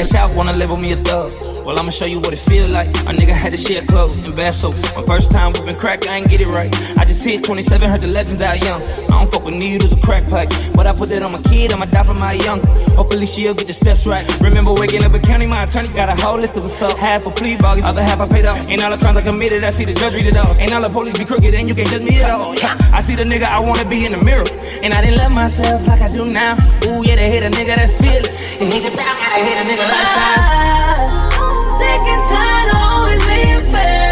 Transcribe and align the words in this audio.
When 0.00 0.06
wanna 0.36 0.52
label 0.52 0.76
me 0.76 0.92
a 0.92 0.96
thug. 0.96 1.32
Well, 1.64 1.78
I'ma 1.78 1.90
show 1.90 2.06
you 2.06 2.20
what 2.20 2.32
it 2.32 2.38
feel 2.38 2.68
like. 2.68 2.88
A 2.88 3.12
nigga 3.12 3.34
had 3.34 3.52
to 3.52 3.58
share 3.58 3.82
clothes 3.82 4.16
and 4.18 4.34
bath 4.34 4.56
soap. 4.56 4.74
My 4.96 5.02
first 5.02 5.30
time 5.30 5.52
whipping 5.52 5.76
crack, 5.76 6.06
I 6.08 6.16
ain't 6.16 6.28
get 6.28 6.40
it 6.40 6.48
right. 6.48 6.74
I 6.98 7.04
just 7.04 7.24
hit 7.24 7.44
27, 7.44 7.88
heard 7.88 8.00
the 8.00 8.06
legends 8.06 8.40
die 8.40 8.54
young. 8.54 8.82
I 8.82 9.06
don't 9.06 9.30
fuck 9.30 9.44
with 9.44 9.54
needles 9.54 9.92
or 9.92 10.00
crack 10.00 10.28
pipe. 10.28 10.50
But 10.74 10.86
I 10.86 10.92
put 10.92 11.08
that 11.10 11.22
on 11.22 11.32
my 11.32 11.42
kid, 11.42 11.72
I'ma 11.72 11.86
die 11.86 12.04
for 12.04 12.14
my 12.14 12.32
young. 12.32 12.60
Hopefully 12.96 13.26
she'll 13.26 13.54
get 13.54 13.66
the 13.66 13.72
steps 13.72 14.06
right. 14.06 14.24
Remember 14.40 14.72
waking 14.72 15.04
up 15.04 15.14
in 15.14 15.22
county, 15.22 15.46
my 15.46 15.64
attorney 15.64 15.88
got 15.88 16.08
a 16.08 16.16
whole 16.20 16.38
list 16.38 16.56
of 16.56 16.64
assaults. 16.64 16.98
Half 17.00 17.26
a 17.26 17.30
plea 17.30 17.56
bargains, 17.56 17.86
other 17.86 18.02
half 18.02 18.20
I 18.20 18.28
paid 18.28 18.46
off. 18.46 18.58
Ain't 18.70 18.82
all 18.82 18.90
the 18.90 18.98
crimes 18.98 19.18
I 19.18 19.22
committed, 19.22 19.64
I 19.64 19.70
see 19.70 19.84
the 19.84 19.94
judge 19.94 20.14
read 20.14 20.26
it 20.26 20.36
off. 20.36 20.58
Ain't 20.58 20.72
all 20.72 20.82
the 20.82 20.90
police 20.90 21.18
be 21.18 21.24
crooked, 21.24 21.54
and 21.54 21.68
you 21.68 21.74
can't 21.74 21.88
judge 21.88 22.04
me 22.04 22.20
at 22.22 22.30
all. 22.30 22.54
Yeah. 22.54 22.76
I 22.92 23.00
see 23.00 23.14
the 23.14 23.24
nigga 23.24 23.44
I 23.44 23.60
wanna 23.60 23.84
be 23.84 24.06
in 24.06 24.12
the 24.12 24.22
mirror. 24.24 24.46
And 24.82 24.92
I 24.92 25.00
didn't 25.02 25.18
love 25.18 25.32
myself 25.32 25.86
like 25.86 26.00
I 26.00 26.08
do 26.08 26.32
now. 26.32 26.56
Ooh, 26.86 27.02
yeah, 27.04 27.16
they 27.16 27.30
hit 27.30 27.42
a 27.42 27.50
nigga 27.50 27.76
that's 27.76 27.96
fearless. 27.96 28.60
And 28.60 28.72
he 28.72 28.80
can 28.80 28.96
down, 28.96 29.14
gotta 29.20 29.44
hit 29.44 29.56
a 29.58 29.64
nigga 29.68 30.19
tired 32.30 32.68
of 32.68 32.76
always 32.76 33.26
being 33.26 33.64
fed 33.72 34.09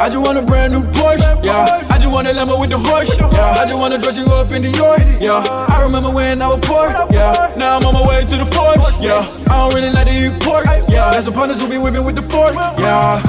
I 0.00 0.08
just 0.08 0.24
want 0.24 0.38
a 0.38 0.42
brand 0.42 0.72
new 0.72 0.80
Porsche, 0.96 1.44
yeah. 1.44 1.84
I 1.92 2.00
just 2.00 2.08
want 2.08 2.26
a 2.26 2.32
Lambo 2.32 2.56
with 2.56 2.72
the 2.72 2.80
horse, 2.80 3.12
yeah. 3.20 3.60
I 3.60 3.68
just 3.68 3.76
wanna 3.76 4.00
dress 4.00 4.16
you 4.16 4.24
up 4.32 4.48
in 4.48 4.64
the 4.64 4.72
Dior, 4.72 4.96
yeah. 5.20 5.44
I 5.44 5.84
remember 5.84 6.08
when 6.08 6.40
I 6.40 6.48
was 6.48 6.64
poor, 6.64 6.88
yeah. 7.12 7.52
Now 7.60 7.76
I'm 7.76 7.84
on 7.84 7.92
my 7.92 8.08
way 8.08 8.24
to 8.24 8.36
the 8.40 8.48
forge, 8.48 8.80
yeah. 9.04 9.20
I 9.52 9.60
don't 9.60 9.76
really 9.76 9.92
like 9.92 10.08
to 10.08 10.14
eat 10.16 10.32
pork, 10.40 10.64
yeah. 10.88 11.12
There's 11.12 11.28
some 11.28 11.36
partners 11.36 11.60
who 11.60 11.68
be 11.68 11.76
whipping 11.76 12.00
with 12.00 12.16
the 12.16 12.24
fork, 12.32 12.56
yeah. 12.80 13.20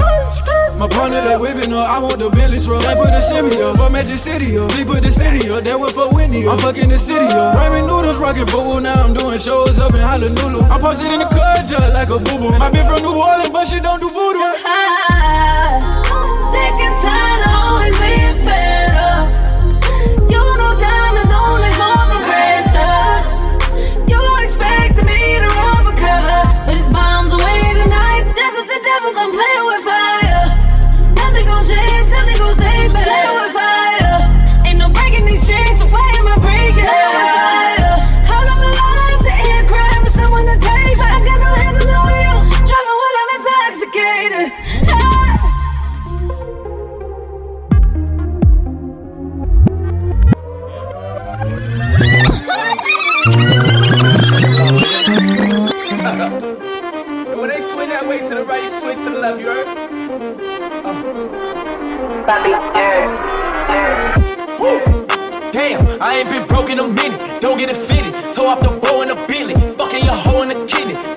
My 0.80 0.88
partner 0.88 1.20
that 1.20 1.36
whipping 1.36 1.76
up, 1.76 1.92
I 1.92 2.00
want 2.00 2.16
the 2.16 2.32
Bentley 2.32 2.64
truck. 2.64 2.80
I 2.88 2.96
put 2.96 3.12
the 3.12 3.20
shimmy 3.20 3.52
up, 3.60 3.76
for 3.76 3.92
Magic 3.92 4.16
City 4.16 4.56
up. 4.56 4.72
We 4.72 4.88
put 4.88 5.04
the 5.04 5.12
city 5.12 5.44
up, 5.52 5.68
that 5.68 5.76
went 5.76 5.92
for 5.92 6.08
Whitney. 6.08 6.48
I'm 6.48 6.56
fucking 6.56 6.88
the 6.88 6.96
city 6.96 7.28
up. 7.36 7.52
Ramen 7.52 7.84
noodles, 7.84 8.16
rocking 8.16 8.48
football, 8.48 8.80
now 8.80 8.96
I'm 9.04 9.12
doing 9.12 9.36
shows 9.36 9.76
up 9.76 9.92
in 9.92 10.00
Honolulu. 10.00 10.64
I'm 10.72 10.80
posted 10.80 11.12
in 11.12 11.20
the 11.20 11.28
car 11.28 11.60
just 11.68 11.92
like 11.92 12.08
a 12.08 12.16
boo 12.16 12.40
boo. 12.40 12.56
I 12.56 12.72
been 12.72 12.88
from 12.88 13.04
New 13.04 13.12
Orleans, 13.12 13.52
but 13.52 13.68
she 13.68 13.76
don't 13.76 14.00
do 14.00 14.08
voodoo. 14.08 15.11
Damn, 65.52 65.80
I 66.00 66.18
ain't 66.18 66.30
been 66.30 66.46
broke 66.46 66.70
in 66.70 66.78
a 66.78 66.86
minute. 66.86 67.40
Don't 67.40 67.58
get 67.58 67.70
fitted. 67.76 68.14
Toe 68.32 68.46
off 68.46 68.60
the 68.60 68.68
bow 68.68 69.02
in 69.02 69.08
the 69.08 69.16
Bentley. 69.26 69.54
Fucking 69.76 70.04
your 70.04 70.14
hoe 70.14 70.42
in 70.42 70.48
the 70.48 70.64
kidney. 70.66 71.11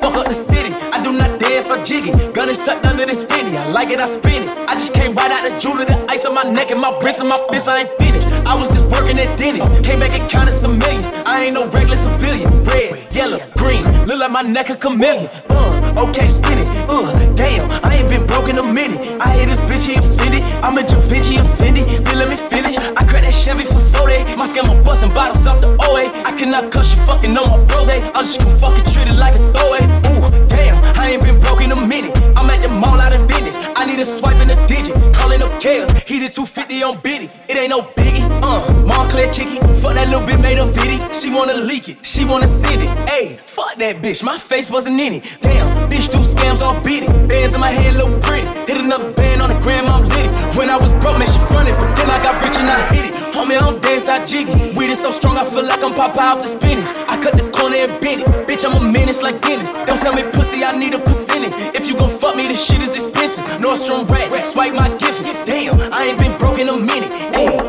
Dance 1.66 1.72
or 1.72 1.84
jiggy. 1.84 2.12
Gun 2.34 2.50
is 2.50 2.64
sucked 2.64 2.86
under 2.86 3.06
this 3.06 3.26
finny. 3.26 3.56
I 3.58 3.68
like 3.70 3.90
it, 3.90 4.00
I 4.00 4.06
spin 4.06 4.44
it. 4.44 4.52
I 4.52 4.74
just 4.74 4.94
came 4.94 5.14
right 5.16 5.32
out 5.32 5.44
the 5.44 5.58
jewelry, 5.60 5.86
the 5.86 6.06
ice 6.10 6.26
on 6.26 6.36
my 6.36 6.44
neck 6.44 6.72
and 6.72 6.82
my 6.82 6.92
wrist 7.04 7.20
and 7.20 7.30
my 7.30 7.40
fist. 7.52 7.68
I 7.68 7.82
ain't 7.82 7.90
finished. 8.00 8.28
I 8.48 8.56
was 8.56 8.70
just 8.70 8.86
working 8.90 9.20
at 9.20 9.38
Denny's. 9.38 9.68
Came 9.86 10.00
back 10.00 10.14
and 10.14 10.30
counted 10.30 10.52
some 10.52 10.78
millions. 10.78 11.12
I 11.26 11.46
ain't 11.46 11.54
no 11.54 11.68
regular 11.70 11.98
civilian. 11.98 12.64
Red, 12.64 13.12
yellow, 13.14 13.40
green. 13.58 13.84
Look 14.06 14.20
like 14.20 14.32
my 14.32 14.42
neck 14.42 14.70
a 14.70 14.76
chameleon. 14.76 15.30
Uh, 15.50 16.06
okay, 16.08 16.28
spin 16.28 16.60
it. 16.60 16.70
Uh, 16.90 17.12
damn, 17.36 17.70
I 17.84 17.98
ain't 17.98 18.10
been 18.10 18.26
broke 18.26 18.50
in 18.50 18.58
a 18.58 18.64
minute. 18.64 19.06
I 19.20 19.30
hate 19.30 19.50
this 19.50 19.60
bitch, 19.62 19.88
he 19.88 19.96
offended. 19.96 20.44
I'm 20.64 20.78
a 20.78 20.84
Da 20.84 21.00
Vinci 21.10 21.38
offended. 21.38 21.86
Then 21.86 22.18
let 22.20 22.30
me 22.30 22.36
finish. 22.36 22.78
I 22.78 23.05
Chevy 23.46 23.64
for 23.64 23.80
40. 23.80 24.34
My 24.42 24.48
scammer 24.50 24.74
busting 24.84 25.14
bottles 25.14 25.46
off 25.46 25.62
the 25.62 25.70
OA. 25.86 26.10
I 26.26 26.34
cannot 26.36 26.72
cuss 26.72 26.90
you 26.90 27.06
fucking 27.06 27.38
on 27.38 27.46
my 27.46 27.64
bros. 27.66 27.90
I'm 27.90 28.26
just 28.26 28.42
gonna 28.42 28.58
fucking 28.58 28.86
treat 28.90 29.06
it 29.06 29.20
like 29.22 29.36
a 29.36 29.54
throwaway. 29.54 29.86
Ooh, 29.86 30.48
damn, 30.50 30.74
I 30.98 31.14
ain't 31.14 31.22
been 31.22 31.40
broke 31.40 31.62
in 31.62 31.70
a 31.70 31.76
minute. 31.78 32.18
I'm 32.36 32.50
at 32.50 32.64
the 32.64 32.70
mall 32.70 32.98
out 33.00 33.14
in 33.14 33.28
business. 33.28 33.62
I 33.86 33.88
need 33.88 34.00
a 34.00 34.04
swipe 34.04 34.42
a 34.42 34.66
digit. 34.66 34.98
Calling 35.14 35.44
up 35.44 35.62
chaos. 35.62 35.92
He 36.10 36.18
did 36.18 36.32
250 36.34 36.82
on 36.82 37.00
Biddy. 37.02 37.30
It 37.48 37.56
ain't 37.56 37.70
no 37.70 37.84
biggie. 37.94 38.26
Uh, 38.42 38.66
Montclair 38.82 39.32
kicky. 39.32 39.62
Fuck 39.78 39.94
that 39.94 40.10
little 40.10 40.26
bit 40.26 40.40
made 40.42 40.58
a 40.58 40.66
viddy. 40.66 40.98
She 41.14 41.30
wanna 41.30 41.54
leak 41.54 41.90
it. 41.90 42.04
She 42.04 42.26
wanna 42.26 42.48
send 42.48 42.82
it. 42.82 42.90
Ayy, 43.06 43.38
fuck 43.38 43.76
that 43.78 44.02
bitch. 44.02 44.24
My 44.24 44.40
face 44.40 44.72
wasn't 44.72 45.00
in 45.00 45.22
it. 45.22 45.38
Damn, 45.42 45.68
bitch 45.88 46.10
do 46.10 46.18
scams 46.26 46.66
beat 46.84 47.04
it. 47.04 47.14
Bands 47.30 47.54
in 47.54 47.62
my 47.62 47.70
head 47.70 47.94
look 47.96 48.24
pretty. 48.24 48.50
Hit 48.66 48.82
another 48.82 49.12
band 49.14 49.44
on 49.44 49.50
the 49.54 49.60
gram, 49.62 49.86
I'm 49.86 50.02
litty. 50.10 50.34
When 50.58 50.72
I 50.72 50.78
was 50.78 50.92
broke, 51.04 51.20
man, 51.20 51.28
she 51.30 51.38
fronted. 51.46 51.76
But 51.78 51.94
then 51.94 52.10
I 52.10 52.18
got 52.18 52.42
rich 52.42 52.58
and 52.58 52.66
I 52.66 52.82
hit 52.90 53.14
it. 53.14 53.16
Homie, 53.38 53.54
I 53.54 53.70
don't 53.70 53.84
dance, 53.84 54.10
I 54.10 54.26
jiggy. 54.26 54.74
Weed 54.74 54.90
is 54.90 55.02
so 55.02 55.12
strong, 55.12 55.38
I 55.38 55.46
feel 55.46 55.66
like 55.68 55.84
I'm 55.84 55.92
Popeye 55.92 56.34
off 56.34 56.40
the 56.42 56.50
spinach. 56.50 56.90
I 57.06 57.22
cut 57.22 57.38
the 57.38 57.46
corner 57.54 57.78
and 57.78 58.02
bend 58.02 58.22
it. 58.22 58.28
Bitch, 58.48 58.66
I'm 58.66 58.74
a 58.74 58.82
menace 58.82 59.22
like 59.22 59.42
Guinness. 59.42 59.74
Don't 59.86 59.98
sell 60.00 60.14
me 60.14 60.24
pussy, 60.32 60.64
I 60.64 60.72
need 60.78 60.94
a 60.94 61.00
percentage. 61.00 61.54
If 61.76 61.86
you 61.86 61.98
gon' 61.98 62.10
fuck 62.10 62.36
me, 62.36 62.48
this 62.48 62.64
shit 62.64 62.82
is 62.82 62.96
expensive. 62.96 63.44
Nordstrom 63.76 64.10
rack, 64.10 64.46
swipe 64.46 64.74
my 64.74 64.88
gift. 64.96 65.26
Damn, 65.46 65.92
I 65.92 66.06
ain't 66.06 66.18
been 66.18 66.38
broke 66.38 66.60
in 66.60 66.70
a 66.70 66.78
minute. 66.78 67.12
Ayy. 67.34 67.60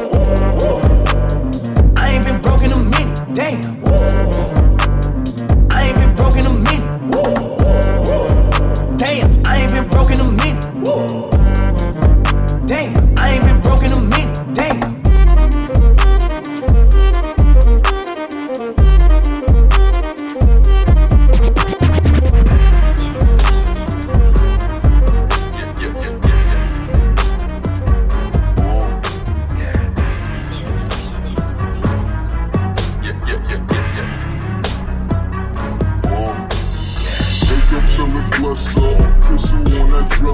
I 1.97 2.11
ain't 2.11 2.25
been 2.25 2.41
broke 2.41 2.63
in 2.63 2.71
a 2.71 2.79
minute. 2.79 3.35
Damn. 3.35 4.26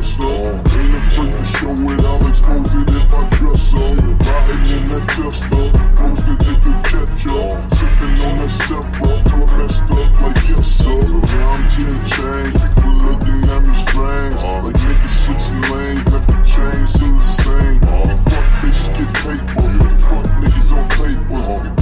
That 0.02 0.14
dresser. 0.18 0.78
Ain't 0.78 0.96
afraid 0.96 1.32
to 1.32 1.44
show 1.44 1.72
it, 1.72 2.04
I'll 2.04 2.28
expose 2.28 2.74
it 2.74 2.90
if 2.90 3.12
I 3.12 3.28
dress 3.36 3.74
up. 3.74 3.82
Riding 4.22 4.66
in 4.72 4.84
that 4.86 5.04
tester, 5.12 5.66
roasted 6.02 6.38
nigga 6.38 6.72
catch 6.84 7.26
up. 7.26 7.56
Sipping 7.72 8.16
on 8.24 8.36
that 8.36 8.50
sepra, 8.50 9.10
till 9.28 9.42
I 9.42 9.58
messed 9.58 9.90
up 9.90 10.20
like 10.22 10.48
yes 10.48 10.66
sir. 10.66 11.02
Now 11.32 11.52
I'm 11.52 11.62
getting 11.66 12.02
changed, 12.12 12.62
people 12.74 12.96
looking 13.06 13.42
at 13.48 13.60
me 13.66 13.74
strange. 13.86 14.36
Like 14.62 14.78
niggas 14.82 15.14
switching 15.22 15.62
lanes, 15.70 16.04
never 16.10 16.36
change, 16.44 16.88
still 16.90 17.14
the 17.14 17.22
same. 17.22 17.80
Fuck 18.28 18.46
bitches 18.60 18.90
get 18.98 19.10
paper, 19.22 19.66
fuck 19.98 20.26
niggas 20.40 20.70
on 20.72 20.84
paper. 20.88 21.81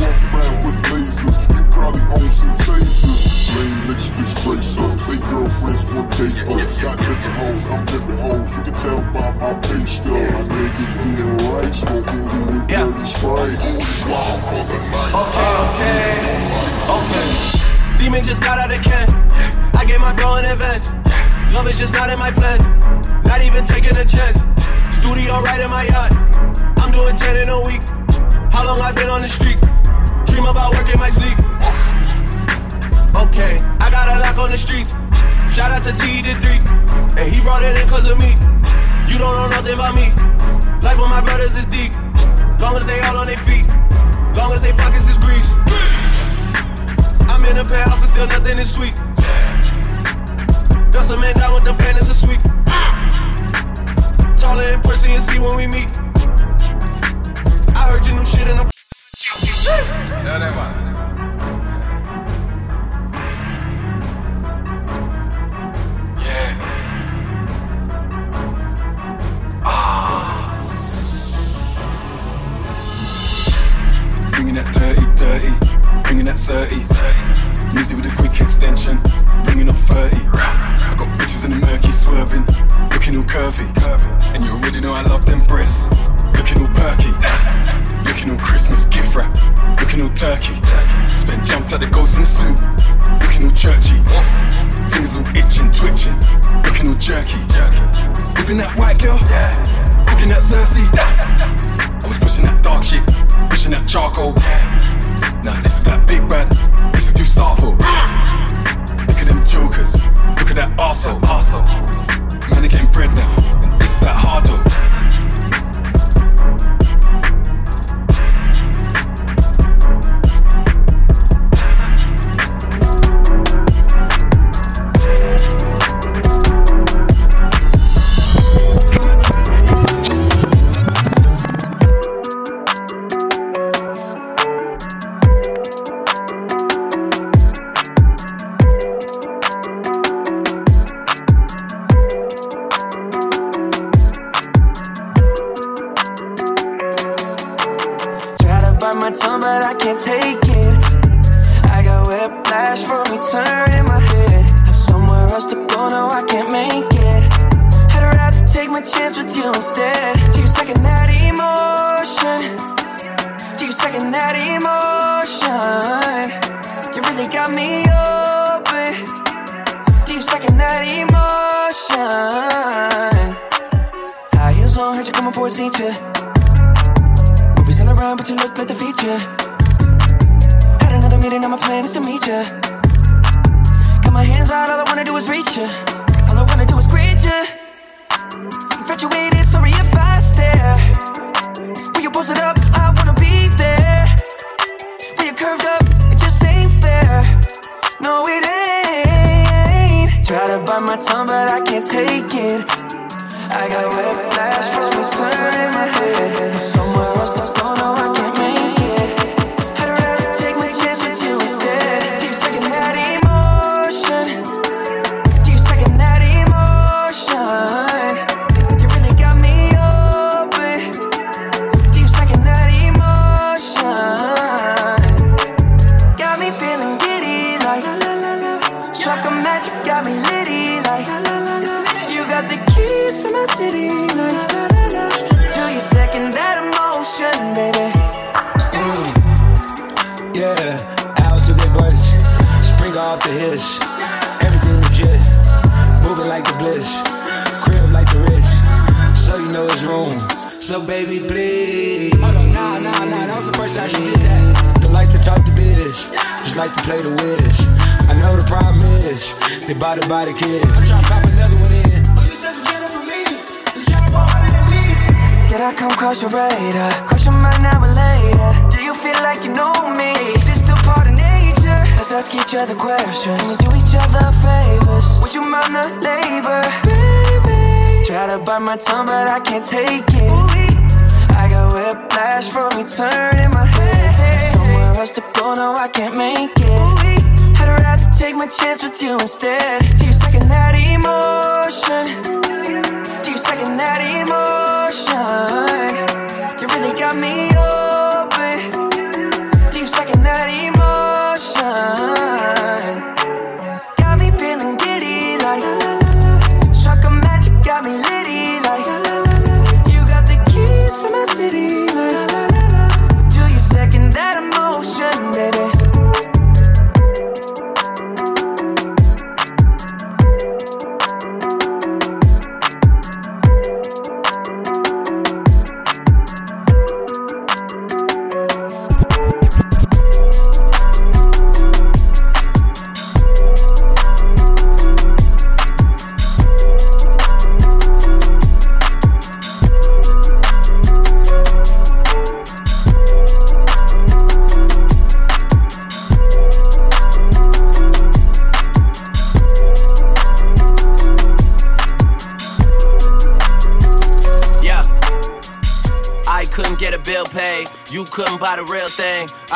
Some 3.51 3.67
niggas 3.89 4.17
disgrace 4.17 4.79
us. 4.79 4.95
They 5.07 5.19
girlfriends 5.29 5.85
will 5.91 6.07
date 6.15 6.39
us. 6.47 6.83
Got 6.83 6.99
hoes, 7.01 7.67
I'm 7.67 7.87
hoes. 8.19 8.51
You 8.51 8.63
can 8.63 8.75
tell 8.75 9.01
by 9.13 9.31
my 9.33 9.55
pay. 9.59 9.83
My 9.83 10.43
niggas 10.47 11.51
right, 11.51 11.75
smoking 11.75 12.25
weed, 12.25 12.71
yeah. 12.71 12.87
dirty 12.87 13.15
for 13.19 13.37
the 13.43 14.79
night. 14.95 15.15
Okay, 15.19 15.51
okay, 15.67 15.99
okay. 16.95 17.99
Demon 17.99 18.23
just 18.23 18.43
got 18.43 18.59
out 18.59 18.71
of 18.71 18.83
can. 18.83 19.09
I 19.75 19.85
gave 19.85 20.01
my 20.01 20.15
girl 20.15 20.37
an 20.37 20.45
advance. 20.45 20.93
Love 21.53 21.67
is 21.67 21.77
just 21.77 21.95
not 21.95 22.09
in 22.11 22.19
my 22.19 22.31
plans. 22.31 22.63
Not 23.27 23.43
even 23.43 23.65
taking 23.67 23.97
a 23.97 24.05
chance. 24.05 24.45
Studio 24.95 25.39
right 25.41 25.61
in 25.61 25.71
my 25.71 25.85
yacht. 25.85 26.13
I'm 26.79 26.93
doing 26.93 27.17
10 27.17 27.37
in 27.37 27.49
a 27.49 27.61
week. 27.67 27.83
How 28.53 28.65
long 28.65 28.81
I've 28.81 28.95
been 28.95 29.09
on 29.09 29.23
the 29.23 29.29
street? 29.29 29.61
Dream 30.27 30.45
about 30.45 30.75
working 30.75 31.01
my 31.01 31.11
sleep. 31.11 31.40
Okay, 33.17 33.59
I 33.81 33.91
got 33.91 34.09
a 34.09 34.21
lock 34.21 34.39
on 34.39 34.51
the 34.51 34.59
streets. 34.59 34.95
Shout 35.51 35.73
out 35.73 35.83
to 35.83 35.93
T 35.93 36.23
the 36.23 36.39
three. 36.39 36.61
And 37.19 37.33
he 37.33 37.41
brought 37.43 37.63
it 37.63 37.77
in 37.77 37.89
cause 37.89 38.09
of 38.09 38.19
me. 38.19 38.31
You 39.11 39.19
don't 39.19 39.35
know 39.35 39.51
nothing 39.51 39.75
about 39.75 39.95
me. 39.95 40.07
Life 40.83 40.99
with 40.99 41.11
my 41.11 41.21
brothers 41.21 41.57
is 41.57 41.67
deep. 41.67 41.91
Long 42.61 42.77
as 42.77 42.87
they 42.87 43.01
all 43.01 43.19
on 43.19 43.27
their 43.27 43.37
feet. 43.43 43.67
Long 44.37 44.53
as 44.53 44.63
they 44.63 44.73
pockets 44.73 45.09
is 45.11 45.19
grease. 45.19 45.55
I'm 47.27 47.45
in 47.45 47.59
a 47.59 47.65
penthouse, 47.65 47.99
but 47.99 48.09
still 48.09 48.27
nothing 48.29 48.59
is 48.59 48.71
sweet. 48.73 48.95
Dust 50.91 51.11
a 51.11 51.19
man 51.19 51.35
down 51.35 51.55
with 51.55 51.65
the 51.65 51.75
pen 51.75 51.97
is 51.97 52.09
a 52.09 52.15
sweet. 52.15 52.41
Taller 54.39 54.71
in 54.71 54.81
person, 54.81 55.13
you 55.13 55.21
see 55.21 55.39
when 55.39 55.57
we 55.57 55.67
meet. 55.67 55.99
I 57.75 57.91
heard 57.91 58.07
your 58.07 58.17
new 58.17 58.27
shit 58.27 58.49
and 58.49 58.61
I'm. 58.61 58.71
Fucking 98.51 98.67
that 98.67 98.77
white 98.77 98.99
girl, 98.99 99.17
yeah. 99.31 100.05
Cooking 100.07 100.29
that 100.31 100.43
Cersei, 100.43 100.83
yeah. 100.93 102.03
I 102.03 102.09
was 102.09 102.19
pushing 102.19 102.45
that 102.47 102.65
dark 102.65 102.83
shit, 102.83 103.07
pushing 103.49 103.71
that 103.71 103.87
charcoal, 103.87 104.35
yeah. 104.39 104.70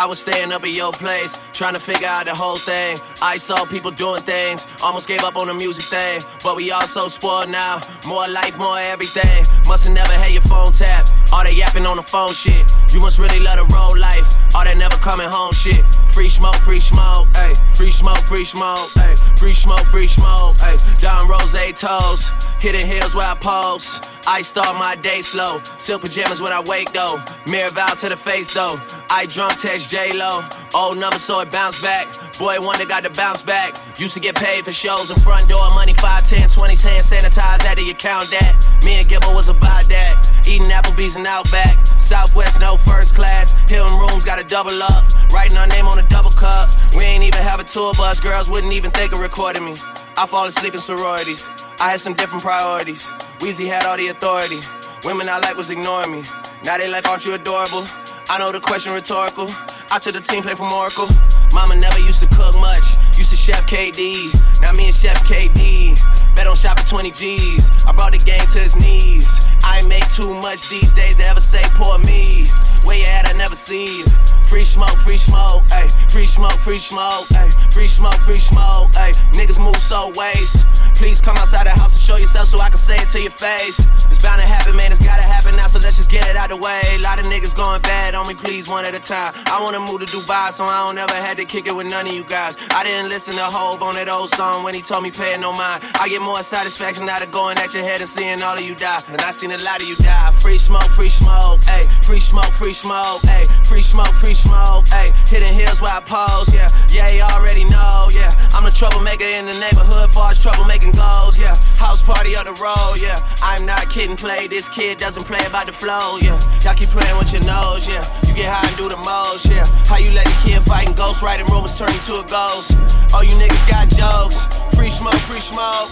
I 0.05 0.07
was 0.07 0.21
staying 0.21 0.53
up 0.53 0.63
at 0.63 0.77
your 0.77 0.93
place, 0.93 1.41
trying 1.55 1.73
to 1.73 1.81
figure 1.81 2.07
out 2.07 2.27
the 2.27 2.35
whole 2.35 2.57
thing. 2.57 2.99
I 3.23 3.37
saw 3.37 3.65
people 3.65 3.91
doing 3.91 4.21
things, 4.21 4.67
almost 4.85 5.09
gave 5.09 5.25
up 5.25 5.35
on 5.41 5.47
the 5.49 5.55
music 5.55 5.85
thing. 5.85 6.21
But 6.45 6.57
we 6.57 6.71
all 6.73 6.85
so 6.85 7.09
spoiled 7.09 7.49
now. 7.49 7.81
More 8.07 8.29
life, 8.29 8.53
more 8.59 8.77
everything. 8.85 9.49
Must've 9.67 9.95
never 9.95 10.13
had 10.13 10.29
your 10.29 10.45
phone 10.45 10.73
tap. 10.77 11.09
All 11.33 11.41
that 11.43 11.57
yapping 11.57 11.87
on 11.87 11.97
the 11.97 12.03
phone 12.03 12.37
shit. 12.37 12.69
You 12.93 13.01
must 13.01 13.19
really 13.19 13.41
love 13.41 13.57
the 13.57 13.65
road 13.73 13.97
life. 13.97 14.29
All 14.53 14.69
that 14.69 14.77
never 14.77 15.01
coming 15.01 15.25
home 15.25 15.57
shit. 15.57 15.81
Free 16.13 16.29
smoke, 16.29 16.61
free 16.61 16.85
smoke, 16.85 17.25
ayy. 17.41 17.57
Free 17.75 17.91
smoke, 17.91 18.21
free 18.29 18.45
smoke, 18.45 18.93
ayy. 19.01 19.17
Free 19.41 19.57
smoke, 19.57 19.89
free 19.89 20.07
smoke, 20.07 20.53
ayy. 20.69 21.01
Down 21.01 21.25
rose 21.33 21.57
toes. 21.81 22.29
Hitting 22.61 22.85
hills 22.85 23.15
where 23.17 23.25
I 23.25 23.37
pose. 23.41 24.05
I 24.29 24.43
start 24.43 24.77
my 24.77 24.97
day 25.01 25.23
slow. 25.23 25.61
Silk 25.77 26.03
pajamas 26.03 26.41
when 26.41 26.53
I 26.53 26.61
wake 26.69 26.93
though. 26.93 27.17
Mirror 27.49 27.73
vow 27.73 27.93
to 28.05 28.09
the 28.09 28.17
face 28.17 28.53
though. 28.53 28.77
I 29.15 29.27
drunk 29.27 29.55
text 29.63 29.95
J 29.95 30.11
Lo. 30.19 30.43
Old 30.75 30.99
number 30.99 31.23
so 31.23 31.39
it 31.39 31.53
bounce 31.53 31.81
back. 31.81 32.11
Boy, 32.37 32.59
wonder 32.59 32.85
got 32.85 33.05
to 33.05 33.15
bounce 33.15 33.43
back. 33.43 33.79
Used 33.97 34.19
to 34.19 34.21
get 34.21 34.35
paid 34.35 34.65
for 34.67 34.73
shows 34.73 35.09
in 35.09 35.15
front 35.23 35.49
door. 35.49 35.63
Money 35.71 35.95
5, 35.95 36.27
10, 36.27 36.51
20s, 36.51 36.83
hand 36.83 36.99
sanitized. 36.99 37.63
How 37.63 37.77
do 37.77 37.87
you 37.87 37.95
count 37.95 38.27
that? 38.35 38.67
Me 38.83 38.99
and 38.99 39.07
Gibbo 39.07 39.33
was 39.33 39.47
about 39.47 39.87
that. 39.87 40.27
Eating 40.49 40.67
Applebee's 40.67 41.15
and 41.15 41.29
Outback. 41.29 41.87
Southwest, 42.03 42.59
no 42.59 42.77
first 42.77 43.15
class. 43.15 43.55
Hilton 43.71 43.97
rooms 44.03 44.25
got 44.25 44.43
to 44.43 44.45
double 44.45 44.75
up. 44.83 45.07
Writing 45.31 45.57
our 45.59 45.69
name 45.69 45.87
on 45.87 46.01
a 46.01 46.07
double 46.11 46.35
cup. 46.35 46.67
We 46.99 47.05
ain't 47.05 47.23
even 47.23 47.41
have 47.47 47.61
a 47.61 47.65
tour 47.65 47.95
bus. 47.95 48.19
Girls 48.19 48.51
wouldn't 48.51 48.75
even 48.75 48.91
think 48.91 49.13
of 49.13 49.21
recording 49.21 49.65
me. 49.65 49.75
I 50.19 50.27
fall 50.27 50.47
asleep 50.51 50.75
in 50.75 50.83
sororities. 50.83 51.47
I 51.79 51.95
had 51.95 52.01
some 52.01 52.15
different 52.15 52.43
priorities. 52.43 53.07
Weezy 53.39 53.71
had 53.71 53.87
all 53.87 53.97
the 53.97 54.09
authority. 54.11 54.59
Women 55.07 55.29
I 55.31 55.39
like 55.39 55.57
was 55.57 55.71
ignoring 55.71 56.11
me. 56.11 56.23
Now 56.67 56.79
they 56.79 56.91
like, 56.91 57.07
aren't 57.07 57.25
you 57.27 57.35
adorable? 57.35 57.87
I 58.31 58.39
know 58.39 58.51
the 58.51 58.61
question 58.61 58.93
rhetorical. 58.93 59.47
I 59.93 59.99
took 59.99 60.15
the 60.15 60.21
team 60.21 60.43
play 60.43 60.55
from 60.55 60.73
Oracle. 60.73 61.07
Mama 61.53 61.77
never 61.77 61.99
used 62.01 62.21
to 62.21 62.29
cook 62.29 62.57
much. 62.59 62.97
Used 63.17 63.31
to 63.31 63.37
chef 63.37 63.67
KD. 63.67 64.33
Now 64.61 64.73
me 64.73 64.87
and 64.87 64.95
chef 64.95 65.17
KD. 65.25 65.95
Bet 66.35 66.47
on 66.47 66.57
shop 66.57 66.81
for 66.81 66.89
20 66.89 67.11
G's. 67.13 67.71
I 67.87 67.93
brought 67.93 68.13
the 68.13 68.19
game 68.19 68.47
to 68.53 68.59
his 68.59 68.75
knees. 68.77 69.29
I 69.63 69.87
make 69.87 70.09
too 70.13 70.35
much 70.41 70.69
these 70.69 70.93
days 70.95 71.17
to 71.19 71.25
ever 71.29 71.41
say 71.41 71.63
poor 71.77 71.99
me. 71.99 72.43
Where 72.85 72.99
you 72.99 73.07
at? 73.07 73.29
I 73.29 73.33
never 73.33 73.57
see 73.57 73.85
you. 73.85 74.05
Free 74.47 74.65
smoke, 74.65 74.97
free 75.01 75.19
smoke, 75.19 75.65
ayy. 75.73 75.89
Free 76.11 76.27
smoke, 76.27 76.59
free 76.61 76.79
smoke, 76.79 77.27
ayy. 77.35 77.51
Free 77.73 77.89
smoke, 77.89 78.21
free 78.23 78.39
smoke, 78.39 78.93
ayy. 78.93 79.17
Niggas 79.33 79.59
move 79.59 79.77
so 79.77 80.13
waste. 80.17 80.67
Please 80.95 81.21
come 81.21 81.37
outside 81.37 81.67
the 81.67 81.75
house 81.75 81.97
and 81.97 82.01
show 82.01 82.17
yourself 82.21 82.49
so 82.49 82.61
I 82.61 82.69
can 82.69 82.79
say 82.79 82.97
it 82.97 83.11
to 83.11 83.21
your 83.21 83.35
face. 83.35 83.83
It's 84.07 84.23
bound 84.23 84.41
to 84.41 84.47
happen, 84.47 84.77
man. 84.77 84.93
It's 84.93 85.03
gotta 85.03 85.25
happen 85.25 85.57
now, 85.57 85.67
so 85.67 85.81
let's 85.81 85.97
just 85.97 86.11
get 86.11 86.29
it 86.29 86.37
out 86.37 86.51
the 86.51 86.57
way. 86.57 86.81
A 86.95 87.03
lot 87.03 87.19
of 87.19 87.27
niggas 87.27 87.57
going 87.57 87.83
bad 87.83 88.15
on 88.15 88.29
me, 88.29 88.35
please, 88.35 88.69
one 88.69 88.85
at 88.85 88.95
a 88.95 89.01
time. 89.01 89.33
I 89.51 89.59
wanna 89.65 89.81
move 89.81 90.05
to 90.05 90.09
Dubai, 90.13 90.51
so 90.51 90.65
I 90.65 90.87
don't 90.87 90.99
ever 90.99 91.17
had 91.17 91.37
to 91.39 91.45
kick 91.45 91.67
it 91.67 91.75
with 91.75 91.91
none 91.91 92.07
of 92.07 92.15
you 92.15 92.23
guys. 92.25 92.57
I 92.71 92.85
didn't 92.85 93.09
listen 93.09 93.35
to 93.35 93.49
Hove 93.49 93.83
on 93.83 93.95
that 93.95 94.13
old 94.13 94.31
song 94.35 94.63
when 94.63 94.75
he 94.75 94.83
told 94.83 95.03
me 95.03 95.11
pay 95.11 95.35
no 95.41 95.53
mind. 95.53 95.81
I 95.99 96.09
get 96.09 96.23
more 96.23 96.43
satisfaction 96.45 97.09
out 97.09 97.25
of 97.25 97.33
going 97.33 97.59
at 97.59 97.73
your 97.75 97.83
head 97.83 98.01
and 98.01 98.09
seeing 98.09 98.41
all 98.43 98.55
of 98.55 98.63
you 98.63 98.75
die. 98.75 99.01
And 99.09 99.21
I 99.23 99.33
seen 99.33 99.51
a 99.51 99.59
lot 99.65 99.83
of 99.83 99.89
you 99.89 99.97
die. 99.97 100.31
Free 100.39 100.59
smoke, 100.59 100.91
free 100.95 101.09
smoke, 101.09 101.61
ayy. 101.67 101.89
Free 102.05 102.21
smoke, 102.21 102.53
free 102.55 102.74
smoke, 102.75 103.23
ayy. 103.31 103.47
Free 103.67 103.83
smoke, 103.83 104.13
free 104.19 104.35
smoke, 104.35 104.85
ayy. 104.91 105.15
Hitting 105.29 105.55
hills 105.55 105.81
where 105.81 105.95
I 105.95 106.03
pose, 106.03 106.53
yeah. 106.53 106.69
Yeah, 106.91 107.09
you 107.15 107.23
already 107.23 107.65
know, 107.65 108.11
yeah. 108.13 108.31
I'm 108.53 108.65
the 108.65 108.75
troublemaker 108.75 109.25
in 109.25 109.47
the 109.47 109.57
neighborhood, 109.63 110.13
far 110.13 110.31
as 110.31 110.39
troublemaking 110.39 110.93
goes, 110.93 111.39
yeah. 111.39 111.55
House 111.79 112.03
party 112.03 112.37
on 112.37 112.45
the 112.45 112.57
road, 112.61 113.01
yeah. 113.01 113.17
I'm 113.43 113.65
not 113.65 113.89
kidding, 113.89 114.17
play. 114.17 114.47
This 114.49 114.69
kid 114.69 114.99
doesn't 114.99 115.25
play 115.25 115.41
about 115.47 115.67
the 115.67 115.73
flow, 115.73 116.19
yeah. 116.21 116.39
Y'all 116.67 116.75
keep 116.75 116.91
playing 116.91 117.17
with 117.17 117.33
your 117.33 117.47
nose, 117.47 117.87
yeah. 117.89 118.03
You 118.27 118.35
get 118.35 118.51
high 118.51 118.67
and 118.67 118.77
do 118.77 118.91
the 118.91 119.01
most, 119.01 119.49
yeah. 119.49 119.65
How 119.87 119.97
you 119.97 120.11
let 120.13 120.27
the 120.27 120.37
kid 120.45 120.61
fighting 120.67 120.95
ghosts, 120.95 121.23
writing 121.23 121.47
rumors 121.49 121.79
turn 121.79 121.95
into 121.95 122.19
a 122.19 122.27
ghost. 122.27 122.75
All 123.15 123.23
you 123.23 123.35
niggas 123.39 123.65
got 123.71 123.87
jokes. 123.95 124.43
Free 124.75 124.91
smoke, 124.91 125.19
free 125.31 125.41
smoke. 125.41 125.89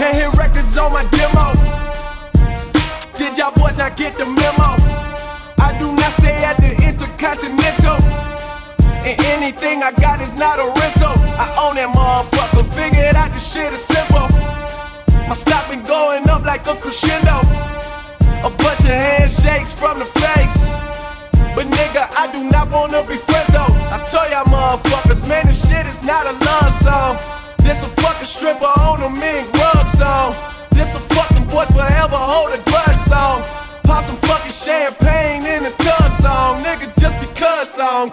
And 0.00 0.14
hit 0.14 0.32
records 0.38 0.78
on 0.78 0.92
my 0.92 1.02
demo. 1.10 1.50
Did 3.18 3.36
y'all 3.36 3.50
boys 3.50 3.76
not 3.76 3.96
get 3.96 4.16
the 4.16 4.26
memo? 4.26 4.78
I 5.58 5.74
do 5.80 5.90
not 5.90 6.12
stay 6.12 6.38
at 6.44 6.56
the 6.58 6.70
Intercontinental. 6.86 7.98
And 9.02 9.18
anything 9.26 9.82
I 9.82 9.90
got 9.98 10.20
is 10.20 10.32
not 10.34 10.60
a 10.60 10.70
rental. 10.78 11.18
I 11.34 11.50
own 11.58 11.74
that 11.82 11.90
motherfucker. 11.90 12.62
Figured 12.78 13.16
out 13.16 13.32
the 13.32 13.40
shit 13.40 13.72
is 13.72 13.82
simple. 13.82 14.30
My 15.26 15.34
stock 15.34 15.68
been 15.68 15.82
going 15.82 16.30
up 16.30 16.44
like 16.44 16.64
a 16.68 16.76
crescendo. 16.76 17.42
A 18.46 18.50
bunch 18.54 18.86
of 18.86 18.94
handshakes 18.94 19.74
from 19.74 19.98
the 19.98 20.04
fakes. 20.04 20.78
But 21.58 21.66
nigga, 21.66 22.06
I 22.14 22.30
do 22.30 22.48
not 22.48 22.70
wanna 22.70 23.02
be 23.02 23.16
friends 23.16 23.48
though. 23.48 23.74
I 23.90 23.98
tell 24.06 24.30
y'all 24.30 24.46
motherfuckers, 24.46 25.28
man, 25.28 25.48
this 25.48 25.68
shit 25.68 25.86
is 25.86 26.04
not 26.04 26.24
a 26.24 26.32
love 26.44 26.72
song. 26.72 27.18
This 27.68 27.82
a 27.82 27.88
fucking 28.00 28.24
stripper 28.24 28.64
on 28.64 29.02
a 29.02 29.10
mink 29.10 29.52
rug 29.52 29.86
song. 29.86 30.34
This 30.70 30.94
a 30.94 31.00
fucking 31.12 31.48
boys 31.48 31.70
forever 31.70 32.16
hold 32.16 32.48
a 32.54 32.62
grudge 32.64 32.96
song. 32.96 33.44
Pop 33.84 34.04
some 34.04 34.16
fucking 34.24 34.52
champagne 34.52 35.44
in 35.44 35.66
a 35.66 35.70
tub 35.76 36.10
song, 36.10 36.64
nigga, 36.64 36.88
just 36.98 37.20
because 37.20 37.68
song. 37.68 38.08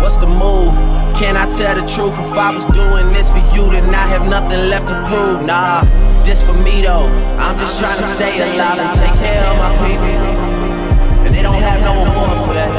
What's 0.00 0.16
the 0.16 0.28
move? 0.28 0.70
Can 1.18 1.36
I 1.36 1.50
tell 1.50 1.74
the 1.74 1.84
truth? 1.90 2.14
If 2.22 2.38
I 2.38 2.54
was 2.54 2.64
doing 2.66 3.12
this 3.12 3.28
for 3.28 3.42
you, 3.50 3.68
then 3.74 3.92
I 3.92 4.06
have 4.06 4.28
nothing 4.28 4.70
left 4.70 4.86
to 4.86 4.94
prove. 5.10 5.44
Nah, 5.44 5.82
this 6.22 6.40
for 6.40 6.54
me 6.54 6.82
though. 6.82 7.10
I'm 7.42 7.58
just 7.58 7.80
trying 7.80 7.98
to 7.98 8.04
stay 8.04 8.38
alive 8.38 8.78
and 8.78 8.94
take 8.96 9.18
care 9.18 9.42
of 9.50 9.56
my 9.58 9.72
people. 9.90 11.26
And 11.26 11.34
they 11.34 11.42
don't 11.42 11.60
have 11.68 11.80
no 11.82 11.94
award 12.06 12.46
for 12.46 12.54
that. 12.54 12.70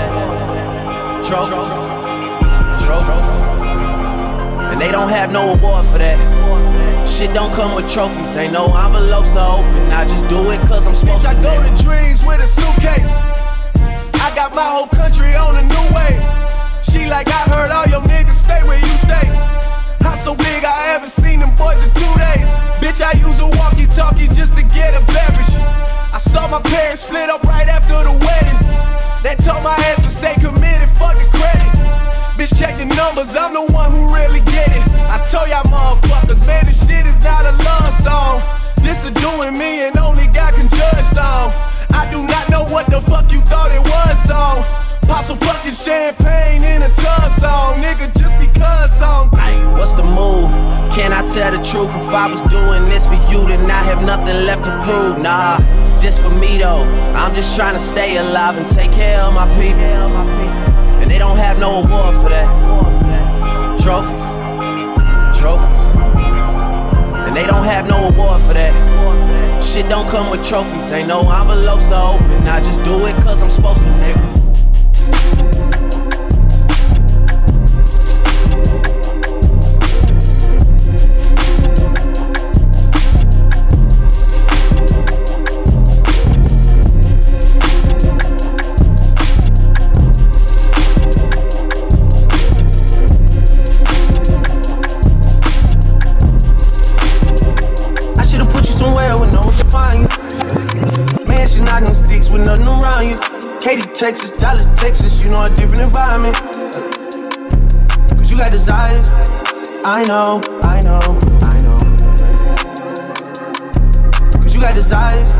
Trophies. 1.27 1.67
Trophies. 2.85 3.30
They 4.81 4.89
don't 4.89 5.09
have 5.09 5.31
no 5.31 5.53
award 5.53 5.85
for 5.93 5.99
that. 5.99 6.17
Shit 7.07 7.35
don't 7.35 7.53
come 7.53 7.75
with 7.75 7.85
trophies, 7.85 8.35
ain't 8.35 8.51
no 8.51 8.65
envelopes 8.73 9.29
to 9.37 9.61
open. 9.61 9.77
I 9.93 10.09
just 10.09 10.27
do 10.27 10.49
it 10.49 10.57
cause 10.65 10.87
I'm 10.87 10.95
supposed 10.95 11.23
Bitch, 11.23 11.29
I 11.29 11.35
to. 11.37 11.41
go 11.45 11.53
to 11.61 11.83
dreams 11.85 12.25
with 12.25 12.41
a 12.41 12.47
suitcase. 12.49 13.13
I 14.17 14.33
got 14.33 14.55
my 14.55 14.65
whole 14.65 14.87
country 14.89 15.35
on 15.37 15.53
a 15.53 15.61
new 15.61 15.85
way. 15.93 16.17
She 16.81 17.05
like, 17.05 17.29
I 17.29 17.45
heard 17.53 17.69
all 17.69 17.85
your 17.93 18.01
niggas 18.09 18.33
stay 18.33 18.65
where 18.65 18.81
you 18.81 18.97
stay. 18.97 19.29
House 20.01 20.25
so 20.25 20.33
big, 20.33 20.65
I 20.65 20.73
haven't 20.89 21.13
seen 21.13 21.41
them 21.41 21.53
boys 21.55 21.83
in 21.85 21.93
two 21.93 22.13
days. 22.17 22.49
Bitch, 22.81 23.05
I 23.05 23.13
use 23.21 23.37
a 23.39 23.49
walkie 23.61 23.85
talkie 23.85 24.33
just 24.33 24.55
to 24.55 24.63
get 24.63 24.97
a 24.97 25.05
beverage. 25.13 25.53
I 26.09 26.17
saw 26.17 26.47
my 26.47 26.59
parents 26.73 27.05
split 27.05 27.29
up 27.29 27.43
right 27.43 27.69
after 27.69 28.01
the 28.01 28.17
wedding. 28.17 28.57
They 29.21 29.37
told 29.45 29.61
my 29.61 29.77
ass 29.93 30.01
to 30.01 30.09
stay 30.09 30.33
committed, 30.41 30.57
fuck 30.57 30.57
the 30.57 30.65
credit. 30.65 30.80
Bitch, 32.41 32.57
check 32.57 32.75
the 32.75 32.85
numbers, 32.97 33.35
I'm 33.35 33.53
the 33.53 33.61
one 33.71 33.91
who 33.91 34.01
really 34.09 34.39
get 34.49 34.73
it. 34.73 34.81
I 35.13 35.21
told 35.29 35.49
y'all 35.49 35.61
motherfuckers, 35.69 36.41
man, 36.47 36.65
this 36.65 36.81
shit 36.87 37.05
is 37.05 37.19
not 37.21 37.45
a 37.45 37.51
love 37.61 37.93
song. 37.93 38.41
This 38.81 39.05
a 39.05 39.11
doing 39.13 39.55
me 39.59 39.85
and 39.85 39.95
only 39.97 40.25
God 40.25 40.55
can 40.55 40.67
judge 40.69 41.05
song. 41.05 41.53
I 41.93 42.09
do 42.09 42.25
not 42.25 42.49
know 42.49 42.63
what 42.65 42.87
the 42.87 42.99
fuck 42.99 43.31
you 43.31 43.41
thought 43.41 43.69
it 43.69 43.85
was 43.85 44.17
song. 44.25 44.65
Pop 45.05 45.23
some 45.23 45.37
fucking 45.37 45.73
champagne 45.73 46.63
in 46.63 46.81
a 46.81 46.89
tub 46.95 47.31
song, 47.31 47.75
nigga, 47.75 48.09
just 48.17 48.33
because 48.39 48.89
song. 48.97 49.29
What's 49.77 49.93
the 49.93 50.01
move? 50.01 50.49
Can 50.97 51.13
I 51.13 51.21
tell 51.21 51.51
the 51.51 51.61
truth? 51.61 51.93
If 51.93 52.09
I 52.09 52.25
was 52.25 52.41
doing 52.49 52.89
this 52.89 53.05
for 53.05 53.21
you, 53.29 53.45
then 53.45 53.69
I 53.69 53.83
have 53.83 54.01
nothing 54.03 54.47
left 54.47 54.63
to 54.63 54.73
prove. 54.81 55.21
Nah, 55.21 55.59
this 55.99 56.17
for 56.17 56.31
me 56.31 56.57
though. 56.57 56.89
I'm 57.13 57.35
just 57.35 57.55
trying 57.55 57.75
to 57.75 57.79
stay 57.79 58.17
alive 58.17 58.57
and 58.57 58.67
take 58.67 58.91
care 58.93 59.19
of 59.19 59.31
my 59.35 59.45
people. 59.61 60.60
For 68.51 68.55
that. 68.55 69.63
Shit 69.63 69.87
don't 69.87 70.07
come 70.09 70.29
with 70.29 70.45
trophies, 70.45 70.91
ain't 70.91 71.07
no 71.07 71.21
envelopes 71.21 71.87
to 71.87 71.95
open. 71.95 72.47
I 72.47 72.59
just 72.61 72.83
do 72.83 73.05
it 73.05 73.15
cause 73.23 73.41
I'm 73.41 73.49
supposed 73.49 73.79
to, 73.79 73.85
nigga. 73.85 75.60
Texas, 104.01 104.31
Dallas, 104.31 104.67
Texas, 104.81 105.23
you 105.23 105.29
know 105.29 105.43
a 105.43 105.49
different 105.51 105.83
environment. 105.83 106.35
Cause 108.17 108.31
you 108.31 108.35
got 108.35 108.49
desires. 108.49 109.11
I 109.85 110.03
know, 110.07 110.41
I 110.63 110.81
know, 110.81 111.19
I 111.43 111.59
know. 111.61 111.77
Cause 114.41 114.55
you 114.55 114.59
got 114.59 114.73
desires. 114.73 115.35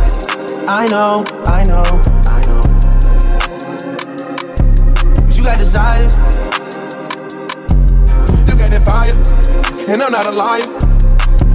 I 0.69 0.85
know, 0.91 1.23
I 1.47 1.63
know, 1.63 1.81
I 2.29 2.41
know. 2.45 2.61
Cause 5.25 5.37
you 5.39 5.43
got 5.43 5.57
desires. 5.57 6.17
You 8.45 8.53
got 8.61 8.69
that 8.69 8.83
fire, 8.85 9.15
and 9.91 10.03
I'm 10.03 10.11
not 10.11 10.27
a 10.27 10.31
liar. 10.31 10.67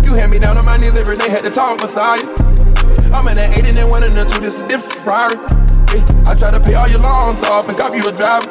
You 0.04 0.14
had 0.14 0.28
me 0.28 0.40
down 0.40 0.58
on 0.58 0.64
my 0.64 0.76
knees 0.76 0.96
every 0.96 1.14
day, 1.14 1.30
had 1.30 1.42
to 1.42 1.50
talk 1.50 1.80
Messiah. 1.80 2.18
I'm 3.14 3.28
in 3.28 3.34
that 3.34 3.54
8 3.56 3.64
and 3.64 3.74
then 3.76 3.90
1 3.90 4.02
and 4.02 4.12
the 4.12 4.24
2, 4.24 4.40
this 4.40 4.56
is 4.56 4.64
different 4.64 5.04
Ferrari. 5.04 5.75
I 6.26 6.34
try 6.34 6.50
to 6.50 6.60
pay 6.60 6.74
all 6.74 6.88
your 6.88 7.00
loans 7.00 7.42
off 7.44 7.68
and 7.68 7.78
cop 7.78 7.94
you 7.94 8.02
a 8.02 8.12
driver. 8.12 8.50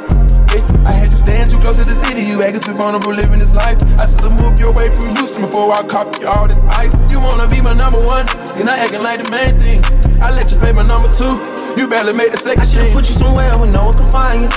I 0.87 0.93
had 0.95 1.09
to 1.09 1.17
stand 1.17 1.51
too 1.51 1.59
close 1.59 1.77
to 1.77 1.83
the 1.83 1.95
city, 1.95 2.23
you 2.23 2.41
acting 2.41 2.61
too 2.61 2.73
vulnerable 2.73 3.11
living 3.11 3.39
this 3.39 3.53
life. 3.53 3.75
I 3.99 4.07
should 4.07 4.23
have 4.23 4.39
moved 4.39 4.59
you 4.59 4.69
away 4.69 4.87
from 4.95 5.11
Houston 5.19 5.43
before 5.43 5.73
I 5.73 5.83
cop 5.83 6.15
you 6.21 6.27
all 6.27 6.47
this 6.47 6.57
ice. 6.71 6.95
You 7.11 7.19
wanna 7.19 7.47
be 7.47 7.59
my 7.59 7.73
number 7.73 7.99
one, 7.99 8.25
you're 8.55 8.63
not 8.63 8.79
acting 8.79 9.03
like 9.03 9.23
the 9.23 9.29
main 9.29 9.59
thing. 9.59 9.83
I 10.23 10.31
let 10.31 10.51
you 10.51 10.57
play 10.57 10.71
my 10.71 10.87
number 10.87 11.11
two, 11.11 11.35
you 11.75 11.89
barely 11.89 12.13
made 12.13 12.31
the 12.31 12.37
second 12.37 12.63
I 12.63 12.65
should've 12.65 12.93
put 12.93 13.09
you 13.09 13.15
somewhere 13.15 13.51
where 13.59 13.71
no 13.71 13.91
one 13.91 13.95
can 13.99 14.07
find 14.07 14.39
you. 14.47 14.49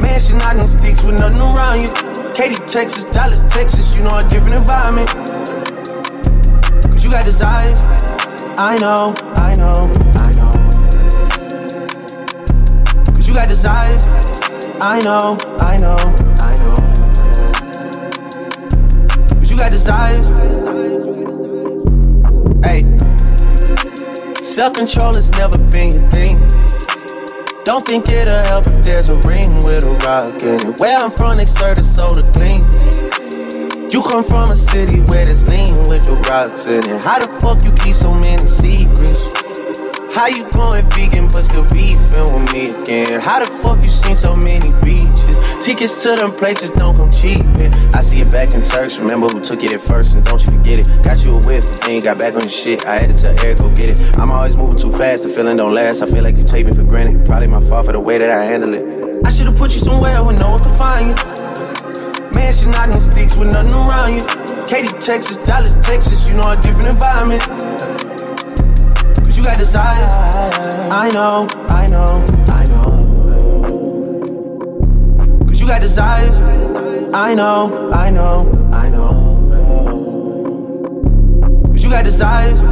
Mansion 0.00 0.40
out 0.40 0.56
in 0.56 0.66
sticks 0.66 1.04
with 1.04 1.20
nothing 1.20 1.44
around 1.44 1.84
you. 1.84 1.90
Katy, 2.32 2.56
Texas, 2.64 3.04
Dallas, 3.04 3.44
Texas, 3.52 3.98
you 3.98 4.08
know 4.08 4.16
a 4.16 4.24
different 4.24 4.56
environment. 4.56 5.10
Cause 6.88 7.04
you 7.04 7.10
got 7.10 7.24
desires. 7.28 7.84
I 8.56 8.76
know, 8.80 9.14
I 9.36 9.54
know, 9.54 9.92
you 13.28 13.34
got 13.34 13.46
desires. 13.46 14.08
I 14.80 15.00
know, 15.00 15.36
I 15.60 15.76
know, 15.76 15.96
I 16.40 16.54
know. 16.56 16.74
But 19.38 19.50
you 19.50 19.56
got 19.56 19.70
desires. 19.70 20.28
Hey. 22.64 22.86
Self 24.42 24.72
control 24.72 25.14
has 25.14 25.30
never 25.32 25.58
been 25.70 25.92
your 25.92 26.08
thing. 26.08 26.38
Don't 27.64 27.86
think 27.86 28.08
it'll 28.08 28.42
help 28.44 28.66
if 28.66 28.82
there's 28.82 29.10
a 29.10 29.16
ring 29.28 29.54
with 29.56 29.84
a 29.84 29.92
rock 30.06 30.42
in 30.42 30.70
it. 30.70 30.80
Where 30.80 30.96
I'm 30.96 31.10
from, 31.10 31.36
they 31.36 31.44
serve 31.44 31.76
the 31.76 31.82
soda 31.82 32.24
clean. 32.32 32.64
You 33.90 34.02
come 34.02 34.24
from 34.24 34.50
a 34.50 34.56
city 34.56 35.00
where 35.00 35.26
there's 35.26 35.46
lean 35.46 35.76
with 35.86 36.04
the 36.04 36.14
rocks 36.30 36.66
in 36.66 36.82
it. 36.88 37.04
How 37.04 37.18
the 37.18 37.28
fuck 37.40 37.62
you 37.62 37.72
keep 37.72 37.94
so 37.94 38.14
many 38.14 38.46
secrets? 38.46 39.34
How 40.18 40.26
you 40.26 40.50
going 40.50 40.84
vegan 40.90 41.26
but 41.26 41.46
still 41.46 41.62
beefing 41.66 42.26
with 42.34 42.52
me 42.52 42.64
again? 42.64 43.20
How 43.20 43.38
the 43.38 43.46
fuck 43.62 43.84
you 43.84 43.88
seen 43.88 44.16
so 44.16 44.34
many 44.34 44.74
beaches? 44.82 45.38
Tickets 45.64 46.02
to 46.02 46.16
them 46.16 46.34
places 46.34 46.70
don't 46.70 46.96
come 46.96 47.12
cheap. 47.12 47.46
I 47.94 48.00
see 48.00 48.22
it 48.22 48.28
back 48.32 48.52
in 48.52 48.62
Turks. 48.62 48.98
Remember 48.98 49.28
who 49.28 49.40
took 49.40 49.62
it 49.62 49.70
at 49.70 49.80
first, 49.80 50.14
and 50.14 50.24
don't 50.24 50.44
you 50.44 50.58
forget 50.58 50.80
it. 50.80 51.04
Got 51.04 51.24
you 51.24 51.36
a 51.36 51.46
whip, 51.46 51.62
but 51.62 51.92
you 51.92 52.02
got 52.02 52.18
back 52.18 52.34
on 52.34 52.40
your 52.40 52.48
shit. 52.48 52.84
I 52.84 52.98
had 52.98 53.16
to 53.16 53.22
tell 53.22 53.46
Eric 53.46 53.58
go 53.58 53.68
get 53.68 53.90
it. 53.90 54.18
I'm 54.18 54.32
always 54.32 54.56
moving 54.56 54.76
too 54.76 54.90
fast, 54.90 55.22
the 55.22 55.28
feeling 55.28 55.56
don't 55.56 55.72
last. 55.72 56.02
I 56.02 56.06
feel 56.06 56.24
like 56.24 56.36
you 56.36 56.42
take 56.42 56.66
me 56.66 56.74
for 56.74 56.82
granted. 56.82 57.24
Probably 57.24 57.46
my 57.46 57.60
fault 57.60 57.86
for 57.86 57.92
the 57.92 58.00
way 58.00 58.18
that 58.18 58.28
I 58.28 58.42
handle 58.42 58.74
it. 58.74 59.24
I 59.24 59.30
should've 59.30 59.54
put 59.54 59.72
you 59.72 59.78
somewhere 59.78 60.24
where 60.24 60.36
no 60.36 60.50
one 60.50 60.58
can 60.58 60.76
find 60.76 61.06
you. 61.10 61.14
Mansion 62.34 62.74
out 62.74 62.92
in 62.92 63.00
sticks 63.00 63.36
with 63.36 63.52
nothing 63.52 63.72
around 63.72 64.16
you. 64.16 64.66
Katy, 64.66 64.88
Texas, 64.98 65.36
Dallas, 65.36 65.76
Texas, 65.86 66.28
you 66.28 66.38
know 66.38 66.50
a 66.50 66.56
different 66.56 66.88
environment. 66.88 67.97
Desires. 69.56 70.14
I 70.92 71.08
know, 71.12 71.46
I 71.68 71.86
know, 71.88 72.24
I 72.48 72.64
know. 72.66 73.04
Cause 75.46 75.60
you 75.60 75.66
got 75.66 75.80
desires. 75.82 76.38
I 77.12 77.34
know, 77.34 77.90
I 77.92 78.10
know, 78.10 78.70
I 78.72 78.88
know. 78.88 79.46
Cause 81.72 81.82
you 81.82 81.90
got 81.90 82.04
desires. 82.04 82.62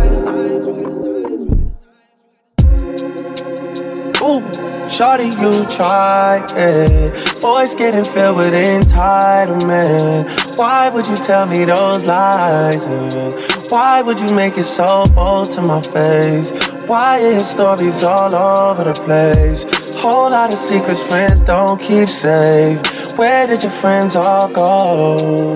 Ooh, 4.26 4.40
shawty, 4.88 5.30
you 5.40 5.64
try 5.70 6.44
it. 6.56 7.16
Voice 7.40 7.76
getting 7.76 8.02
filled 8.02 8.38
with 8.38 8.54
entitlement. 8.54 10.58
Why 10.58 10.88
would 10.88 11.06
you 11.06 11.14
tell 11.14 11.46
me 11.46 11.64
those 11.64 12.04
lies? 12.04 12.84
Why 13.70 14.02
would 14.02 14.18
you 14.18 14.34
make 14.34 14.58
it 14.58 14.64
so 14.64 15.06
bold 15.14 15.52
to 15.52 15.62
my 15.62 15.80
face? 15.80 16.50
Why 16.88 17.18
is 17.18 17.48
stories 17.48 18.02
all 18.02 18.34
over 18.34 18.82
the 18.82 18.94
place? 18.94 19.64
Whole 20.00 20.30
lot 20.30 20.52
of 20.52 20.58
secrets 20.58 21.04
friends 21.04 21.40
don't 21.40 21.80
keep 21.80 22.08
safe. 22.08 22.80
Where 23.16 23.46
did 23.46 23.62
your 23.62 23.70
friends 23.70 24.16
all 24.16 24.48
go? 24.48 25.54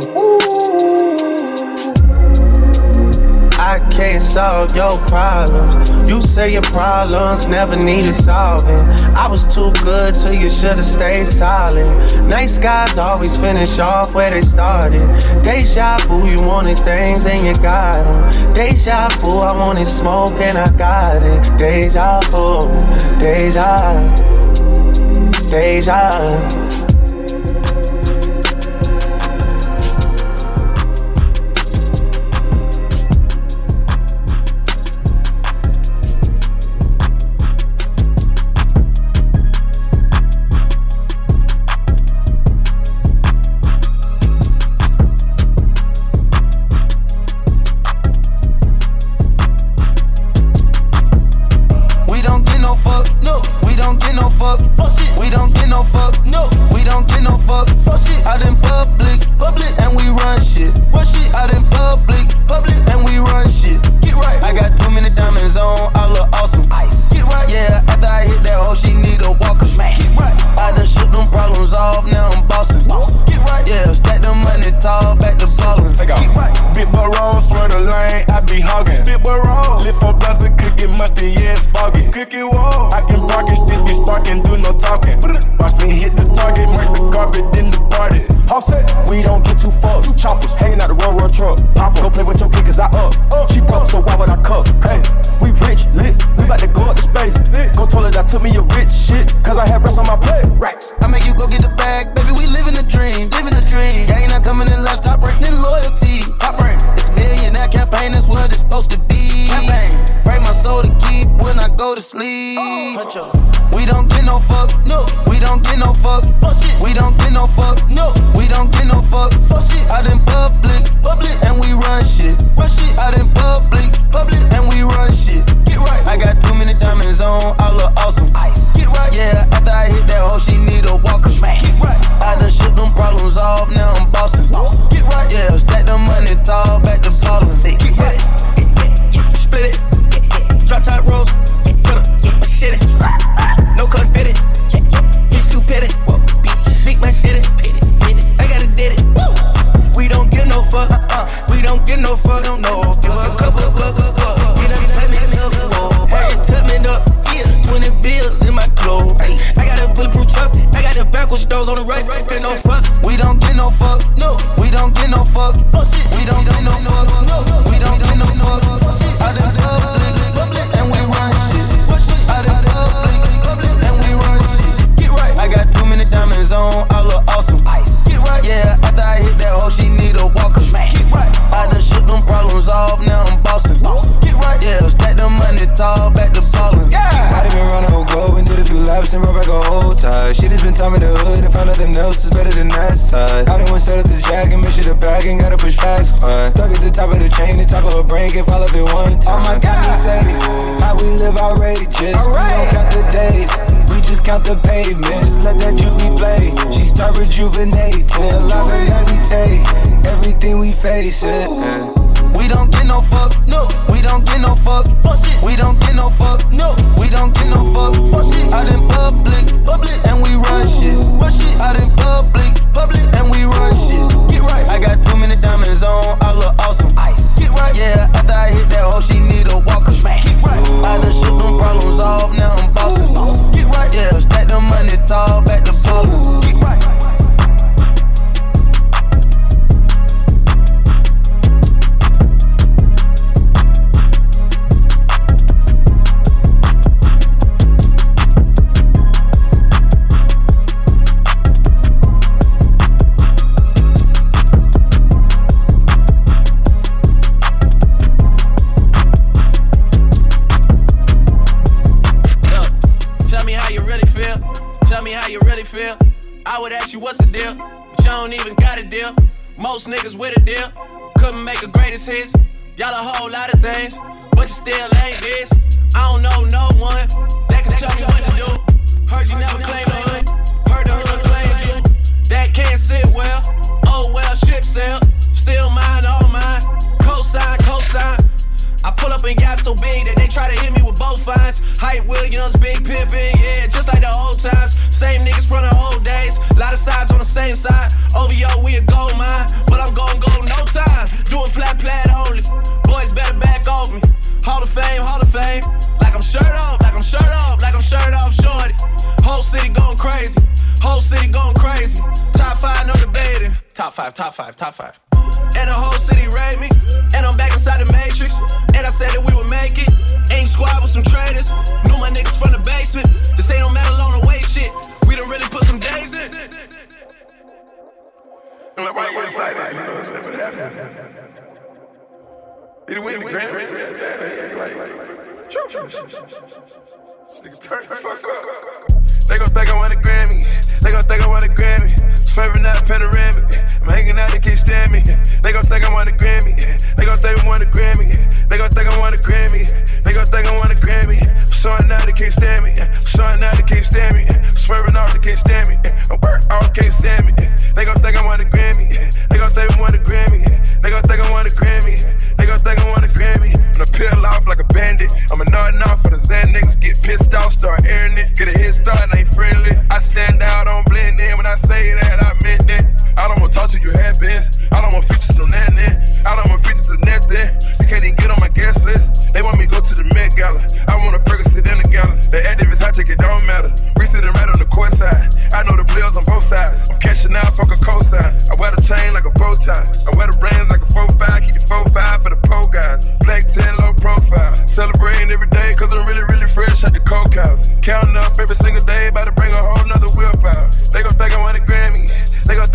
I 3.59 3.81
can't 3.91 4.23
solve 4.23 4.77
your 4.77 4.97
problems. 5.09 6.00
You 6.11 6.21
say 6.21 6.53
your 6.55 6.63
problems 6.63 7.47
never 7.47 7.77
needed 7.77 8.15
solving. 8.15 8.85
I 9.15 9.29
was 9.29 9.45
too 9.55 9.71
good 9.85 10.13
till 10.13 10.33
you 10.33 10.51
should've 10.51 10.85
stayed 10.85 11.29
silent. 11.29 12.29
Nice 12.29 12.59
guys 12.59 12.99
always 12.99 13.37
finish 13.37 13.79
off 13.79 14.13
where 14.13 14.29
they 14.29 14.43
started. 14.43 15.07
Deja 15.45 15.99
vu, 16.09 16.29
you 16.29 16.43
wanted 16.43 16.81
things 16.81 17.27
and 17.27 17.47
you 17.47 17.55
got 17.63 18.03
them. 18.03 18.53
Deja 18.53 19.09
vu, 19.21 19.39
I 19.39 19.53
wanted 19.57 19.87
smoke 19.87 20.33
and 20.33 20.59
I 20.59 20.69
got 20.77 21.23
it. 21.23 21.45
Deja 21.57 22.19
vu, 22.33 22.67
deja, 23.21 23.95
deja. 25.49 26.80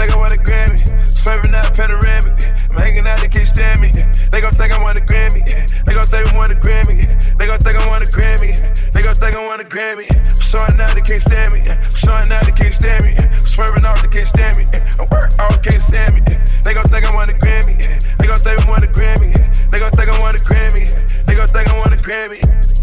think 0.06 0.18
I 0.18 0.22
want 0.22 0.34
a 0.34 0.38
Grammy. 0.38 1.08
Swerving 1.08 1.54
out 1.56 1.74
panoramic. 1.74 2.34
I'm 2.70 2.78
hanging 2.78 3.08
out, 3.08 3.20
they 3.20 3.28
can't 3.28 3.48
stand 3.48 3.82
me. 3.82 3.92
They 4.32 4.42
gon' 4.42 4.52
think 4.54 4.74
I 4.74 4.82
want 4.82 4.98
a 4.98 5.02
Grammy. 5.02 5.42
They 5.86 5.94
gon' 5.94 6.06
think 6.06 6.32
I 6.32 6.38
want 6.38 6.52
a 6.52 6.56
Grammy. 6.56 7.02
They 7.38 7.48
gon' 7.48 7.58
think 7.58 7.78
I 7.78 7.88
want 7.88 8.04
a 8.04 8.06
Grammy. 8.06 8.54
They 8.94 9.02
gon' 9.02 9.16
think 9.16 9.36
I 9.36 9.46
want 9.46 9.62
a 9.62 9.66
Grammy. 9.66 10.06
I'm 10.14 10.42
showing 10.42 10.80
out, 10.80 10.94
they 10.94 11.02
can't 11.02 11.22
stand 11.22 11.54
me. 11.54 11.62
I'm 11.66 11.82
showing 11.84 12.32
out, 12.32 12.46
they 12.46 12.52
can't 12.52 12.74
stand 12.74 13.04
me. 13.04 13.16
I'm 13.18 13.38
swerving 13.40 13.86
out, 13.86 14.02
they 14.02 14.08
can't 14.10 14.28
stand 14.28 14.58
me. 14.58 14.66
I'm 15.00 15.08
work 15.10 15.32
out, 15.40 15.64
can't 15.64 15.82
stand 15.82 16.14
me. 16.14 16.22
They 16.64 16.74
gon' 16.74 16.86
think 16.86 17.06
I 17.06 17.16
want 17.16 17.30
a 17.30 17.34
Grammy. 17.34 17.76
They 18.18 18.28
gon' 18.28 18.40
think 18.40 18.62
I 18.62 18.70
want 18.70 18.84
a 18.84 18.88
Grammy. 18.88 19.34
They 19.72 19.80
gon' 19.80 19.92
think 19.92 20.10
I 20.10 20.20
want 20.20 20.36
a 20.36 20.40
Grammy. 20.40 20.86
They 21.26 21.34
gon' 21.34 21.48
think 21.48 21.70
I 21.70 21.78
want 21.82 21.94
a 21.94 21.98
Grammy. 22.06 22.75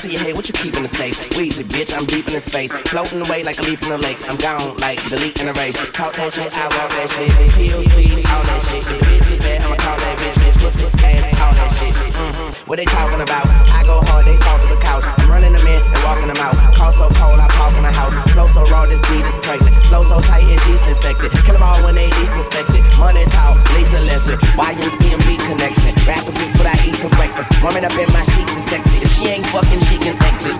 To 0.00 0.08
your 0.08 0.20
head, 0.20 0.34
what 0.34 0.48
you 0.48 0.54
keep 0.54 0.76
in 0.76 0.82
the 0.82 0.88
safe? 0.88 1.18
Weezy, 1.30 1.64
bitch, 1.64 1.91
I'm 2.02 2.10
deep 2.10 2.26
in 2.26 2.34
the 2.34 2.42
space. 2.42 2.74
Floating 2.90 3.22
away 3.22 3.46
like 3.46 3.62
a 3.62 3.62
leaf 3.62 3.78
in 3.86 3.94
the 3.94 3.98
lake. 4.02 4.18
I'm 4.26 4.34
gone 4.34 4.74
like 4.82 4.98
delete 5.06 5.38
in 5.38 5.46
the 5.46 5.54
race. 5.54 5.78
Talk 5.94 6.18
that 6.18 6.34
shit, 6.34 6.50
I 6.50 6.66
walk 6.74 6.90
that 6.98 7.06
shit. 7.14 7.30
Pills, 7.54 7.86
weed, 7.94 8.26
all 8.26 8.42
that 8.42 8.58
shit. 8.66 8.82
The 8.90 8.98
bitch 9.06 9.30
is 9.30 9.38
bad, 9.38 9.62
I'ma 9.62 9.78
call 9.78 9.94
that 9.94 10.18
bitch. 10.18 10.34
Bitch, 10.42 10.58
pussy, 10.58 10.82
ass, 10.82 11.38
all 11.38 11.54
that 11.54 11.70
shit. 11.78 11.94
Mm-hmm. 11.94 12.66
What 12.66 12.82
they 12.82 12.90
talking 12.90 13.22
about? 13.22 13.46
I 13.46 13.86
go 13.86 14.02
hard, 14.02 14.26
they 14.26 14.34
soft 14.34 14.66
as 14.66 14.74
a 14.74 14.80
couch. 14.82 15.06
I'm 15.06 15.30
running 15.30 15.54
them 15.54 15.62
in 15.62 15.78
and 15.78 16.02
walking 16.02 16.26
them 16.26 16.42
out. 16.42 16.58
Call 16.74 16.90
so 16.90 17.06
cold, 17.14 17.38
I 17.38 17.46
pop 17.54 17.70
in 17.78 17.86
the 17.86 17.94
house. 17.94 18.18
Flow 18.34 18.50
so 18.50 18.66
raw, 18.66 18.82
this 18.90 18.98
beat 19.06 19.22
is 19.22 19.38
pregnant. 19.38 19.70
Flow 19.86 20.02
so 20.02 20.18
tight, 20.26 20.42
it's 20.50 20.66
yeast 20.66 20.82
infected. 20.90 21.30
Kill 21.46 21.54
them 21.54 21.62
all 21.62 21.86
when 21.86 21.94
they 21.94 22.10
least 22.18 22.34
inspected. 22.34 22.82
Money 22.98 23.22
talk, 23.30 23.62
Lisa 23.78 24.02
Leslie. 24.02 24.42
YMCMB 24.58 25.38
connection. 25.46 25.94
Rappers 26.02 26.34
is 26.34 26.50
what 26.58 26.66
I 26.66 26.74
eat 26.82 26.98
for 26.98 27.14
breakfast. 27.14 27.54
Warming 27.62 27.86
up 27.86 27.94
in 27.94 28.10
my 28.10 28.26
sheets 28.34 28.58
is 28.58 28.66
sexy. 28.66 29.06
If 29.06 29.10
she 29.14 29.30
ain't 29.38 29.46
fucking, 29.54 29.86
she 29.86 30.02
can 30.02 30.18
exit. 30.26 30.58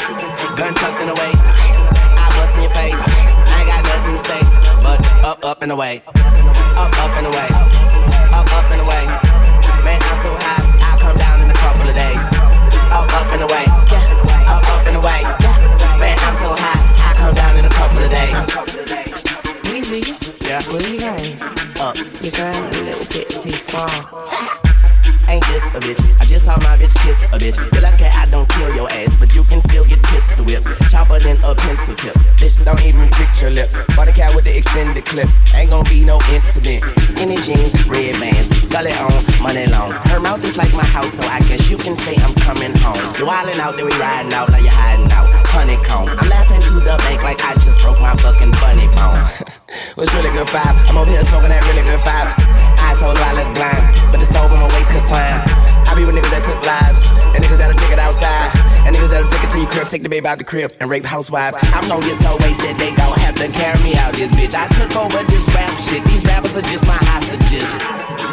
Gun 0.57 0.75
tucked 0.75 1.01
in 1.01 1.09
the 1.09 1.15
waist. 1.15 1.45
I 1.45 2.27
bust 2.37 2.57
in 2.57 2.63
your 2.63 2.71
face. 2.71 3.01
I 3.01 3.57
ain't 3.61 3.69
got 3.69 3.83
nothing 3.89 4.15
to 4.15 4.23
say, 4.23 4.41
but 4.85 4.99
up, 5.25 5.45
up 5.45 5.63
and 5.63 5.73
away. 5.73 6.03
Up, 6.07 6.93
up 6.99 7.13
and 7.17 7.27
away. 7.27 7.49
Up, 8.31 8.47
up 8.53 8.71
and 8.71 8.81
away. 8.81 9.05
Man, 9.83 10.01
I'm 10.03 10.19
so 10.21 10.31
high, 10.37 10.63
I'll 10.87 10.99
come 11.01 11.17
down 11.17 11.41
in 11.41 11.51
a 11.51 11.55
couple 11.55 11.89
of 11.89 11.95
days. 11.95 12.23
Up, 12.93 13.09
up 13.17 13.33
and 13.33 13.43
away. 13.43 13.65
Yeah. 13.91 14.53
Up, 14.53 14.69
up 14.69 14.87
and 14.87 14.97
away. 14.97 15.21
Yeah. 15.41 15.99
Man, 15.99 16.17
I'm 16.21 16.37
so 16.37 16.55
high, 16.55 16.81
I'll 17.09 17.17
come 17.17 17.35
down 17.35 17.57
in 17.57 17.65
a 17.65 17.71
couple 17.71 18.05
of 18.05 18.11
days. 18.11 18.37
Weezy, 19.67 20.03
Yeah. 20.47 20.61
where 20.71 20.87
you 20.89 21.01
going? 21.01 21.43
Up. 21.81 21.97
You're 22.23 22.31
going 22.31 22.55
a 22.55 22.83
little 22.87 23.07
bit 23.09 23.29
too 23.31 23.57
far. 23.73 24.42
A 25.75 25.81
bitch? 25.81 26.21
I 26.21 26.27
just 26.27 26.45
saw 26.45 26.59
my 26.59 26.77
bitch 26.77 26.93
kiss 27.01 27.23
a 27.23 27.39
bitch. 27.39 27.57
You're 27.73 27.81
lucky 27.81 28.05
I 28.05 28.27
don't 28.27 28.47
kill 28.51 28.75
your 28.75 28.91
ass, 28.91 29.17
but 29.17 29.33
you 29.35 29.43
can 29.45 29.63
still 29.63 29.87
get 29.87 30.03
pistol 30.03 30.45
whip. 30.45 30.67
Sharper 30.91 31.19
than 31.19 31.43
a 31.43 31.55
pencil 31.55 31.97
tip. 31.97 32.15
Bitch, 32.37 32.63
don't 32.63 32.83
even 32.83 33.11
fix 33.13 33.41
your 33.41 33.51
lip. 33.51 33.71
Bought 33.97 34.09
a 34.09 34.13
cat 34.13 34.35
with 34.35 34.45
the 34.45 34.55
extended 34.55 35.07
clip. 35.07 35.29
Ain't 35.55 35.71
gonna 35.71 35.89
be 35.89 36.05
no 36.05 36.19
incident. 36.29 36.85
Skinny 37.01 37.37
jeans, 37.41 37.73
red 37.89 38.21
bands, 38.21 38.53
scully 38.61 38.93
on, 38.93 39.17
money 39.41 39.67
long. 39.67 39.93
Her 40.13 40.21
mouth 40.21 40.45
is 40.45 40.59
like 40.59 40.75
my 40.75 40.85
house, 40.85 41.15
so 41.15 41.23
I 41.25 41.41
guess 41.49 41.71
you 41.71 41.79
can 41.79 41.97
say 41.97 42.17
I'm 42.21 42.35
coming 42.35 42.77
home. 42.77 43.01
You 43.17 43.25
wildin' 43.25 43.59
out, 43.59 43.77
then 43.77 43.87
we 43.87 43.93
riding 43.97 44.33
out, 44.35 44.51
now 44.51 44.59
you're 44.59 44.71
hiding 44.71 45.11
out. 45.11 45.29
Honeycomb. 45.49 46.09
I'm 46.21 46.29
laughing 46.29 46.61
to 46.63 46.81
the 46.81 46.97
bank 47.05 47.23
like 47.23 47.41
I 47.41 47.55
just 47.55 47.81
broke 47.81 48.01
my 48.01 48.15
fucking 48.17 48.53
bunny 48.53 48.89
bone. 48.89 49.25
What's 49.97 50.13
really 50.13 50.31
good 50.37 50.49
vibe? 50.49 50.77
I'm 50.89 50.99
over 50.99 51.11
here 51.11 51.25
smoking 51.25 51.49
that 51.49 51.65
really 51.65 51.83
good 51.83 52.01
vibe. 52.01 52.29
Eyes 52.81 53.01
hold 53.01 53.17
I 53.19 53.33
look 53.33 53.55
blind, 53.55 54.13
but 54.13 54.21
the 54.21 54.27
stove 54.27 54.53
on 54.53 54.61
my 54.61 54.69
waist 54.77 54.91
could 54.91 55.05
climb. 55.05 55.62
I 55.93 55.95
be 55.95 56.09
with 56.09 56.17
niggas 56.17 56.33
that 56.33 56.41
took 56.41 56.57
lives, 56.65 57.05
and 57.37 57.45
niggas 57.45 57.61
that'll 57.61 57.77
take 57.77 57.93
it 57.93 58.01
outside, 58.01 58.49
and 58.89 58.97
niggas 58.97 59.13
that'll 59.13 59.29
take 59.29 59.45
it 59.45 59.53
to 59.53 59.59
your 59.61 59.69
crib, 59.69 59.93
take 59.93 60.01
the 60.01 60.09
baby 60.09 60.25
out 60.25 60.41
the 60.41 60.49
crib, 60.49 60.73
and 60.81 60.89
rape 60.89 61.05
housewives. 61.05 61.53
I'm 61.77 61.85
gonna 61.85 62.01
get 62.01 62.17
so 62.17 62.33
wasted 62.41 62.81
they 62.81 62.97
don't 62.97 63.13
have 63.21 63.37
to 63.37 63.53
carry 63.53 63.77
me 63.85 63.93
out 64.01 64.17
this 64.17 64.33
bitch. 64.33 64.57
I 64.57 64.73
took 64.73 64.89
over 64.97 65.21
this 65.29 65.45
rap 65.53 65.69
shit. 65.85 66.01
These 66.09 66.25
rappers 66.25 66.57
are 66.57 66.65
just 66.73 66.89
my 66.89 66.97
hostages. 66.97 67.69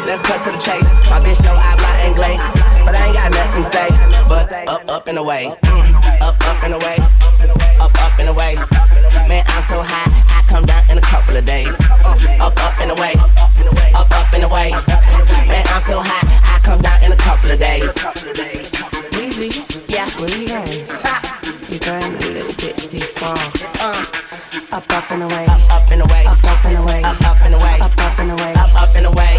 Let's 0.08 0.24
cut 0.24 0.40
to 0.48 0.56
the 0.56 0.62
chase. 0.64 0.88
My 1.12 1.20
bitch 1.20 1.44
know 1.44 1.52
I 1.52 1.76
fly 1.76 2.08
English, 2.08 2.40
but 2.88 2.96
I 2.96 3.12
ain't 3.12 3.16
got 3.20 3.28
nothing 3.28 3.60
to 3.60 3.68
say. 3.68 3.88
But 4.24 4.48
up, 4.64 4.88
up 4.88 5.04
and 5.12 5.18
away, 5.20 5.52
Mm. 5.60 6.24
up, 6.24 6.40
up 6.48 6.64
and 6.64 6.72
away, 6.72 6.96
up, 7.80 7.92
up 8.02 8.18
and 8.18 8.28
away. 8.28 8.54
Man, 9.28 9.44
I'm 9.48 9.62
so 9.62 9.82
high, 9.82 10.10
I 10.28 10.42
come 10.48 10.64
down 10.66 10.84
in 10.90 10.98
a 10.98 11.00
couple 11.00 11.36
of 11.36 11.44
days. 11.44 11.76
Uh, 11.80 12.16
up, 12.46 12.56
up 12.64 12.78
and 12.80 12.90
away, 12.90 13.14
up, 13.94 14.10
up 14.12 14.32
and 14.32 14.44
away. 14.44 14.70
Man, 15.50 15.64
I'm 15.68 15.80
so 15.82 16.00
high, 16.00 16.56
I 16.56 16.60
come 16.62 16.80
down 16.82 17.02
in 17.02 17.12
a 17.12 17.16
couple 17.16 17.50
of 17.50 17.58
days. 17.58 17.92
Weezy, 19.14 19.50
Yeah. 19.88 20.08
where 20.18 20.30
you 20.36 20.48
going? 20.48 20.86
You're 21.70 21.78
going 21.80 22.14
a 22.16 22.28
little 22.34 22.54
bit 22.60 22.76
too 22.78 22.98
far. 23.18 23.36
Uh, 23.80 24.04
Up, 24.72 24.84
up 24.92 25.10
and 25.10 25.22
away. 25.22 25.46
up, 25.46 25.70
up 25.72 25.90
and 25.90 26.02
away, 26.02 26.24
Up, 26.26 26.44
up 26.44 26.64
and 26.64 26.76
away. 26.76 27.02
up, 27.02 27.20
up 27.22 27.36
and 27.44 27.54
away. 27.54 27.80
Up, 27.80 27.98
up 28.04 28.18
and 28.18 28.30
away. 28.30 28.52
up, 28.54 28.74
up 28.82 28.94
and 28.94 29.06
away. 29.06 29.36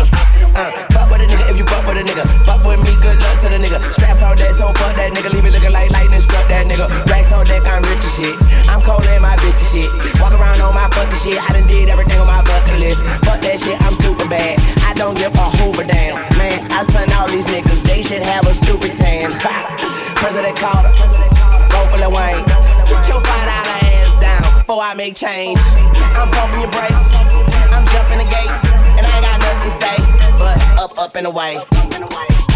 Uh, 0.56 0.72
fuck 0.92 1.10
with 1.12 1.22
a 1.22 1.26
nigga 1.26 1.50
if 1.52 1.58
you 1.58 1.66
fuck 1.66 1.86
with 1.88 1.98
a 1.98 2.04
nigga. 2.04 2.26
Fuck 2.46 2.64
with 2.66 2.80
me, 2.84 2.96
good 3.02 3.21
to 3.52 3.58
the 3.58 3.64
nigga. 3.64 3.80
Straps 3.94 4.22
on 4.22 4.38
deck, 4.38 4.52
so 4.56 4.72
fuck 4.80 4.96
that 4.96 5.12
nigga. 5.12 5.32
Leave 5.32 5.46
it 5.46 5.52
looking 5.52 5.72
like 5.72 5.92
lightning 5.92 6.22
struck 6.22 6.48
that 6.48 6.68
nigga. 6.68 6.88
Racks 7.06 7.32
on 7.32 7.46
deck, 7.46 7.64
I'm 7.68 7.84
rich 7.84 8.04
as 8.04 8.14
shit. 8.16 8.36
I'm 8.72 8.82
cold 8.82 9.04
my 9.04 9.36
bitch 9.44 9.60
shit. 9.72 9.92
Walk 10.20 10.34
around 10.34 10.62
on 10.62 10.74
my 10.74 10.88
fucking 10.96 11.20
shit. 11.20 11.38
I 11.38 11.54
done 11.54 11.68
did 11.68 11.90
everything 11.90 12.20
on 12.20 12.28
my 12.28 12.42
bucket 12.44 12.80
list. 12.80 13.04
Fuck 13.28 13.42
that 13.44 13.60
shit, 13.60 13.76
I'm 13.82 13.94
super 14.00 14.28
bad. 14.28 14.60
I 14.88 14.94
don't 14.94 15.18
give 15.18 15.34
a 15.36 15.48
hoover 15.60 15.84
damn. 15.84 16.16
Man, 16.38 16.60
I 16.72 16.84
son 16.88 17.12
all 17.14 17.28
these 17.28 17.46
niggas. 17.46 17.84
They 17.84 18.04
should 18.04 18.24
have 18.24 18.48
a 18.48 18.54
stupid 18.54 18.96
tan. 18.96 19.32
President 20.16 20.56
Carter, 20.58 20.94
go 21.72 21.80
for 21.92 22.00
the 22.00 22.10
Wayne. 22.10 22.46
Sit 22.80 23.04
your 23.10 23.20
five 23.20 23.46
dollar 23.50 23.78
ass 23.84 24.14
down 24.22 24.48
before 24.60 24.82
I 24.82 24.94
make 24.96 25.16
change. 25.16 25.60
I'm 26.16 26.30
pumping 26.32 26.62
your 26.62 26.72
brakes. 26.72 27.08
I'm 27.76 27.86
jumping 27.90 28.20
the 28.22 28.30
gates, 28.30 28.64
and 28.96 29.04
I 29.04 29.12
ain't 29.18 29.26
got 29.26 29.38
nothing 29.44 29.64
to 29.68 29.72
say, 29.72 29.98
but 30.40 30.56
up, 30.80 30.98
up 30.98 31.16
and 31.16 31.28
away. 31.28 31.56
A 31.56 31.60
Up, 31.60 31.76
up 31.76 31.94
and 31.96 32.04
away. 32.06 32.51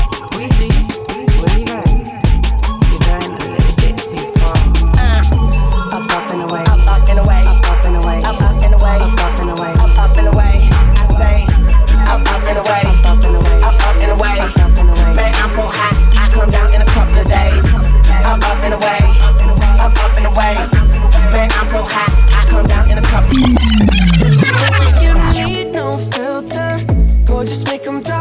Gorgeous, 27.25 27.65
make 27.65 27.84
them 27.84 28.01
drop 28.01 28.14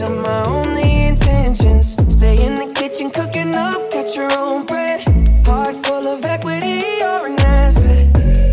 these 0.00 0.08
are 0.08 0.22
my 0.22 0.42
only 0.46 1.08
intentions. 1.08 1.92
Stay 2.08 2.42
in 2.42 2.54
the 2.54 2.72
kitchen 2.74 3.10
cooking 3.10 3.54
up, 3.54 3.90
got 3.90 4.16
your 4.16 4.32
own 4.38 4.64
bread. 4.64 5.04
Heart 5.46 5.76
full 5.84 6.06
of 6.08 6.24
equity, 6.24 6.80
you're 7.00 7.26
an 7.26 7.38
asset. 7.40 8.06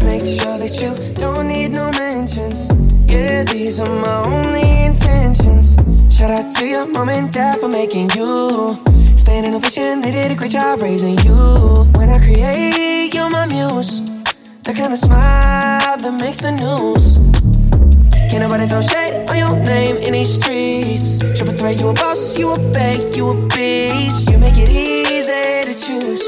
Make 0.04 0.26
sure 0.26 0.58
that 0.58 0.76
you 0.82 0.94
don't 1.14 1.48
need 1.48 1.72
no 1.72 1.90
mentions. 1.92 2.68
Yeah, 3.08 3.46
these 3.46 3.80
are 3.80 3.88
my 3.88 4.24
only 4.28 4.84
intentions. 4.84 5.78
Shout 6.14 6.32
out 6.32 6.52
to 6.56 6.66
your 6.66 6.86
mom 6.86 7.08
and 7.08 7.32
dad 7.32 7.60
for 7.62 7.70
making 7.70 8.10
you. 8.10 8.78
Standing 9.16 9.56
ovation, 9.56 10.02
they 10.02 10.12
did 10.12 10.34
a 10.34 10.36
great 10.36 10.52
job 10.52 10.82
raising 10.82 11.18
you. 11.20 11.38
When 11.96 12.10
I 12.10 12.20
create, 12.20 13.14
you're 13.14 13.30
my 13.30 13.48
muse. 13.48 14.02
The 14.64 14.74
kind 14.76 14.92
of 14.92 15.00
smile 15.00 15.98
that 15.98 16.18
makes 16.20 16.42
the 16.42 16.52
news. 16.52 17.67
Can't 18.30 18.44
nobody 18.44 18.68
throw 18.68 18.82
shade 18.82 19.30
on 19.30 19.38
your 19.38 19.56
name 19.64 19.96
in 19.98 20.12
these 20.14 20.36
streets. 20.36 21.20
Triple 21.38 21.56
threat, 21.56 21.80
you 21.80 21.88
a 21.88 21.94
boss, 21.94 22.38
you 22.38 22.52
a 22.52 22.60
bank, 22.72 23.16
you 23.16 23.30
a 23.30 23.36
beast. 23.48 24.30
You 24.30 24.38
make 24.38 24.58
it 24.58 24.70
easy 24.70 25.64
to 25.64 25.74
choose. 25.74 26.22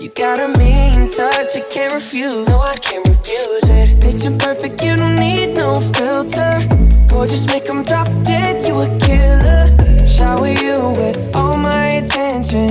You 0.00 0.08
got 0.10 0.40
a 0.40 0.48
mean 0.58 1.08
touch, 1.08 1.56
I 1.56 1.60
can't 1.70 1.92
refuse. 1.92 2.48
No, 2.48 2.56
I 2.58 2.74
can't 2.82 3.06
refuse 3.06 3.68
it. 3.68 4.02
Picture 4.02 4.36
perfect, 4.38 4.82
you 4.82 4.96
don't 4.96 5.14
need 5.16 5.56
no 5.56 5.78
filter. 5.78 6.66
Gorgeous, 7.08 7.46
make 7.46 7.66
them 7.66 7.84
drop 7.84 8.08
dead, 8.24 8.66
you 8.66 8.80
a 8.80 8.88
killer. 8.98 9.70
Shower 10.04 10.48
you 10.48 10.94
with 10.98 11.18
all 11.36 11.56
my 11.56 11.86
attention. 12.02 12.70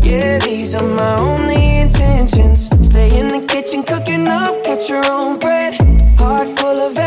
Yeah, 0.00 0.38
these 0.38 0.76
are 0.76 0.86
my 0.86 1.16
only 1.18 1.80
intentions. 1.80 2.70
Stay 2.86 3.18
in 3.18 3.28
the 3.28 3.44
kitchen 3.48 3.82
cooking 3.82 4.28
up, 4.28 4.62
got 4.64 4.88
your 4.88 5.04
own 5.10 5.38
bread. 5.40 5.74
Heart 6.18 6.48
full 6.58 6.78
of 6.78 6.98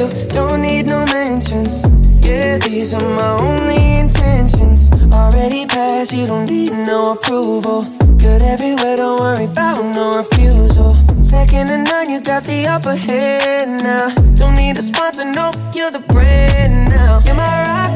you 0.00 0.08
don't 0.28 0.62
need 0.62 0.86
no 0.86 1.04
mentions. 1.12 1.84
Yeah, 2.24 2.56
these 2.58 2.94
are 2.94 3.08
my 3.20 3.36
only 3.48 3.98
intentions. 3.98 4.88
Already 5.12 5.66
passed, 5.66 6.12
you 6.12 6.26
don't 6.26 6.48
need 6.48 6.72
no 6.72 7.12
approval. 7.12 7.82
Good 8.16 8.42
everywhere, 8.42 8.96
don't 8.96 9.20
worry 9.20 9.44
about 9.44 9.84
no 9.94 10.12
refusal. 10.12 10.96
Second 11.22 11.66
to 11.68 11.78
none, 11.84 12.08
you 12.08 12.20
got 12.20 12.44
the 12.44 12.66
upper 12.66 12.96
hand 12.96 13.82
now. 13.82 14.08
Don't 14.34 14.56
need 14.56 14.78
a 14.78 14.82
sponsor, 14.82 15.26
no, 15.26 15.50
you're 15.74 15.90
the 15.90 16.04
brand 16.08 16.88
now. 16.88 17.20
You're 17.26 17.34
my 17.34 17.56
rock, 17.68 17.92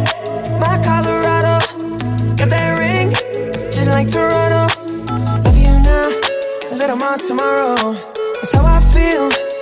my 0.60 0.76
Colorado. 0.84 1.56
Got 2.36 2.50
that 2.50 2.78
ring, 2.78 3.12
just 3.72 3.88
like 3.90 4.08
Toronto. 4.08 4.62
Love 5.44 5.56
you 5.56 5.74
now, 5.90 6.08
a 6.70 6.76
little 6.76 6.96
more 6.96 7.16
tomorrow. 7.16 7.94
That's 8.34 8.52
how 8.52 8.66
I 8.66 8.80
feel. 8.92 9.53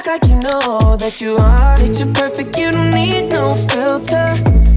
Act 0.00 0.06
like 0.06 0.30
you 0.30 0.40
know 0.40 0.96
that 0.96 1.20
you 1.20 1.36
are. 1.36 1.76
Picture 1.76 2.10
perfect, 2.14 2.56
you 2.56 2.72
don't 2.72 2.90
need 2.90 3.28
no 3.28 3.50
filter. 3.68 4.32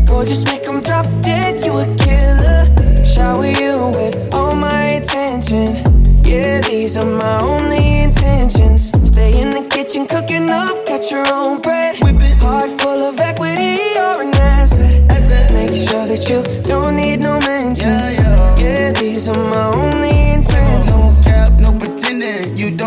Gorgeous, 0.05 0.43
make 0.43 0.65
them 0.65 0.81
drop 0.81 1.05
dead, 1.21 1.63
you 1.63 1.79
a 1.79 1.85
killer. 1.95 2.67
Shower 3.05 3.45
you 3.45 3.87
with 3.95 4.17
all 4.33 4.53
my 4.53 4.99
attention. 4.99 5.79
Yeah, 6.25 6.59
these 6.59 6.97
are 6.97 7.05
my 7.05 7.39
only 7.39 8.03
intentions. 8.03 8.91
Stay 9.07 9.39
in 9.39 9.51
the 9.51 9.65
kitchen 9.69 10.07
cooking 10.07 10.49
up, 10.49 10.85
got 10.85 11.09
your 11.09 11.25
own 11.31 11.61
bread. 11.61 12.03
Whip 12.03 12.17
it 12.19 12.43
heart 12.43 12.69
full 12.81 13.01
of 13.01 13.17
equity 13.21 13.79
or 13.95 14.23
an 14.23 14.35
asset. 14.35 15.53
Make 15.53 15.73
sure 15.87 16.05
that 16.05 16.27
you 16.29 16.43
don't 16.63 16.97
need 16.97 17.21
no 17.21 17.39
mentions. 17.39 18.17
Yeah, 18.59 18.91
these 18.91 19.29
are 19.29 19.41
my 19.49 19.71
only 19.71 20.02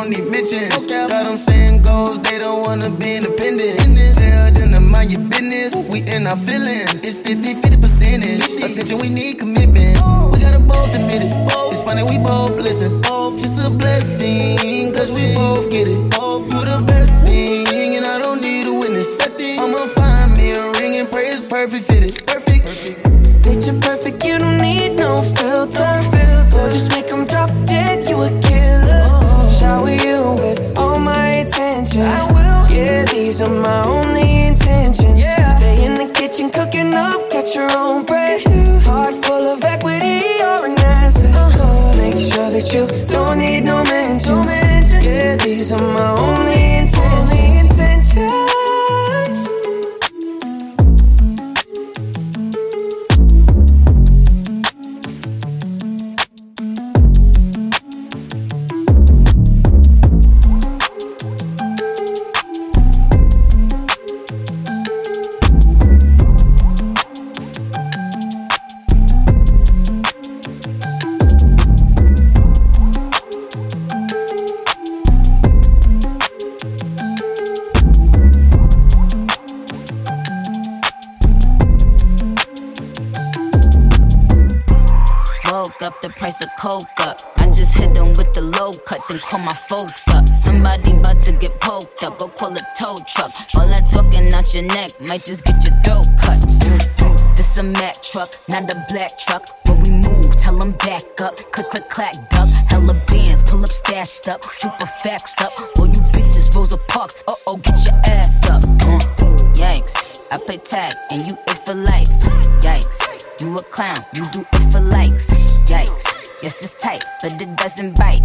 don't 0.06 0.24
need 0.24 0.30
mentions. 0.30 0.86
Got 0.86 1.28
them 1.28 1.36
saying 1.36 1.82
goals, 1.82 2.18
they 2.20 2.38
don't 2.38 2.64
wanna 2.64 2.90
be 2.90 3.16
independent. 3.16 3.78
Tell 4.14 4.52
them 4.52 4.72
to 4.72 4.80
mind 4.80 5.12
your 5.12 5.22
business. 5.22 5.74
We 5.90 6.00
in 6.02 6.26
our 6.26 6.36
feelings. 6.36 7.04
It's 7.04 7.18
50 7.18 7.54
50 7.54 7.76
percentage. 7.76 8.42
Attention, 8.62 8.98
we 8.98 9.08
need 9.08 9.38
commitment. 9.38 9.98
We 10.32 10.38
gotta 10.38 10.60
both 10.60 10.94
admit 10.94 11.22
it. 11.22 11.32
It's 11.72 11.82
funny, 11.82 12.02
we 12.04 12.18
both 12.18 12.56
listen. 12.56 13.00
It's 13.42 13.64
a 13.64 13.70
blessing, 13.70 14.92
cause 14.92 15.10
we 15.16 15.34
both 15.34 15.70
get 15.70 15.88
it. 15.88 15.96
You 15.96 16.62
the 16.64 16.84
best 16.86 17.12
thing, 17.26 17.96
and 17.96 18.06
I 18.06 18.18
don't 18.18 18.40
need 18.40 18.66
a 18.66 18.72
witness. 18.72 19.16
I'ma 19.58 19.86
find 19.98 20.36
me 20.36 20.52
a 20.52 20.70
ring 20.78 20.96
and 20.96 21.10
pray 21.10 21.26
it's 21.28 21.40
perfect 21.40 21.84
fit. 21.86 22.04
It's 22.04 22.20
Perfect. 22.22 22.66
Picture 23.42 23.78
perfect, 23.80 24.24
you 24.24 24.38
don't 24.38 24.58
need 24.58 24.98
no 24.98 25.16
filter. 25.18 25.94
Or 26.58 26.70
just 26.70 26.90
make 26.90 27.08
them 27.08 27.26
drop 27.26 27.50
dead, 27.66 28.08
you 28.08 28.22
a 28.22 28.28
killer. 28.42 29.15
Shower 29.66 29.90
you 29.90 30.36
with 30.38 30.78
all 30.78 31.00
my 31.00 31.42
attention. 31.42 32.06
Yeah, 32.70 33.04
these 33.06 33.42
are 33.42 33.50
my 33.50 33.82
only 33.84 34.46
intentions. 34.46 35.26
Stay 35.56 35.84
in 35.84 35.94
the 35.94 36.08
kitchen 36.14 36.50
cooking 36.50 36.94
up, 36.94 37.28
got 37.32 37.52
your 37.52 37.68
own 37.76 38.04
bread. 38.04 38.46
Heart 38.86 39.16
full 39.24 39.44
of 39.44 39.64
equity 39.64 40.22
or 40.40 40.66
an 40.66 40.78
asset. 40.78 41.34
Make 41.96 42.16
sure 42.16 42.48
that 42.48 42.72
you 42.72 42.86
don't 43.06 43.40
need 43.40 43.62
no 43.64 43.82
mentions. 43.82 44.46
Yeah, 45.04 45.34
these 45.34 45.72
are 45.72 45.82
my 45.82 46.14
only 46.14 46.76
intentions. 46.76 48.16
Woke 48.16 48.45
might 95.16 95.24
just 95.24 95.44
get 95.44 95.56
your 95.64 95.74
throat 95.80 96.06
cut. 96.18 96.40
This 97.36 97.56
a 97.58 97.62
Mack 97.62 98.02
truck, 98.02 98.34
not 98.48 98.70
a 98.70 98.84
black 98.90 99.18
truck. 99.18 99.48
When 99.66 99.80
we 99.80 99.90
move, 99.90 100.36
tell 100.36 100.58
them 100.58 100.72
back 100.72 101.04
up. 101.22 101.36
Click, 101.52 101.66
click, 101.70 101.88
clack, 101.88 102.14
duck. 102.28 102.50
Hella 102.68 102.94
bands, 103.06 103.42
pull 103.44 103.64
up, 103.64 103.70
stashed 103.70 104.28
up. 104.28 104.44
Super 104.44 104.86
facts 105.02 105.40
up. 105.40 105.52
All 105.78 105.86
you 105.86 106.02
bitches, 106.12 106.54
Rosa 106.54 106.76
Parks. 106.88 107.22
Uh 107.26 107.34
oh, 107.46 107.56
get 107.56 107.78
your 107.86 107.94
ass 108.04 108.44
up. 108.50 108.62
Uh, 108.62 108.98
Yikes, 109.56 110.20
I 110.32 110.38
play 110.38 110.58
tag 110.58 110.92
and 111.10 111.22
you 111.22 111.34
it 111.48 111.58
for 111.64 111.74
life. 111.74 112.12
Yikes, 112.60 113.00
you 113.40 113.54
a 113.54 113.62
clown, 113.72 113.96
you 114.14 114.22
do 114.34 114.40
it 114.40 114.72
for 114.72 114.80
likes. 114.80 115.32
Yikes, 115.64 116.32
yes 116.42 116.60
it's 116.62 116.74
tight, 116.74 117.04
but 117.22 117.40
it 117.40 117.56
doesn't 117.56 117.96
bite. 117.96 118.20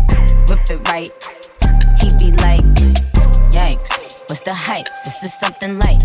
Rip 0.49 0.69
it 0.69 0.85
right, 0.89 1.11
he 1.99 2.09
be 2.19 2.35
like, 2.43 2.65
yikes, 3.55 4.19
what's 4.27 4.41
the 4.41 4.53
hype? 4.53 4.87
This 5.05 5.23
is 5.23 5.33
something 5.33 5.79
light. 5.79 6.03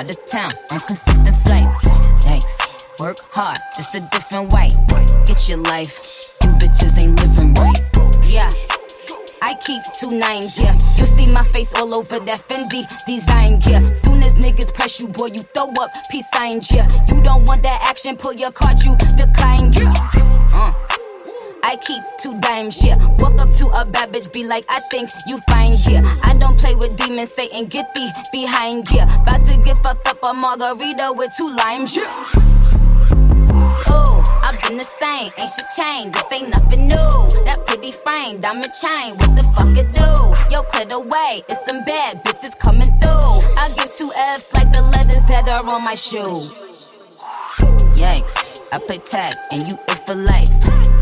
Out 0.00 0.08
of 0.08 0.24
town 0.24 0.50
on 0.72 0.80
consistent 0.80 1.36
flights. 1.44 1.84
Yikes, 2.24 3.00
work 3.00 3.18
hard, 3.32 3.58
just 3.76 3.94
a 3.94 4.00
different 4.10 4.50
way. 4.50 4.70
Get 5.26 5.46
your 5.46 5.58
life, 5.58 6.00
you 6.42 6.48
bitches 6.52 6.96
ain't 6.96 7.20
living 7.20 7.52
right. 7.52 7.82
Yeah. 8.24 8.48
I 9.42 9.52
keep 9.56 9.82
two 10.00 10.12
nines, 10.12 10.56
yeah. 10.56 10.72
You 10.96 11.04
see 11.04 11.26
my 11.26 11.44
face 11.52 11.74
all 11.76 11.94
over 11.94 12.18
that 12.18 12.40
Fendi 12.48 12.88
design, 13.04 13.60
yeah. 13.68 13.92
Soon 13.92 14.22
as 14.22 14.36
niggas 14.36 14.72
press 14.72 14.98
you, 15.00 15.08
boy, 15.08 15.26
you 15.26 15.42
throw 15.52 15.70
up 15.78 15.90
peace 16.10 16.30
signs, 16.32 16.72
yeah. 16.72 16.88
You 17.08 17.20
don't 17.20 17.44
want 17.44 17.62
that 17.64 17.84
action, 17.86 18.16
pull 18.16 18.32
your 18.32 18.52
card, 18.52 18.82
you 18.82 18.96
decline, 18.96 19.70
yeah. 19.74 19.92
Uh. 20.50 20.99
I 21.62 21.76
keep 21.76 22.02
two 22.18 22.38
dimes, 22.40 22.82
yeah. 22.82 22.96
Walk 23.18 23.40
up 23.40 23.50
to 23.56 23.68
a 23.68 23.84
bad 23.84 24.12
bitch, 24.12 24.32
be 24.32 24.44
like, 24.44 24.64
I 24.68 24.80
think 24.90 25.10
you 25.26 25.38
fine, 25.48 25.76
yeah. 25.88 26.02
I 26.24 26.34
don't 26.34 26.58
play 26.58 26.74
with 26.74 26.96
demons, 26.96 27.32
Satan, 27.32 27.66
get 27.66 27.94
thee 27.94 28.10
behind, 28.32 28.88
yeah. 28.92 29.04
About 29.22 29.46
to 29.46 29.56
get 29.58 29.76
fucked 29.82 30.06
up 30.08 30.18
a 30.24 30.34
margarita 30.34 31.12
with 31.12 31.32
two 31.36 31.54
limes, 31.56 31.96
yeah. 31.96 32.08
Ooh, 33.90 34.22
I've 34.42 34.60
been 34.62 34.78
the 34.78 34.88
same, 35.00 35.30
ain't 35.38 35.50
shit 35.50 35.66
changed. 35.76 36.14
This 36.14 36.40
ain't 36.40 36.50
nothing 36.50 36.88
new. 36.88 37.44
That 37.44 37.62
pretty 37.66 37.92
frame, 37.92 38.40
diamond 38.40 38.72
chain, 38.80 39.16
what 39.16 39.36
the 39.36 39.42
fuck 39.54 39.76
it 39.76 39.92
do? 39.94 40.54
Yo, 40.54 40.62
clear 40.62 40.86
the 40.86 41.00
way, 41.00 41.42
it's 41.48 41.64
some 41.68 41.84
bad 41.84 42.24
bitches 42.24 42.58
coming 42.58 42.90
through. 43.00 43.40
I 43.58 43.72
give 43.76 43.94
two 43.94 44.12
F's 44.16 44.52
like 44.54 44.72
the 44.72 44.82
letters 44.82 45.24
that 45.28 45.48
are 45.48 45.64
on 45.64 45.84
my 45.84 45.94
shoe. 45.94 46.50
Yikes, 47.94 48.62
I 48.72 48.78
play 48.78 48.96
tag 48.96 49.34
and 49.52 49.62
you 49.62 49.76
it 49.88 49.98
for 50.06 50.14
life. 50.14 50.48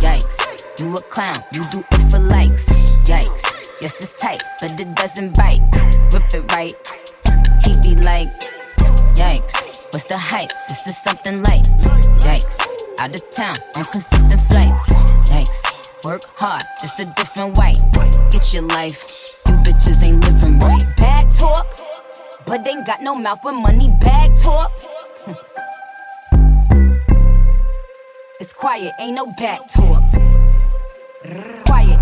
Yikes, 0.00 0.57
you 0.80 0.94
a 0.94 1.02
clown, 1.02 1.36
you 1.52 1.62
do 1.72 1.80
it 1.80 2.10
for 2.10 2.18
likes. 2.18 2.66
Yikes, 3.04 3.42
yes 3.80 4.00
it's 4.00 4.12
tight, 4.14 4.42
but 4.60 4.80
it 4.80 4.94
doesn't 4.94 5.36
bite. 5.36 5.60
Rip 6.12 6.34
it 6.34 6.52
right, 6.52 6.74
he 7.62 7.74
be 7.82 8.00
like, 8.02 8.28
yikes, 9.14 9.84
what's 9.92 10.04
the 10.04 10.16
hype? 10.16 10.52
This 10.68 10.86
is 10.86 10.96
something 11.02 11.42
light. 11.42 11.64
Yikes, 12.20 12.60
out 13.00 13.14
of 13.14 13.30
town 13.30 13.56
on 13.76 13.84
consistent 13.84 14.40
flights. 14.42 14.92
Yikes, 15.30 16.04
work 16.04 16.22
hard, 16.36 16.62
just 16.80 17.00
a 17.00 17.06
different 17.16 17.56
way. 17.58 17.72
Get 18.30 18.52
your 18.52 18.62
life, 18.62 19.34
you 19.48 19.54
bitches 19.54 20.02
ain't 20.04 20.24
living 20.24 20.58
right. 20.58 20.84
Bad 20.96 21.30
talk, 21.32 21.66
but 22.46 22.62
they 22.62 22.70
ain't 22.70 22.86
got 22.86 23.02
no 23.02 23.14
mouth 23.14 23.42
for 23.42 23.52
money. 23.52 23.88
Bag 24.00 24.36
talk. 24.38 24.72
It's 28.40 28.52
quiet, 28.52 28.92
ain't 29.00 29.16
no 29.16 29.26
back 29.26 29.68
talk. 29.68 30.07
Quiet, 31.28 31.97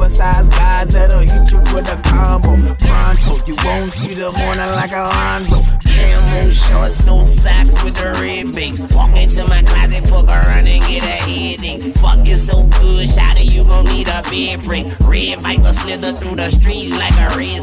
supersized 0.00 0.50
guys 0.50 0.92
that'll 0.94 1.20
hit 1.20 1.52
you 1.52 1.58
with 1.58 1.92
a 1.92 2.00
combo. 2.08 2.56
Pronto, 2.74 3.36
you 3.46 3.56
won't 3.64 3.92
see 3.92 4.14
the 4.14 4.32
morning 4.32 4.72
like 4.74 4.92
Alonzo. 4.92 5.60
Camo 5.84 6.50
shorts, 6.50 7.06
no 7.06 7.24
socks 7.24 7.82
with 7.84 7.94
the 7.94 8.12
red 8.20 8.54
babes. 8.54 8.86
Walk 8.94 9.14
into 9.16 9.46
my 9.46 9.62
closet, 9.62 10.06
fuck 10.06 10.28
around 10.28 10.66
and 10.66 10.82
get 10.84 11.02
a 11.02 11.20
headache. 11.28 11.94
Fuck 11.96 12.26
you 12.26 12.34
so 12.34 12.62
good, 12.80 13.08
shawty, 13.08 13.50
you 13.52 13.64
gon' 13.64 13.84
need 13.86 14.08
a 14.08 14.22
bed 14.22 14.62
break. 14.62 14.86
Red 15.06 15.42
viper 15.42 15.72
slither 15.72 16.12
through 16.12 16.36
the 16.36 16.50
street 16.50 16.90
like 16.90 17.12
a. 17.12 17.36
Red 17.36 17.62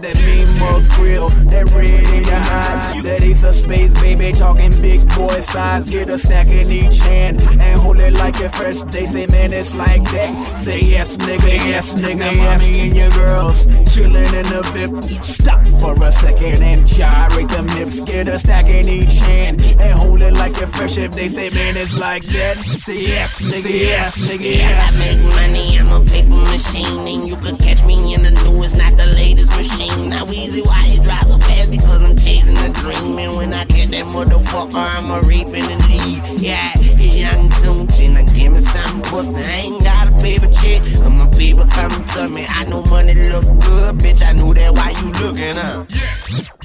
got 0.00 0.14
that 0.14 0.24
mean 0.26 0.46
mug 0.60 0.88
grill, 0.96 1.28
that 1.50 1.70
red 1.70 2.04
in 2.14 2.24
your 2.24 2.34
eyes. 2.34 3.02
That 3.02 3.22
ace 3.22 3.44
of 3.44 3.54
space, 3.54 3.92
baby, 4.00 4.32
talking 4.32 4.70
big 4.80 5.08
boy 5.14 5.40
size. 5.40 5.90
Get 5.90 6.08
a 6.08 6.18
stack 6.18 6.46
in 6.48 6.70
each 6.70 6.98
hand 7.00 7.42
and 7.42 7.80
hold 7.80 7.98
it 7.98 8.14
like 8.14 8.38
your 8.38 8.50
first. 8.50 8.90
They 8.90 9.06
say, 9.06 9.26
man, 9.26 9.52
it's 9.52 9.74
like 9.74 10.02
that. 10.04 10.46
Say 10.62 10.80
yes, 10.80 11.16
nigga, 11.16 11.56
yes, 11.64 11.94
nigga. 11.94 12.36
Mommy 12.36 12.80
and 12.80 12.96
your 12.96 13.10
girls 13.10 13.66
chilling 13.92 14.34
in 14.34 14.46
the 14.52 14.62
VIP. 14.74 15.24
Stop 15.24 15.66
for 15.80 15.94
a 16.04 16.12
second 16.12 16.62
and 16.62 16.86
gyrate 16.86 17.48
them 17.48 17.68
hips. 17.68 18.00
Get 18.02 18.28
a 18.28 18.38
stack 18.38 18.66
in 18.66 18.88
each 18.88 19.18
hand 19.20 19.62
and 19.62 19.98
hold 19.98 20.22
it 20.22 20.34
like 20.34 20.58
your 20.58 20.68
first. 20.68 20.96
If 20.98 21.12
they 21.12 21.28
say, 21.28 21.50
man, 21.50 21.76
it's 21.76 21.98
like 21.98 22.24
that. 22.24 22.56
Say 22.56 23.00
yes, 23.02 23.40
nigga, 23.40 23.80
yes, 23.80 24.28
nigga, 24.28 24.44
yes. 24.44 24.58
Yes, 24.58 25.02
I 25.02 25.14
make 25.14 25.34
money, 25.34 25.78
I'm 25.78 26.02
a 26.02 26.04
paper 26.04 26.28
machine. 26.28 27.06
And 27.08 27.24
you 27.24 27.36
could 27.36 27.58
catch 27.58 27.84
me 27.84 28.14
in 28.14 28.22
the 28.22 28.30
newest, 28.30 28.78
not 28.78 28.96
the 28.96 29.06
latest 29.06 29.56
machine. 29.56 29.87
Now, 30.08 30.24
easy, 30.26 30.62
why 30.62 30.86
you 30.92 31.02
drive 31.02 31.26
so 31.28 31.38
fast? 31.38 31.70
Because 31.70 32.02
I'm 32.04 32.16
chasing 32.16 32.56
a 32.58 32.68
dream. 32.70 33.18
And 33.18 33.36
when 33.36 33.52
I 33.52 33.64
get 33.64 33.90
that 33.92 34.06
motherfucker, 34.06 34.74
I'm 34.74 35.10
a 35.10 35.20
reaping 35.26 35.64
the 35.64 35.76
lead. 35.88 36.40
Yeah, 36.40 36.72
young 36.78 37.48
Tunechi. 37.50 38.12
Now, 38.12 38.24
give 38.24 38.52
me 38.52 38.60
some 38.60 39.02
pussy. 39.02 39.42
I 39.44 39.56
ain't 39.66 39.82
got 39.82 40.08
a 40.08 40.12
paper 40.22 40.50
check. 40.60 40.82
But 41.02 41.10
my 41.10 41.28
people 41.30 41.66
come 41.66 42.04
to 42.04 42.28
me. 42.28 42.46
I 42.48 42.64
know 42.64 42.82
money 42.84 43.14
look 43.14 43.44
good, 43.44 43.94
bitch. 43.96 44.22
I 44.22 44.32
knew 44.32 44.54
that 44.54 44.74
why 44.74 44.90
you 45.00 45.12
looking 45.20 45.58
up. 45.58 46.57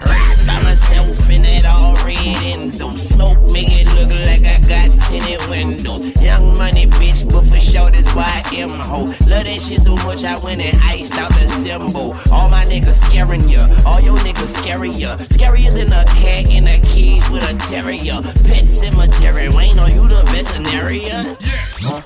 Ride 0.00 0.36
by 0.46 0.62
myself 0.62 1.30
in 1.30 1.42
that 1.42 1.64
all 1.66 1.94
red 2.04 2.42
and 2.42 2.74
so 2.74 2.96
smoke 2.96 3.38
make 3.52 3.68
it 3.70 3.86
look 3.94 4.10
like 4.10 4.44
I 4.44 4.58
got 4.60 5.00
tinted 5.08 5.48
windows. 5.48 6.22
Young 6.22 6.56
money 6.58 6.86
bitch, 6.86 7.24
but 7.30 7.44
for 7.44 7.60
sure 7.60 7.90
that's 7.90 8.12
why 8.14 8.42
I 8.44 8.54
am 8.56 8.70
a 8.70 8.84
hoe. 8.84 9.06
Love 9.06 9.44
that 9.44 9.60
shit 9.62 9.82
so 9.82 9.94
much 9.96 10.24
I 10.24 10.38
went 10.44 10.60
and 10.60 10.76
iced 10.82 11.14
out 11.14 11.30
the 11.30 11.48
symbol. 11.48 12.16
All 12.32 12.48
my 12.50 12.64
niggas 12.64 13.04
scaring 13.06 13.48
ya, 13.48 13.68
all 13.86 14.00
your 14.00 14.18
niggas 14.18 14.56
scary 14.58 14.90
ya. 14.90 15.16
Scarier 15.16 15.72
than 15.72 15.92
a 15.92 16.04
cat 16.04 16.52
in 16.52 16.66
a 16.66 16.78
cage 16.80 17.28
with 17.30 17.48
a 17.48 17.54
terrier. 17.68 18.20
Pet 18.46 18.68
cemetery, 18.68 19.48
Wayne, 19.50 19.78
are 19.78 19.90
you 19.90 20.08
the 20.08 20.22
veterinarian? 20.26 21.36
Huh? 21.80 22.02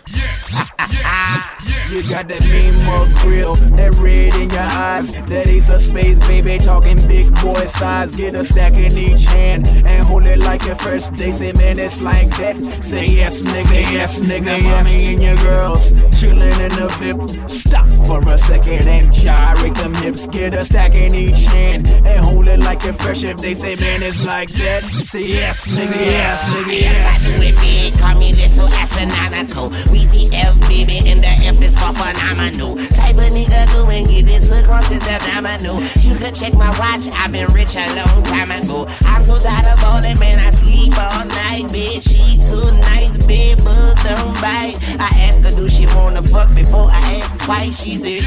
You 1.93 2.03
got 2.09 2.27
that 2.29 2.41
mean 2.49 2.73
grill, 3.21 3.55
that 3.77 3.95
red 4.01 4.35
in 4.37 4.49
your 4.49 4.61
eyes. 4.61 5.13
That 5.13 5.47
ace 5.63 5.71
of 5.71 5.81
space, 5.81 6.19
baby, 6.27 6.59
talking 6.59 6.97
big 7.09 7.33
boy 7.41 7.65
size. 7.67 8.17
Get 8.17 8.35
a 8.35 8.45
stack 8.45 8.73
in 8.73 8.97
each 8.97 9.25
hand 9.27 9.69
and 9.69 10.07
hold 10.07 10.25
it 10.27 10.39
like 10.39 10.65
your 10.65 10.77
first. 10.77 11.17
They 11.17 11.31
say, 11.31 11.53
man, 11.53 11.79
it's 11.79 12.01
like 12.01 12.31
that. 12.37 12.57
Say 12.85 13.07
yes, 13.07 13.43
nigga, 13.43 13.93
yes, 13.93 14.21
nigga. 14.21 14.63
Mommy 14.63 15.15
and 15.15 15.23
your 15.23 15.37
girls 15.37 15.93
chilling 16.19 16.43
in 16.43 16.73
the 16.79 16.89
VIP. 16.99 17.51
Stop 17.51 17.89
for 18.07 18.21
a 18.29 18.39
second 18.39 18.89
and 18.89 19.13
gyrate 19.13 19.75
them 19.75 19.95
hips. 19.95 20.27
Get 20.29 20.55
a 20.55 20.65
stack 20.65 20.95
in 20.95 21.15
each 21.15 21.45
hand 21.47 21.89
and 21.89 22.25
hold 22.25 22.49
it 22.49 22.61
like 22.61 22.85
your 22.85 22.95
first. 22.95 23.25
If 23.25 23.39
they 23.39 23.55
say, 23.55 23.77
man, 23.77 24.03
it's 24.03 24.27
like 24.27 24.51
that. 24.51 24.83
Say 24.83 25.23
yes, 25.23 25.67
nigga, 25.67 26.05
yes, 26.07 26.55
nigga, 26.55 26.81
Yes, 26.81 26.99
I 27.07 27.37
do 27.37 27.43
it 27.43 27.57
big. 27.57 27.99
Call 28.01 28.19
me 28.19 28.33
little 28.35 28.69
astronautical. 28.69 29.71
Weezy 29.93 30.33
F, 30.33 30.59
baby, 30.69 30.99
and 31.09 31.23
the 31.23 31.29
F 31.29 31.61
is 31.63 31.75
for 31.79 31.93
phenomenal. 31.93 32.77
Type 32.89 33.17
of 33.17 33.31
nigga 33.33 33.67
go 33.73 33.89
and 33.89 34.07
get 34.07 34.27
this 34.27 34.51
across 34.51 34.89
his 34.89 35.03
abdominal. 35.07 35.52
You 35.53 36.17
could 36.17 36.35
check 36.35 36.55
my 36.55 36.71
watch. 36.79 37.13
I've 37.13 37.31
been 37.31 37.47
rich 37.53 37.77
a 37.77 37.85
long 37.95 38.23
time 38.23 38.51
ago. 38.51 38.87
I'm 39.05 39.23
so 39.23 39.39
tired 39.39 39.67
of 39.67 39.85
all 39.85 40.01
that, 40.01 40.19
man. 40.19 40.39
I 40.39 40.49
sleep 40.49 40.97
all 40.97 41.27
night. 41.27 41.69
Bitch, 41.69 42.09
she 42.09 42.41
too 42.41 42.73
nice. 42.81 43.21
Bed 43.27 43.59
bugs 43.59 44.01
don't 44.03 44.33
bite. 44.41 44.81
I 44.99 45.13
ask 45.29 45.45
her, 45.45 45.55
do 45.55 45.69
she 45.69 45.85
wanna 45.95 46.23
fuck 46.23 46.55
before 46.55 46.89
I 46.91 47.21
ask 47.21 47.37
twice? 47.45 47.83
She 47.83 47.99
said, 47.99 48.25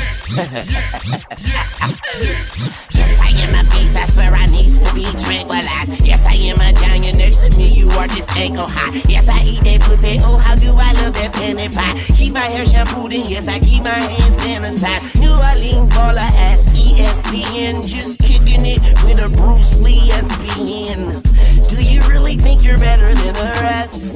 Yes, 2.94 3.18
I 3.18 3.34
am 3.42 3.58
a 3.58 3.70
beast. 3.74 3.98
I 3.98 4.06
swear 4.06 4.32
I 4.32 4.46
needs 4.46 4.78
to 4.78 4.94
be 4.94 5.06
tranquilized. 5.18 6.06
Yes, 6.06 6.28
I 6.28 6.36
am 6.46 6.62
a 6.62 6.72
giant 6.78 7.18
next 7.18 7.40
to 7.42 7.50
me. 7.58 7.70
You 7.74 7.90
are 7.98 8.08
just 8.08 8.38
ankle 8.38 8.68
high. 8.70 9.02
Yes, 9.10 9.28
I 9.28 9.42
eat 9.42 9.64
that 9.64 9.82
pussy. 9.82 10.20
Oh, 10.22 10.38
how 10.38 10.54
do 10.54 10.70
I 10.78 10.94
love 11.02 11.14
that 11.16 11.34
penny 11.34 11.70
pie? 11.70 11.98
Keep 12.14 12.34
my 12.34 12.46
hair 12.46 12.68
shampooed 12.68 13.14
and 13.14 13.28
yes, 13.28 13.48
I 13.48 13.58
keep 13.58 13.82
my 13.82 13.90
hands 13.90 14.38
sanitized. 14.46 15.20
New 15.20 15.34
Orleans 15.34 15.90
baller 15.90 16.30
ass 16.38 16.76
ESPN. 17.06 17.88
Just 17.88 18.20
kicking 18.20 18.66
it 18.66 18.82
with 19.04 19.20
a 19.20 19.30
Bruce 19.30 19.80
Lee 19.82 20.10
SPN. 20.10 21.22
Do 21.70 21.84
you 21.84 22.02
really 22.02 22.36
think 22.36 22.64
you're 22.64 22.78
better 22.78 23.14
than 23.14 23.34
the 23.34 23.60
rest? 23.62 24.16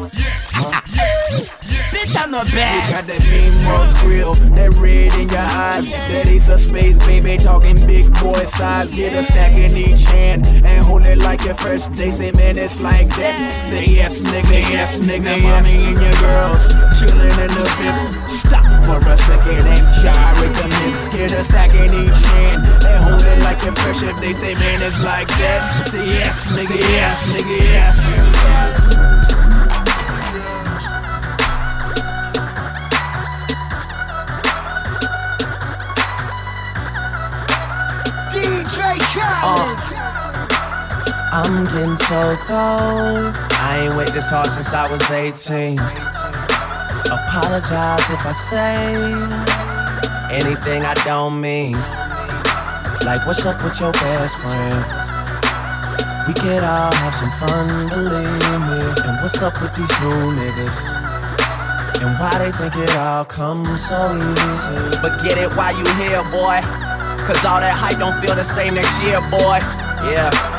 Bitch, 1.94 2.16
I'm 2.18 2.32
the 2.32 2.50
best. 2.54 2.90
You 2.90 2.96
got 2.96 3.06
that 3.06 3.22
mean 3.30 3.54
mug 3.66 3.96
grill, 3.98 4.34
that 4.56 4.74
red 4.80 5.14
in 5.16 5.30
your 5.30 5.40
eyes. 5.40 5.92
That 5.92 6.28
ace 6.28 6.50
of 6.50 6.60
space, 6.60 6.98
baby, 7.06 7.38
talking 7.38 7.76
big 7.86 8.14
boy 8.20 8.44
size. 8.46 8.96
Get 8.96 9.14
a 9.14 9.24
stack 9.24 9.54
in 9.54 9.76
each 9.78 10.06
hand 10.06 10.48
and 10.48 10.86
hold 10.86 11.04
it 11.04 11.20
like 11.20 11.44
your 11.44 11.56
first. 11.56 11.94
They 11.94 12.10
say, 12.12 12.32
man, 12.32 12.58
it's 12.58 12.82
like 12.82 13.10
that. 13.16 13.70
Say 13.70 13.86
yes, 13.86 14.22
nigga, 14.22 14.62
yes, 14.70 15.00
nigga. 15.00 15.42
Mommy 15.44 15.84
and 15.84 16.02
your 16.02 16.14
girls 16.22 16.68
chilling 17.00 17.40
in 17.40 17.52
the 17.54 17.66
VIP. 17.78 18.39
Stop 18.50 18.66
for 18.84 18.98
a 18.98 19.16
second 19.16 19.62
and 19.62 19.86
gyrate 20.02 20.56
them 20.58 20.72
hips. 20.82 21.06
Get 21.16 21.32
a 21.34 21.44
stack 21.44 21.70
in 21.70 21.86
each 21.86 22.26
hand 22.34 22.66
and 22.66 23.04
hold 23.06 23.22
it 23.22 23.38
like 23.44 23.64
your 23.64 23.76
first. 23.76 24.02
If 24.02 24.18
they 24.18 24.34
say, 24.34 24.56
man, 24.56 24.82
it's 24.82 25.06
like 25.06 25.28
that. 25.28 25.62
Say 25.86 26.04
yes, 26.08 26.58
nigga, 26.58 26.80
yes, 26.80 27.36
nigga, 27.36 27.60
yes. 27.62 28.90
DJ 38.34 38.98
Khaled. 39.14 39.78
Uh, 39.78 40.10
I'm 41.32 41.66
getting 41.66 41.96
so 41.98 42.36
cold. 42.48 43.36
I 43.62 43.82
ain't 43.84 43.96
wait 43.96 44.10
this 44.10 44.32
hard 44.32 44.48
since 44.48 44.74
I 44.74 44.90
was 44.90 45.08
18. 45.12 45.78
Apologize 47.08 48.10
if 48.10 48.26
I 48.26 48.32
say 48.32 48.90
anything 50.32 50.84
I 50.84 50.94
don't 51.06 51.40
mean. 51.40 51.74
Like, 53.06 53.26
what's 53.26 53.46
up 53.46 53.64
with 53.64 53.80
your 53.80 53.92
best 53.94 54.38
friend? 54.38 54.84
We 56.28 56.34
could 56.34 56.64
all 56.64 56.94
have 56.94 57.16
some 57.16 57.32
fun, 57.32 57.90
believe 57.90 58.62
me. 58.70 58.82
And 59.08 59.22
what's 59.22 59.42
up 59.42 59.60
with 59.62 59.74
these 59.74 59.90
new 60.02 60.30
niggas? 60.30 60.80
And 62.04 62.20
why 62.20 62.38
they 62.38 62.52
think 62.52 62.76
it 62.76 62.96
all 62.96 63.26
comes 63.26 63.88
so 63.88 64.14
easy? 64.14 64.98
But 65.02 65.24
get 65.24 65.38
it 65.38 65.50
while 65.56 65.76
you 65.76 65.88
here, 65.96 66.22
boy. 66.30 66.62
Cause 67.26 67.44
all 67.46 67.60
that 67.60 67.74
hype 67.74 67.98
don't 67.98 68.20
feel 68.22 68.36
the 68.36 68.44
same 68.44 68.76
next 68.76 69.02
year, 69.02 69.20
boy. 69.32 69.58
Yeah. 70.12 70.59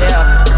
yeah. 0.01 0.50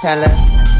Tell 0.00 0.16
her, 0.16 0.32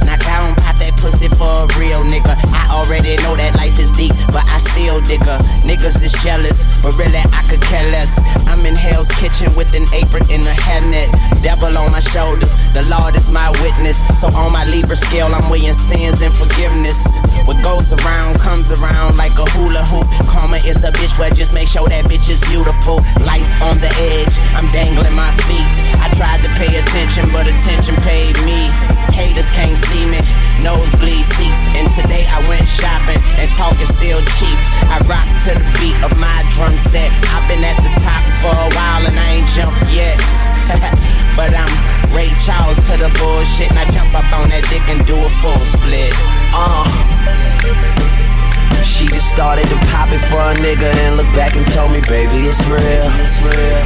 knock 0.09 0.25
down, 0.25 0.57
pop 0.57 0.73
that 0.81 0.97
pussy 0.97 1.29
for 1.37 1.45
a 1.45 1.69
real 1.77 2.01
nigga. 2.09 2.33
I 2.57 2.73
already 2.73 3.21
know 3.21 3.37
that 3.37 3.53
life 3.61 3.77
is 3.77 3.93
deep, 3.93 4.17
but 4.33 4.41
I 4.49 4.57
still 4.57 5.05
digger. 5.05 5.37
Niggas 5.61 6.01
is 6.01 6.17
jealous, 6.25 6.65
but 6.81 6.97
really 6.97 7.21
I 7.21 7.43
could 7.45 7.61
care 7.61 7.85
less. 7.93 8.17
I'm 8.49 8.65
in 8.65 8.73
Hell's 8.73 9.13
Kitchen 9.21 9.53
with 9.53 9.77
an 9.77 9.85
apron 9.93 10.25
and 10.33 10.41
a 10.41 10.57
hairnet. 10.65 11.13
Devil 11.45 11.77
on 11.77 11.93
my 11.93 12.01
shoulders, 12.01 12.49
the 12.73 12.81
Lord 12.89 13.13
is 13.13 13.29
my 13.29 13.53
witness. 13.61 14.01
So 14.17 14.33
on 14.33 14.57
my 14.57 14.65
Libra 14.73 14.97
scale, 14.97 15.29
I'm 15.29 15.45
weighing 15.53 15.77
sins 15.77 16.25
and 16.25 16.33
forgiveness. 16.33 17.05
What 17.45 17.61
goes 17.61 17.93
around 17.93 18.41
comes 18.41 18.73
around 18.73 19.21
like 19.21 19.37
a 19.37 19.45
hula 19.53 19.85
hoop. 19.85 20.09
Karma 20.33 20.65
is 20.65 20.81
a 20.81 20.93
bitch, 20.97 21.13
well, 21.21 21.29
just 21.29 21.53
make 21.53 21.69
sure 21.69 21.85
that 21.93 22.09
bitch 22.09 22.33
is 22.33 22.41
beautiful. 22.49 23.05
Life 23.21 23.49
on 23.61 23.77
the 23.85 23.93
edge, 24.17 24.33
I'm 24.57 24.65
dangling 24.73 25.13
my 25.13 25.29
feet. 25.45 25.80
Tried 26.21 26.45
to 26.45 26.53
pay 26.61 26.77
attention, 26.77 27.25
but 27.33 27.49
attention 27.49 27.97
paid 28.05 28.37
me. 28.45 28.69
Haters 29.09 29.49
can't 29.57 29.73
see 29.89 30.05
me, 30.05 30.21
nosebleed 30.61 31.25
seats. 31.25 31.65
And 31.73 31.89
today 31.97 32.29
I 32.29 32.45
went 32.45 32.69
shopping, 32.69 33.17
and 33.41 33.49
talk 33.57 33.73
is 33.81 33.89
still 33.89 34.21
cheap. 34.37 34.59
I 34.93 35.01
rock 35.09 35.25
to 35.49 35.57
the 35.57 35.65
beat 35.81 35.97
of 36.05 36.13
my 36.21 36.45
drum 36.53 36.77
set. 36.77 37.09
I've 37.33 37.49
been 37.49 37.65
at 37.65 37.81
the 37.81 37.89
top 38.05 38.21
for 38.37 38.53
a 38.53 38.69
while, 38.77 39.01
and 39.09 39.17
I 39.17 39.41
ain't 39.41 39.49
jumped 39.49 39.89
yet. 39.97 40.21
but 41.41 41.57
I'm 41.57 41.73
Ray 42.13 42.29
Charles 42.45 42.77
to 42.77 43.01
the 43.01 43.09
bullshit, 43.17 43.73
and 43.73 43.81
I 43.81 43.89
jump 43.89 44.13
up 44.13 44.29
on 44.37 44.53
that 44.53 44.69
dick 44.69 44.85
and 44.93 45.01
do 45.09 45.17
a 45.17 45.31
full 45.41 45.65
split. 45.65 46.13
Uh. 46.53 48.40
She 48.83 49.07
just 49.07 49.29
started 49.29 49.69
to 49.69 49.77
pop 49.89 50.13
it 50.13 50.21
for 50.29 50.41
a 50.41 50.55
nigga 50.55 50.93
and 51.05 51.17
look 51.17 51.31
back 51.35 51.57
and 51.57 51.65
told 51.67 51.93
me, 51.93 52.01
baby, 52.03 52.47
it's 52.47 52.63
real, 52.67 53.09
it's 53.21 53.41
real. 53.41 53.81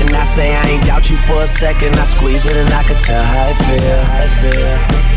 And 0.00 0.14
I 0.14 0.24
say 0.24 0.54
I 0.54 0.62
ain't 0.68 0.84
doubt 0.84 1.10
you 1.10 1.16
for 1.16 1.42
a 1.42 1.46
second. 1.46 1.96
I 1.96 2.04
squeeze 2.04 2.46
it 2.46 2.56
and 2.56 2.72
I 2.72 2.82
can 2.84 2.98
tell 2.98 3.22
how 3.22 3.50
it 3.50 3.58
feel, 3.66 4.00
how 4.02 4.24
it 4.24 4.34
feel. 4.40 5.08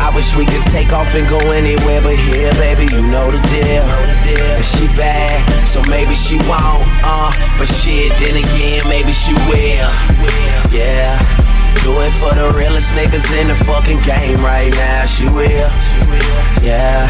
I 0.00 0.10
wish 0.14 0.34
we 0.34 0.46
could 0.46 0.62
take 0.72 0.92
off 0.92 1.14
and 1.14 1.28
go 1.28 1.38
anywhere 1.50 2.00
but 2.00 2.16
here, 2.16 2.50
baby, 2.52 2.88
you 2.94 3.06
know 3.06 3.30
the 3.30 3.40
deal. 3.52 3.84
And 4.56 4.64
she 4.64 4.86
bad, 4.96 5.68
so 5.68 5.82
maybe 5.90 6.14
she 6.14 6.38
won't, 6.48 6.88
uh, 7.04 7.30
but 7.58 7.66
shit, 7.68 8.16
then 8.18 8.36
again, 8.36 8.88
maybe 8.88 9.12
she 9.12 9.34
will. 9.52 9.90
Yeah. 10.72 11.20
Do 11.84 11.92
it 12.00 12.12
for 12.16 12.34
the 12.34 12.52
realest 12.56 12.92
niggas 12.96 13.28
in 13.40 13.48
the 13.48 13.54
fucking 13.64 14.00
game 14.00 14.38
right 14.38 14.72
now. 14.72 15.04
She 15.04 15.24
will. 15.28 15.70
Yeah. 16.62 17.08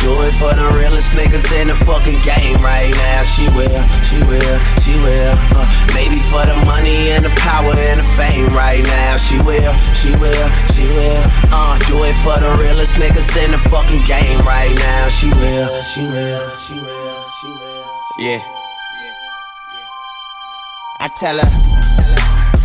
Do 0.00 0.22
it 0.22 0.34
for 0.38 0.54
the 0.54 0.70
realest 0.78 1.12
niggas 1.12 1.50
in 1.60 1.68
the 1.68 1.76
fucking 1.84 2.20
game 2.20 2.56
right 2.62 2.94
now. 3.10 3.24
She 3.24 3.48
will, 3.50 3.82
she 4.06 4.18
will, 4.30 4.58
she 4.78 4.94
will. 4.94 5.34
Uh, 5.58 5.66
maybe 5.92 6.20
for 6.30 6.46
the 6.46 6.54
money 6.64 7.10
and 7.10 7.24
the 7.24 7.34
power 7.34 7.74
and 7.74 7.98
the 8.00 8.08
fame 8.14 8.46
right 8.54 8.82
now. 8.84 9.16
She 9.16 9.38
will, 9.42 9.74
she 9.98 10.10
will, 10.22 10.48
she 10.70 10.86
will. 10.86 11.22
Uh, 11.50 11.78
do 11.90 12.04
it 12.04 12.14
for 12.22 12.38
the 12.38 12.56
realest 12.62 12.96
niggas 12.96 13.30
in 13.42 13.50
the 13.50 13.58
fucking 13.58 14.02
game 14.04 14.38
right 14.46 14.74
now. 14.76 15.08
She 15.08 15.28
will, 15.30 15.82
she 15.82 16.06
will, 16.06 16.56
she 16.56 16.74
will, 16.74 17.30
she 17.40 17.48
will. 17.48 17.84
Yeah. 18.18 18.40
I 21.00 21.08
tell 21.08 21.38
her. 21.38 21.67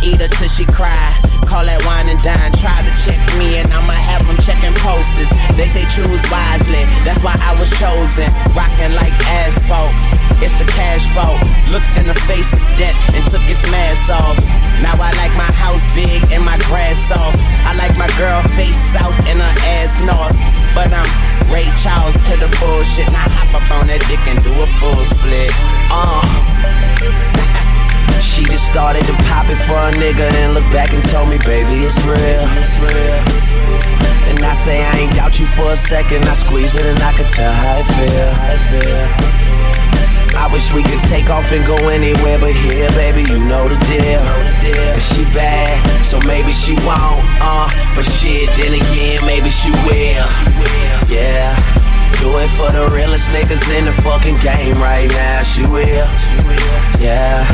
Eat 0.00 0.16
her 0.16 0.28
till 0.28 0.48
she 0.48 0.64
cry. 0.64 1.12
Call 1.44 1.60
that 1.60 1.80
wine 1.84 2.08
and 2.08 2.20
dine. 2.24 2.52
Try 2.56 2.80
to 2.80 2.92
check 3.04 3.20
me 3.36 3.60
and 3.60 3.68
I'ma 3.68 3.92
have 3.92 4.24
them 4.24 4.40
checking 4.40 4.72
pulses. 4.80 5.28
They 5.60 5.68
say 5.68 5.84
choose 5.92 6.24
wisely, 6.32 6.88
that's 7.04 7.20
why 7.20 7.36
I 7.36 7.52
was 7.60 7.68
chosen. 7.76 8.28
Rocking 8.56 8.96
like 8.96 9.12
asphalt, 9.28 9.92
it's 10.40 10.56
the 10.56 10.64
cash 10.64 11.04
fault. 11.12 11.36
Looked 11.68 11.90
in 12.00 12.08
the 12.08 12.16
face 12.24 12.48
of 12.56 12.62
death 12.80 12.96
and 13.12 13.20
took 13.28 13.44
its 13.44 13.60
mask 13.68 14.08
off. 14.08 14.40
Now 14.80 14.96
I 14.96 15.12
like 15.20 15.36
my 15.36 15.52
house 15.52 15.84
big 15.92 16.24
and 16.32 16.40
my 16.40 16.56
grass 16.64 16.96
soft. 16.96 17.36
I 17.68 17.76
like 17.76 17.92
my 18.00 18.08
girl 18.16 18.40
face 18.56 18.80
south 18.96 19.12
and 19.28 19.36
her 19.36 19.56
ass 19.76 20.00
north. 20.08 20.36
But 20.72 20.96
I'm 20.96 21.08
Ray 21.52 21.68
Charles 21.84 22.16
to 22.16 22.32
the 22.40 22.48
bullshit. 22.56 23.04
Now 23.12 23.28
hop 23.28 23.52
up 23.52 23.68
on 23.76 23.92
that 23.92 24.00
dick 24.08 24.24
and 24.24 24.40
do 24.40 24.52
a 24.64 24.68
full 24.80 25.04
split. 25.04 25.52
Uh. 25.92 27.49
She 28.18 28.42
just 28.44 28.66
started 28.66 29.04
to 29.06 29.14
pop 29.30 29.48
it 29.48 29.60
for 29.68 29.78
a 29.78 29.92
nigga 29.92 30.26
and 30.42 30.54
look 30.54 30.64
back 30.72 30.92
and 30.92 31.02
told 31.02 31.28
me, 31.28 31.38
baby, 31.38 31.84
it's 31.84 32.00
real, 32.02 32.44
it's 32.58 32.74
real. 32.78 33.20
And 34.28 34.42
I 34.44 34.52
say 34.52 34.82
I 34.82 34.98
ain't 34.98 35.14
doubt 35.14 35.38
you 35.38 35.46
for 35.46 35.72
a 35.72 35.76
second. 35.76 36.24
I 36.24 36.32
squeeze 36.32 36.74
it 36.74 36.86
and 36.86 36.98
I 37.02 37.12
can 37.12 37.26
tell 37.28 37.52
how 37.52 37.78
it 37.78 37.86
feel, 37.94 38.30
how 38.32 38.52
it 38.56 38.62
feel. 38.70 39.40
I 40.40 40.48
wish 40.52 40.72
we 40.72 40.82
could 40.82 41.00
take 41.00 41.28
off 41.28 41.52
and 41.52 41.66
go 41.66 41.76
anywhere 41.88 42.38
but 42.38 42.52
here, 42.52 42.88
baby, 42.90 43.22
you 43.28 43.44
know 43.44 43.68
the 43.68 43.76
deal. 43.84 44.24
And 44.94 45.02
she 45.02 45.24
bad, 45.36 46.04
so 46.04 46.18
maybe 46.26 46.52
she 46.52 46.74
won't, 46.86 47.20
uh. 47.44 47.68
But 47.94 48.04
shit, 48.04 48.48
then 48.56 48.72
again, 48.72 49.20
maybe 49.26 49.50
she 49.50 49.70
will. 49.84 50.26
Yeah. 51.12 51.52
Do 52.20 52.28
it 52.36 52.50
for 52.50 52.70
the 52.72 52.88
realest 52.94 53.28
niggas 53.32 53.64
in 53.76 53.84
the 53.84 53.92
fucking 54.02 54.36
game 54.36 54.76
right 54.76 55.08
now. 55.08 55.42
She 55.42 55.62
will. 55.62 56.08
Yeah. 57.00 57.44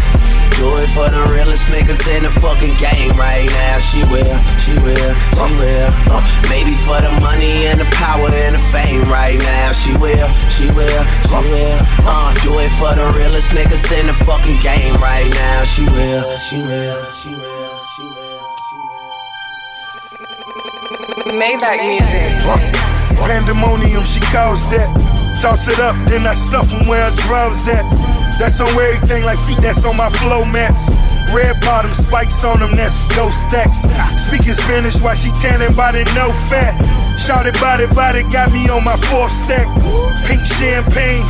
Do 0.56 0.72
it 0.80 0.88
for 0.96 1.04
the 1.12 1.20
realest 1.36 1.68
niggas 1.68 2.00
in 2.16 2.22
the 2.24 2.30
fucking 2.40 2.72
game 2.80 3.12
right 3.12 3.44
now. 3.60 3.76
She 3.78 4.00
will, 4.08 4.24
she 4.56 4.72
will, 4.80 5.12
she 5.36 5.52
will. 5.52 5.88
Uh, 6.08 6.24
maybe 6.48 6.72
for 6.80 6.96
the 6.96 7.12
money 7.20 7.68
and 7.68 7.78
the 7.78 7.84
power 7.92 8.32
and 8.32 8.54
the 8.56 8.62
fame 8.72 9.04
right 9.04 9.36
now. 9.36 9.72
She 9.72 9.92
will, 10.00 10.28
she 10.48 10.64
will, 10.72 11.04
she 11.28 11.44
will. 11.52 11.78
Uh, 12.08 12.32
do 12.40 12.56
it 12.58 12.72
for 12.80 12.94
the 12.96 13.04
realest 13.20 13.52
niggas 13.52 13.84
in 14.00 14.06
the 14.06 14.14
fucking 14.24 14.58
game 14.60 14.94
right 14.96 15.28
now. 15.34 15.64
She 15.64 15.84
will, 15.84 16.24
she 16.38 16.56
will, 16.62 17.04
she 17.12 17.34
will, 17.36 17.84
she 17.92 18.02
will. 18.02 18.56
She 18.64 18.76
will. 18.80 21.36
Maybach 21.36 21.84
music. 21.84 22.32
Pandemonium, 23.28 24.04
she 24.04 24.20
calls 24.32 24.64
that. 24.70 25.15
Toss 25.40 25.68
it 25.68 25.78
up, 25.80 25.94
then 26.08 26.26
I 26.26 26.32
stuff 26.32 26.70
them 26.70 26.88
where 26.88 27.04
I 27.04 27.12
drums 27.28 27.68
at. 27.68 27.84
That's 28.38 28.60
on 28.60 28.68
everything 28.68 29.24
like 29.24 29.38
feet, 29.44 29.60
that's 29.60 29.84
on 29.84 29.96
my 29.96 30.08
flow 30.08 30.44
mats. 30.44 30.88
Red 31.34 31.60
bottom 31.60 31.92
spikes 31.92 32.44
on 32.44 32.60
them, 32.60 32.74
that's 32.76 33.08
dope 33.14 33.32
stacks. 33.32 33.84
Speaking 34.16 34.54
Spanish 34.54 35.00
while 35.00 35.14
she 35.14 35.30
tanning 35.42 35.74
body, 35.76 36.04
no 36.16 36.32
fat. 36.48 36.72
Shouted 37.18 37.54
body, 37.60 37.86
body, 37.92 38.22
got 38.32 38.52
me 38.52 38.68
on 38.68 38.84
my 38.84 38.96
fourth 39.08 39.32
stack. 39.32 39.68
Pink 40.24 40.44
champagne, 40.44 41.20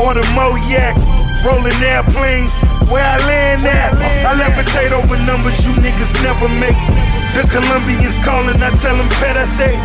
on 0.00 0.16
the 0.16 0.24
Moyak. 0.32 0.96
Rolling 1.40 1.72
airplanes, 1.80 2.60
where 2.92 3.00
I 3.00 3.16
land 3.24 3.64
at. 3.64 3.96
I 4.28 4.36
levitate 4.36 4.92
over 4.92 5.16
numbers 5.24 5.64
you 5.64 5.72
niggas 5.72 6.20
never 6.22 6.48
make. 6.60 6.76
The 7.32 7.48
Colombians 7.48 8.20
calling, 8.20 8.60
I 8.60 8.68
tell 8.76 8.92
them 8.92 9.08
pedate. 9.16 9.80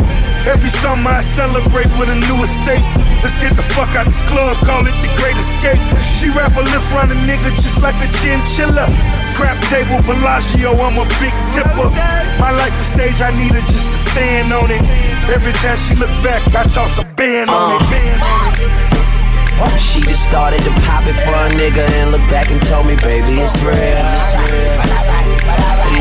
Every 0.45 0.69
summer 0.69 1.09
I 1.09 1.21
celebrate 1.21 1.89
with 1.97 2.09
a 2.09 2.19
new 2.29 2.37
estate. 2.45 2.85
Let's 3.25 3.41
get 3.41 3.57
the 3.57 3.65
fuck 3.65 3.89
out 3.97 4.05
this 4.05 4.21
club, 4.29 4.53
call 4.61 4.85
it 4.85 4.93
the 5.01 5.09
great 5.17 5.33
escape. 5.41 5.81
She 5.97 6.29
wrap 6.29 6.53
her 6.53 6.61
lips 6.61 6.93
around 6.93 7.09
a 7.09 7.17
nigga 7.25 7.49
just 7.57 7.81
like 7.81 7.97
a 7.97 8.07
chinchilla. 8.07 8.85
Crap 9.33 9.57
table, 9.65 9.97
Bellagio, 10.05 10.77
I'm 10.77 11.01
a 11.01 11.05
big 11.17 11.33
tipper. 11.49 11.89
My 12.37 12.53
life 12.53 12.77
is 12.77 12.93
stage, 12.93 13.19
I 13.25 13.33
need 13.33 13.57
her 13.57 13.65
just 13.65 13.89
to 13.89 13.97
stand 13.97 14.53
on 14.53 14.69
it. 14.69 14.85
Every 15.33 15.53
time 15.65 15.77
she 15.81 15.97
look 15.97 16.13
back, 16.21 16.45
I 16.53 16.69
toss 16.69 17.01
a 17.01 17.05
band 17.17 17.49
on 17.49 17.81
it. 17.81 17.89
Band 17.89 18.21
on 18.21 18.53
it. 18.61 19.79
She 19.81 20.01
just 20.01 20.23
started 20.23 20.61
to 20.61 20.71
pop 20.85 21.07
it 21.07 21.17
for 21.25 21.33
a 21.33 21.49
nigga 21.57 21.89
and 21.97 22.11
look 22.11 22.21
back 22.29 22.51
and 22.51 22.61
told 22.67 22.85
me, 22.85 22.95
baby, 22.97 23.41
it's 23.41 23.57
real. 23.63 23.73
It's 23.73 24.33
real. 24.51 25.14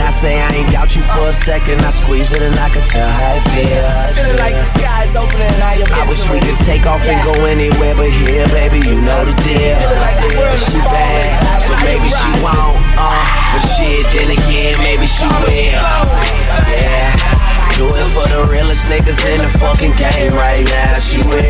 I 0.04 0.10
say 0.10 0.36
I 0.36 0.52
ain't 0.52 0.70
doubt 0.70 0.94
you 0.94 1.02
for 1.16 1.28
a 1.28 1.32
second. 1.32 1.80
I 1.80 1.88
squeeze 1.88 2.30
it 2.30 2.42
and 2.42 2.54
I 2.60 2.68
can 2.68 2.84
tell 2.84 3.08
how 3.08 3.40
it 3.40 3.44
feel. 3.56 3.88
Feeling 4.12 4.36
like 4.36 4.52
the 4.52 4.64
sky's 4.64 5.16
opening 5.16 5.48
and 5.48 5.62
I 5.62 5.80
am 5.80 5.88
I 5.96 6.04
wish 6.06 6.28
we 6.28 6.40
could 6.40 6.60
take 6.60 6.84
off 6.84 7.00
and 7.08 7.16
go 7.24 7.32
anywhere 7.46 7.94
but 7.96 8.10
here, 8.12 8.44
baby, 8.52 8.84
you 8.84 9.00
know 9.00 9.24
the 9.24 9.32
deal. 9.40 9.80
And 9.80 10.60
she 10.60 10.76
bad, 10.84 11.62
so 11.64 11.72
maybe 11.80 12.12
she 12.12 12.30
won't. 12.44 12.84
Uh, 13.00 13.56
but 13.56 13.64
shit, 13.64 14.04
then 14.12 14.28
again, 14.28 14.76
maybe 14.84 15.06
she 15.06 15.24
will. 15.24 15.72
Yeah. 15.72 17.33
Do 17.74 17.90
it 17.90 18.06
for 18.14 18.22
the 18.30 18.46
realest 18.46 18.86
niggas 18.86 19.18
in 19.34 19.42
the 19.42 19.50
fucking 19.58 19.98
game 19.98 20.30
right 20.38 20.62
now. 20.62 20.94
She 20.94 21.18
will. 21.26 21.42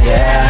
Yeah. 0.00 0.48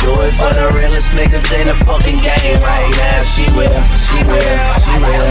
Do 0.00 0.16
it 0.24 0.32
for 0.32 0.48
the 0.56 0.72
realest 0.72 1.12
niggas 1.12 1.44
in 1.60 1.68
the 1.68 1.76
fucking 1.84 2.16
game 2.24 2.56
right 2.64 2.92
now. 2.96 3.20
She 3.20 3.44
will. 3.52 3.68
She 4.00 4.16
will. 4.24 4.56
She 4.80 4.96
will. 4.96 5.28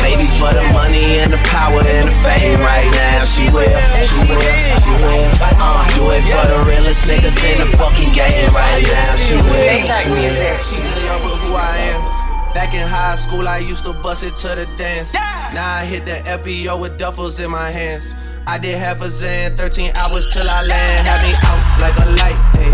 Maybe 0.00 0.24
for 0.40 0.48
the 0.48 0.64
money 0.72 1.20
and 1.20 1.28
the 1.28 1.42
power 1.44 1.84
and 1.84 2.08
the 2.08 2.16
fame 2.24 2.56
right 2.64 2.88
now. 2.96 3.20
She 3.20 3.52
will. 3.52 3.68
She 4.00 4.24
will. 4.32 4.40
She 4.80 4.92
will. 4.96 5.28
Uh, 5.60 5.84
do 5.92 6.08
it 6.16 6.24
for 6.24 6.44
the 6.48 6.64
realest 6.64 7.04
niggas 7.04 7.36
in 7.36 7.68
the 7.68 7.68
fucking 7.76 8.16
game 8.16 8.48
right 8.56 8.84
now. 8.96 9.12
She 9.20 9.36
will. 9.36 9.76
She 9.92 10.08
will. 10.08 10.56
She's 10.64 10.88
with 10.88 11.40
who 11.44 11.52
I 11.52 11.92
am. 11.92 12.15
Back 12.56 12.72
in 12.72 12.88
high 12.88 13.16
school, 13.16 13.46
I 13.46 13.58
used 13.58 13.84
to 13.84 13.92
bust 13.92 14.24
it 14.24 14.34
to 14.36 14.48
the 14.48 14.64
dance. 14.80 15.12
Now 15.52 15.76
I 15.76 15.84
hit 15.84 16.06
the 16.06 16.24
FBO 16.24 16.80
with 16.80 16.98
duffels 16.98 17.44
in 17.44 17.50
my 17.50 17.68
hands. 17.68 18.16
I 18.46 18.56
did 18.56 18.78
half 18.78 19.02
a 19.02 19.08
Zen, 19.08 19.54
13 19.58 19.92
hours 19.92 20.32
till 20.32 20.48
I 20.48 20.64
land. 20.64 21.04
Had 21.04 21.20
me 21.20 21.36
out 21.44 21.60
like 21.84 21.96
a 22.00 22.08
light, 22.16 22.40
hey, 22.56 22.72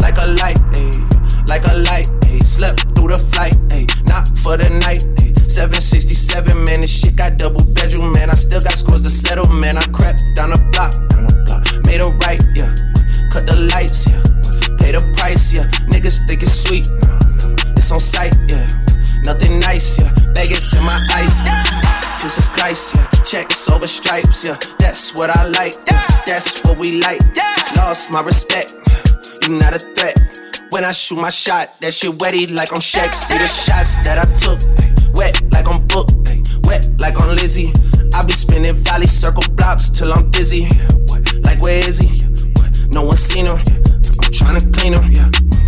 like 0.00 0.16
a 0.16 0.32
light, 0.32 0.56
hey, 0.72 0.96
like 1.44 1.60
a 1.68 1.76
light, 1.76 2.08
hey. 2.24 2.40
Slept 2.40 2.88
through 2.96 3.12
the 3.12 3.20
flight, 3.20 3.52
hey, 3.68 3.84
not 4.08 4.24
for 4.40 4.56
the 4.56 4.72
night, 4.80 5.04
hey. 5.20 5.36
767, 5.44 6.64
man, 6.64 6.80
this 6.80 6.88
shit 6.88 7.14
got 7.14 7.36
double 7.36 7.62
bedroom, 7.76 8.12
man. 8.12 8.30
I 8.30 8.34
still 8.34 8.64
got 8.64 8.80
scores 8.80 9.02
to 9.02 9.10
settle, 9.10 9.46
man. 9.60 9.76
I 9.76 9.84
crept 9.92 10.24
down 10.36 10.56
the 10.56 10.60
block, 10.72 10.96
down 11.12 11.28
the 11.28 11.36
block, 11.44 11.68
made 11.84 12.00
a 12.00 12.08
right, 12.24 12.40
yeah. 12.56 12.72
Cut 13.28 13.44
the 13.44 13.60
lights, 13.68 14.08
yeah. 14.08 14.24
Pay 14.80 14.96
the 14.96 15.04
price, 15.20 15.52
yeah. 15.52 15.68
Niggas 15.84 16.24
think 16.26 16.42
it's 16.42 16.64
sweet, 16.64 16.88
no, 17.04 17.12
no. 17.44 17.76
It's 17.76 17.92
on 17.92 18.00
sight, 18.00 18.32
yeah. 18.48 18.64
Nothing 19.28 19.60
nice, 19.60 20.00
yeah. 20.00 20.10
Vegas 20.32 20.72
in 20.72 20.82
my 20.84 20.98
ice, 21.12 21.44
yeah. 21.44 22.16
Jesus 22.16 22.48
Christ, 22.48 22.96
yeah. 22.96 23.04
Checks 23.24 23.68
over 23.68 23.86
stripes, 23.86 24.42
yeah. 24.42 24.56
That's 24.78 25.14
what 25.14 25.28
I 25.28 25.46
like, 25.48 25.74
yeah. 25.86 26.06
That's 26.24 26.62
what 26.62 26.78
we 26.78 27.02
like. 27.02 27.20
Lost 27.76 28.10
my 28.10 28.22
respect, 28.22 28.72
you 29.42 29.58
not 29.58 29.76
a 29.76 29.80
threat. 29.80 30.16
When 30.70 30.82
I 30.82 30.92
shoot 30.92 31.20
my 31.20 31.28
shot, 31.28 31.78
that 31.80 31.92
shit 31.92 32.12
wetty 32.12 32.54
like 32.54 32.72
I'm 32.72 32.80
Shaq. 32.80 33.12
See 33.12 33.36
the 33.36 33.46
shots 33.46 33.96
that 34.08 34.16
I 34.16 34.24
took, 34.32 34.64
wet 35.14 35.42
like 35.52 35.68
I'm 35.68 35.86
Book, 35.88 36.08
wet 36.64 36.88
like 36.98 37.20
I'm 37.20 37.36
Lizzie. 37.36 37.70
I 38.14 38.24
be 38.24 38.32
spinning 38.32 38.76
valley 38.76 39.06
circle 39.06 39.44
blocks 39.56 39.90
till 39.90 40.10
I'm 40.10 40.30
dizzy. 40.30 40.70
Like 41.42 41.60
where 41.60 41.86
is 41.86 41.98
he? 41.98 42.08
No 42.96 43.02
one 43.02 43.18
seen 43.18 43.44
him. 43.44 43.58
I'm 43.58 44.32
tryna 44.32 44.64
clean 44.72 44.94
him. 44.96 45.67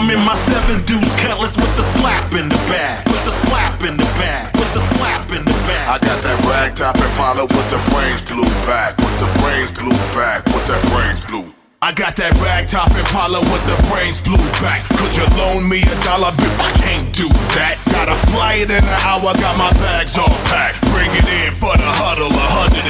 I'm 0.00 0.08
in 0.08 0.24
my 0.24 0.34
seven 0.34 0.80
deuce 0.86 1.12
cutlass 1.20 1.56
with 1.56 1.76
the 1.76 1.82
slap 1.82 2.32
in 2.32 2.48
the 2.48 2.56
back. 2.72 3.04
With 3.04 3.22
the 3.26 3.30
slap 3.30 3.82
in 3.82 3.98
the 3.98 4.10
back. 4.16 4.50
With 4.54 4.72
the 4.72 4.80
slap 4.80 5.28
in 5.28 5.44
the 5.44 5.52
back. 5.68 5.88
I 5.88 5.98
got 5.98 6.22
that 6.22 6.40
rag 6.48 6.74
top 6.74 6.96
Impala 6.96 7.44
with 7.44 7.68
the 7.68 7.76
brains 7.92 8.22
blue 8.22 8.48
back. 8.64 8.96
With 8.96 9.20
the 9.20 9.28
brains 9.42 9.70
blue 9.70 10.00
back. 10.16 10.46
With 10.46 10.66
that 10.68 10.80
brains 10.88 11.20
blue. 11.20 11.52
I 11.80 11.96
got 11.96 12.12
that 12.20 12.36
rag 12.44 12.68
top 12.68 12.92
Impala 12.92 13.40
with 13.40 13.64
the 13.64 13.72
brains 13.88 14.20
blue 14.20 14.36
back. 14.60 14.84
Could 15.00 15.16
you 15.16 15.24
loan 15.40 15.64
me 15.64 15.80
a 15.80 15.96
dollar 16.04 16.28
bill? 16.36 16.52
I 16.60 16.68
can't 16.76 17.08
do 17.16 17.24
that. 17.56 17.80
Got 17.96 18.12
a 18.12 18.18
flight 18.28 18.68
in 18.68 18.76
an 18.76 18.84
hour, 19.00 19.32
got 19.40 19.56
my 19.56 19.72
bags 19.80 20.20
all 20.20 20.28
packed. 20.52 20.76
Bring 20.92 21.08
it 21.08 21.24
in 21.24 21.56
for 21.56 21.72
the 21.72 21.90
huddle, 21.96 22.28
150 22.28 22.84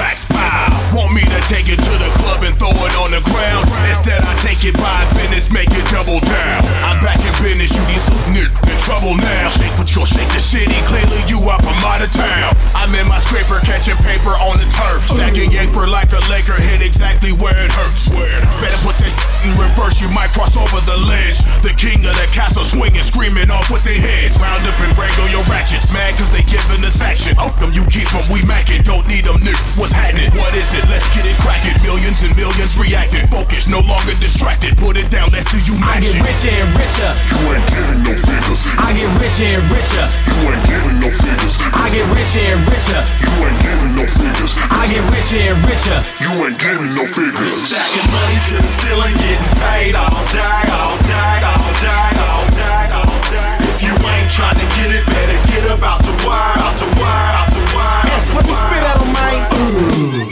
racks, 0.00 0.24
pow. 0.24 0.64
Want 0.96 1.12
me 1.12 1.20
to 1.28 1.40
take 1.52 1.68
it 1.68 1.76
to 1.76 1.94
the 2.00 2.08
club 2.24 2.40
and 2.48 2.56
throw 2.56 2.72
it 2.72 2.94
on 3.04 3.12
the 3.12 3.20
ground? 3.28 3.68
Instead, 3.92 4.24
I 4.24 4.32
take 4.40 4.64
it 4.64 4.80
by 4.80 5.04
business, 5.12 5.52
make 5.52 5.68
it 5.68 5.84
double 5.92 6.16
down. 6.24 6.64
I'm 6.88 7.04
back 7.04 7.20
in 7.20 7.36
business, 7.36 7.76
you 7.76 7.84
need 7.84 8.00
some 8.00 8.16
nigga 8.32 8.48
in 8.48 8.78
trouble 8.80 9.12
now. 9.12 9.52
Shake 9.52 9.76
what 9.76 9.92
you 9.92 10.00
gon' 10.00 10.08
shake 10.08 10.32
the 10.32 10.40
city, 10.40 10.80
clearly 10.88 11.20
you 11.28 11.36
up 11.52 11.60
from 11.60 11.76
out 11.84 12.00
of 12.00 12.08
town. 12.08 12.56
I'm 12.80 12.96
in 12.96 13.04
my 13.12 13.20
scraper, 13.20 13.60
catching 13.60 14.00
paper 14.00 14.32
on 14.40 14.56
the 14.56 14.68
turf. 14.72 15.04
Stacking 15.04 15.52
yanker 15.52 15.84
like 15.84 16.16
a 16.16 16.20
Laker, 16.32 16.56
hit 16.64 16.80
exactly 16.80 17.36
where 17.36 17.60
it 17.60 17.68
hurts. 17.68 18.08
Better 18.30 18.80
put 18.86 18.96
that 19.02 19.12
in 19.46 19.52
reverse, 19.58 19.98
you 19.98 20.06
might 20.14 20.30
cross 20.30 20.54
over 20.54 20.78
the 20.86 20.98
ledge. 21.10 21.42
The 21.66 21.74
king 21.74 22.02
of 22.06 22.14
the 22.14 22.28
castle 22.30 22.62
swinging, 22.62 23.02
screaming 23.02 23.50
off 23.50 23.66
with 23.70 23.82
their 23.82 23.98
heads. 23.98 24.38
Round 24.38 24.62
up 24.62 24.78
and 24.78 24.94
wrangle 24.94 25.26
your 25.34 25.42
ratchets, 25.50 25.90
mad 25.90 26.14
cause 26.14 26.30
they 26.30 26.46
giving 26.46 26.82
us 26.86 27.02
action. 27.02 27.34
Off 27.42 27.58
them, 27.58 27.74
you 27.74 27.82
keep 27.90 28.06
them, 28.14 28.22
we 28.30 28.42
mackin', 28.46 28.82
don't 28.86 29.02
need 29.10 29.26
them, 29.26 29.38
new. 29.42 29.54
What's 29.74 29.90
happening? 29.90 30.30
What 30.38 30.54
is 30.54 30.74
it? 30.74 30.86
Let's 30.86 31.10
get 31.10 31.26
it 31.26 31.34
cracking. 31.42 31.74
Millions 31.82 32.22
and 32.22 32.34
millions 32.38 32.78
reacting. 32.78 33.26
Focus, 33.26 33.66
no 33.66 33.82
longer 33.82 34.14
distracted. 34.22 34.78
Put 34.78 34.94
it 34.94 35.10
down, 35.10 35.34
let's 35.34 35.50
see 35.50 35.62
you 35.66 35.74
match 35.82 36.06
I 36.06 36.14
get 36.14 36.14
it. 36.14 36.22
richer 36.22 36.54
and 36.62 36.70
richer. 36.78 37.10
You 37.34 37.38
ain't 37.50 37.66
getting 37.66 38.00
no 38.06 38.14
figures. 38.14 38.62
I 38.78 38.88
get 38.94 39.10
richer 39.18 39.50
and 39.58 39.64
richer. 39.66 40.06
You 40.30 40.38
ain't 40.46 40.62
getting 40.70 40.98
no 41.02 41.10
figures. 41.10 41.54
I 41.74 41.84
get 41.90 42.04
richer 42.14 42.42
and 42.46 42.62
richer. 42.70 43.00
You 43.22 43.32
ain't 43.42 43.58
getting 43.58 43.92
no 43.98 44.04
figures. 44.06 44.52
I 44.70 44.82
get 44.86 45.02
richer 45.10 45.42
and 45.50 45.58
richer. 45.66 45.98
You 46.22 46.30
ain't 46.46 46.58
getting 46.62 46.90
no 46.94 47.04
figures. 47.10 47.58
Stacking 47.58 48.11
money 48.12 48.38
to 48.48 48.54
the 48.60 48.68
ceiling, 48.68 49.14
getting 49.24 49.52
paid 49.64 49.94
all 49.96 50.20
day, 50.30 50.62
all 50.80 50.96
day, 51.08 51.36
all 51.48 51.70
day, 51.80 52.10
all 52.28 52.46
day, 52.52 52.84
all 52.92 53.16
day. 53.32 53.54
If 53.72 53.82
you 53.82 53.92
ain't 53.92 54.30
trying 54.30 54.58
to 54.58 54.66
get 54.76 54.90
it, 54.92 55.04
better 55.06 55.38
get 55.50 55.64
about 55.76 56.00
the 56.04 56.14
wire, 56.26 56.56
out 56.60 56.76
the 56.76 56.88
wire, 57.00 57.32
out 57.40 57.50
the 57.50 57.64
wire. 57.74 58.04
out 58.12 58.22
the 58.26 58.34
Let 58.36 58.44
me 58.46 58.52
wire. 58.52 58.68
spit 58.68 58.84
at 58.84 58.96
'em, 59.00 59.12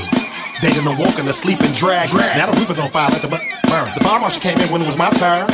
man. 0.04 0.09
They 0.60 0.76
done 0.76 0.92
woke 1.00 1.16
and 1.16 1.28
asleep 1.28 1.56
and 1.64 1.72
dragged. 1.72 2.12
Now 2.12 2.52
the 2.52 2.56
roof 2.60 2.68
is 2.68 2.78
on 2.78 2.90
fire, 2.92 3.08
let 3.08 3.24
the 3.24 3.32
bu- 3.32 3.40
burn. 3.72 3.88
The 3.96 4.04
fire 4.04 4.20
marshal 4.20 4.44
came 4.44 4.60
in 4.60 4.68
when 4.68 4.82
it 4.82 4.86
was 4.86 4.98
my 5.00 5.08
turn. 5.16 5.48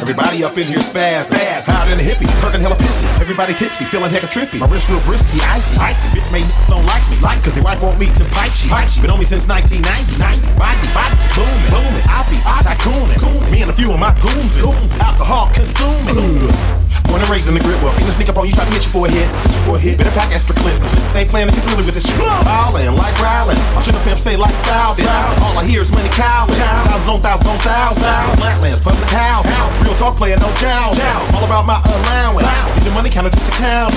Everybody 0.00 0.40
up 0.40 0.56
in 0.56 0.64
here 0.64 0.80
spaz, 0.80 1.28
spaz, 1.28 1.68
higher 1.68 1.92
than 1.92 2.00
a 2.00 2.02
hippie, 2.02 2.24
perking 2.40 2.64
hella 2.64 2.76
pissy. 2.80 3.04
Everybody 3.20 3.52
tipsy, 3.52 3.84
feeling 3.84 4.08
hecka 4.08 4.32
trippy. 4.32 4.56
My 4.56 4.68
wrist 4.72 4.88
real 4.88 5.04
brisky, 5.04 5.36
icy, 5.52 5.76
icy. 5.80 6.08
Bitch 6.16 6.24
made 6.32 6.48
don't 6.64 6.84
like 6.88 7.04
me, 7.12 7.20
like, 7.20 7.44
cause 7.44 7.52
their 7.52 7.64
wife 7.64 7.84
want 7.84 8.00
me 8.00 8.08
to 8.16 8.24
pipe 8.32 8.52
she. 8.56 8.72
Pipe 8.72 8.88
she. 8.88 9.04
Been 9.04 9.12
on 9.12 9.18
me 9.20 9.28
since 9.28 9.44
1990, 9.48 9.84
90. 10.16 10.48
Body, 10.56 10.88
body, 10.96 11.16
booming, 11.36 11.68
booming. 11.68 12.04
I 12.08 12.20
be, 12.32 12.40
I 12.40 12.56
tycooning. 12.64 13.20
Me 13.52 13.60
and 13.60 13.68
a 13.68 13.76
few 13.76 13.92
of 13.92 14.00
my 14.00 14.16
goons, 14.24 14.56
goons. 14.60 14.96
alcohol 14.96 15.52
consuming. 15.52 16.83
Born 17.08 17.20
and 17.20 17.30
raised 17.30 17.48
in 17.48 17.54
the 17.54 17.62
grip, 17.62 17.80
well, 17.82 17.94
feeling 17.94 18.12
sneak 18.12 18.28
up 18.28 18.38
on 18.38 18.46
you, 18.46 18.54
try 18.54 18.64
to 18.64 18.72
hit 18.74 18.84
you 18.84 18.92
for 18.92 19.06
a 19.06 19.10
hit, 19.10 19.28
hit 19.28 19.54
you 19.54 19.62
for 19.64 19.76
a 19.76 19.80
hit. 19.80 19.94
Better 19.98 20.14
pack 20.14 20.34
extra 20.34 20.54
clip. 20.56 20.76
They 21.14 21.22
ain't 21.24 21.30
playing 21.30 21.48
against 21.48 21.70
really 21.70 21.84
with 21.86 21.94
this 21.94 22.08
shit. 22.08 22.18
Ballin' 22.18 22.96
like 22.96 23.14
growling. 23.20 23.58
I 23.76 23.80
should 23.80 23.94
have 23.94 24.04
pimp 24.04 24.18
say 24.18 24.36
like 24.36 24.54
style. 24.54 24.96
All 25.44 25.54
I 25.58 25.64
hear 25.64 25.80
is 25.82 25.92
money 25.92 26.10
cowling. 26.10 26.58
Thousands 26.58 27.08
on 27.08 27.20
thousands 27.22 27.50
on 27.50 27.58
thousands. 27.62 28.40
Flatlands, 28.40 28.80
public 28.80 29.10
house. 29.10 29.46
Real 29.84 29.94
talk 29.94 30.16
player, 30.16 30.36
no 30.40 30.50
jowls. 30.58 30.98
All 31.34 31.44
about 31.44 31.66
my 31.66 31.78
allowance. 31.84 32.66
Need 32.74 32.84
the 32.84 32.94
money 32.94 33.10
counted 33.10 33.32
this 33.32 33.48
account. 33.48 33.94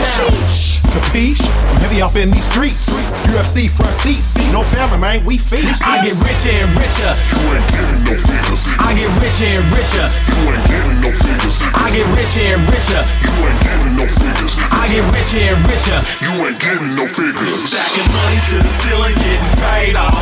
Capiche? 0.82 1.44
I'm 1.44 1.78
heavy 1.82 2.02
off 2.02 2.16
in 2.16 2.32
these 2.32 2.46
streets. 2.46 2.88
UFC 3.30 3.70
front 3.70 3.94
seats. 3.94 4.38
No 4.52 4.64
family, 4.64 4.98
man, 4.98 5.26
we 5.26 5.38
feast. 5.38 5.86
I 5.86 6.02
get 6.04 6.16
richer 6.24 6.54
and 6.54 6.72
richer. 6.76 7.12
You 7.36 7.54
ain't 7.54 7.68
getting 7.70 8.04
no 8.06 8.16
figures. 8.16 8.62
I 8.80 8.94
get 8.98 9.10
richer 9.22 9.50
and 9.58 9.66
richer. 9.74 10.08
You 10.34 10.40
ain't 10.50 10.66
getting 10.68 11.00
no 11.04 11.12
figures. 11.12 11.56
I 11.72 11.86
get 11.94 12.08
richer 12.18 12.46
and 12.56 12.64
richer. 12.68 13.02
You 13.22 13.32
ain't 13.46 13.62
getting 13.62 13.94
no 13.98 14.06
figures. 14.08 14.54
I 14.74 14.84
get 14.90 15.04
richer 15.14 15.44
and 15.54 15.60
richer. 15.70 16.00
You 16.24 16.32
ain't 16.42 16.60
getting 16.60 16.94
no 16.98 17.06
figures. 17.06 17.58
Stacking 17.58 18.10
money 18.10 18.40
to 18.52 18.56
the 18.62 18.72
ceiling, 18.82 19.16
getting 19.22 19.54
paid 19.62 19.96
all 19.96 20.17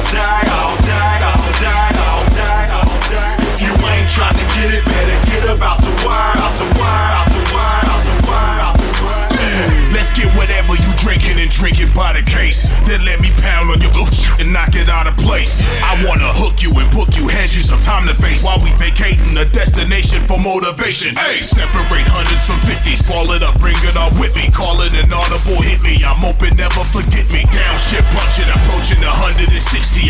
motivation. 20.45 21.17
Hey, 21.17 21.41
separate 21.41 22.05
hundreds 22.05 22.45
from 22.45 22.61
fifties, 22.69 23.01
ball 23.01 23.25
it 23.33 23.41
up, 23.41 23.57
bring 23.57 23.75
it 23.81 23.97
up 23.97 24.13
with 24.21 24.37
me. 24.37 24.45
Call 24.53 24.77
it 24.85 24.93
an 24.93 25.09
audible, 25.09 25.57
hit 25.65 25.81
me. 25.81 25.97
I'm 26.05 26.21
open, 26.21 26.53
never 26.53 26.85
forget 26.85 27.25
me. 27.33 27.41
Down 27.49 27.75
shit, 27.81 28.05
punching, 28.13 28.45
approaching 28.53 29.01
160. 29.01 29.49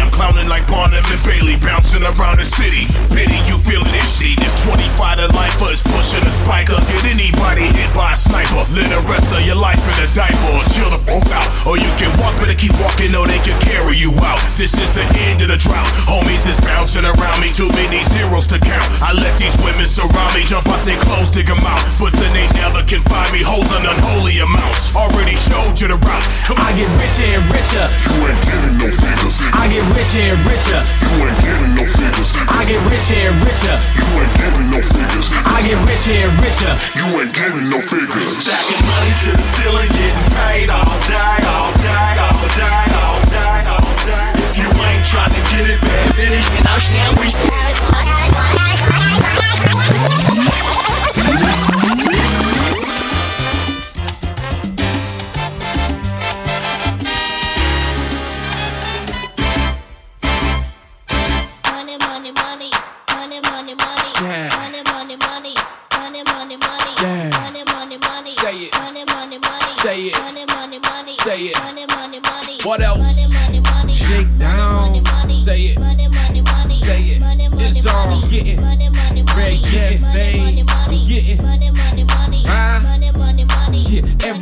I'm 0.04 0.12
clowning 0.12 0.52
like 0.52 0.68
Barnum 0.68 1.00
and 1.00 1.22
Bailey, 1.24 1.56
bouncing 1.64 2.04
around 2.04 2.44
the 2.44 2.48
city. 2.48 2.84
Pity 3.16 3.40
you 3.48 3.56
feeling 3.64 3.88
shit. 4.04 4.36
This 4.44 4.60
25 4.68 5.24
to 5.24 5.28
life 5.40 5.56
is 5.72 5.80
pushing 5.80 6.22
a 6.28 6.32
spiker. 6.32 6.76
Get 6.84 7.04
anybody 7.08 7.72
hit 7.72 7.90
by 7.96 8.12
a 8.12 8.20
sniper. 8.20 8.68
Live 8.76 8.92
the 8.92 9.00
rest 9.08 9.32
of 9.32 9.40
your 9.48 9.58
life 9.58 9.80
in 9.88 9.96
a 10.04 10.08
diaper. 10.12 10.60
Chill 10.76 10.92
the 10.92 11.00
both 11.08 11.32
out, 11.32 11.48
or 11.64 11.80
you 11.80 11.88
can 11.96 12.12
walk, 12.20 12.36
Better 12.44 12.60
keep 12.60 12.76
walking 12.84 13.16
or 13.16 13.24
they 13.24 13.40
can 13.48 13.56
carry 13.64 13.96
you 13.96 14.12
out. 14.28 14.44
This 14.60 14.76
is 14.76 14.92
the 15.00 15.08
end 15.32 15.40
of 15.48 15.48
the 15.48 15.56
drought. 15.56 15.88
Homies 16.04 16.44
is 16.44 16.60
bouncing 16.60 17.08
around 17.08 17.40
me, 17.40 17.56
too 17.56 17.72
many 17.80 18.04
zeros 18.04 18.52
to 18.52 18.60
count. 18.60 18.84
I 19.00 19.16
let 19.16 19.40
these 19.40 19.56
women 19.64 19.88
surround 19.88 20.25
me, 20.34 20.48
jump 20.48 20.66
out 20.72 20.82
their 20.88 20.98
clothes, 21.06 21.30
dig 21.30 21.46
them 21.46 21.60
out. 21.68 21.82
But 22.00 22.16
then 22.18 22.32
they 22.32 22.48
never 22.58 22.82
can 22.88 23.04
find 23.06 23.28
me 23.36 23.44
holding 23.44 23.84
unholy 23.84 24.40
amounts. 24.40 24.96
Already 24.96 25.36
showed 25.36 25.78
you 25.78 25.92
the 25.92 26.00
route. 26.00 26.26
I 26.56 26.72
get 26.74 26.90
richer 26.98 27.28
and 27.36 27.46
richer. 27.52 27.86
You 28.16 28.26
ain't 28.26 28.42
getting 28.48 28.76
no 28.80 28.88
figures. 28.90 29.36
I 29.54 29.68
get 29.70 29.84
richer 29.92 30.24
and 30.32 30.40
richer. 30.48 30.82
You 31.04 31.12
ain't 31.28 31.40
getting 31.44 31.74
no 31.76 31.86
figures. 31.86 32.30
I 32.48 32.62
get 32.66 32.80
richer 32.88 33.20
and 33.28 33.38
richer. 33.44 33.76
You 33.98 34.06
ain't 34.24 34.34
getting 34.40 34.68
no 34.72 34.80
figures. 34.82 35.28
I 35.46 35.58
get 35.68 35.78
richer 35.84 36.16
and 36.16 36.34
richer. 36.40 36.74
You 36.96 37.06
ain't 37.20 37.34
getting 37.36 37.68
no 37.70 37.80
figures. 37.84 38.32
Stacking 38.32 38.84
money 38.88 39.14
to 39.26 39.30
the 39.36 39.46
ceiling, 39.46 39.92
getting 39.92 40.30
paid 40.32 40.70
all 40.72 40.96
day, 41.06 41.38
all 41.54 41.72
day, 41.84 42.12
all 42.24 42.40
day, 42.56 42.82
all 43.04 43.20
day, 43.30 43.60
all 43.68 43.94
day. 44.08 44.30
If 44.48 44.56
you 44.58 44.70
ain't 44.72 45.06
trying 45.06 45.34
to 45.34 45.42
get 45.52 45.66
it, 45.68 45.80
bad 45.84 46.08
bitch, 46.16 46.48
I'm 46.66 47.55
Oh, 47.78 47.92
my 47.92 48.30
God. 48.30 48.46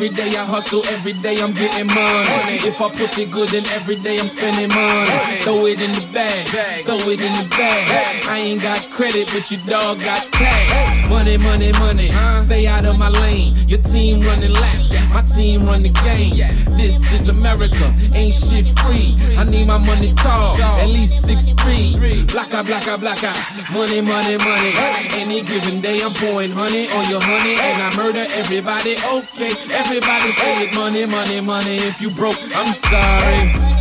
Every 0.04 0.18
day 0.18 0.36
I 0.36 0.44
hustle, 0.44 0.84
every 0.88 1.14
day 1.14 1.40
I'm 1.42 1.54
getting 1.54 1.88
money. 1.88 2.60
If 2.68 2.82
I 2.82 2.90
pussy 2.90 3.26
good, 3.26 3.48
then 3.50 3.64
every 3.72 3.96
day 3.96 4.20
I'm 4.20 4.28
spending 4.28 4.68
money. 4.68 5.40
Throw 5.44 5.66
it 5.66 5.80
in 5.80 5.92
the 5.96 6.03
bag, 6.14 6.86
throw 6.86 6.98
it 7.10 7.20
in 7.20 7.34
the 7.34 7.48
bag. 7.50 8.26
I 8.30 8.38
ain't 8.38 8.62
got 8.62 8.80
credit, 8.92 9.28
but 9.34 9.50
your 9.50 9.60
dog 9.66 10.00
got 10.00 10.32
cash. 10.32 11.10
Money, 11.10 11.38
money, 11.38 11.72
money. 11.80 12.10
Stay 12.42 12.68
out 12.68 12.86
of 12.86 12.98
my 12.98 13.10
lane. 13.10 13.58
Your 13.68 13.82
team 13.82 14.22
running 14.22 14.54
laps, 14.54 14.94
my 15.10 15.22
team 15.22 15.66
run 15.66 15.82
the 15.82 15.90
game. 15.90 16.38
This 16.78 17.12
is 17.12 17.30
America, 17.30 17.94
ain't 18.14 18.36
shit 18.36 18.68
free. 18.80 19.18
I 19.36 19.44
need 19.44 19.68
my 19.68 19.78
money 19.78 20.14
tall, 20.14 20.56
at 20.62 20.88
least 20.88 21.26
six 21.26 21.50
three. 21.64 21.96
Blacka, 22.28 22.64
blacka, 22.64 22.98
blacka. 22.98 23.34
Money, 23.74 24.02
money, 24.02 24.38
money. 24.38 24.72
Any 25.18 25.42
given 25.42 25.82
day 25.82 26.02
I'm 26.04 26.14
pouring 26.14 26.52
honey 26.52 26.90
on 26.92 27.10
your 27.10 27.22
honey, 27.22 27.56
and 27.58 27.82
I 27.82 27.90
murder 27.98 28.26
everybody. 28.36 28.96
Okay, 29.02 29.54
everybody 29.74 30.30
say 30.32 30.66
it. 30.66 30.76
Money, 30.76 31.06
money, 31.06 31.42
money. 31.42 31.78
If 31.78 32.02
you 32.02 32.12
broke, 32.12 32.38
I'm 32.54 32.74
sorry. 32.74 33.74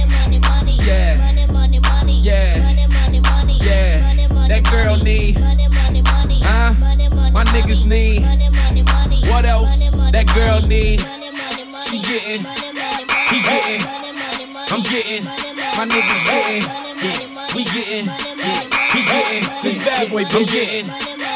Yeah. 2.33 2.57
Yeah. 2.65 3.69
Yeah. 3.69 4.49
That 4.49 4.63
girl 4.71 4.97
need. 5.05 5.37
Huh? 6.41 6.73
My 7.31 7.45
niggas 7.53 7.85
need. 7.85 8.23
What 9.29 9.45
else? 9.45 9.93
That 10.13 10.27
girl 10.35 10.61
need. 10.67 11.01
She 11.89 12.01
getting. 12.09 12.43
He 13.29 13.39
getting. 13.45 13.83
I'm 14.73 14.83
getting. 14.89 15.25
My 15.77 15.85
niggas 15.85 16.23
getting. 16.25 16.65
Yeah. 17.05 17.55
We 17.55 17.65
getting. 17.65 18.07
Yeah. 18.07 18.65
He 18.97 19.01
getting. 19.05 19.45
This 19.63 19.77
bad 19.85 20.11
boy, 20.11 20.21
I'm 20.21 20.27
bitch. 20.29 20.53
getting. 20.53 20.87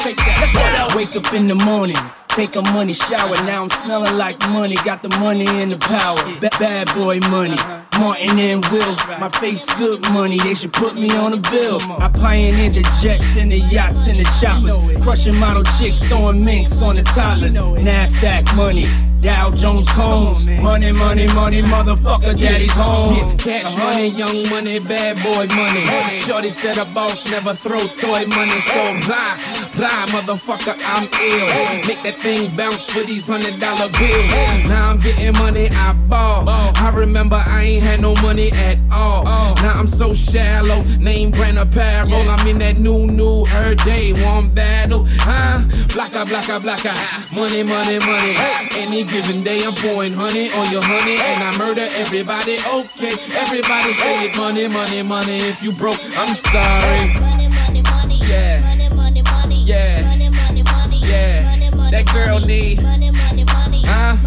Take 0.01 0.17
that. 0.17 0.49
What 0.53 0.73
else? 0.79 0.95
Wake 0.95 1.15
up 1.15 1.31
in 1.33 1.47
the 1.47 1.55
morning. 1.55 1.97
Take 2.37 2.55
a 2.55 2.61
money 2.71 2.93
shower, 2.93 3.35
now 3.45 3.63
I'm 3.63 3.69
smelling 3.71 4.15
like 4.15 4.39
money. 4.51 4.75
Got 4.85 5.01
the 5.01 5.09
money 5.17 5.47
and 5.47 5.71
the 5.71 5.77
power. 5.79 6.17
Ba- 6.39 6.51
bad 6.59 6.87
boy 6.93 7.19
money. 7.31 7.55
Martin 7.99 8.37
and 8.37 8.63
Wills, 8.67 9.07
my 9.19 9.27
face 9.27 9.65
good 9.73 10.03
money. 10.11 10.37
They 10.37 10.53
should 10.53 10.71
put 10.71 10.93
me 10.93 11.09
on 11.17 11.33
a 11.33 11.37
bill. 11.37 11.81
I 11.93 12.09
pioneered 12.09 12.75
the 12.75 12.83
jets 13.01 13.35
and 13.37 13.51
the 13.51 13.57
yachts 13.57 14.05
and 14.05 14.19
the 14.19 14.23
choppers. 14.39 14.77
Crushing 15.03 15.35
model 15.35 15.63
chicks, 15.79 15.99
throwing 16.03 16.45
minks 16.45 16.79
on 16.79 16.97
the 16.97 17.01
toddlers. 17.01 17.53
NASDAQ 17.53 18.55
money. 18.55 18.85
Dow 19.21 19.51
Jones 19.51 19.89
Combs. 19.89 20.45
Money, 20.45 20.91
money, 20.91 21.27
money, 21.33 21.61
motherfucker, 21.61 22.37
daddy's 22.37 22.71
home. 22.71 23.15
Yeah, 23.15 23.35
cash 23.37 23.65
uh-huh. 23.65 23.83
money, 23.83 24.07
young 24.09 24.49
money, 24.49 24.79
bad 24.79 25.17
boy 25.23 25.47
money. 25.55 25.83
Shorty 26.21 26.49
said 26.49 26.77
a 26.77 26.85
boss 26.93 27.29
never 27.31 27.53
throw 27.53 27.87
toy 27.87 28.25
money, 28.27 28.59
so 28.61 28.83
blah, 29.07 29.37
blah, 29.75 30.05
motherfucker, 30.13 30.75
I'm 30.85 31.03
ill. 31.03 31.87
Make 31.87 32.03
that 32.03 32.15
thing 32.21 32.55
bounce 32.55 32.89
for 32.89 33.03
these 33.05 33.27
hundred 33.27 33.59
dollar 33.59 33.89
bills. 33.97 34.69
Now 34.69 34.91
I'm 34.91 34.99
getting 34.99 35.33
money, 35.33 35.67
I 35.71 35.93
ball. 36.07 36.47
I 36.47 36.91
remember 36.93 37.41
I 37.43 37.63
ain't 37.63 37.83
had 37.83 38.01
no 38.01 38.13
money 38.21 38.51
at 38.51 38.77
all. 38.91 39.25
Now 39.55 39.73
I'm 39.79 39.87
so 39.87 40.13
shallow, 40.13 40.83
name 40.99 41.31
brand 41.31 41.57
apparel. 41.57 42.13
I'm 42.13 42.47
in 42.47 42.59
that 42.59 42.77
new, 42.77 43.07
new, 43.07 43.45
her 43.45 43.75
day, 43.75 44.13
one 44.13 44.49
battle. 44.49 45.05
Huh? 45.07 45.59
Blacka, 45.89 46.25
blacka, 46.25 46.59
blacka. 46.59 46.93
Money, 47.35 47.63
money, 47.63 47.99
money. 47.99 48.35
Any 48.77 49.03
given 49.21 49.43
day 49.43 49.63
I'm 49.65 49.73
pouring 49.73 50.13
honey 50.13 50.51
on 50.53 50.71
your 50.71 50.83
honey, 50.83 51.17
and 51.17 51.41
I 51.41 51.57
murder 51.57 51.87
everybody. 51.97 52.61
Okay, 52.61 53.13
everybody 53.33 53.91
say 53.93 54.29
it. 54.29 54.37
Money, 54.37 54.67
money, 54.67 55.01
money. 55.01 55.37
If 55.49 55.63
you 55.63 55.71
broke, 55.71 55.97
I'm 56.21 56.35
sorry. 56.35 57.17
Money, 57.17 57.47
money, 57.49 57.81
money. 57.81 58.15
Yeah. 58.21 58.61
Money, 58.61 58.89
money, 58.89 59.21
money. 59.23 59.55
Yeah. 59.65 60.05
Money, 60.05 60.29
money, 60.29 60.63
money. 60.63 60.97
Yeah. 61.01 61.89
That 61.89 62.05
girl 62.13 62.39
need. 62.45 62.83
Money, 62.83 63.09
money, 63.09 63.43
money. 63.45 63.81
Huh? 63.89 64.17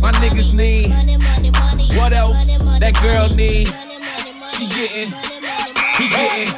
My 0.00 0.10
niggas 0.18 0.52
need. 0.52 0.90
Money 0.90 1.16
money 1.18 1.50
money. 1.50 1.86
What 1.94 2.12
else? 2.12 2.58
That 2.82 2.98
girl 2.98 3.28
need. 3.36 3.68
She 4.58 4.66
getting. 4.74 5.14
He 5.98 6.10
getting. 6.10 6.50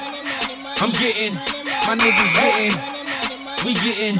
I'm 0.80 0.93
getting. 0.97 1.35
My 1.85 1.95
niggas 2.01 2.32
getting. 2.32 2.74
We 3.61 3.74
getting. 3.76 4.16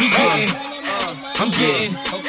He 0.00 0.08
getting. 0.08 0.70
I'm 1.40 1.50
getting. 1.50 2.19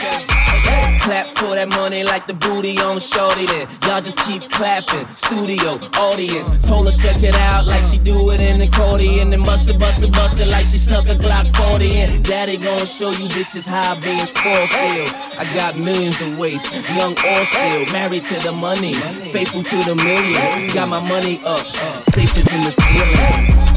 Clap 1.02 1.28
for 1.38 1.56
that 1.56 1.70
money 1.70 2.04
like 2.04 2.28
the 2.28 2.34
booty 2.34 2.78
on 2.80 3.00
shorty 3.00 3.46
then. 3.48 3.68
Y'all 3.84 4.02
just 4.02 4.20
keep 4.20 4.50
clapping. 4.52 5.06
Studio, 5.16 5.80
audience. 5.98 6.48
Told 6.68 6.86
her 6.86 6.92
stretch 6.92 7.24
it 7.24 7.36
out 7.36 7.66
like 7.66 7.84
she 7.84 7.98
do 7.98 8.30
it 8.32 8.40
in 8.40 8.60
the 8.60 8.66
accordion. 8.66 9.34
And 9.34 9.44
bust 9.44 9.70
it, 9.70 9.80
bust 9.80 10.04
it 10.04 10.48
like 10.48 10.66
she 10.66 10.78
snuck 10.78 11.08
a 11.08 11.16
Glock 11.16 11.50
40 11.56 11.98
in. 11.98 12.22
Daddy 12.24 12.58
gon' 12.58 12.86
show 12.86 13.10
you 13.10 13.28
bitches 13.34 13.66
how 13.66 14.00
being 14.02 14.26
spoiled 14.26 14.70
feel. 14.70 15.08
I 15.40 15.50
got 15.56 15.78
millions 15.78 16.18
to 16.20 16.38
waste. 16.38 16.72
Young 16.96 17.14
or 17.14 17.46
still. 17.46 17.86
Married 17.92 18.26
to 18.26 18.36
the 18.40 18.52
money. 18.52 18.94
Faithful 19.34 19.64
to 19.64 19.78
the 19.84 19.96
millions. 19.96 20.74
Got 20.74 20.90
my 20.90 21.02
money 21.10 21.42
up. 21.46 21.66
Safe 22.14 22.38
is 22.38 22.48
in 22.54 22.62
the 22.62 22.72
ceiling. 22.72 23.72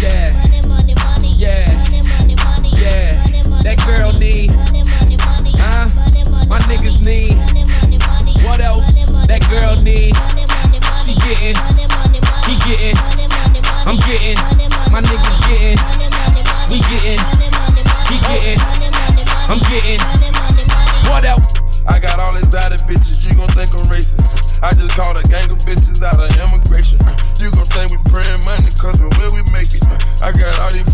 Yeah. 0.00 0.38
Yeah. 1.38 1.66
Yeah. 2.78 3.24
That 3.62 3.82
girl 3.86 4.12
need. 4.18 4.67
My 6.48 6.58
niggas 6.64 7.04
need. 7.04 7.36
What 8.48 8.60
else? 8.60 8.88
That 9.28 9.44
girl 9.52 9.76
need. 9.84 10.16
She 11.04 11.12
getting. 11.20 11.52
He 12.48 12.56
getting. 12.64 12.96
I'm 13.84 14.00
getting. 14.08 14.40
My 14.88 15.04
niggas 15.04 15.38
getting. 15.44 15.76
We 16.72 16.80
getting. 16.88 17.20
He 18.08 18.16
getting. 18.24 18.60
I'm 19.52 19.60
getting. 19.68 20.00
What 21.12 21.24
else? 21.28 21.60
I 21.88 21.98
got 21.98 22.20
all 22.20 22.36
exotic 22.36 22.80
bitches, 22.88 23.24
you 23.24 23.36
gon' 23.36 23.48
think 23.52 23.68
I'm 23.72 23.84
racist. 23.92 24.60
I 24.64 24.72
just 24.72 24.96
called 24.96 25.16
a 25.16 25.24
gang 25.28 25.48
of 25.52 25.60
bitches 25.68 26.00
out 26.00 26.16
of 26.16 26.32
immigration. 26.32 27.00
You 27.40 27.52
gon' 27.52 27.68
think 27.76 27.92
we 27.92 27.98
praying 28.08 28.40
money 28.48 28.68
cause 28.80 29.00
of 29.00 29.12
where 29.20 29.32
we 29.36 29.44
make 29.52 29.68
it. 29.72 29.84
I 30.24 30.32
got 30.32 30.56
all 30.60 30.72
these 30.72 30.88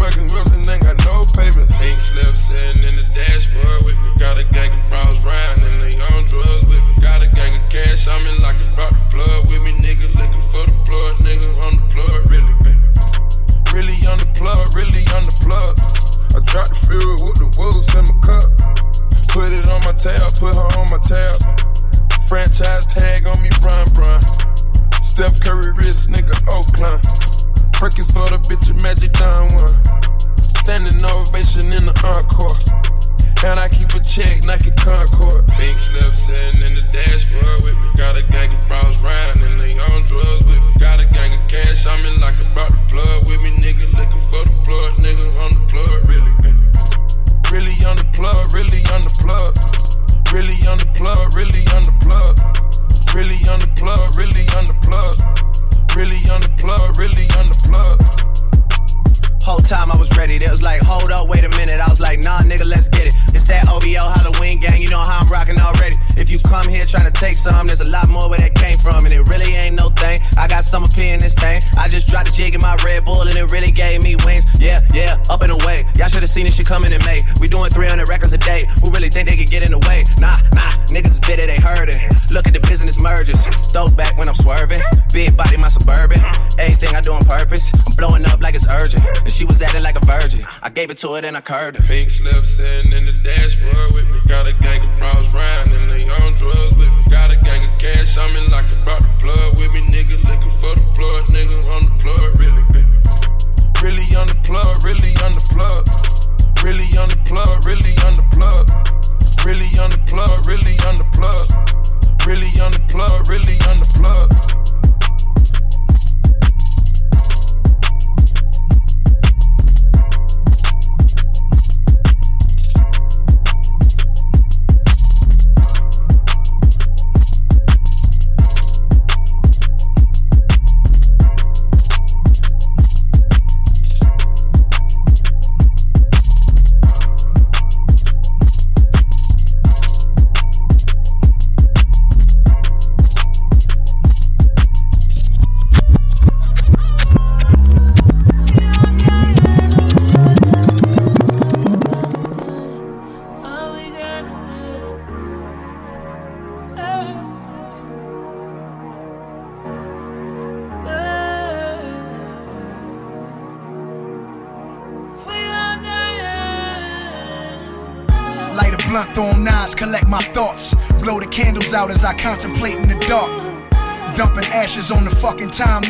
gave 90.84 90.90
it 90.90 90.98
to 90.98 91.14
her, 91.14 91.22
then 91.22 91.34
I 91.34 91.40
curved 91.40 91.78
her. 91.78 91.86
Pink 91.86 92.10
slip 92.10 92.44
sitting 92.44 92.92
in 92.92 93.06
the 93.06 93.12
dashboard 93.24 93.94
with 93.94 94.04
me. 94.04 94.20
Got 94.28 94.46
a 94.46 94.52
gang 94.52 94.84
of 94.84 94.98
bros 94.98 95.26
riding 95.32 95.72
and 95.72 95.90
they 95.90 96.06
on 96.10 96.36
drugs 96.36 96.76
with 96.76 96.88
me. 96.88 97.04
Got 97.08 97.32
a 97.32 97.36
gang 97.36 97.64
of 97.64 97.78
cash 97.78 98.18
on 98.18 98.34
me 98.34 98.44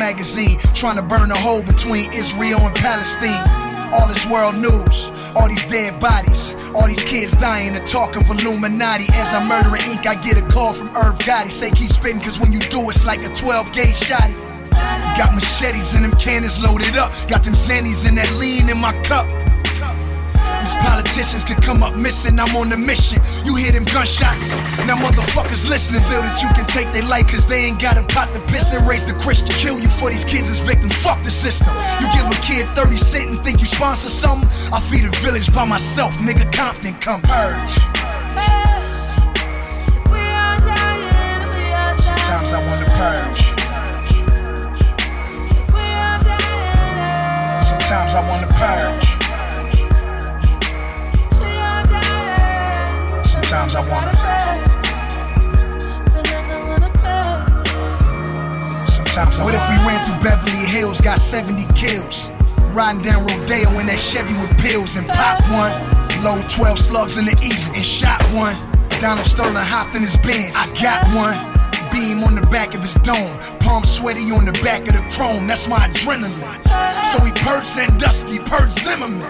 magazine. 0.05 0.59
Trying 0.75 0.97
to 0.97 1.01
burn 1.01 1.31
a 1.31 1.37
hole 1.45 1.63
between 1.63 2.13
Israel 2.13 2.59
and 2.67 2.75
Palestine. 2.75 3.43
All 3.91 4.07
this 4.07 4.25
world 4.27 4.55
news, 4.55 4.97
all 5.35 5.47
these 5.47 5.65
dead 5.65 5.99
bodies, 5.99 6.53
all 6.75 6.85
these 6.85 7.03
kids 7.03 7.31
dying, 7.33 7.73
the 7.73 7.79
talk 7.79 8.15
of 8.15 8.29
Illuminati. 8.29 9.07
As 9.13 9.29
I'm 9.33 9.47
murdering 9.47 9.81
ink, 9.91 10.05
I 10.05 10.13
get 10.13 10.37
a 10.37 10.45
call 10.55 10.73
from 10.73 10.89
Irv 10.89 11.17
Gotti. 11.27 11.49
Say 11.49 11.71
keep 11.71 11.91
spitting, 11.91 12.21
cause 12.21 12.39
when 12.39 12.51
you 12.53 12.59
do, 12.59 12.87
it's 12.91 13.03
like 13.03 13.23
a 13.23 13.33
12 13.35 13.73
gauge 13.73 13.99
shotty. 14.07 14.37
Got 15.17 15.33
machetes 15.33 15.95
and 15.95 16.05
them 16.05 16.15
cannons 16.19 16.59
loaded 16.59 16.95
up. 16.97 17.11
Got 17.27 17.43
them 17.43 17.55
Xannies 17.55 18.07
and 18.07 18.15
that 18.19 18.31
lean 18.33 18.69
in 18.69 18.77
my 18.77 18.93
cup. 19.09 19.27
Politicians 21.15 21.45
could 21.45 21.63
come 21.63 21.81
up 21.81 21.95
missing, 21.95 22.37
I'm 22.37 22.53
on 22.57 22.73
a 22.73 22.75
mission. 22.75 23.19
You 23.45 23.55
hear 23.55 23.71
them 23.71 23.85
gunshots, 23.85 24.49
now 24.85 24.97
motherfuckers 24.97 25.65
listening. 25.65 26.01
Feel 26.01 26.21
that 26.21 26.43
you 26.43 26.49
can 26.49 26.65
take 26.65 26.91
their 26.91 27.07
life, 27.07 27.31
cause 27.31 27.47
they 27.47 27.63
ain't 27.63 27.79
got 27.79 27.97
a 27.97 28.03
pot 28.03 28.27
to 28.33 28.39
piss 28.51 28.73
and 28.73 28.85
raise 28.85 29.05
the 29.05 29.13
Christian. 29.13 29.47
Kill 29.55 29.79
you 29.79 29.87
for 29.87 30.09
these 30.09 30.25
kids 30.25 30.49
as 30.49 30.59
victims, 30.59 30.93
fuck 31.01 31.23
the 31.23 31.31
system. 31.31 31.73
You 32.01 32.11
give 32.11 32.25
a 32.27 32.41
kid 32.41 32.67
30 32.67 32.97
cent 32.97 33.29
and 33.29 33.39
think 33.39 33.61
you 33.61 33.65
sponsor 33.65 34.09
something? 34.09 34.43
I 34.73 34.81
feed 34.81 35.05
a 35.05 35.09
village 35.23 35.55
by 35.55 35.63
myself, 35.63 36.15
nigga 36.15 36.51
Compton, 36.51 36.95
come 36.95 37.21
purge. 37.21 37.84
Through 60.05 60.19
Beverly 60.19 60.65
Hills, 60.65 61.01
got 61.01 61.19
70 61.19 61.65
kills? 61.73 62.27
Riding 62.71 63.01
down 63.01 63.25
Rodeo 63.25 63.79
in 63.79 63.87
that 63.87 63.99
Chevy 63.99 64.33
with 64.33 64.57
pills 64.59 64.95
and 64.95 65.07
pop 65.07 65.41
one. 65.51 65.73
Load 66.23 66.49
12 66.49 66.79
slugs 66.79 67.17
in 67.17 67.25
the 67.25 67.37
easel 67.43 67.73
and 67.73 67.85
shot 67.85 68.21
one. 68.33 68.55
Donald 68.99 69.27
Sterling 69.27 69.55
hopped 69.55 69.95
in 69.95 70.01
his 70.01 70.17
Benz. 70.17 70.55
I 70.55 70.67
got 70.81 71.03
one. 71.15 71.55
Beam 71.91 72.23
on 72.23 72.35
the 72.35 72.45
back 72.47 72.73
of 72.73 72.81
his 72.81 72.93
dome. 72.95 73.37
Palm 73.59 73.85
sweaty 73.85 74.31
on 74.31 74.45
the 74.45 74.51
back 74.63 74.87
of 74.87 74.93
the 74.95 75.03
chrome. 75.15 75.47
That's 75.47 75.67
my 75.67 75.87
adrenaline. 75.87 76.59
So 77.11 77.23
he 77.23 77.31
purged 77.31 77.67
Sandusky, 77.67 78.39
purged 78.39 78.79
Zimmerman. 78.79 79.21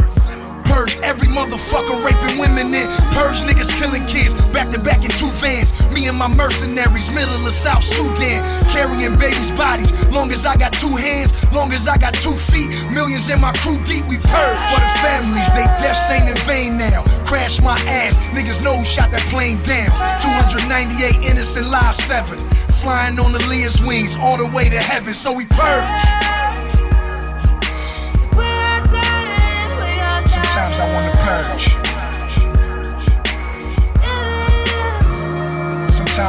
Purge 0.65 0.97
every 1.03 1.27
motherfucker 1.27 2.03
raping 2.03 2.39
women 2.39 2.73
in. 2.73 2.87
Purge 3.13 3.41
niggas 3.45 3.69
killing 3.77 4.05
kids 4.05 4.33
back 4.51 4.71
to 4.71 4.79
back 4.79 5.03
in 5.03 5.11
two 5.11 5.29
vans. 5.37 5.71
Me 5.95 6.09
and 6.09 6.17
my 6.17 6.27
mercenaries, 6.27 7.09
middle 7.15 7.47
of 7.47 7.53
South 7.53 7.81
Sudan, 7.81 8.43
carrying 8.67 9.17
babies' 9.17 9.51
bodies. 9.51 9.93
Long 10.09 10.29
as 10.33 10.45
I 10.45 10.57
got 10.57 10.73
two 10.73 10.93
hands, 10.93 11.31
long 11.53 11.71
as 11.71 11.87
I 11.87 11.97
got 11.97 12.13
two 12.15 12.35
feet. 12.35 12.67
Millions 12.91 13.29
in 13.29 13.39
my 13.39 13.53
crew 13.53 13.81
deep, 13.85 14.03
we 14.09 14.17
purge 14.17 14.59
for 14.67 14.79
the 14.83 14.91
families. 14.99 15.47
They 15.55 15.63
deaths 15.79 16.11
ain't 16.11 16.27
in 16.27 16.35
vain 16.45 16.77
now. 16.77 17.03
Crash 17.25 17.61
my 17.61 17.79
ass, 17.87 18.13
niggas 18.35 18.61
know 18.61 18.75
who 18.75 18.83
shot 18.83 19.09
that 19.11 19.21
plane 19.31 19.55
down. 19.63 19.89
298 20.19 21.31
innocent 21.31 21.67
lives 21.67 22.03
severed. 22.03 22.43
Flying 22.73 23.17
on 23.17 23.31
the 23.31 23.39
Leah's 23.47 23.79
wings 23.85 24.17
all 24.17 24.37
the 24.37 24.51
way 24.53 24.67
to 24.67 24.77
heaven, 24.77 25.13
so 25.13 25.31
we 25.31 25.45
purge. 25.45 26.24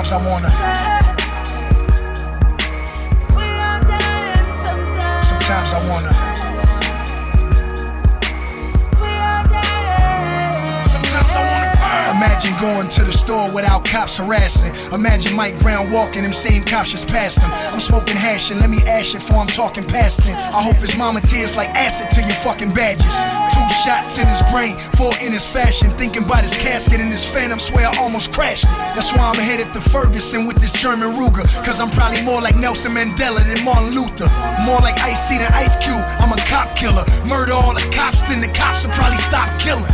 Sometimes 0.06 0.24
I 0.24 0.30
wanna. 0.30 0.50
Sometimes 5.24 5.72
I 5.72 5.88
wanna. 5.88 6.45
Imagine 12.16 12.58
going 12.58 12.88
to 12.88 13.04
the 13.04 13.12
store 13.12 13.50
without 13.52 13.84
cops 13.84 14.16
harassing. 14.16 14.72
Imagine 14.90 15.36
Mike 15.36 15.58
Brown 15.60 15.92
walking, 15.92 16.22
them 16.22 16.32
same 16.32 16.64
cops 16.64 16.92
just 16.92 17.08
passed 17.08 17.38
him. 17.38 17.50
I'm 17.52 17.78
smoking 17.78 18.16
hash 18.16 18.50
and 18.50 18.58
let 18.58 18.70
me 18.70 18.78
ash 18.84 19.14
it 19.14 19.18
before 19.18 19.36
I'm 19.36 19.46
talking 19.46 19.84
past 19.84 20.20
tense. 20.20 20.40
I 20.40 20.62
hope 20.62 20.76
his 20.76 20.96
mama 20.96 21.20
tears 21.20 21.56
like 21.56 21.68
acid 21.70 22.08
to 22.12 22.22
your 22.22 22.36
fucking 22.36 22.72
badges. 22.72 23.04
Two 23.52 23.68
shots 23.84 24.16
in 24.16 24.26
his 24.26 24.40
brain, 24.50 24.78
four 24.96 25.12
in 25.20 25.30
his 25.30 25.44
fashion. 25.44 25.90
Thinking 25.98 26.24
about 26.24 26.42
his 26.42 26.56
casket 26.56 27.00
and 27.00 27.10
his 27.10 27.26
phantom, 27.28 27.60
swear 27.60 27.88
I 27.88 27.98
almost 27.98 28.32
crashed 28.32 28.64
it. 28.64 28.76
That's 28.96 29.12
why 29.14 29.28
I'm 29.28 29.38
headed 29.38 29.74
to 29.74 29.82
Ferguson 29.82 30.46
with 30.46 30.56
this 30.56 30.72
German 30.72 31.12
Ruger. 31.16 31.44
Cause 31.66 31.80
I'm 31.80 31.90
probably 31.90 32.22
more 32.22 32.40
like 32.40 32.56
Nelson 32.56 32.92
Mandela 32.92 33.44
than 33.44 33.62
Martin 33.62 33.92
Luther. 33.92 34.28
More 34.64 34.80
like 34.80 34.98
Ice 35.00 35.20
T 35.28 35.36
than 35.36 35.52
Ice 35.52 35.76
Cube. 35.76 36.00
I'm 36.16 36.32
a 36.32 36.36
cop 36.48 36.74
killer. 36.74 37.04
Murder 37.28 37.52
all 37.52 37.74
the 37.74 37.86
cops, 37.92 38.22
then 38.22 38.40
the 38.40 38.48
cops 38.56 38.86
will 38.86 38.94
probably 38.94 39.18
stop 39.18 39.52
killing. 39.60 39.84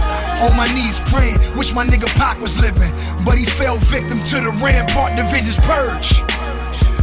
On 0.47 0.57
my 0.57 0.67
knees 0.75 0.99
praying, 1.11 1.39
wish 1.59 1.73
my 1.75 1.85
nigga 1.85 2.12
Pac 2.15 2.41
was 2.41 2.59
living, 2.59 2.91
but 3.25 3.37
he 3.39 3.45
fell 3.45 3.77
victim 3.77 4.23
to 4.25 4.37
the 4.41 4.51
Rampart 4.63 5.17
Division's 5.17 5.59
purge. 5.61 6.23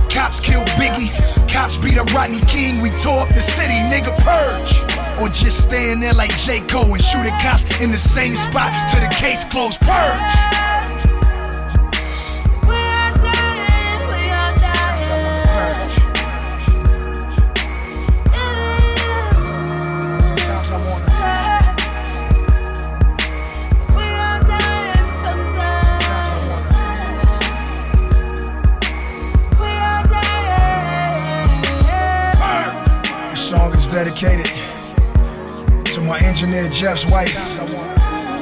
Cops 0.10 0.40
killed 0.40 0.68
Biggie, 0.80 1.12
cops 1.52 1.78
beat 1.78 1.98
up 1.98 2.12
Rodney 2.14 2.42
King, 2.42 2.82
we 2.82 2.90
tore 2.92 3.20
up 3.20 3.30
the 3.30 3.42
city, 3.42 3.76
nigga 3.92 4.16
purge. 4.24 4.74
Or 5.22 5.30
just 5.30 5.64
stand 5.64 6.02
there 6.02 6.14
like 6.14 6.36
J. 6.38 6.62
Cole 6.62 6.94
and 6.94 7.04
shoot 7.04 7.26
at 7.26 7.42
cops 7.42 7.64
in 7.82 7.92
the 7.92 7.98
same 7.98 8.36
spot 8.36 8.90
till 8.90 9.02
the 9.02 9.14
case 9.16 9.46
closed, 9.46 9.80
purge. 9.82 10.69
Dedicated 33.92 34.46
to 35.86 36.02
my 36.02 36.20
engineer 36.20 36.68
Jeff's 36.70 37.06
wife, 37.06 37.34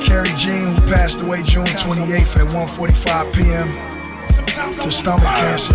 Carrie 0.01 0.27
Jean, 0.35 0.75
who 0.75 0.81
passed 0.87 1.21
away 1.21 1.41
June 1.43 1.65
28th 1.65 2.37
at 2.37 2.47
1:45 2.47 3.33
p.m. 3.33 4.75
to 4.75 4.91
stomach 4.91 5.23
cancer. 5.23 5.73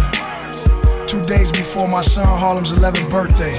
Two 1.07 1.25
days 1.27 1.51
before 1.51 1.89
my 1.89 2.03
son 2.03 2.27
Harlem's 2.27 2.73
11th 2.73 3.11
birthday. 3.11 3.57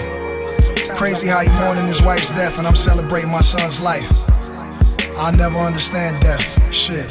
Crazy 0.95 1.27
how 1.27 1.41
he 1.41 1.49
mourning 1.63 1.87
his 1.87 2.01
wife's 2.01 2.29
death 2.29 2.59
and 2.59 2.67
I'm 2.67 2.75
celebrating 2.75 3.31
my 3.31 3.41
son's 3.41 3.79
life. 3.79 4.11
I'll 5.17 5.35
never 5.35 5.57
understand 5.57 6.21
death. 6.21 6.45
Shit. 6.73 7.09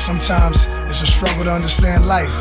Sometimes 0.00 0.66
it's 0.90 1.02
a 1.02 1.06
struggle 1.06 1.44
to 1.44 1.52
understand 1.52 2.06
life. 2.06 2.34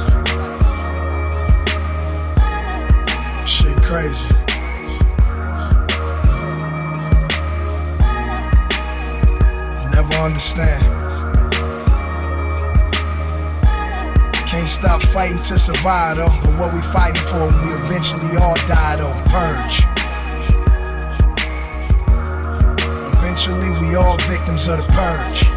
Shit 3.48 3.78
crazy. 3.84 4.37
Never 10.02 10.16
understand. 10.18 10.84
Can't 14.46 14.70
stop 14.70 15.02
fighting 15.02 15.40
to 15.40 15.58
survive 15.58 16.18
though. 16.18 16.28
But 16.28 16.60
what 16.60 16.74
we 16.74 16.82
fighting 16.82 17.26
for 17.26 17.46
we 17.48 17.74
eventually 17.74 18.38
all 18.38 18.54
die 18.68 18.96
though. 18.98 19.18
Purge. 19.34 19.88
Eventually 23.14 23.72
we 23.82 23.96
all 23.96 24.18
victims 24.18 24.68
of 24.68 24.78
the 24.78 24.94
purge. 24.94 25.57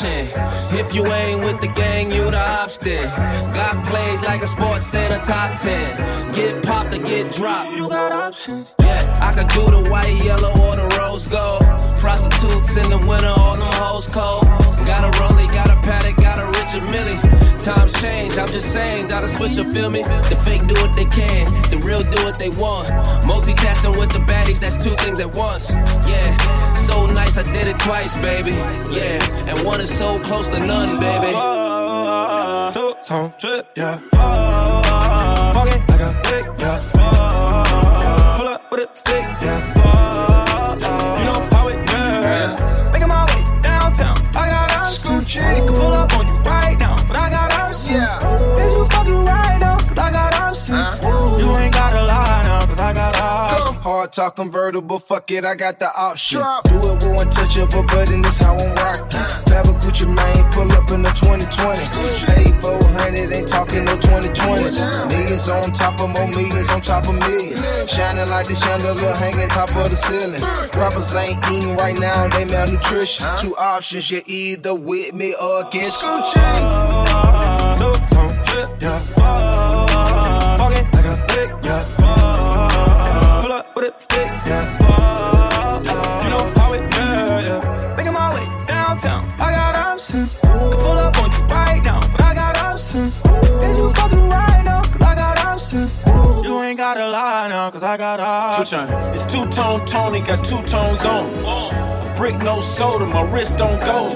Option. 0.00 0.78
If 0.78 0.94
you 0.94 1.06
ain't 1.06 1.40
with 1.40 1.60
the 1.60 1.68
gang, 1.68 2.10
you 2.10 2.24
the 2.24 2.38
obstin. 2.38 3.04
Got 3.54 3.84
plays 3.84 4.22
like 4.22 4.42
a 4.42 4.46
sports 4.46 4.84
center 4.86 5.18
top 5.24 5.60
10. 5.60 6.34
Get 6.34 6.64
popped 6.64 6.94
or 6.94 6.98
get 6.98 7.30
dropped. 7.32 7.72
You 7.72 7.88
got 7.88 8.12
options. 8.12 8.74
Yeah, 8.80 9.14
I 9.20 9.32
could 9.32 9.48
do 9.48 9.64
the 9.70 9.90
white, 9.90 10.24
yellow, 10.24 10.50
or 10.50 10.76
the 10.76 10.96
rose 10.98 11.28
gold. 11.28 11.62
Prostitutes 11.98 12.76
in 12.76 12.90
the 12.90 12.98
winter, 13.06 13.32
all 13.36 13.56
them 13.56 13.72
hoes 13.72 13.89
just 18.60 18.74
saying, 18.74 19.08
gotta 19.08 19.26
switch 19.28 19.56
up, 19.56 19.66
feel 19.68 19.88
me? 19.88 20.02
The 20.02 20.36
fake 20.44 20.66
do 20.66 20.74
what 20.74 20.94
they 20.94 21.06
can, 21.06 21.46
the 21.70 21.80
real 21.86 22.02
do 22.02 22.18
what 22.24 22.38
they 22.38 22.50
want. 22.50 22.88
Multitasking 23.24 23.98
with 23.98 24.10
the 24.10 24.18
baddies, 24.18 24.60
that's 24.60 24.76
two 24.84 24.94
things 25.02 25.18
at 25.18 25.34
once. 25.34 25.72
Yeah, 25.72 26.72
so 26.74 27.06
nice, 27.06 27.38
I 27.38 27.42
did 27.42 27.68
it 27.68 27.78
twice, 27.78 28.18
baby. 28.18 28.50
Yeah, 28.92 29.48
and 29.48 29.64
one 29.64 29.80
is 29.80 29.90
so 29.90 30.20
close 30.20 30.48
to 30.48 30.60
none, 30.60 31.00
baby. 31.00 31.34
Uh, 31.34 31.40
uh, 31.40 32.68
uh, 32.68 32.72
Two-tone 32.72 33.32
drip, 33.38 33.66
yeah. 33.76 35.09
Talk 54.20 54.36
convertible, 54.36 54.98
fuck 54.98 55.30
it, 55.30 55.46
I 55.46 55.54
got 55.54 55.78
the 55.78 55.88
option. 55.96 56.44
Do 56.68 56.76
it 56.76 57.00
with 57.00 57.16
one 57.16 57.30
touch 57.30 57.56
of 57.56 57.72
a 57.72 57.82
button, 57.84 58.20
this 58.20 58.36
how 58.36 58.52
I'm 58.52 58.68
rocking. 58.76 59.16
Grab 59.48 59.64
a 59.64 59.72
Gucci 59.80 60.04
mane, 60.04 60.44
pull 60.52 60.70
up 60.76 60.92
in 60.92 61.00
the 61.00 61.08
2020. 61.16 61.48
Pay 62.28 62.52
400, 62.60 63.32
ain't 63.32 63.48
talking 63.48 63.82
no 63.88 63.96
2020s. 63.96 65.08
Millions 65.08 65.48
on 65.48 65.72
top 65.72 65.98
of 66.04 66.10
more 66.10 66.28
millions 66.28 66.68
on 66.68 66.82
top 66.82 67.08
of 67.08 67.14
millions. 67.14 67.64
Shining 67.88 68.28
like 68.28 68.46
the 68.46 68.56
chandelier 68.60 69.16
hanging 69.16 69.48
top 69.48 69.74
of 69.74 69.88
the 69.88 69.96
ceiling. 69.96 70.44
Rappers 70.76 71.16
ain't 71.16 71.40
eating 71.48 71.74
right 71.76 71.98
now, 71.98 72.28
they 72.28 72.44
malnutrition. 72.44 73.24
Two 73.38 73.56
options, 73.56 74.10
you're 74.10 74.20
either 74.26 74.74
with 74.74 75.14
me 75.14 75.32
or 75.40 75.64
against 75.66 76.04
Gucci. 76.04 76.44
Two-tone 77.80 78.36
drip, 78.44 78.68
yeah. 78.84 79.00
Oh, 79.16 80.68
like 80.68 81.08
a 81.08 81.16
lick, 81.32 81.64
yeah. 81.64 81.99
Oh, 83.60 83.62
up 83.62 83.76
with 83.76 83.94
a 83.94 84.00
stick, 84.00 84.26
yeah. 84.46 84.78
Oh, 84.82 85.82
you 86.24 86.30
know 86.30 86.52
how 86.56 86.72
it, 86.72 86.80
yeah, 86.94 87.60
yeah. 87.60 87.94
Making 87.96 88.14
my 88.14 88.34
way 88.34 88.66
downtown, 88.66 89.24
I 89.38 89.52
got 89.52 89.74
options. 89.74 90.36
Could 90.36 90.72
pull 90.72 90.98
up 90.98 91.18
on 91.18 91.30
you 91.30 91.38
right 91.44 91.82
now, 91.84 92.00
but 92.00 92.22
I 92.22 92.34
got 92.34 92.56
options. 92.56 93.18
Is 93.18 93.78
you 93.78 93.90
fucking 93.90 94.28
right 94.30 94.62
now? 94.64 94.82
Cause 94.82 95.02
I 95.02 95.14
got 95.14 95.38
options. 95.44 96.02
You 96.42 96.62
ain't 96.62 96.78
gotta 96.78 97.06
lie 97.06 97.48
now, 97.48 97.70
cause 97.70 97.82
I 97.82 97.98
got 97.98 98.20
options. 98.20 98.90
It's 99.14 99.30
two 99.32 99.44
tone 99.50 99.84
Tony, 99.84 100.22
got 100.22 100.42
two 100.42 100.62
tones 100.62 101.04
on. 101.04 101.26
A 101.44 102.14
brick 102.16 102.38
no 102.38 102.62
soda, 102.62 103.04
my 103.04 103.22
wrist 103.30 103.58
don't 103.58 103.80
go. 103.84 104.14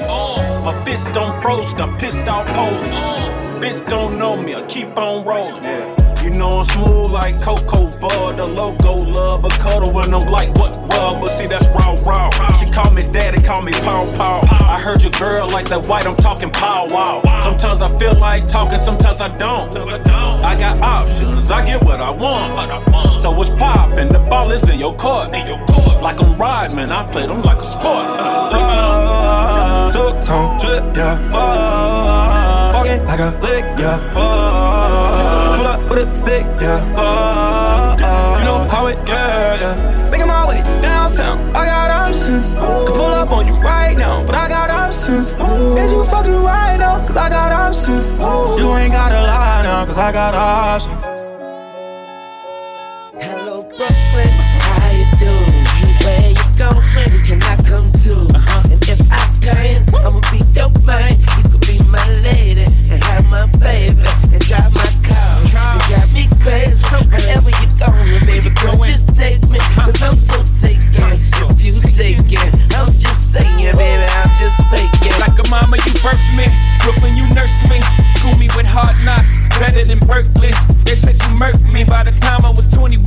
My 0.64 0.72
fist 0.84 1.12
don't 1.12 1.38
froze, 1.42 1.74
I'm 1.74 1.94
pissed 1.98 2.28
off 2.28 2.46
police. 2.46 3.60
Bitch 3.60 3.86
don't 3.88 4.18
know 4.18 4.40
me, 4.40 4.54
I 4.54 4.62
keep 4.62 4.96
on 4.96 5.24
rolling. 5.24 6.03
You 6.24 6.30
know 6.30 6.60
I'm 6.60 6.64
smooth 6.64 7.10
like 7.10 7.38
Cocoa 7.38 7.90
Bud. 8.00 8.38
The 8.38 8.46
logo 8.46 8.94
love 8.94 9.44
a 9.44 9.50
cuddle 9.50 9.92
when 9.92 10.14
I'm 10.14 10.26
like 10.30 10.48
what 10.54 10.74
rub, 10.88 11.20
but 11.20 11.28
see 11.28 11.46
that's 11.46 11.68
raw 11.68 11.94
raw. 12.06 12.30
She 12.58 12.64
call 12.64 12.90
me 12.92 13.02
daddy, 13.02 13.42
call 13.42 13.60
me 13.60 13.72
pow 13.72 14.06
pow. 14.06 14.40
I 14.50 14.80
heard 14.80 15.02
your 15.02 15.12
girl 15.12 15.46
like 15.50 15.68
that 15.68 15.86
white, 15.86 16.06
I'm 16.06 16.16
talking 16.16 16.50
pow 16.50 16.86
wow. 16.88 17.20
Sometimes 17.42 17.82
I 17.82 17.90
feel 17.98 18.14
like 18.18 18.48
talking, 18.48 18.78
sometimes 18.78 19.20
I 19.20 19.36
don't. 19.36 19.76
I 19.76 20.56
got 20.56 20.80
options, 20.80 21.50
I 21.50 21.62
get 21.62 21.84
what 21.84 22.00
I 22.00 22.10
want. 22.10 23.14
So 23.16 23.38
it's 23.42 23.50
poppin', 23.50 24.08
the 24.08 24.18
ball 24.18 24.50
is 24.50 24.66
in 24.70 24.78
your 24.78 24.96
court. 24.96 25.30
Like 25.30 26.22
I'm 26.22 26.38
riding, 26.38 26.78
I 26.78 27.04
play 27.10 27.26
them 27.26 27.42
like 27.42 27.58
a 27.58 27.64
sport. 27.64 28.06
Two-tone 29.92 30.58
drip, 30.58 30.96
yeah. 30.96 32.72
Fucking 32.72 33.04
like 33.04 33.20
a 33.20 33.38
lick, 33.42 33.64
yeah. 33.78 34.53
Oh, 35.94 35.96
with 35.96 36.08
a 36.08 36.14
stick, 36.14 36.44
yeah. 36.60 36.82
Oh, 36.96 37.94
you 38.38 38.44
know 38.44 38.66
how 38.68 38.86
it, 38.88 38.98
yeah, 39.06 39.54
yeah. 39.60 40.10
Making 40.10 40.26
my 40.26 40.48
way 40.48 40.60
downtown, 40.82 41.38
I 41.54 41.66
got 41.66 41.90
options. 41.90 42.50
Could 42.50 42.96
pull 42.96 43.14
up 43.14 43.30
on 43.30 43.46
you 43.46 43.54
right 43.54 43.96
now, 43.96 44.26
but 44.26 44.34
I 44.34 44.48
got 44.48 44.70
options. 44.70 45.34
Is 45.34 45.92
you 45.92 46.04
fucking 46.04 46.42
right 46.42 46.78
now? 46.78 47.06
Cause 47.06 47.16
I 47.16 47.28
got 47.28 47.52
options. 47.52 48.10
You 48.10 48.74
ain't 48.74 48.92
gotta 48.92 49.22
lie 49.22 49.62
now, 49.62 49.86
cause 49.86 49.96
I 49.96 50.10
got 50.10 50.34
options. 50.34 51.00
Hello, 53.22 53.62
Brooklyn. 53.62 54.34
How 54.66 54.90
you 54.90 55.06
doing? 55.22 55.64
Where 56.02 56.30
you 56.30 56.46
going? 56.58 57.22
Can 57.22 57.40
I 57.42 57.54
come 57.68 57.92
too? 58.02 58.26
Uh-huh. 58.34 58.72
And 58.72 58.82
if 58.88 59.00
I 59.12 59.30
can, 59.40 59.86
I'ma 59.94 60.20
be 60.32 60.42
your 60.58 60.70
man. 60.84 61.20
You 61.20 61.42
could 61.50 61.60
be 61.60 61.78
my 61.86 62.04
lady 62.24 62.66
and 62.90 63.04
have 63.04 63.30
my 63.30 63.46
baby 63.60 64.02
and 64.32 64.40
drive 64.44 64.74
my 64.74 64.93
And 65.54 65.80
drive 65.86 66.10
me 66.14 66.26
crazy. 66.42 66.82
Wherever 67.08 67.50
you 67.50 67.68
going, 67.78 68.26
baby 68.26 68.50
girl, 68.60 68.76
just 68.82 69.06
take 69.16 69.40
me. 69.48 69.58
Cause 69.78 70.02
I'm 70.02 70.18
so 70.18 70.42
taken. 70.58 71.14
If 71.14 71.60
you 71.62 71.78
taken, 71.94 72.50
I'm 72.74 72.90
just 72.98 73.32
saying, 73.32 73.76
baby, 73.76 74.06
I'm 74.18 74.30
just 74.38 74.58
saying. 74.70 74.90
Like 75.20 75.38
a 75.38 75.48
mama, 75.48 75.76
you 75.78 75.92
birthed 76.02 76.36
me. 76.36 76.46
Brooklyn, 76.82 77.14
you 77.14 77.26
nursed 77.34 77.64
me. 77.70 77.80
School 78.18 78.36
me 78.36 78.48
with 78.56 78.66
hard 78.66 78.98
knocks, 79.04 79.40
better 79.58 79.84
than 79.84 79.98
Berkeley. 80.00 80.52
They 80.84 80.96
said 80.96 81.14
you 81.22 81.30
murked 81.38 81.72
me 81.72 81.84
by 81.84 82.02
the 82.02 82.12
time 82.12 82.44
I 82.44 82.50
was 82.50 82.66
21. 82.72 83.06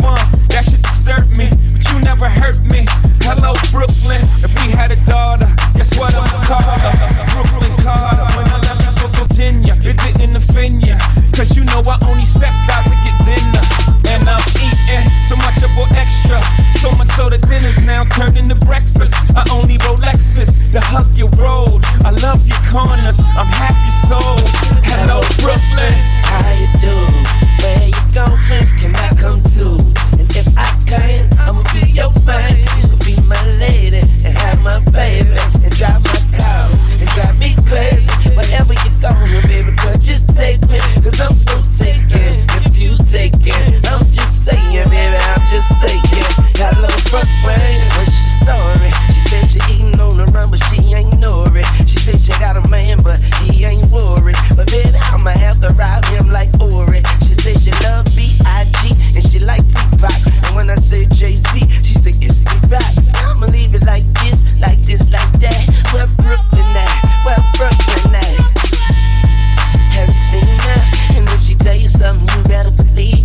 That 0.49 0.65
shit 0.65 0.81
disturbed 0.81 1.37
me, 1.37 1.49
but 1.51 1.83
you 1.91 1.99
never 1.99 2.29
hurt 2.29 2.63
me. 2.63 2.85
Hello, 3.21 3.53
Brooklyn. 3.69 4.23
If 4.41 4.51
we 4.63 4.71
had 4.71 4.91
a 4.91 4.99
daughter, 5.05 5.47
guess 5.75 5.91
what 5.97 6.15
I'ma 6.15 6.41
call 6.47 6.63
her? 6.63 6.95
Brooklyn 7.35 7.75
Carter. 7.83 8.46
Virginia, 9.37 9.77
it 9.85 9.97
didn't 10.17 10.35
offend 10.35 10.83
ya. 10.83 10.97
Cause 11.31 11.55
you 11.55 11.63
know 11.65 11.83
I 11.85 12.01
only 12.09 12.25
stepped 12.25 12.57
out 12.73 12.83
to 12.85 12.95
get 13.05 13.13
dinner. 13.21 13.61
And 14.09 14.27
I'm 14.27 14.41
eating 14.57 15.05
so 15.29 15.35
much 15.35 15.61
I 15.61 15.69
bought 15.77 15.93
extra. 15.93 16.41
So 16.81 16.89
much 16.97 17.09
so 17.09 17.29
the 17.29 17.37
dinner's 17.37 17.79
now 17.83 18.03
turned 18.05 18.35
into 18.35 18.55
breakfast. 18.55 19.13
I 19.37 19.45
only 19.53 19.77
roll 19.85 19.95
Lexus 19.97 20.71
to 20.71 20.81
hug 20.81 21.15
your 21.15 21.29
road. 21.37 21.85
I 22.01 22.17
love 22.17 22.41
your 22.47 22.57
corners, 22.65 23.19
I'm 23.37 23.45
half 23.45 23.77
your 23.77 24.17
soul. 24.17 24.41
Hello, 24.89 25.21
Brooklyn. 25.37 25.93
How 26.25 26.57
you 26.57 26.67
doing? 26.81 27.25
Where 27.61 27.93
you 27.93 28.03
going? 28.17 28.65
Can 28.81 28.95
I 28.95 29.13
come 29.21 29.43
too? 29.53 30.06
If 30.37 30.45
I 30.55 30.69
can, 30.85 31.25
I'ma 31.39 31.63
be 31.73 31.89
your 31.97 32.13
man. 32.21 32.61
You 32.77 32.85
could 32.93 33.01
be 33.01 33.17
my 33.25 33.41
lady 33.57 34.05
and 34.21 34.37
have 34.37 34.61
my 34.61 34.77
baby 34.93 35.33
and 35.65 35.73
drive 35.73 35.97
my 36.05 36.19
car 36.29 36.69
and 37.01 37.09
drive 37.17 37.33
me 37.41 37.57
crazy. 37.65 38.05
Wherever 38.37 38.77
you 38.77 38.91
going, 39.01 39.41
baby, 39.49 39.73
girl, 39.81 39.97
just 39.97 40.29
take 40.37 40.61
me. 40.69 40.77
Cause 41.01 41.17
I'm 41.17 41.33
so 41.41 41.57
taken. 41.81 42.45
If 42.69 42.77
you 42.77 42.93
taken, 43.09 43.81
I'm 43.89 44.05
just 44.13 44.45
saying, 44.45 44.85
baby, 44.93 45.17
I'm 45.17 45.41
just 45.49 45.73
saying. 45.81 46.05
Hello, 46.61 46.85
Brooklyn. 47.09 47.81
What's 47.97 48.13
your 48.13 48.29
story? 48.45 48.93
She 49.09 49.21
said 49.33 49.45
she 49.49 49.59
eating 49.73 49.97
on 49.99 50.21
the 50.21 50.29
run, 50.29 50.53
but 50.53 50.61
she 50.69 50.93
ain't 50.93 51.17
know 51.17 51.49
it. 51.49 51.65
She 51.89 51.97
said 51.97 52.21
she 52.21 52.29
got 52.37 52.57
a 52.57 52.69
man, 52.69 53.01
but 53.01 53.17
he 53.41 53.65
ain't 53.65 53.89
worried. 53.89 54.37
But 54.53 54.69
baby, 54.69 55.01
I'ma 55.09 55.33
have 55.33 55.57
to 55.65 55.73
ride 55.73 56.05
him 56.13 56.29
like 56.29 56.53
Ori. 56.61 57.01
She 57.25 57.33
said 57.33 57.57
she 57.57 57.73
love 57.81 58.05
B.I.G. 58.13 58.96
and 59.17 59.25
she 59.31 59.39
like 59.39 59.65
Tupac. 59.73 60.13
And 60.45 60.55
when 60.55 60.69
I 60.69 60.75
say 60.75 61.05
Jay-Z, 61.09 61.49
she 61.81 61.93
said 61.97 62.13
it's 62.21 62.41
the 62.41 62.53
rap. 62.69 62.85
I'ma 63.33 63.47
leave 63.47 63.73
it 63.73 63.83
like 63.85 64.05
this, 64.21 64.37
like 64.61 64.79
this, 64.85 65.01
like 65.09 65.33
that. 65.41 65.61
Where 65.91 66.05
Brooklyn 66.21 66.77
at? 66.77 66.93
Where 67.25 67.41
Brooklyn 67.57 68.13
at? 68.13 68.37
Have 69.97 70.09
you 70.09 70.21
seen 70.29 70.59
her? 70.69 70.81
And 71.17 71.25
if 71.33 71.41
she 71.41 71.55
tell 71.55 71.75
you 71.75 71.87
something, 71.87 72.29
you 72.29 72.43
better 72.45 72.71
believe 72.71 73.16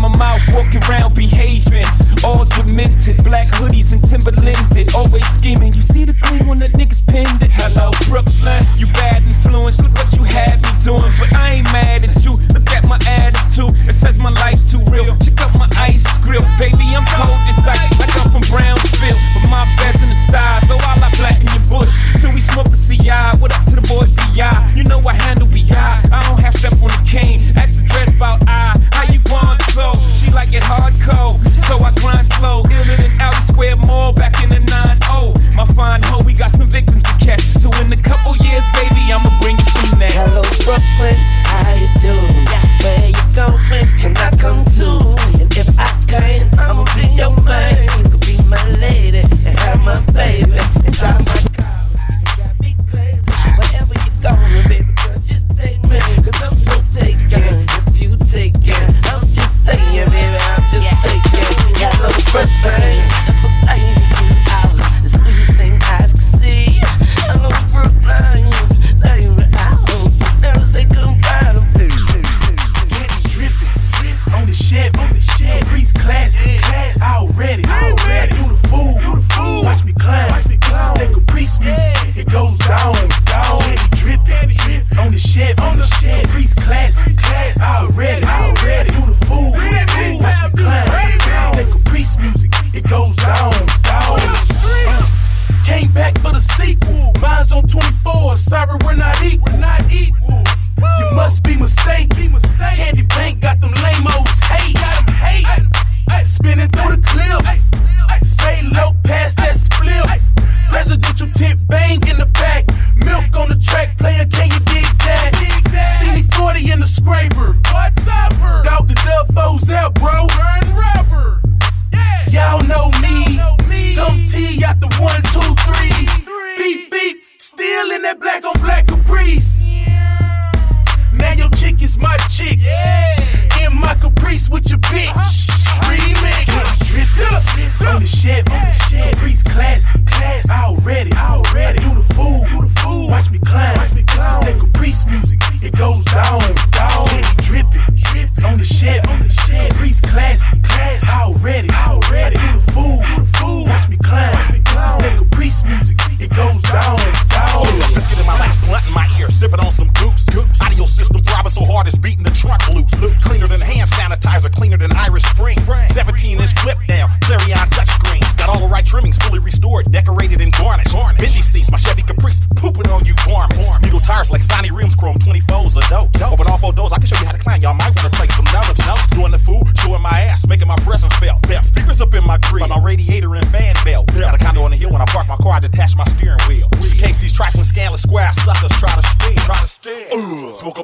my 0.00 0.08
mouth, 0.16 0.40
walking 0.52 0.82
around 0.88 1.14
behaving. 1.14 1.84
All 2.24 2.44
demented, 2.44 3.22
black 3.22 3.48
hoodies 3.60 3.92
and 3.92 4.02
Timberlanded, 4.02 4.94
always 4.94 5.26
scheming. 5.28 5.72
You 5.72 5.82
see 5.82 6.04
the 6.04 6.14
gleam 6.14 6.48
when 6.48 6.58
the 6.58 6.68
niggas 6.68 7.04
pinned 7.06 7.42
it. 7.42 7.50
Hello, 7.52 7.90
Brooklyn, 8.08 8.64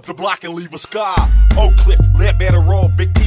the 0.06 0.14
block 0.14 0.44
and 0.44 0.54
leave 0.54 0.72
a 0.72 0.78
scar. 0.78 1.16
Oak 1.58 1.76
Cliff, 1.78 1.98
Leadbetter 2.14 2.60
roll, 2.60 2.88
Big 2.88 3.12
T 3.14 3.25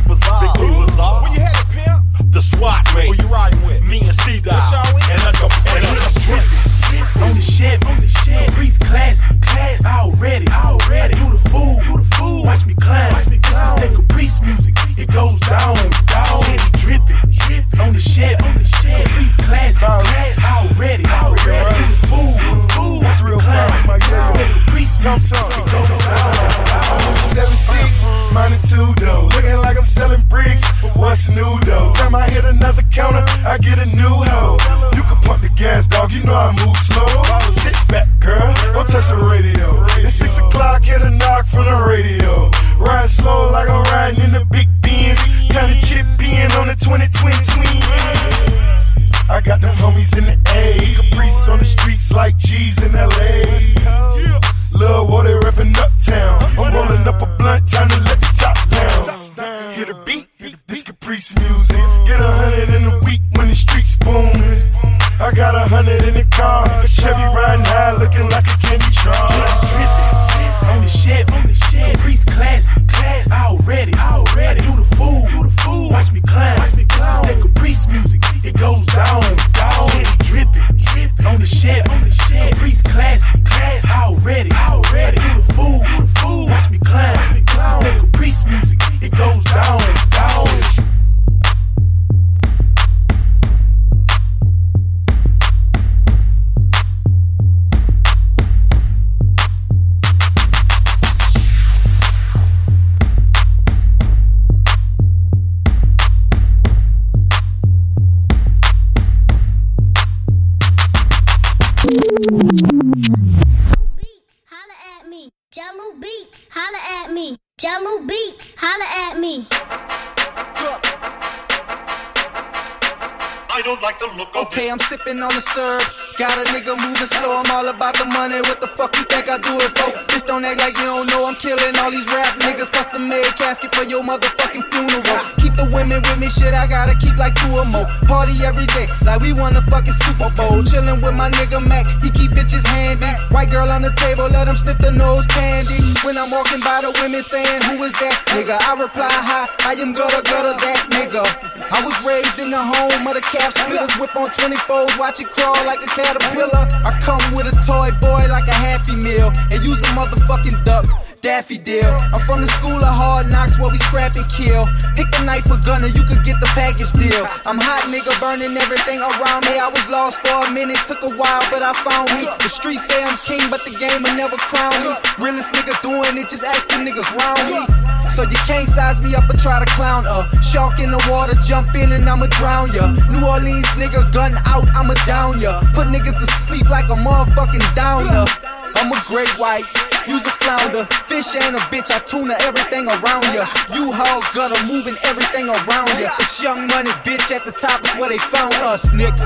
ain't 191.44 191.56
a 191.56 191.60
bitch, 191.72 191.92
I 191.92 192.00
tune 192.00 192.32
everything 192.32 192.88
around 192.88 193.26
ya. 193.34 193.46
You 193.74 193.92
haul 193.92 194.22
gutter 194.34 194.60
moving 194.66 194.98
everything 195.04 195.48
around 195.48 195.90
ya. 196.00 196.12
It's 196.20 196.42
young 196.42 196.68
money, 196.68 196.92
bitch, 197.06 197.32
at 197.32 197.46
the 197.46 197.52
top 197.52 197.84
is 197.86 197.96
where 197.96 198.10
they 198.10 198.18
found 198.18 198.54
us, 198.56 198.92
nigga. 198.92 199.26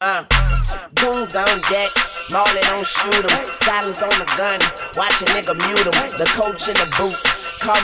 Uh, 0.00 0.22
goons 0.96 1.34
on 1.34 1.60
deck, 1.72 1.90
Marley 2.30 2.60
don't 2.68 2.84
shoot 2.84 3.24
'em. 3.24 3.44
Silence 3.52 4.02
on 4.02 4.10
the 4.10 4.28
gun, 4.36 4.60
watch 4.96 5.22
a 5.22 5.24
nigga 5.32 5.54
mute 5.66 5.86
'em. 5.86 5.96
The 6.18 6.26
coach 6.36 6.68
in 6.68 6.74
the 6.74 6.86
boot, 6.98 7.16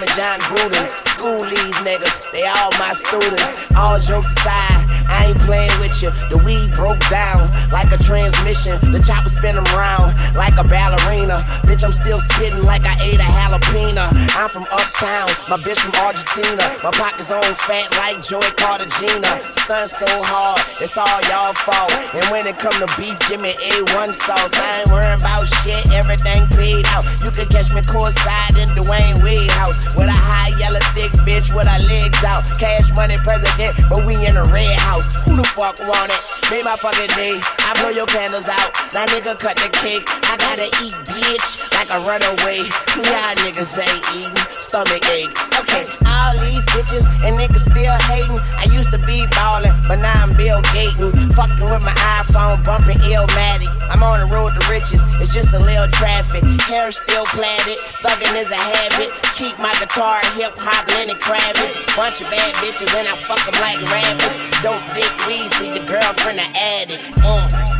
me 0.01 0.07
Jon 0.17 0.39
Gruden. 0.51 0.87
School 1.17 1.39
leaves 1.39 1.79
niggas, 1.81 2.31
they 2.33 2.47
all 2.47 2.71
my 2.79 2.93
students. 2.93 3.67
All 3.75 3.99
jokes 3.99 4.33
aside. 4.37 4.90
I 5.11 5.35
ain't 5.35 5.41
playing 5.43 5.75
with 5.83 5.99
you. 6.03 6.11
The 6.31 6.39
weed 6.39 6.73
broke 6.75 7.03
down 7.11 7.43
like 7.75 7.91
a 7.93 7.99
transmission. 7.99 8.79
The 8.95 9.03
chopper 9.03 9.29
spin 9.29 9.59
around 9.59 10.15
like 10.39 10.57
a 10.59 10.65
ballerina. 10.65 11.43
Bitch, 11.67 11.83
I'm 11.83 11.93
still 11.93 12.21
spitting 12.21 12.65
like 12.65 12.87
I 12.87 12.95
ate 13.03 13.19
a 13.19 13.27
jalapeno. 13.27 14.07
I'm 14.37 14.49
from 14.49 14.65
uptown, 14.71 15.27
my 15.51 15.59
bitch 15.59 15.81
from 15.83 15.95
Argentina. 15.99 16.63
My 16.85 16.91
pockets 16.95 17.31
on 17.31 17.43
fat 17.67 17.91
like 17.99 18.23
Joe 18.23 18.43
Cartagena. 18.57 19.29
Stun 19.51 19.89
so 19.89 20.07
hard, 20.23 20.61
it's 20.79 20.95
all 20.97 21.19
y'all 21.27 21.55
fault. 21.55 21.91
And 22.15 22.25
when 22.31 22.47
it 22.47 22.59
come 22.59 22.75
to 22.79 22.89
beef, 22.95 23.19
give 23.27 23.41
me 23.41 23.53
A1 23.59 24.15
sauce. 24.15 24.55
I 24.55 24.83
ain't 24.83 24.91
worrying 24.91 25.19
about 25.19 25.51
shit, 25.63 25.83
everything 25.99 26.47
paid 26.55 26.87
out. 26.95 27.03
You 27.27 27.31
can 27.35 27.49
catch 27.51 27.75
me 27.75 27.83
courtside 27.83 28.55
in 28.61 28.71
Dwyane 28.79 29.19
Wade 29.25 29.51
house. 29.59 29.97
With 29.99 30.07
a 30.07 30.15
high 30.15 30.55
yellow 30.61 30.83
thick 30.95 31.11
bitch 31.27 31.51
with 31.51 31.67
her 31.67 31.83
legs 31.91 32.23
out. 32.23 32.47
Cash 32.61 32.95
money 32.95 33.19
president, 33.27 33.75
but 33.91 34.07
we 34.07 34.15
in 34.23 34.37
a 34.39 34.47
red 34.55 34.79
house. 34.87 35.27
Who 35.27 35.35
the 35.35 35.47
fuck 35.57 35.81
want 35.89 36.13
it? 36.15 36.23
Made 36.51 36.65
my 36.65 36.77
fucking 36.77 37.11
day. 37.19 37.41
I 37.67 37.75
blow 37.83 37.91
your 37.91 38.07
candles 38.07 38.47
out. 38.47 38.71
That 38.95 39.11
nigga 39.11 39.39
cut 39.39 39.57
the 39.59 39.71
cake. 39.81 40.07
I 40.29 40.39
gotta 40.39 40.69
eat 40.83 40.95
bitch 41.09 41.63
like 41.75 41.91
a 41.91 42.01
runaway. 42.07 42.67
Y'all 43.01 43.35
niggas 43.43 43.79
ain't 43.81 44.05
eat 44.17 44.20
stomach 44.59 45.05
ache. 45.09 45.33
Okay, 45.61 45.85
all 46.05 46.35
these 46.45 46.65
bitches 46.73 47.07
and 47.25 47.39
niggas 47.39 47.65
still 47.69 47.97
hating. 48.11 48.41
I 48.59 48.67
used 48.73 48.91
to 48.93 49.01
be 49.07 49.25
ballin', 49.33 49.73
but 49.89 50.03
now 50.03 50.13
I'm 50.23 50.37
Bill 50.37 50.61
Gating. 50.75 51.33
Fucking 51.33 51.69
with 51.71 51.83
my 51.83 51.95
iPhone, 52.21 52.65
bumpin' 52.65 53.01
Illmatic. 53.07 53.71
I'm 53.89 54.03
on 54.03 54.21
the 54.21 54.29
road 54.29 54.53
to 54.55 54.63
riches, 54.69 55.03
it's 55.21 55.33
just 55.33 55.55
a 55.55 55.61
little 55.61 55.89
traffic. 55.89 56.45
Hair 56.69 56.93
still 56.93 57.25
plaited, 57.33 57.79
thuggin' 58.05 58.37
is 58.37 58.51
a 58.51 58.61
habit. 58.61 59.11
Keep 59.35 59.59
my 59.59 59.73
guitar 59.81 60.21
hip 60.37 60.53
hop, 60.57 60.87
Lenny 60.95 61.15
Kravitz. 61.15 61.79
Bunch 61.97 62.21
of 62.21 62.31
bad 62.31 62.53
bitches 62.61 62.93
and 62.99 63.09
I 63.09 63.17
fuck 63.17 63.41
them 63.49 63.57
like 63.61 63.81
rabbits. 63.89 64.37
Dope 64.63 64.85
Dick 64.95 65.13
Weezy, 65.25 65.73
the 65.73 65.85
girl 65.87 66.13
from 66.21 66.37
the 66.37 66.47
addict. 66.57 67.01
Mm. 67.25 67.80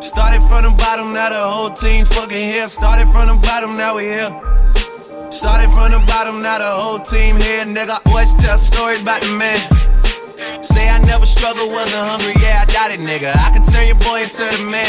Started 0.00 0.40
from 0.48 0.64
the 0.64 0.72
bottom, 0.80 1.12
now 1.12 1.28
the 1.28 1.36
whole 1.36 1.68
team 1.68 2.08
fucking 2.08 2.32
here. 2.32 2.68
Started 2.72 3.04
from 3.12 3.28
the 3.28 3.36
bottom, 3.44 3.76
now 3.76 4.00
we 4.00 4.08
here. 4.08 4.32
Started 5.28 5.68
from 5.76 5.92
the 5.92 6.00
bottom, 6.08 6.40
now 6.40 6.56
the 6.56 6.72
whole 6.72 6.98
team 7.04 7.36
here, 7.36 7.68
nigga. 7.68 8.00
Always 8.08 8.32
tell 8.40 8.56
stories 8.56 9.04
about 9.04 9.20
the 9.20 9.36
man. 9.36 9.60
Say 10.64 10.88
I 10.88 10.96
never 11.04 11.28
struggled, 11.28 11.68
wasn't 11.76 12.00
hungry, 12.00 12.32
yeah, 12.40 12.64
I 12.64 12.66
doubt 12.72 12.96
it, 12.96 13.04
nigga. 13.04 13.28
I 13.28 13.52
can 13.52 13.60
turn 13.60 13.92
your 13.92 14.00
boy 14.00 14.24
into 14.24 14.48
the 14.48 14.72
man. 14.72 14.88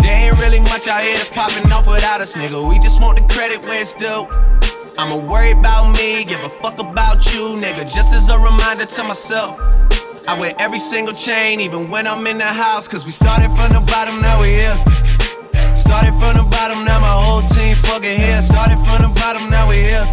There 0.00 0.16
ain't 0.16 0.40
really 0.40 0.64
much 0.72 0.88
out 0.88 1.04
here 1.04 1.20
that's 1.20 1.28
popping 1.28 1.68
off 1.68 1.84
without 1.84 2.24
us, 2.24 2.40
nigga. 2.40 2.56
We 2.56 2.80
just 2.80 3.04
want 3.04 3.20
the 3.20 3.24
credit 3.28 3.60
where 3.68 3.84
it's 3.84 3.92
due. 3.92 4.24
I'ma 4.96 5.20
worry 5.28 5.52
about 5.52 5.92
me, 5.92 6.24
give 6.24 6.40
a 6.40 6.48
fuck 6.64 6.80
about 6.80 7.20
you, 7.36 7.60
nigga. 7.60 7.84
Just 7.84 8.16
as 8.16 8.32
a 8.32 8.40
reminder 8.40 8.88
to 8.88 9.02
myself. 9.04 9.60
I 10.28 10.38
wear 10.38 10.54
every 10.58 10.78
single 10.78 11.14
chain, 11.14 11.60
even 11.60 11.90
when 11.90 12.06
I'm 12.06 12.26
in 12.26 12.38
the 12.38 12.44
house. 12.44 12.88
Cause 12.88 13.04
we 13.04 13.10
started 13.10 13.48
from 13.56 13.72
the 13.72 13.82
bottom, 13.90 14.20
now 14.22 14.40
we 14.40 14.48
here. 14.48 14.76
Started 15.52 16.12
from 16.20 16.36
the 16.38 16.46
bottom, 16.50 16.84
now 16.84 17.00
my 17.00 17.10
whole 17.10 17.42
team 17.42 17.74
fucking 17.74 18.18
here. 18.18 18.42
Started 18.42 18.78
from 18.86 19.02
the 19.02 19.12
bottom, 19.18 19.50
now 19.50 19.68
we 19.68 19.76
here. 19.76 20.06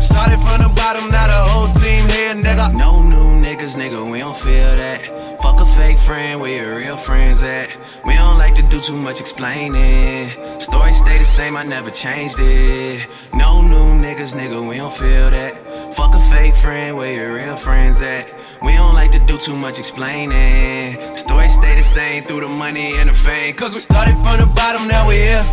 Started 0.00 0.38
from 0.38 0.62
the 0.62 0.72
bottom, 0.76 1.10
now 1.10 1.26
the 1.26 1.40
whole 1.50 1.72
team 1.74 2.04
here, 2.14 2.34
nigga. 2.34 2.76
No 2.76 3.02
new 3.02 3.42
niggas, 3.42 3.74
nigga, 3.74 4.10
we 4.10 4.20
don't 4.20 4.36
feel 4.36 4.76
that. 4.76 5.40
Fuck 5.42 5.60
a 5.60 5.66
fake 5.66 5.98
friend, 5.98 6.40
where 6.40 6.64
your 6.64 6.76
real 6.76 6.96
friends 6.96 7.42
at? 7.42 7.70
We 8.04 8.14
don't 8.14 8.38
like 8.38 8.54
to 8.56 8.62
do 8.62 8.80
too 8.80 8.96
much 8.96 9.20
explaining. 9.20 10.30
Story 10.60 10.92
stay 10.92 11.18
the 11.18 11.24
same, 11.24 11.56
I 11.56 11.64
never 11.64 11.90
changed 11.90 12.38
it. 12.38 13.06
No 13.34 13.62
new 13.62 14.00
niggas, 14.00 14.34
nigga, 14.34 14.66
we 14.68 14.76
don't 14.76 14.92
feel 14.92 15.30
that. 15.30 15.94
Fuck 15.94 16.14
a 16.14 16.20
fake 16.30 16.54
friend, 16.54 16.96
where 16.96 17.12
your 17.12 17.34
real 17.34 17.56
friends 17.56 18.02
at? 18.02 18.35
We 18.66 18.74
don't 18.74 18.94
like 18.94 19.12
to 19.12 19.20
do 19.20 19.38
too 19.38 19.54
much 19.54 19.78
explaining. 19.78 20.98
Story 21.14 21.48
stay 21.48 21.76
the 21.76 21.86
same 21.86 22.24
through 22.24 22.40
the 22.40 22.48
money 22.48 22.98
and 22.98 23.08
the 23.08 23.14
fame. 23.14 23.54
Cause 23.54 23.74
we 23.74 23.80
started 23.80 24.18
from 24.18 24.42
the 24.42 24.48
bottom, 24.58 24.88
now 24.88 25.06
we 25.06 25.22
here. 25.22 25.46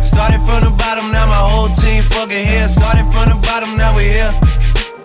Started 0.00 0.40
from 0.48 0.64
the 0.64 0.72
bottom, 0.80 1.12
now 1.12 1.28
my 1.28 1.36
whole 1.36 1.68
team 1.68 2.00
fucking 2.00 2.46
here. 2.48 2.66
Started 2.66 3.04
from 3.12 3.28
the 3.28 3.36
bottom, 3.44 3.76
now 3.76 3.92
we 3.92 4.08
here. 4.08 4.32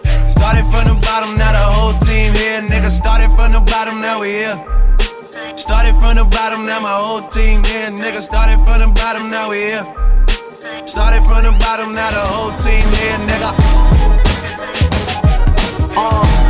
Started 0.07 0.63
from 0.71 0.87
the 0.87 0.95
bottom, 1.03 1.35
now 1.35 1.51
the 1.51 1.65
whole 1.75 1.95
team 2.07 2.31
here. 2.39 2.63
Nigga, 2.63 2.87
started 2.87 3.27
from 3.35 3.51
the 3.51 3.59
bottom, 3.67 3.99
now 3.99 4.23
we 4.23 4.39
here. 4.39 4.55
Started 5.59 5.99
from 5.99 6.15
the 6.15 6.23
bottom, 6.23 6.65
now 6.71 6.79
my 6.79 6.95
whole 6.95 7.27
team 7.27 7.59
here. 7.67 7.91
Nigga, 7.99 8.23
started 8.23 8.63
from 8.63 8.79
the 8.79 8.87
bottom, 8.95 9.27
now 9.27 9.51
we 9.51 9.75
here. 9.75 9.83
Started 10.87 11.19
from 11.27 11.43
the 11.43 11.51
bottom, 11.59 11.91
now 11.91 12.15
the 12.15 12.23
whole 12.31 12.55
team 12.63 12.87
here, 12.95 13.19
nigga. 13.27 13.51
Uh. 15.99 16.48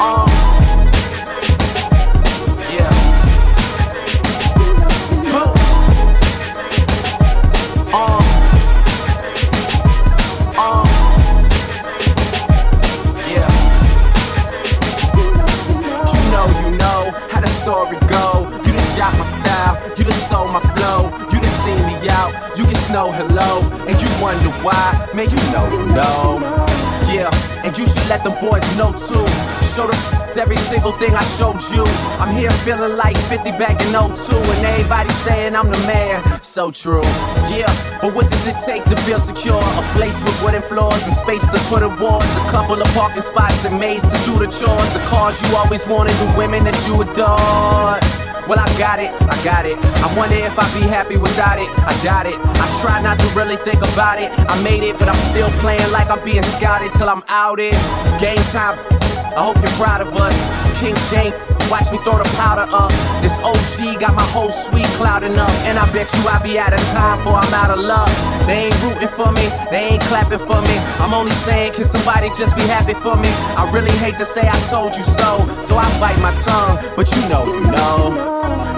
Uh, 0.00 0.26
yeah. 2.72 2.88
Uh, 7.92 8.22
uh, 10.56 10.84
yeah. 13.28 13.50
You 16.06 16.30
know, 16.30 16.46
you 16.46 16.78
know 16.78 17.10
how 17.30 17.40
the 17.40 17.48
story 17.48 17.98
go. 18.06 18.46
You 18.64 18.78
shot 18.94 19.18
my 19.18 19.24
style, 19.24 19.76
you 19.98 20.04
stole 20.12 20.46
my 20.52 20.60
flow, 20.76 21.10
you 21.32 21.40
me 21.86 22.08
out, 22.08 22.32
you 22.56 22.64
can 22.64 22.76
snow 22.76 23.10
hello, 23.10 23.62
and 23.88 24.00
you 24.00 24.08
wonder 24.22 24.50
why. 24.62 25.10
Man, 25.12 25.28
you 25.28 25.36
know, 25.50 25.66
you 25.72 25.86
know. 25.92 26.38
Yeah, 27.12 27.64
and 27.64 27.76
you 27.76 27.84
should 27.84 28.06
let 28.06 28.22
the 28.22 28.30
boys 28.30 28.76
know 28.76 28.92
too. 28.92 29.67
Every 29.78 30.56
single 30.56 30.90
thing 30.90 31.14
I 31.14 31.22
showed 31.38 31.62
you. 31.70 31.84
I'm 32.18 32.34
here 32.34 32.50
feeling 32.66 32.96
like 32.96 33.16
50 33.28 33.52
back 33.52 33.80
in 33.80 33.92
02, 33.92 34.34
and 34.34 34.66
everybody 34.66 35.10
saying 35.10 35.54
I'm 35.54 35.70
the 35.70 35.78
man. 35.86 36.42
So 36.42 36.72
true. 36.72 37.02
Yeah, 37.46 37.70
but 38.00 38.12
what 38.12 38.28
does 38.28 38.44
it 38.48 38.56
take 38.64 38.82
to 38.84 38.96
feel 39.02 39.20
secure? 39.20 39.62
A 39.62 39.82
place 39.94 40.20
with 40.20 40.34
wooden 40.42 40.62
floors 40.62 41.04
and 41.04 41.12
space 41.14 41.46
to 41.46 41.58
put 41.70 41.84
awards. 41.84 42.34
A 42.34 42.48
couple 42.50 42.74
of 42.74 42.88
parking 42.88 43.22
spots 43.22 43.64
and 43.64 43.78
maids 43.78 44.10
to 44.10 44.18
do 44.24 44.36
the 44.38 44.46
chores. 44.46 44.92
The 44.94 45.04
cars 45.06 45.40
you 45.42 45.54
always 45.54 45.86
wanted, 45.86 46.14
the 46.14 46.34
women 46.36 46.64
that 46.64 46.78
you 46.84 47.00
adored. 47.00 48.02
Well, 48.48 48.58
I 48.58 48.66
got 48.78 48.98
it, 48.98 49.12
I 49.30 49.36
got 49.44 49.64
it. 49.64 49.78
I 49.78 50.12
wonder 50.18 50.34
if 50.34 50.58
I'd 50.58 50.74
be 50.74 50.88
happy 50.88 51.18
without 51.18 51.58
it. 51.58 51.68
I 51.86 51.94
doubt 52.02 52.26
it. 52.26 52.34
I 52.36 52.80
try 52.80 53.00
not 53.00 53.20
to 53.20 53.26
really 53.28 53.56
think 53.56 53.82
about 53.82 54.18
it. 54.18 54.32
I 54.48 54.60
made 54.60 54.82
it, 54.82 54.98
but 54.98 55.08
I'm 55.08 55.18
still 55.30 55.50
playing 55.60 55.92
like 55.92 56.10
I'm 56.10 56.24
being 56.24 56.42
scouted 56.42 56.92
till 56.94 57.08
I'm 57.08 57.22
out 57.28 57.60
it. 57.60 57.74
Game 58.18 58.42
time. 58.50 58.76
I 59.36 59.44
hope 59.44 59.56
you're 59.62 59.78
proud 59.80 60.00
of 60.00 60.14
us. 60.16 60.38
King 60.78 60.94
Jane, 61.10 61.32
watch 61.70 61.90
me 61.90 61.98
throw 61.98 62.18
the 62.18 62.28
powder 62.36 62.66
up. 62.72 62.90
This 63.22 63.38
OG 63.38 64.00
got 64.00 64.14
my 64.14 64.26
whole 64.34 64.50
suite 64.50 64.90
clouding 65.00 65.38
up. 65.38 65.50
And 65.68 65.78
I 65.78 65.90
bet 65.92 66.12
you 66.14 66.22
I'll 66.28 66.42
be 66.42 66.58
out 66.58 66.72
of 66.72 66.80
time 66.94 67.22
for 67.24 67.30
I'm 67.30 67.52
out 67.52 67.70
of 67.70 67.80
luck. 67.80 68.08
They 68.46 68.66
ain't 68.66 68.82
rooting 68.82 69.08
for 69.08 69.30
me, 69.32 69.48
they 69.70 69.88
ain't 69.92 70.02
clapping 70.02 70.38
for 70.38 70.60
me. 70.62 70.76
I'm 71.02 71.12
only 71.12 71.32
saying, 71.32 71.74
can 71.74 71.84
somebody 71.84 72.28
just 72.36 72.56
be 72.56 72.62
happy 72.62 72.94
for 72.94 73.16
me? 73.16 73.28
I 73.56 73.70
really 73.72 73.92
hate 73.98 74.18
to 74.18 74.26
say 74.26 74.48
I 74.48 74.58
told 74.70 74.96
you 74.96 75.04
so, 75.04 75.46
so 75.60 75.76
I 75.76 75.88
bite 76.00 76.20
my 76.20 76.34
tongue, 76.34 76.78
but 76.96 77.10
you 77.14 77.28
know, 77.28 77.44
you 77.44 77.60
know. 77.60 78.77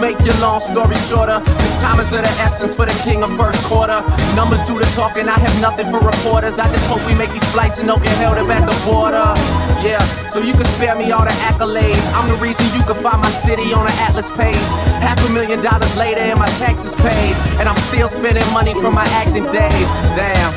Make 0.00 0.18
your 0.24 0.36
long 0.38 0.60
story 0.60 0.96
shorter. 1.10 1.40
This 1.40 1.80
time 1.80 2.00
is 2.00 2.12
of 2.12 2.22
the 2.22 2.34
essence 2.40 2.74
for 2.74 2.86
the 2.86 2.94
king 3.02 3.22
of 3.22 3.30
first 3.36 3.62
quarter. 3.64 4.00
Numbers 4.34 4.62
do 4.64 4.78
the 4.78 4.86
talking, 4.94 5.28
I 5.28 5.38
have 5.38 5.60
nothing 5.60 5.90
for 5.90 5.98
reporters. 5.98 6.58
I 6.58 6.70
just 6.70 6.86
hope 6.86 7.04
we 7.06 7.14
make 7.14 7.30
these 7.30 7.44
flights 7.52 7.78
and 7.78 7.88
don't 7.88 8.02
get 8.02 8.16
held 8.18 8.38
up 8.38 8.48
at 8.48 8.64
the 8.66 8.76
border. 8.86 9.34
Yeah, 9.82 10.02
so 10.26 10.40
you 10.40 10.52
can 10.52 10.64
spare 10.76 10.96
me 10.96 11.10
all 11.12 11.24
the 11.24 11.36
accolades. 11.46 12.06
I'm 12.12 12.28
the 12.28 12.36
reason 12.36 12.66
you 12.74 12.82
can 12.82 12.96
find 13.02 13.20
my 13.20 13.30
city 13.30 13.72
on 13.72 13.86
the 13.86 13.92
Atlas 14.06 14.30
page. 14.30 14.70
Half 15.02 15.24
a 15.28 15.32
million 15.32 15.62
dollars 15.62 15.94
later 15.96 16.20
and 16.20 16.38
my 16.38 16.50
taxes 16.58 16.94
paid. 16.96 17.34
And 17.58 17.68
I'm 17.68 17.78
still 17.90 18.08
spending 18.08 18.46
money 18.52 18.74
from 18.74 18.94
my 18.94 19.06
acting 19.06 19.44
days. 19.52 19.90
Damn. 20.18 20.52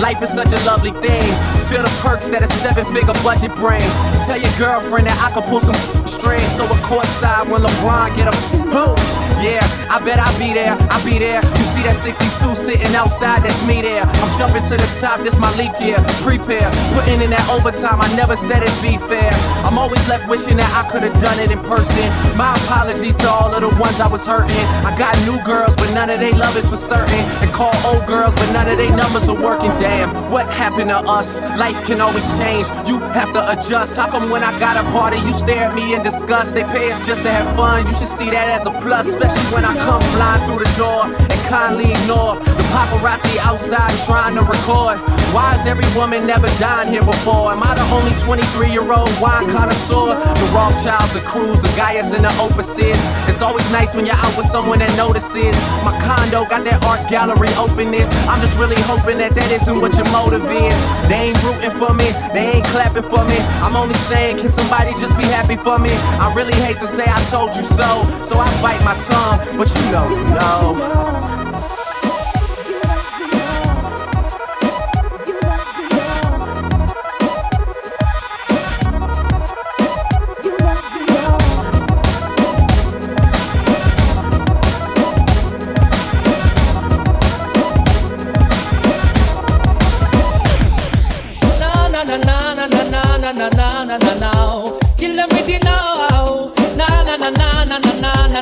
Life 0.00 0.22
is 0.22 0.30
such 0.30 0.52
a 0.52 0.64
lovely 0.64 0.92
thing. 0.92 1.59
Feel 1.70 1.84
the 1.84 1.98
perks 2.02 2.28
that 2.30 2.42
a 2.42 2.48
seven 2.48 2.84
figure 2.92 3.14
budget 3.22 3.54
bring. 3.54 3.78
Tell 4.26 4.34
your 4.34 4.50
girlfriend 4.58 5.06
that 5.06 5.14
I 5.22 5.30
can 5.30 5.46
pull 5.46 5.60
some 5.60 5.78
strings 6.02 6.50
so 6.56 6.66
we're 6.66 6.82
courtside 6.82 7.46
when 7.46 7.62
LeBron 7.62 8.10
get 8.18 8.26
a 8.26 8.34
boom. 8.74 8.98
Yeah, 9.38 9.64
I 9.88 10.02
bet 10.04 10.18
I'll 10.18 10.36
be 10.36 10.52
there. 10.52 10.76
I'll 10.92 11.00
be 11.06 11.16
there. 11.16 11.40
You 11.40 11.64
see 11.64 11.80
that 11.88 11.96
62 11.96 12.54
sitting 12.54 12.92
outside, 12.92 13.40
that's 13.46 13.64
me 13.64 13.80
there. 13.80 14.02
I'm 14.02 14.28
jumping 14.36 14.66
to 14.68 14.76
the 14.76 14.88
top, 15.00 15.20
this 15.24 15.38
my 15.38 15.48
leap 15.56 15.72
year. 15.80 15.96
Prepare, 16.20 16.68
putting 16.92 17.22
in 17.22 17.30
that 17.30 17.46
overtime, 17.48 18.02
I 18.02 18.12
never 18.18 18.36
said 18.36 18.66
it'd 18.66 18.82
be 18.82 18.98
fair. 19.08 19.32
I'm 19.64 19.78
always 19.78 20.02
left 20.08 20.28
wishing 20.28 20.58
that 20.58 20.68
I 20.76 20.84
could 20.90 21.06
have 21.06 21.16
done 21.22 21.38
it 21.38 21.50
in 21.50 21.60
person. 21.64 22.04
My 22.36 22.52
apologies 22.66 23.16
to 23.24 23.30
all 23.30 23.54
of 23.54 23.62
the 23.62 23.72
ones 23.80 23.96
I 23.96 24.08
was 24.08 24.26
hurting. 24.26 24.66
I 24.84 24.92
got 24.98 25.16
new 25.24 25.40
girls, 25.46 25.74
but 25.76 25.88
none 25.94 26.10
of 26.10 26.20
they 26.20 26.32
love 26.32 26.56
is 26.58 26.68
for 26.68 26.76
certain. 26.76 27.22
And 27.40 27.50
call 27.54 27.72
old 27.86 28.04
girls, 28.06 28.34
but 28.34 28.52
none 28.52 28.68
of 28.68 28.76
they 28.76 28.90
numbers 28.90 29.30
are 29.30 29.40
working. 29.40 29.72
Damn, 29.80 30.12
what 30.30 30.52
happened 30.52 30.90
to 30.90 30.98
us? 31.08 31.40
Life 31.60 31.84
can 31.84 32.00
always 32.00 32.26
change. 32.38 32.68
You 32.88 32.98
have 33.12 33.34
to 33.34 33.42
adjust. 33.52 33.94
How 33.94 34.08
come 34.08 34.30
when 34.30 34.42
I 34.42 34.58
got 34.58 34.78
a 34.78 34.82
party, 34.92 35.18
you 35.18 35.34
stare 35.34 35.68
at 35.68 35.74
me 35.74 35.92
in 35.94 36.02
disgust? 36.02 36.54
They 36.54 36.64
pay 36.64 36.90
us 36.90 37.06
just 37.06 37.22
to 37.24 37.30
have 37.30 37.54
fun. 37.54 37.86
You 37.86 37.92
should 37.92 38.08
see 38.08 38.30
that 38.30 38.48
as 38.48 38.64
a 38.64 38.70
plus, 38.80 39.08
especially 39.08 39.44
when 39.52 39.66
I 39.66 39.76
come 39.76 40.00
flying 40.16 40.40
through 40.48 40.64
the 40.64 40.72
door 40.80 41.04
and 41.04 41.40
kindly 41.52 41.92
ignore 41.92 42.40
the 42.40 42.64
paparazzi 42.72 43.36
outside 43.44 43.92
trying 44.06 44.36
to 44.36 44.42
record. 44.42 44.96
Why 45.36 45.54
is 45.54 45.66
every 45.66 45.86
woman 45.94 46.26
never 46.26 46.48
dined 46.58 46.90
here 46.90 47.04
before? 47.04 47.52
Am 47.52 47.62
I 47.62 47.74
the 47.76 47.86
only 47.94 48.10
23 48.18 48.72
year 48.72 48.82
old 48.90 49.12
wine 49.20 49.46
connoisseur? 49.50 50.16
The 50.16 50.46
Rothschild, 50.50 51.10
the 51.10 51.20
Cruise, 51.20 51.60
the 51.60 51.70
Gaias, 51.76 52.10
and 52.12 52.24
the 52.24 52.34
Opuses. 52.42 52.98
It's 53.28 53.40
always 53.40 53.70
nice 53.70 53.94
when 53.94 54.06
you're 54.06 54.18
out 54.18 54.36
with 54.36 54.46
someone 54.46 54.80
that 54.80 54.90
notices. 54.96 55.54
My 55.86 55.94
condo 56.02 56.48
got 56.48 56.64
that 56.64 56.82
art 56.82 57.08
gallery 57.08 57.52
openness. 57.54 58.10
I'm 58.26 58.40
just 58.40 58.58
really 58.58 58.80
hoping 58.82 59.18
that 59.18 59.36
that 59.36 59.52
isn't 59.52 59.80
what 59.80 59.94
your 59.94 60.10
motive 60.10 60.42
is. 60.50 60.78
They 61.06 61.30
ain't 61.30 61.38
rooting 61.50 61.70
for 61.78 61.92
me, 61.94 62.10
they 62.32 62.52
ain't 62.54 62.66
clapping 62.66 63.02
for 63.02 63.24
me. 63.24 63.38
I'm 63.64 63.76
only 63.76 63.94
saying, 63.94 64.38
can 64.38 64.50
somebody 64.50 64.92
just 64.92 65.16
be 65.16 65.24
happy 65.24 65.56
for 65.56 65.78
me? 65.78 65.90
I 65.92 66.32
really 66.34 66.54
hate 66.54 66.78
to 66.80 66.86
say 66.86 67.04
I 67.06 67.22
told 67.24 67.56
you 67.56 67.62
so, 67.62 68.08
so 68.22 68.38
I 68.38 68.50
bite 68.62 68.82
my 68.84 68.96
tongue, 68.98 69.58
but 69.58 69.68
you 69.74 69.82
know, 69.92 70.08
you 70.08 70.24
know. 70.34 71.39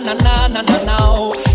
Na 0.00 0.14
na 0.14 0.48
na 0.48 0.48
na 0.48 0.62
na 0.62 0.78
na 0.84 0.96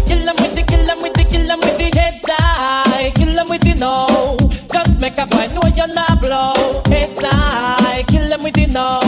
Kill 0.05 0.25
them 0.25 0.35
with 0.39 0.55
the 0.55 0.63
kill 0.67 0.85
them 0.85 0.99
with 1.01 1.13
the 1.13 1.23
kill 1.23 1.47
them 1.47 1.59
with 1.59 1.77
the 1.77 1.97
heads 1.97 2.25
high 2.27 3.11
Kill 3.15 3.33
them 3.33 3.47
with 3.49 3.61
the 3.61 3.73
no 3.75 4.37
Just 4.71 4.99
make 4.99 5.17
a 5.17 5.25
boy 5.25 5.47
know 5.53 5.67
you're 5.75 5.87
not 5.87 6.21
blow 6.21 6.81
Heads 6.87 7.21
high 7.23 8.03
Kill 8.07 8.27
them 8.29 8.43
with 8.43 8.53
the 8.55 8.67
no 8.67 8.99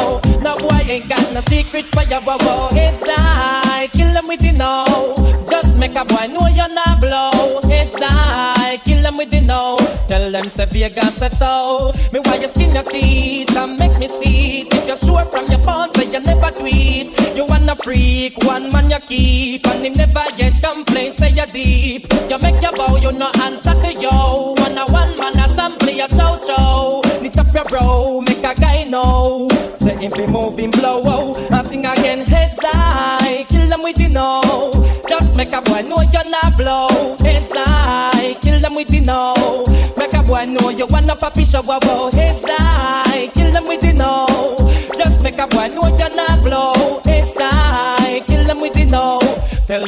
No 0.41 0.55
boy 0.57 0.81
ain't 0.87 1.09
got 1.09 1.33
no 1.33 1.41
secret 1.41 1.85
for 1.85 2.03
your 2.03 2.21
wow 2.21 2.37
wow 2.41 2.69
Heads 2.71 3.03
high 3.05 3.87
Kill 3.91 4.13
them 4.13 4.27
with 4.27 4.39
the 4.39 4.51
no 4.53 5.15
Just 5.49 5.77
make 5.79 5.95
a 5.95 6.05
boy 6.05 6.27
know 6.27 6.47
you're 6.47 6.73
not 6.73 6.99
blow 7.01 7.59
Heads 7.69 7.97
high 7.99 8.77
them 9.15 9.17
with 9.17 9.31
the 9.31 9.41
no 9.41 9.77
Tell 10.07 10.31
them 10.31 10.45
say 10.45 10.65
Vegas 10.65 11.15
say 11.15 11.29
so. 11.29 11.91
Me 12.13 12.19
why 12.19 12.35
you 12.35 12.47
skin 12.47 12.73
your 12.73 12.83
teeth 12.83 13.55
and 13.55 13.79
make 13.79 13.97
me 13.97 14.07
see 14.07 14.61
it. 14.61 14.73
If 14.73 14.87
you're 14.87 14.97
sure 14.97 15.25
from 15.25 15.45
your 15.47 15.59
phone 15.59 15.93
say 15.95 16.05
you 16.11 16.19
never 16.19 16.51
tweet 16.51 17.17
You 17.35 17.45
wanna 17.45 17.75
freak, 17.75 18.37
one 18.43 18.69
man 18.71 18.89
you 18.89 18.99
keep 18.99 19.67
And 19.67 19.85
him 19.85 19.93
never 19.93 20.23
yet 20.37 20.61
complain 20.61 21.15
say 21.15 21.31
you 21.31 21.45
deep. 21.45 22.11
You 22.29 22.37
make 22.39 22.61
your 22.61 22.71
bow, 22.73 22.95
you 22.97 23.11
no 23.11 23.31
answer 23.41 23.73
to 23.73 23.93
yo. 23.93 24.53
One 24.57 24.77
a 24.77 24.85
one 24.91 25.17
man 25.17 25.39
a 25.39 25.49
sample 25.55 25.89
your 25.89 26.07
chow 26.07 26.37
chow. 26.37 27.01
Knit 27.21 27.37
up 27.37 27.53
your 27.53 27.63
bro, 27.65 28.21
make 28.21 28.43
a 28.43 28.53
guy 28.53 28.83
know. 28.83 29.47
Say 29.77 29.95
him 29.97 30.11
be 30.15 30.25
moving 30.25 30.71
blow 30.71 31.01
oh, 31.03 31.47
And 31.51 31.67
sing 31.67 31.85
again 31.85 32.25
heads 32.25 32.57
high 32.59 33.45
Kill 33.47 33.67
them 33.69 33.83
with 33.83 33.97
the 33.97 34.07
no 34.07 34.71
Just 35.07 35.35
make 35.35 35.51
a 35.51 35.61
boy 35.61 35.81
know 35.81 36.01
you're 36.11 36.27
not 36.29 36.57
blow 36.57 37.15
Heads 37.19 37.51
high, 37.53 38.33
them 38.76 38.84
with 38.84 38.88
the 38.89 38.99
no 38.99 39.64
Make 39.97 40.14
a 40.14 40.22
boy 40.23 40.45
know 40.45 40.69
you 40.69 40.85
wanna 40.89 41.15
papi 41.15 41.49
show 41.49 41.61
wow 41.61 42.10
Heads 42.11 42.45
high, 42.47 43.27
kill 43.34 43.52
them 43.52 43.68
with 43.68 43.81
the 43.81 43.93
no 43.93 44.34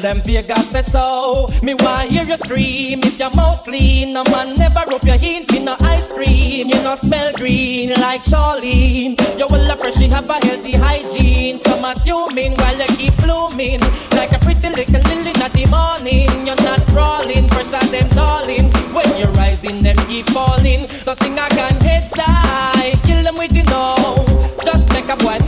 them 0.08 0.22
Vegas 0.22 0.70
say 0.70 0.82
so 0.84 1.48
Me 1.62 1.74
want 1.74 2.10
hear 2.10 2.24
you 2.24 2.38
scream. 2.38 3.00
If 3.04 3.20
your 3.20 3.30
mouth 3.32 3.64
clean 3.64 4.14
No 4.14 4.24
man 4.32 4.54
never 4.54 4.84
rub 4.88 5.04
your 5.04 5.18
hint 5.18 5.54
in 5.54 5.66
no 5.66 5.76
ice 5.82 6.08
cream. 6.08 6.70
You 6.70 6.82
no 6.82 6.96
smell 6.96 7.34
green 7.34 7.90
like 8.00 8.24
Charlene. 8.24 9.20
You 9.38 9.48
will 9.50 9.70
appreciate 9.70 10.12
have 10.12 10.30
a 10.30 10.40
healthy 10.46 10.78
hygiene. 10.78 11.60
Some 11.66 11.84
assuming 11.84 12.54
while 12.56 12.78
you 12.78 12.88
keep 12.96 13.18
blooming. 13.18 13.82
Like 14.12 14.32
a 14.32 14.40
pretty 14.40 14.70
little 14.70 15.04
lily 15.10 15.34
in 15.36 15.52
the 15.58 15.68
morning. 15.76 16.48
You're 16.48 16.64
not 16.64 16.88
crawling 16.88 17.46
Pressure 17.50 17.86
them 17.88 18.08
darling. 18.10 18.72
When 18.96 19.10
you're 19.18 19.36
rising 19.42 19.80
them 19.80 19.98
keep 20.08 20.30
falling. 20.30 20.88
So 20.88 21.16
sing 21.16 21.38
again 21.38 21.82
heads 21.82 22.16
side, 22.16 22.98
Kill 23.04 23.24
them 23.24 23.36
with 23.38 23.52
the 23.52 23.64
no 23.64 24.24
Just 24.64 24.88
make 24.94 25.10
a 25.10 25.18
boy 25.18 25.47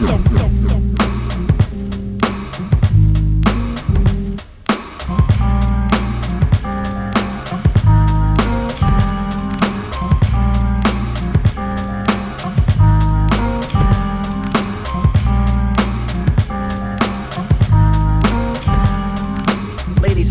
yeah. 0.00 0.37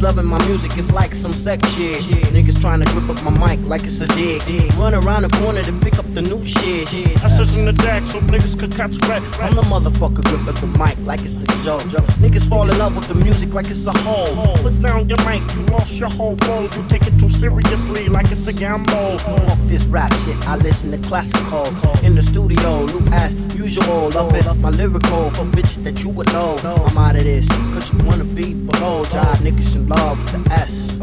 Loving 0.07 0.25
my 0.25 0.39
music, 0.47 0.71
it's 0.77 0.89
like 0.93 1.13
some 1.13 1.33
sex 1.33 1.59
shit. 1.73 1.97
Niggas 2.31 2.61
trying 2.61 2.79
to 2.79 2.89
grip 2.93 3.09
up 3.09 3.21
my 3.25 3.31
mic 3.45 3.59
like 3.67 3.83
it's 3.83 3.99
a 3.99 4.07
dig. 4.07 4.41
Run 4.75 4.95
around 4.95 5.23
the 5.23 5.29
corner 5.39 5.61
to 5.61 5.73
pick 5.83 5.99
up 5.99 6.05
the 6.13 6.21
new 6.21 6.41
shit. 6.47 6.87
I 7.25 7.27
sit 7.27 7.53
in 7.57 7.65
the 7.65 7.73
deck 7.73 8.07
so 8.07 8.21
niggas 8.21 8.57
could 8.57 8.71
catch 8.71 8.95
rat. 9.09 9.21
I'm 9.41 9.55
the 9.55 9.63
motherfucker 9.63 10.23
grip 10.23 10.47
up 10.47 10.55
the 10.63 10.67
mic 10.79 10.95
like 11.05 11.19
it's 11.23 11.43
a 11.43 11.47
joke. 11.65 11.81
Niggas 12.23 12.47
fall 12.47 12.69
in 12.71 12.77
love 12.77 12.95
with 12.95 13.09
the 13.09 13.15
music 13.15 13.53
like 13.53 13.67
it's 13.67 13.85
a 13.85 13.91
hole. 13.91 14.55
Put 14.63 14.81
down 14.81 15.09
your 15.09 15.19
mic, 15.27 15.43
you 15.55 15.63
lost 15.75 15.99
your 15.99 16.09
whole 16.09 16.37
role. 16.47 16.63
You 16.63 16.83
take 16.87 17.05
it 17.05 17.19
too 17.19 17.27
seriously 17.27 18.07
like 18.07 18.31
it's 18.31 18.47
a 18.47 18.53
gamble. 18.53 19.17
Fuck 19.17 19.59
this 19.67 19.83
rap 19.87 20.13
shit, 20.23 20.37
I 20.47 20.55
listen 20.55 20.89
to 20.91 20.99
classical. 21.09 21.67
In 22.05 22.15
the 22.15 22.21
studio, 22.23 22.85
new 22.85 23.03
as 23.11 23.33
usual. 23.53 24.09
Love 24.11 24.33
it 24.35 24.47
up 24.47 24.55
my 24.57 24.69
lyrical 24.69 25.31
for 25.31 25.43
bitches 25.51 25.83
that 25.83 26.01
you 26.01 26.11
would 26.11 26.31
know. 26.31 26.55
I'm 26.63 26.97
out 26.97 27.17
of 27.17 27.25
this, 27.25 27.49
cause 27.75 27.91
you 27.91 27.99
wanna 28.05 28.23
be 28.23 28.53
below. 28.53 29.03
Jive 29.03 29.41
niggas 29.43 29.75
in 29.75 29.85
love 29.97 30.19
the 30.31 30.39
S. 30.51 30.97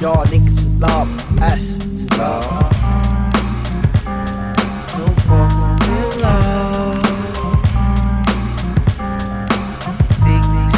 Y'all 0.00 0.24
niggas 0.26 0.64
in 0.64 0.80
love 0.80 1.08
the 1.34 1.42
S. 1.42 1.76
It's 1.76 2.18
love. 2.18 2.72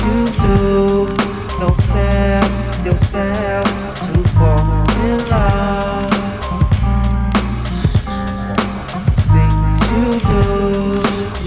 you 0.04 0.24
do. 0.44 1.06
Don't 1.60 1.80
sell 1.92 2.44
yourself 2.84 3.66
to 4.04 4.12
fall 4.36 4.66
in 5.06 5.18
love. 5.32 6.10
Things 9.34 9.80
you 9.92 10.04
do. 10.30 10.42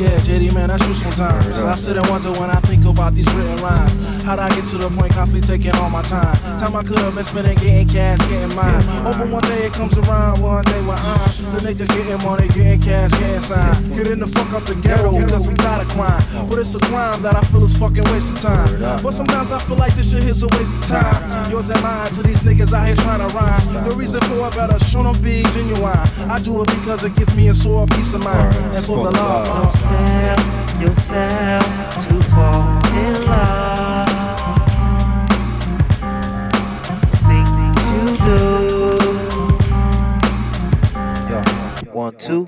Yeah, 0.01 0.17
JD, 0.25 0.53
man, 0.53 0.67
that's 0.69 0.87
you 0.87 0.93
sometimes. 0.93 1.59
I 1.59 1.75
sit 1.75 1.97
and 1.97 2.07
wonder 2.09 2.31
when 2.39 2.49
I 2.49 2.59
think 2.61 2.85
about 2.85 3.13
these 3.15 3.31
written 3.33 3.57
rhymes. 3.57 4.16
How'd 4.27 4.39
I 4.39 4.49
get 4.49 4.65
to 4.75 4.77
the 4.77 4.89
point 4.89 5.13
constantly 5.13 5.39
taking 5.39 5.71
all 5.79 5.89
my 5.89 6.01
time? 6.01 6.35
Time 6.59 6.75
I 6.75 6.83
could 6.83 6.99
have 6.99 7.15
been 7.15 7.23
spending 7.23 7.55
getting 7.63 7.87
cash, 7.87 8.19
getting 8.27 8.53
mine. 8.59 8.83
Or 9.07 9.15
But 9.15 9.29
one 9.31 9.43
day 9.47 9.67
it 9.67 9.71
comes 9.71 9.97
around, 9.97 10.43
one 10.43 10.65
day 10.65 10.83
when 10.83 10.99
I'm 10.99 11.31
the 11.55 11.63
nigga 11.63 11.87
getting 11.87 12.19
money, 12.27 12.49
getting 12.49 12.81
cash, 12.81 13.09
cash 13.11 13.47
sign. 13.47 13.71
Getting 13.95 14.19
the 14.19 14.27
fuck 14.27 14.51
out 14.51 14.67
the 14.67 14.75
ghetto 14.75 15.15
because 15.15 15.47
I'm 15.47 15.55
tired 15.55 15.87
of 15.87 15.93
crime. 15.95 16.19
But 16.49 16.59
it's 16.59 16.75
a 16.75 16.79
crime 16.91 17.21
that 17.23 17.37
I 17.37 17.41
feel 17.47 17.63
is 17.63 17.77
fucking 17.77 18.03
waste 18.11 18.35
of 18.35 18.41
time. 18.43 18.67
But 18.99 19.11
sometimes 19.11 19.53
I 19.53 19.59
feel 19.59 19.77
like 19.77 19.95
this 19.95 20.11
shit 20.11 20.25
is 20.25 20.43
a 20.43 20.51
waste 20.59 20.75
of 20.75 20.83
time. 20.83 21.23
Yours 21.49 21.69
and 21.69 21.81
mine 21.81 22.11
to 22.19 22.21
these 22.21 22.43
niggas 22.43 22.75
out 22.75 22.85
here 22.85 22.99
trying 22.99 23.23
to 23.23 23.31
rhyme. 23.31 23.63
The 23.87 23.95
reason 23.95 24.19
for 24.27 24.43
it 24.43 24.55
better 24.59 24.77
show 24.83 25.03
don't 25.03 25.15
be 25.23 25.43
genuine. 25.55 26.03
I 26.27 26.43
do 26.43 26.61
it 26.63 26.67
because 26.75 27.05
it 27.05 27.15
gives 27.15 27.33
me 27.33 27.47
a 27.47 27.53
sore 27.53 27.87
peace 27.87 28.13
of 28.13 28.25
mind. 28.25 28.53
And 28.75 28.83
for 28.83 29.07
the 29.07 29.11
love. 29.11 29.47
Yourself, 30.83 30.83
yourself 30.83 31.63
to 32.03 32.13
fall 32.27 32.67
in 32.91 33.23
love. 33.23 33.66
One, 42.07 42.15
two. 42.15 42.45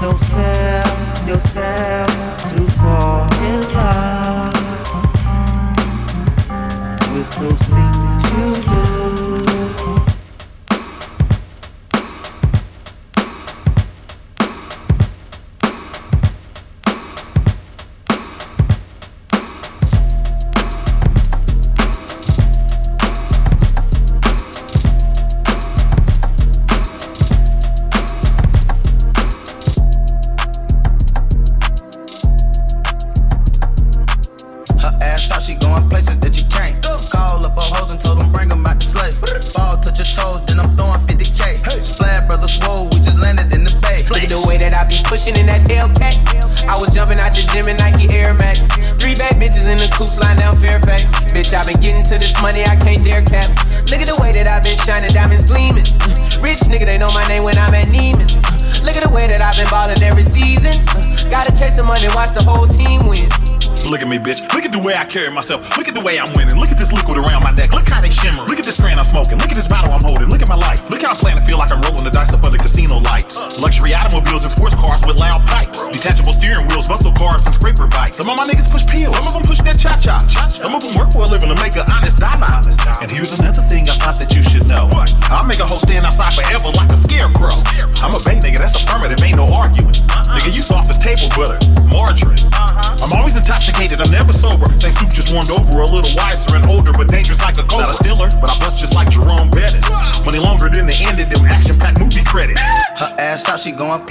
Don't 0.00 0.18
sell 0.18 1.28
yourself 1.28 2.08
to 2.48 2.70
fall 2.70 3.28
in 3.42 3.60
love 3.74 4.54
with 7.12 7.30
those 7.38 7.62
things 7.68 8.24
you 8.32 8.70
do. 8.70 8.75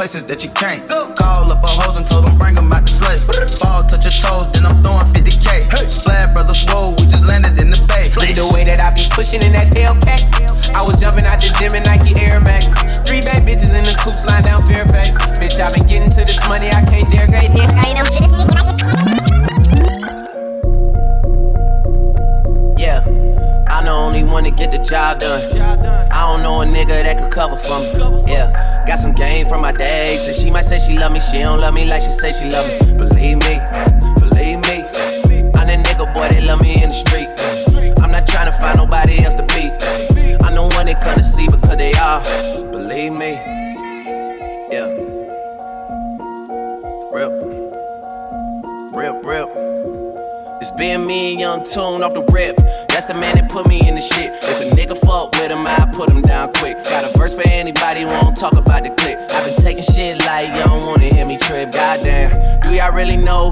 Places 0.06 0.28
that 0.28 0.44
you 0.44 0.52
can't. 0.52 0.95
She 31.36 31.42
don't 31.42 31.60
love 31.60 31.74
me 31.74 31.84
like 31.84 32.02
she 32.02 32.12
say 32.12 32.32
she 32.32 32.46
love 32.46 32.66
me. 32.66 32.94
Believe 32.98 33.38
me, 33.40 33.60
believe 34.20 34.60
me. 34.70 34.78
I'm 35.54 35.68
that 35.68 35.86
nigga 35.86 36.14
boy, 36.14 36.30
they 36.30 36.40
love 36.40 36.62
me 36.62 36.82
in 36.82 36.90
the 36.90 36.96
street. 36.96 37.28
I'm 38.00 38.10
not 38.10 38.26
trying 38.26 38.50
to 38.50 38.58
find 38.58 38.78
nobody 38.78 39.22
else 39.22 39.36
to 39.36 39.44
be. 39.48 39.70
I'm 40.46 40.56
the 40.56 40.62
one 40.74 40.86
they 40.86 40.94
come 40.94 41.18
to 41.18 41.24
see 41.24 41.48
because 41.48 41.76
they 41.76 41.92
are. 41.96 42.24
Believe 42.72 43.12
me. 43.12 43.34
Yeah. 44.72 44.88
Rip. 47.12 47.34
Rip, 48.96 49.26
rip. 49.26 49.50
It's 50.62 50.72
been 50.72 51.06
me 51.06 51.32
and 51.32 51.40
Young 51.42 51.64
Tune 51.66 52.02
off 52.02 52.14
the 52.14 52.24
rip. 52.32 52.56
That's 52.88 53.08
the 53.08 53.14
man 53.14 53.36
that 53.36 53.52
put 53.52 53.68
me 53.68 53.86
in 53.86 53.96
the 53.96 54.02
shit. 54.02 54.32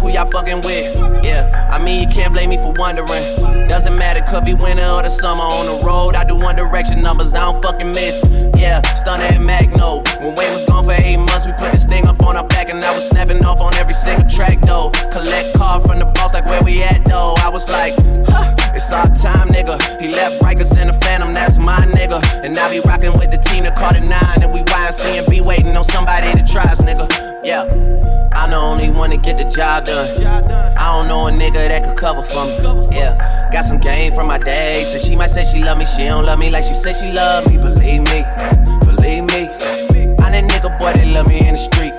Who 0.04 0.12
y'all 0.12 0.30
fucking 0.30 0.62
with? 0.62 1.24
Yeah, 1.24 1.48
I 1.72 1.84
mean 1.84 2.06
you 2.06 2.14
can't 2.14 2.34
blame 2.34 2.50
me 2.50 2.58
for 2.58 2.74
wondering. 2.74 3.24
Doesn't 3.72 3.98
matter, 3.98 4.22
could 4.30 4.44
be 4.44 4.54
winter 4.54 4.84
or 4.84 5.02
the 5.02 5.10
summer 5.10 5.42
on 5.42 5.66
the 5.66 5.86
road. 5.86 6.16
I 6.16 6.26
do 6.26 6.36
one 6.36 6.56
direction 6.56 7.02
numbers, 7.02 7.34
I 7.34 7.50
don't 7.50 7.64
fucking 7.64 7.92
miss. 7.94 8.22
Yeah, 8.58 8.82
stunner 8.94 9.24
and 9.24 9.46
Magno. 9.46 10.04
When 10.20 10.36
Wayne 10.36 10.52
was 10.52 10.64
gone 10.64 10.84
for 10.84 10.92
eight 10.92 11.18
months, 11.18 11.46
we 11.46 11.54
put 11.54 11.72
this 11.72 11.86
thing 11.86 12.06
up 12.06 12.22
on 12.22 12.36
our 12.36 12.48
back 12.48 12.70
and 12.70 12.84
I 12.84 12.94
was 12.94 13.08
snapping 13.08 13.44
off 13.46 13.62
on 13.62 13.74
every 13.76 13.94
single 13.94 14.30
track 14.30 14.60
though. 14.62 14.92
Collect 15.12 15.56
call 15.56 15.80
from 15.80 16.00
the 16.00 16.06
boss 16.06 16.34
like 16.34 16.46
where 16.46 16.62
we 16.62 16.84
at 16.84 17.06
though. 17.06 17.34
I 17.40 17.50
was 17.50 17.70
like, 17.70 17.94
huh, 18.28 18.54
it's 18.76 18.92
our 18.92 19.08
time, 19.16 19.48
nigga. 19.48 19.80
He 20.02 20.10
left 20.10 20.42
Rikers 20.42 20.80
in 20.80 20.88
the 20.88 20.94
Phantom, 20.94 21.34
that's 21.34 21.58
my 21.58 21.80
nigga. 21.96 22.22
And 22.44 22.58
I 22.60 22.70
be 22.70 22.82
rocking 22.82 23.18
with 23.18 23.32
the 23.32 23.38
team 23.38 23.64
that 23.64 23.78
caught 23.78 23.96
it 23.96 24.04
nine, 24.04 24.44
and 24.44 24.52
we 24.52 24.60
YNC 24.60 25.20
and 25.20 25.28
be 25.28 25.40
waiting 25.40 25.76
on 25.78 25.86
somebody 25.86 26.32
to 26.34 26.44
try 26.46 26.64
us, 26.64 26.82
nigga. 26.82 27.08
Yeah. 27.46 28.13
I'm 28.36 28.50
the 28.50 28.58
only 28.58 28.90
one 28.90 29.10
to 29.12 29.18
get 29.18 29.38
the 29.38 29.46
job 29.46 29.86
done. 29.86 30.08
I 30.78 30.98
don't 30.98 31.08
know 31.08 31.28
a 31.28 31.32
nigga 31.32 31.68
that 31.68 31.84
could 31.84 31.98
cover 31.98 32.24
for 32.24 32.46
me. 32.46 32.96
Yeah, 32.96 33.50
got 33.52 33.66
some 33.66 33.80
game 33.80 34.14
from 34.14 34.28
my 34.28 34.38
day. 34.38 34.84
So 34.86 35.00
she 35.00 35.16
might 35.16 35.30
say 35.30 35.46
she 35.46 35.64
love 35.64 35.78
me, 35.78 35.86
she 35.86 36.04
don't 36.04 36.26
love 36.26 36.40
me 36.40 36.50
like 36.50 36.64
she 36.64 36.74
say 36.74 36.94
she 36.94 37.12
love 37.12 37.48
me. 37.48 37.58
Believe 37.58 38.04
me, 38.04 38.26
believe 38.86 39.26
me. 39.26 39.50
I'm 40.20 40.32
that 40.32 40.44
nigga 40.46 40.78
boy 40.80 40.94
that 40.94 41.08
love 41.14 41.28
me 41.28 41.40
in 41.40 41.54
the 41.54 41.58
street. 41.58 41.94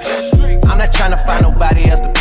I'm 0.64 0.78
not 0.78 0.92
trying 0.92 1.12
to 1.12 1.18
find 1.18 1.42
nobody 1.42 1.84
else 1.90 2.00
to 2.00 2.13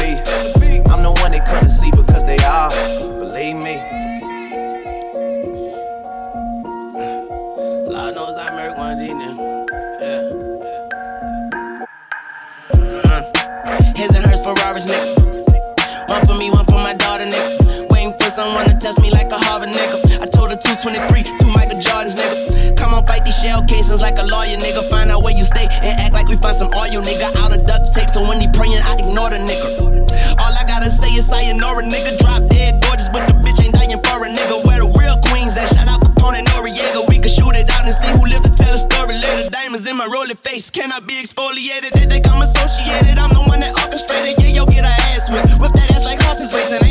shell 23.34 23.65
casings 23.65 24.01
like 24.01 24.18
a 24.19 24.23
lawyer, 24.23 24.57
nigga. 24.57 24.88
Find 24.89 25.10
out 25.10 25.23
where 25.23 25.35
you 25.35 25.45
stay 25.45 25.65
and 25.65 25.99
act 25.99 26.14
like 26.14 26.27
we 26.27 26.38
find 26.38 26.55
some 26.55 26.69
oil, 26.73 27.01
nigga. 27.01 27.34
Out 27.41 27.55
of 27.55 27.65
duct 27.65 27.93
tape, 27.93 28.10
so 28.10 28.22
when 28.22 28.39
he 28.39 28.47
praying, 28.53 28.81
I 28.84 28.93
ignore 29.01 29.30
the 29.30 29.41
nigga. 29.41 30.05
All 30.38 30.53
I 30.53 30.64
gotta 30.68 30.91
say 30.91 31.10
is 31.18 31.27
sayonara, 31.27 31.84
nigga. 31.84 32.18
Drop 32.19 32.47
dead 32.49 32.84
gorgeous, 32.84 33.10
but 33.10 33.26
the 33.27 33.34
bitch 33.41 33.64
ain't 33.64 33.73
dying 33.73 33.91
for 33.91 34.26
a 34.26 34.30
nigga. 34.30 34.64
Where 34.65 34.80
the 34.80 34.89
real 34.93 35.18
queens 35.30 35.57
at? 35.57 35.73
Shout 35.73 35.89
out 35.89 36.01
Capone 36.01 36.39
and 36.39 36.47
Noreaga. 36.47 37.07
We 37.10 37.18
can 37.18 37.31
shoot 37.31 37.55
it 37.55 37.69
out 37.72 37.85
and 37.85 37.95
see 37.95 38.11
who 38.11 38.26
live 38.26 38.43
to 38.43 38.51
tell 38.53 38.73
a 38.73 38.77
story 38.77 39.18
later. 39.18 39.49
Diamonds 39.49 39.88
in 39.88 39.97
my 39.97 40.05
rolling 40.05 40.38
face 40.38 40.69
cannot 40.69 41.07
be 41.07 41.15
exfoliated. 41.22 41.91
They 41.93 42.05
think 42.05 42.27
I'm 42.30 42.41
associated. 42.41 43.18
I'm 43.18 43.34
the 43.34 43.41
one 43.41 43.60
that 43.61 43.73
orchestrated. 43.81 44.38
Yeah, 44.41 44.61
yo, 44.61 44.65
get 44.65 44.85
a 44.85 44.93
ass 45.14 45.30
whip. 45.30 45.45
Whip 45.60 45.73
that 45.73 45.91
ass 45.91 46.03
like 46.03 46.22
horses 46.22 46.53
racing. 46.53 46.82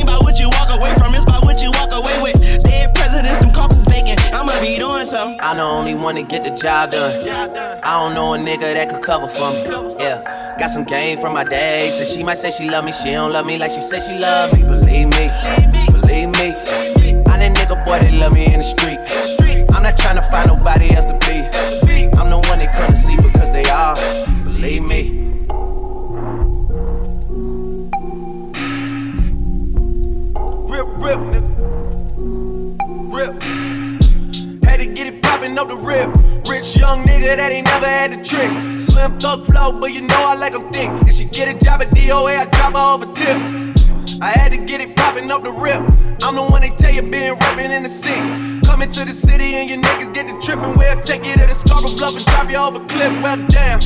Tell. 5.12 5.36
I'm 5.40 5.56
the 5.59 5.62
only 5.62 5.94
one 5.94 6.14
to 6.16 6.22
get 6.22 6.44
the 6.44 6.51
job 6.51 6.90
done. 6.90 7.12
I 7.82 8.01
don't 8.01 8.14
know 8.14 8.34
a 8.34 8.39
nigga 8.39 8.72
that 8.72 8.89
could 8.89 9.02
cover 9.02 9.28
for 9.28 9.52
me. 9.52 9.62
Yeah, 10.02 10.56
got 10.59 10.70
some 10.70 10.84
game 10.84 11.20
from 11.20 11.34
my 11.34 11.44
day. 11.44 11.90
So 11.90 12.05
she 12.05 12.22
might 12.22 12.39
say 12.39 12.51
she 12.51 12.68
love 12.68 12.84
me, 12.84 12.93
she 12.93 13.10
don't 13.10 13.32
love 13.32 13.47
me 13.47 13.59
like 13.59 13.70
she 13.70 13.80
said 13.80 14.01
she 14.01 14.18
love 14.18 14.52
me. 14.55 14.62
Believe 14.62 15.09
me, 15.09 15.30
believe 15.93 16.30
me. 16.40 16.48
I'm 17.30 17.39
that 17.40 17.52
nigga 17.56 17.84
boy 17.84 17.98
that 17.98 18.12
love 18.14 18.32
me 18.32 18.47
in 18.47 18.59
the 18.59 18.62
street. 18.62 18.98
I'm 19.74 19.82
not 19.82 19.97
trying 19.97 20.16
to 20.16 20.22
find 20.22 20.48
nobody 20.48 20.90
else 20.94 21.06
to 21.06 21.18
be. 21.26 21.39
I'm 22.18 22.30
the 22.30 22.40
one 22.48 22.59
they 22.59 22.68
couldn't 22.68 22.97
see 22.97 23.16
because 23.16 23.52
they 23.52 23.64
are. 23.64 23.97
Believe 24.44 24.82
me. 24.82 25.18
Rip, 30.72 30.89
rip, 31.05 31.18
nigga. 31.18 31.41
Rip. 35.93 36.10
Rich 36.48 36.77
young 36.77 37.05
nigga 37.05 37.36
that 37.36 37.52
ain't 37.52 37.66
never 37.66 37.86
had 37.86 38.12
the 38.12 38.20
trick. 38.24 38.51
Slim 38.81 39.19
thug 39.20 39.47
flow, 39.47 39.73
but 39.73 39.93
you 39.93 40.02
know 40.02 40.23
I 40.32 40.35
like 40.35 40.55
'em 40.55 40.64
thick. 40.73 40.90
If 41.09 41.14
she 41.16 41.24
get 41.24 41.47
a 41.48 41.55
job 41.64 41.82
at 41.82 41.90
DOA, 41.94 42.35
I 42.43 42.44
drop 42.56 42.73
her 42.73 42.78
off 42.78 43.02
a 43.02 43.09
tip. 43.20 43.39
I 44.20 44.31
had 44.40 44.51
to 44.52 44.59
get 44.59 44.81
it 44.81 44.97
poppin' 44.97 45.31
up 45.31 45.43
the 45.43 45.52
rip. 45.52 45.82
I'm 46.23 46.35
the 46.36 46.43
one 46.43 46.60
they 46.62 46.70
tell 46.70 46.94
you 46.94 47.02
been 47.02 47.35
rapping 47.35 47.73
in 47.77 47.82
the 47.82 47.89
six. 47.89 48.23
Coming 48.69 48.89
to 48.97 49.05
the 49.05 49.12
city 49.12 49.48
and 49.59 49.69
your 49.70 49.81
niggas 49.86 50.12
get 50.14 50.27
the 50.27 50.36
trippin'. 50.44 50.74
We'll 50.78 51.01
take 51.01 51.24
you 51.24 51.35
to 51.40 51.47
the 51.47 51.55
Scarborough 51.55 51.97
Bluff 51.98 52.16
and 52.16 52.24
drop 52.27 52.51
you 52.51 52.56
off 52.56 52.74
a 52.77 52.82
cliff. 52.93 53.12
Well, 53.23 53.39
damn. 53.48 53.81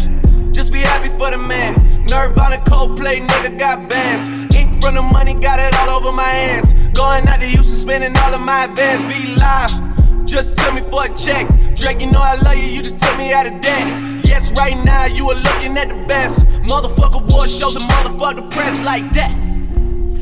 Just 0.52 0.72
be 0.72 0.80
happy 0.80 1.10
for 1.18 1.30
the 1.30 1.38
man. 1.38 1.72
Nirvana 2.06 2.58
Coldplay, 2.70 3.16
nigga 3.26 3.58
got 3.58 3.88
bands. 3.88 4.24
Ink 4.54 4.70
from 4.80 4.94
the 4.94 5.02
money, 5.02 5.34
got 5.34 5.58
it 5.58 5.72
all 5.80 5.90
over 5.98 6.12
my 6.12 6.32
hands. 6.40 6.72
Going 7.00 7.26
out 7.28 7.40
to 7.40 7.46
Houston, 7.46 7.76
spending 7.84 8.16
all 8.22 8.34
of 8.34 8.40
my 8.40 8.64
advance. 8.64 9.02
Be 9.12 9.34
live. 9.36 9.95
Just 10.26 10.56
tell 10.56 10.72
me 10.72 10.80
for 10.82 11.04
a 11.04 11.16
check. 11.16 11.46
Drake, 11.76 12.00
you 12.00 12.10
know 12.10 12.20
I 12.20 12.34
love 12.34 12.56
you, 12.56 12.64
you 12.64 12.82
just 12.82 12.98
tell 12.98 13.16
me 13.16 13.32
out 13.32 13.46
of 13.46 13.60
debt. 13.60 13.86
Yes, 14.24 14.50
right 14.52 14.76
now 14.84 15.06
you 15.06 15.30
are 15.30 15.40
looking 15.40 15.78
at 15.78 15.88
the 15.88 16.04
best. 16.06 16.44
Motherfucker 16.64 17.22
war 17.30 17.46
shows 17.46 17.76
and 17.76 17.84
motherfucker 17.84 18.50
press 18.50 18.82
like 18.82 19.12
that. 19.12 19.30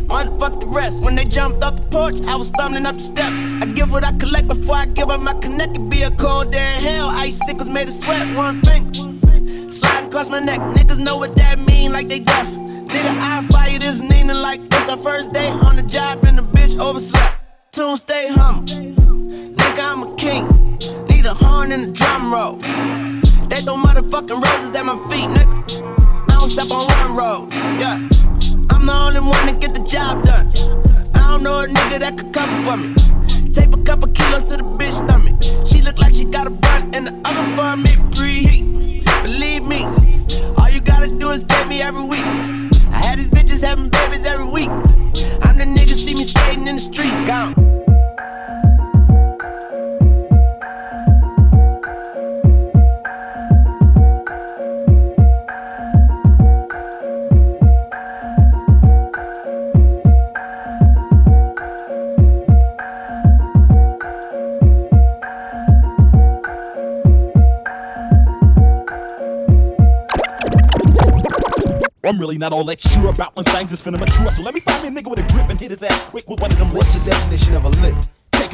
Motherfuck 0.06 0.60
the 0.60 0.66
rest. 0.66 1.00
When 1.00 1.14
they 1.14 1.24
jumped 1.24 1.64
off 1.64 1.76
the 1.76 1.82
porch, 1.84 2.20
I 2.26 2.36
was 2.36 2.48
stumbling 2.48 2.84
up 2.84 2.96
the 2.96 3.00
steps. 3.00 3.38
I 3.62 3.66
give 3.74 3.90
what 3.90 4.04
I 4.04 4.12
collect 4.12 4.48
before 4.48 4.76
I 4.76 4.84
give 4.84 5.10
up 5.10 5.20
my 5.20 5.32
connect. 5.40 5.76
It 5.76 5.88
be 5.88 6.02
a 6.02 6.10
cold 6.10 6.52
day 6.52 6.76
in 6.76 6.82
hell. 6.84 7.08
Ice 7.08 7.40
sickles 7.46 7.70
made 7.70 7.88
of 7.88 7.94
sweat, 7.94 8.36
one 8.36 8.56
finger. 8.60 9.70
Sliding 9.70 10.08
across 10.08 10.28
my 10.28 10.40
neck. 10.40 10.60
Niggas 10.60 10.98
know 10.98 11.16
what 11.16 11.34
that 11.36 11.58
mean, 11.66 11.92
like 11.92 12.08
they 12.08 12.18
deaf. 12.18 12.48
Nigga, 12.48 13.18
I 13.18 13.42
fire 13.42 13.78
this 13.78 14.02
Nina 14.02 14.34
like 14.34 14.60
this. 14.68 14.86
Our 14.90 14.98
first 14.98 15.32
day 15.32 15.48
on 15.48 15.76
the 15.76 15.82
job 15.82 16.22
and 16.24 16.36
the 16.36 16.42
bitch 16.42 16.78
overslept. 16.78 17.40
Tune 17.72 17.96
stay 17.96 18.28
humble. 18.28 18.94
Nigga, 19.74 19.92
I'm 19.92 20.02
a 20.04 20.14
king. 20.14 21.08
Need 21.08 21.26
a 21.26 21.34
horn 21.34 21.72
and 21.72 21.88
a 21.88 21.90
drum 21.90 22.32
roll. 22.32 22.58
They 23.48 23.60
throw 23.62 23.74
motherfucking 23.74 24.40
roses 24.40 24.72
at 24.76 24.86
my 24.86 24.96
feet, 25.10 25.28
nigga. 25.28 26.30
I 26.30 26.34
don't 26.38 26.48
step 26.48 26.70
on 26.70 26.86
one 26.86 27.16
road. 27.16 27.52
Yeah. 27.52 27.96
I'm 28.70 28.86
the 28.86 28.92
only 28.92 29.18
one 29.18 29.46
to 29.48 29.52
get 29.52 29.74
the 29.74 29.82
job 29.82 30.24
done. 30.24 30.46
I 31.12 31.32
don't 31.32 31.42
know 31.42 31.62
a 31.62 31.66
nigga 31.66 31.98
that 31.98 32.16
could 32.16 32.32
cover 32.32 32.54
for 32.62 32.76
me. 32.76 32.94
Tape 33.52 33.74
a 33.74 33.82
couple 33.82 34.06
kilos 34.12 34.44
to 34.44 34.58
the 34.58 34.62
bitch 34.62 34.92
stomach. 34.92 35.42
She 35.66 35.82
look 35.82 35.98
like 35.98 36.14
she 36.14 36.24
got 36.24 36.46
a 36.46 36.50
bun 36.50 36.94
in 36.94 37.06
the 37.06 37.12
oven 37.28 37.56
for 37.56 37.76
me. 37.76 37.96
Preheat. 38.14 39.02
Believe 39.24 39.64
me, 39.64 39.86
all 40.56 40.70
you 40.70 40.80
gotta 40.82 41.08
do 41.08 41.30
is 41.30 41.42
pay 41.42 41.64
me 41.64 41.82
every 41.82 42.04
week. 42.04 42.24
I 42.92 42.98
had 43.02 43.18
these 43.18 43.30
bitches 43.30 43.66
having 43.66 43.88
babies 43.88 44.24
every 44.24 44.46
week. 44.46 44.70
I'm 45.42 45.58
the 45.58 45.64
nigga 45.64 45.96
see 45.96 46.14
me 46.14 46.22
skating 46.22 46.68
in 46.68 46.76
the 46.76 46.80
streets, 46.80 47.18
gone. 47.26 47.73
I'm 72.06 72.18
really 72.18 72.38
not 72.38 72.52
all 72.52 72.64
that 72.64 72.80
sure 72.80 73.10
about 73.10 73.34
when 73.34 73.44
things 73.46 73.72
is 73.72 73.82
finna 73.82 73.98
mature. 73.98 74.30
So 74.30 74.42
let 74.42 74.54
me 74.54 74.60
find 74.60 74.82
me 74.82 74.88
a 74.88 75.02
nigga 75.02 75.10
with 75.10 75.18
a 75.18 75.32
grip 75.32 75.48
and 75.48 75.58
hit 75.58 75.70
his 75.70 75.82
ass 75.82 76.04
quick 76.10 76.28
with 76.28 76.40
one 76.40 76.52
of 76.52 76.58
them. 76.58 76.72
What's 76.72 76.92
the 76.92 77.10
definition 77.10 77.54
of 77.54 77.64
a 77.64 77.70
lick? 77.80 77.94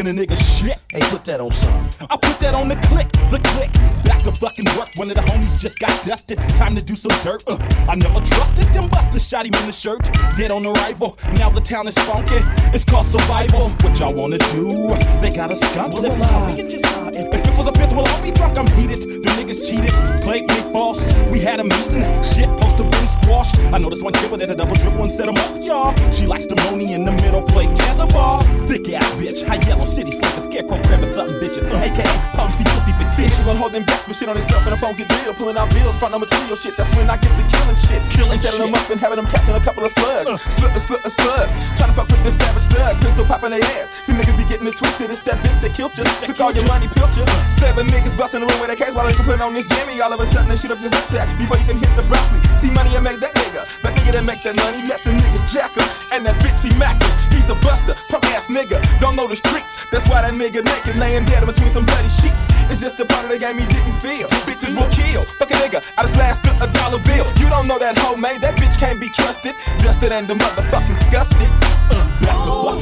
Taking 0.01 0.19
a 0.19 0.23
nigga 0.25 0.59
shit. 0.59 0.79
Hey, 0.89 1.01
put 1.11 1.27
that 1.27 1.41
on 1.41 1.51
some. 1.51 1.89
I 2.09 2.17
put 2.17 2.41
that 2.41 2.55
on 2.55 2.69
the 2.69 2.77
click, 2.89 3.13
the 3.29 3.39
click. 3.53 3.71
Back 4.03 4.23
to 4.23 4.33
fucking 4.33 4.65
work. 4.79 4.89
One 4.97 5.11
of 5.11 5.17
the 5.17 5.21
homies 5.21 5.61
just 5.61 5.79
got 5.79 5.93
dusted. 6.07 6.39
Time 6.57 6.75
to 6.75 6.83
do 6.83 6.97
some 6.97 7.13
dirt. 7.23 7.45
Uh, 7.47 7.59
I 7.87 7.97
never 7.97 8.21
trusted 8.21 8.73
them 8.73 8.89
busters. 8.89 9.29
Shot 9.29 9.45
him 9.45 9.53
in 9.61 9.67
the 9.67 9.73
shirt. 9.73 10.09
Dead 10.39 10.51
on 10.51 10.65
arrival. 10.65 11.19
Now 11.35 11.51
the 11.51 11.61
town 11.61 11.87
is 11.87 11.99
funky. 12.09 12.41
It's 12.73 12.83
called 12.83 13.05
survival. 13.05 13.69
What 13.85 14.01
y'all 14.01 14.17
wanna 14.17 14.39
do? 14.57 14.97
They 15.21 15.37
got 15.37 15.51
us 15.51 15.61
skunked. 15.61 16.01
Well, 16.01 16.17
we 16.49 16.57
can 16.57 16.71
just 16.71 16.87
uh, 16.87 17.11
if, 17.13 17.29
it 17.35 17.59
was 17.59 17.67
a 17.67 17.73
fifth, 17.73 17.93
well, 17.93 18.09
I'll 18.09 18.23
be 18.23 18.33
drunk. 18.33 18.57
I'm 18.57 18.67
heated. 18.79 19.01
The 19.01 19.31
niggas 19.37 19.69
cheated. 19.69 19.93
Played 20.23 20.49
me 20.49 20.73
false. 20.73 21.13
We 21.29 21.41
had 21.41 21.61
a 21.61 21.65
meeting. 21.65 22.01
Shit, 22.25 22.49
supposed 22.49 22.79
to 22.79 23.01
squashed. 23.23 23.59
I 23.73 23.79
know 23.79 23.91
this 23.91 24.03
one 24.03 24.13
kid 24.13 24.31
with 24.31 24.49
a 24.49 24.55
double 24.55 24.75
triple 24.77 25.03
and 25.03 25.13
set 25.13 25.29
'em 25.29 25.37
up, 25.37 25.53
y'all. 25.65 25.95
She 26.13 26.27
likes 26.27 26.47
the 26.47 26.57
money 26.71 26.93
in 26.93 27.05
the 27.05 27.13
middle. 27.13 27.43
Play 27.43 27.67
tetherball. 27.67 28.43
Thick 28.69 28.89
ass 28.93 29.11
bitch. 29.19 29.45
High 29.47 29.61
yellow 29.69 29.85
city 29.91 30.13
slicker. 30.15 30.41
Scarecrow 30.47 30.79
grabbing 30.87 31.11
something 31.11 31.37
bitches. 31.43 31.67
AKA 31.67 32.07
policy 32.39 32.65
pussy 32.65 32.95
fetish. 32.95 33.35
She 33.35 33.43
gon' 33.43 33.59
hold 33.59 33.75
them 33.75 33.83
backs, 33.83 34.07
but 34.07 34.15
shit 34.15 34.31
on 34.31 34.39
himself 34.39 34.63
and 34.65 34.73
the 34.73 34.81
phone 34.81 34.95
get 34.95 35.11
real. 35.21 35.35
Pulling 35.35 35.59
out 35.59 35.69
bills, 35.75 35.99
front 35.99 36.15
on 36.15 36.21
material 36.23 36.57
shit. 36.57 36.79
That's 36.79 36.95
when 36.97 37.11
I 37.11 37.19
get 37.19 37.35
the 37.35 37.45
killing 37.51 37.77
shit. 37.77 38.01
Killing 38.15 38.39
setting 38.39 38.65
shit. 38.65 38.73
them 38.73 38.79
up 38.79 38.87
and 38.89 39.01
having 39.03 39.19
them 39.19 39.27
catching 39.27 39.55
a 39.59 39.61
couple 39.61 39.85
of 39.85 39.91
slugs. 39.93 40.31
Slip 40.55 40.73
and 40.73 40.83
slip 40.83 41.03
slugs. 41.03 41.53
Trying 41.77 41.91
to 41.91 41.97
fuck 41.99 42.09
with 42.09 42.23
this 42.23 42.39
savage 42.39 42.71
thug. 42.71 42.95
Pistol 43.03 43.27
popping 43.27 43.51
their 43.51 43.65
ass. 43.77 43.91
See 44.07 44.15
niggas 44.15 44.39
be 44.39 44.47
getting 44.47 44.67
it 44.71 44.79
twisted. 44.79 45.11
It's 45.11 45.21
that 45.27 45.43
bitch 45.43 45.59
that 45.61 45.75
killed 45.75 45.99
you. 45.99 46.07
Took 46.23 46.39
all 46.41 46.55
your 46.55 46.67
money, 46.71 46.87
pilch 46.95 47.19
you. 47.19 47.27
Seven 47.51 47.87
niggas 47.91 48.15
busting 48.15 48.41
the 48.41 48.47
room 48.47 48.61
with 48.63 48.71
a 48.71 48.79
case 48.79 48.95
while 48.95 49.07
they 49.07 49.15
can 49.15 49.27
put 49.27 49.43
on 49.43 49.53
this 49.53 49.67
jammy. 49.67 49.99
All 50.01 50.13
of 50.13 50.21
a 50.21 50.27
sudden 50.27 50.49
they 50.49 50.57
shoot 50.57 50.71
up 50.71 50.81
your 50.81 50.91
hood 50.95 51.29
before 51.37 51.59
you 51.59 51.67
can 51.67 51.79
hit 51.83 51.93
the 51.99 52.07
broccoli. 52.07 52.41
See 52.57 52.71
money 52.73 52.95
and 52.95 53.05
make 53.05 53.19
that 53.21 53.35
nigga. 53.35 53.67
That 53.83 53.93
nigga 53.99 54.13
that 54.17 54.25
make 54.25 54.43
that 54.47 54.57
money. 54.57 54.87
Let 54.87 55.03
the 55.03 55.11
niggas 55.11 55.51
jack 55.51 55.75
him. 55.75 55.89
And 56.13 56.27
that 56.27 56.39
bitch 56.43 56.63
he 56.63 56.71
mackin'. 56.79 57.11
He's 57.35 57.49
a 57.51 57.57
buster, 57.67 57.95
punk 58.09 58.27
ass 58.35 58.49
nigga. 58.49 58.79
Don't 59.01 59.17
know 59.17 59.27
the 59.27 59.37
streets. 59.37 59.70
That's 59.91 60.09
why 60.09 60.23
that 60.23 60.35
nigga 60.35 60.65
naked 60.65 60.97
laying 60.99 61.25
dead 61.25 61.45
between 61.47 61.71
some 61.71 61.85
bloody 61.85 62.09
sheets. 62.09 62.47
It's 62.71 62.81
just 62.81 62.99
a 63.01 63.05
part 63.05 63.25
of 63.25 63.31
the 63.31 63.39
game 63.39 63.59
he 63.59 63.67
didn't 63.67 63.99
feel. 64.01 64.29
Bitches 64.47 64.75
will 64.75 64.91
kill. 64.91 65.23
Fuck 65.39 65.51
a 65.51 65.55
nigga. 65.55 65.83
I 65.99 66.03
just 66.03 66.17
last 66.19 66.47
a 66.47 66.67
dollar 66.79 66.99
bill. 67.03 67.27
You 67.39 67.49
don't 67.49 67.67
know 67.67 67.79
that 67.79 67.99
hoe, 67.99 68.17
man. 68.17 68.41
That 68.41 68.57
bitch 68.57 68.79
can't 68.79 69.01
be 69.01 69.09
trusted. 69.09 69.55
Dusted 69.79 70.13
and 70.13 70.27
the 70.27 70.35
motherfucking 70.35 70.97
disgusted. 70.99 71.49
Uh, 71.91 72.81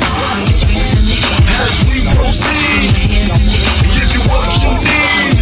As 1.59 1.75
we 1.89 2.05
proceed, 2.17 2.93
give 3.95 4.11
you 4.13 4.23
what 4.29 4.49
you 4.63 4.73
need. 4.85 5.39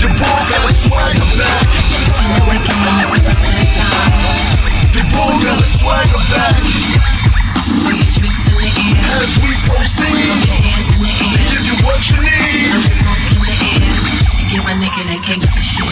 Your 0.00 0.12
bull 0.20 0.40
got 0.50 0.64
a 0.64 0.74
swagger 0.74 1.28
back. 1.38 3.15
Your 5.16 5.24
bull 5.24 5.40
got 5.40 5.60
a 5.60 5.64
swagger 5.64 6.24
back. 6.28 6.60
As 9.16 9.32
we 9.40 9.48
proceed, 9.64 10.44
give 11.48 11.64
you 11.64 11.76
what 11.86 12.04
you 12.10 12.20
need. 12.20 12.84
Give 14.52 14.60
a 14.60 14.74
nigga 14.76 15.02
that 15.08 15.20
gangsta 15.24 15.60
shit. 15.60 15.88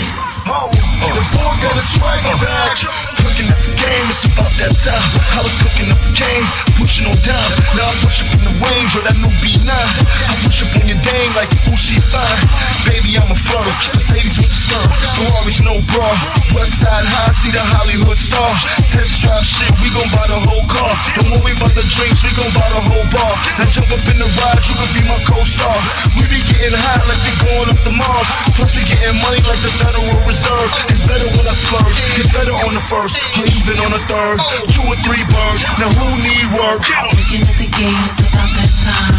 Oh, 0.46 0.68
oh. 0.68 1.12
the 1.16 1.24
bull 1.32 1.54
got 1.64 1.72
a 1.72 1.80
swagger 1.80 2.36
oh. 2.36 3.08
back. 3.08 3.13
Cooking 3.24 3.48
up 3.48 3.60
the 3.64 3.72
game, 3.72 4.06
it's 4.12 4.28
about 4.28 4.52
that 4.60 4.76
time. 4.76 5.08
I 5.32 5.40
was 5.40 5.56
cooking 5.56 5.88
up 5.88 6.00
the 6.04 6.12
game, 6.12 6.44
pushing 6.76 7.08
on 7.08 7.16
down. 7.24 7.48
Now 7.72 7.88
I'm 7.88 8.04
in 8.36 8.44
the 8.44 8.54
range 8.60 8.92
or 8.94 9.02
that 9.08 9.16
new 9.16 9.32
B9. 9.40 9.72
I 9.72 10.34
push 10.44 10.60
up 10.60 10.76
on 10.76 10.84
your 10.84 11.00
dame 11.00 11.32
like 11.32 11.48
ooh 11.66 11.78
she 11.78 11.96
fine. 11.98 12.44
Baby, 12.84 13.16
I'm 13.16 13.32
a 13.32 13.38
flow, 13.38 13.64
Mercedes 13.96 14.36
with 14.36 14.52
the 14.52 14.60
skirt. 14.60 14.88
Ferraris 15.16 15.64
no 15.64 15.74
bra. 15.88 16.06
West 16.52 16.84
side 16.84 17.06
high, 17.08 17.32
see 17.40 17.50
the 17.50 17.64
Hollywood 17.64 18.20
star. 18.20 18.52
Test 18.92 19.24
drive 19.24 19.42
shit, 19.42 19.72
we 19.80 19.88
gon' 19.96 20.06
buy 20.12 20.28
the 20.28 20.38
whole 20.44 20.66
car. 20.68 20.92
Don't 21.16 21.40
worry 21.40 21.56
about 21.56 21.72
the 21.72 21.84
drinks, 21.96 22.20
we 22.20 22.30
gon' 22.36 22.52
buy 22.52 22.68
the 22.70 22.82
whole 22.92 23.08
bar. 23.08 23.32
Now 23.56 23.66
jump 23.72 23.88
up 23.88 24.04
in 24.04 24.20
the 24.20 24.28
ride, 24.44 24.60
you 24.68 24.76
can 24.76 24.90
be 24.92 25.02
my 25.08 25.18
co-star. 25.24 25.74
We 26.20 26.28
be 26.28 26.44
getting 26.44 26.76
hot 26.76 27.02
like 27.08 27.20
we 27.24 27.32
going 27.40 27.68
up 27.72 27.80
the 27.88 27.94
Mars. 27.96 28.28
Plus 28.54 28.76
we 28.76 28.84
getting 28.84 29.16
money 29.24 29.40
like 29.48 29.60
the 29.64 29.72
Federal 29.80 30.20
Reserve. 30.28 30.68
It's 30.92 31.02
better 31.08 31.26
when 31.34 31.48
I 31.48 31.54
splurge. 31.56 31.98
It's 32.20 32.30
better 32.30 32.54
on 32.68 32.76
the 32.76 32.84
first, 32.84 33.13
first, 33.14 33.38
or 33.38 33.46
even 33.46 33.76
on 33.86 33.92
a 33.94 34.00
third. 34.06 34.38
Two 34.70 34.82
or 34.82 34.96
three 35.06 35.24
birds, 35.30 35.62
now 35.78 35.88
who 35.94 36.06
need 36.22 36.46
work? 36.54 36.82
Looking 37.14 37.46
at 37.46 37.56
the 37.58 37.68
game, 37.70 38.02
it's 38.06 38.18
about 38.20 38.50
that 38.58 38.70
time. 38.82 39.14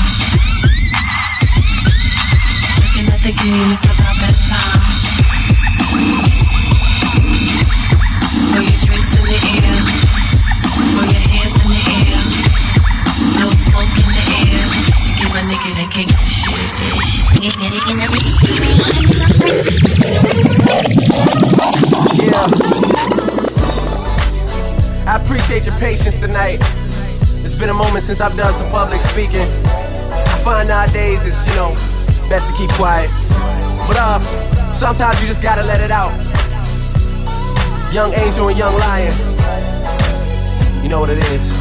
Looking 2.80 3.08
at 3.12 3.22
the 3.24 3.32
game, 3.32 3.72
it's 3.72 3.86
about 3.86 4.16
that 4.20 4.36
time. 4.50 4.82
Put 8.52 8.64
your 8.64 8.80
drinks 8.84 9.12
in 9.16 9.24
the 9.24 9.38
air, 9.56 9.76
Put 10.96 11.08
your 11.12 11.24
hands 11.32 11.56
in 11.56 11.68
the 11.72 11.82
air. 11.96 12.20
No 13.40 13.48
smoke 13.52 13.96
in 13.96 14.10
the 14.16 14.26
air. 14.44 14.64
Give 15.20 15.32
a 15.32 15.42
nigga 15.48 15.72
that 15.80 15.90
can't 15.92 16.08
give 16.08 16.20
gangsta 16.20 16.32
shit. 16.32 16.96
Yeah. 22.26 22.75
I 25.07 25.22
appreciate 25.22 25.68
your 25.68 25.76
patience 25.76 26.19
tonight. 26.19 26.57
It's 27.45 27.53
been 27.53 27.69
a 27.69 27.73
moment 27.73 28.03
since 28.03 28.22
I've 28.22 28.36
done 28.36 28.53
some 28.56 28.72
public 28.72 28.99
speaking. 28.99 29.45
I 29.45 30.41
find 30.44 30.68
nowadays 30.68 31.26
it's, 31.26 31.45
you 31.48 31.53
know, 31.56 31.73
best 32.27 32.49
to 32.49 32.57
keep 32.57 32.72
quiet. 32.72 33.10
But 33.88 33.98
uh, 33.99 34.19
sometimes 34.73 35.22
you 35.22 35.27
just 35.27 35.44
gotta 35.44 35.61
let 35.61 35.80
it 35.80 35.91
out. 35.91 36.11
Young 37.94 38.14
Angel 38.15 38.49
and 38.49 38.57
Young 38.57 38.73
Lion. 38.80 39.14
You 40.82 40.90
know 40.90 41.02
what 41.02 41.11
it 41.11 41.19
is. 41.32 41.53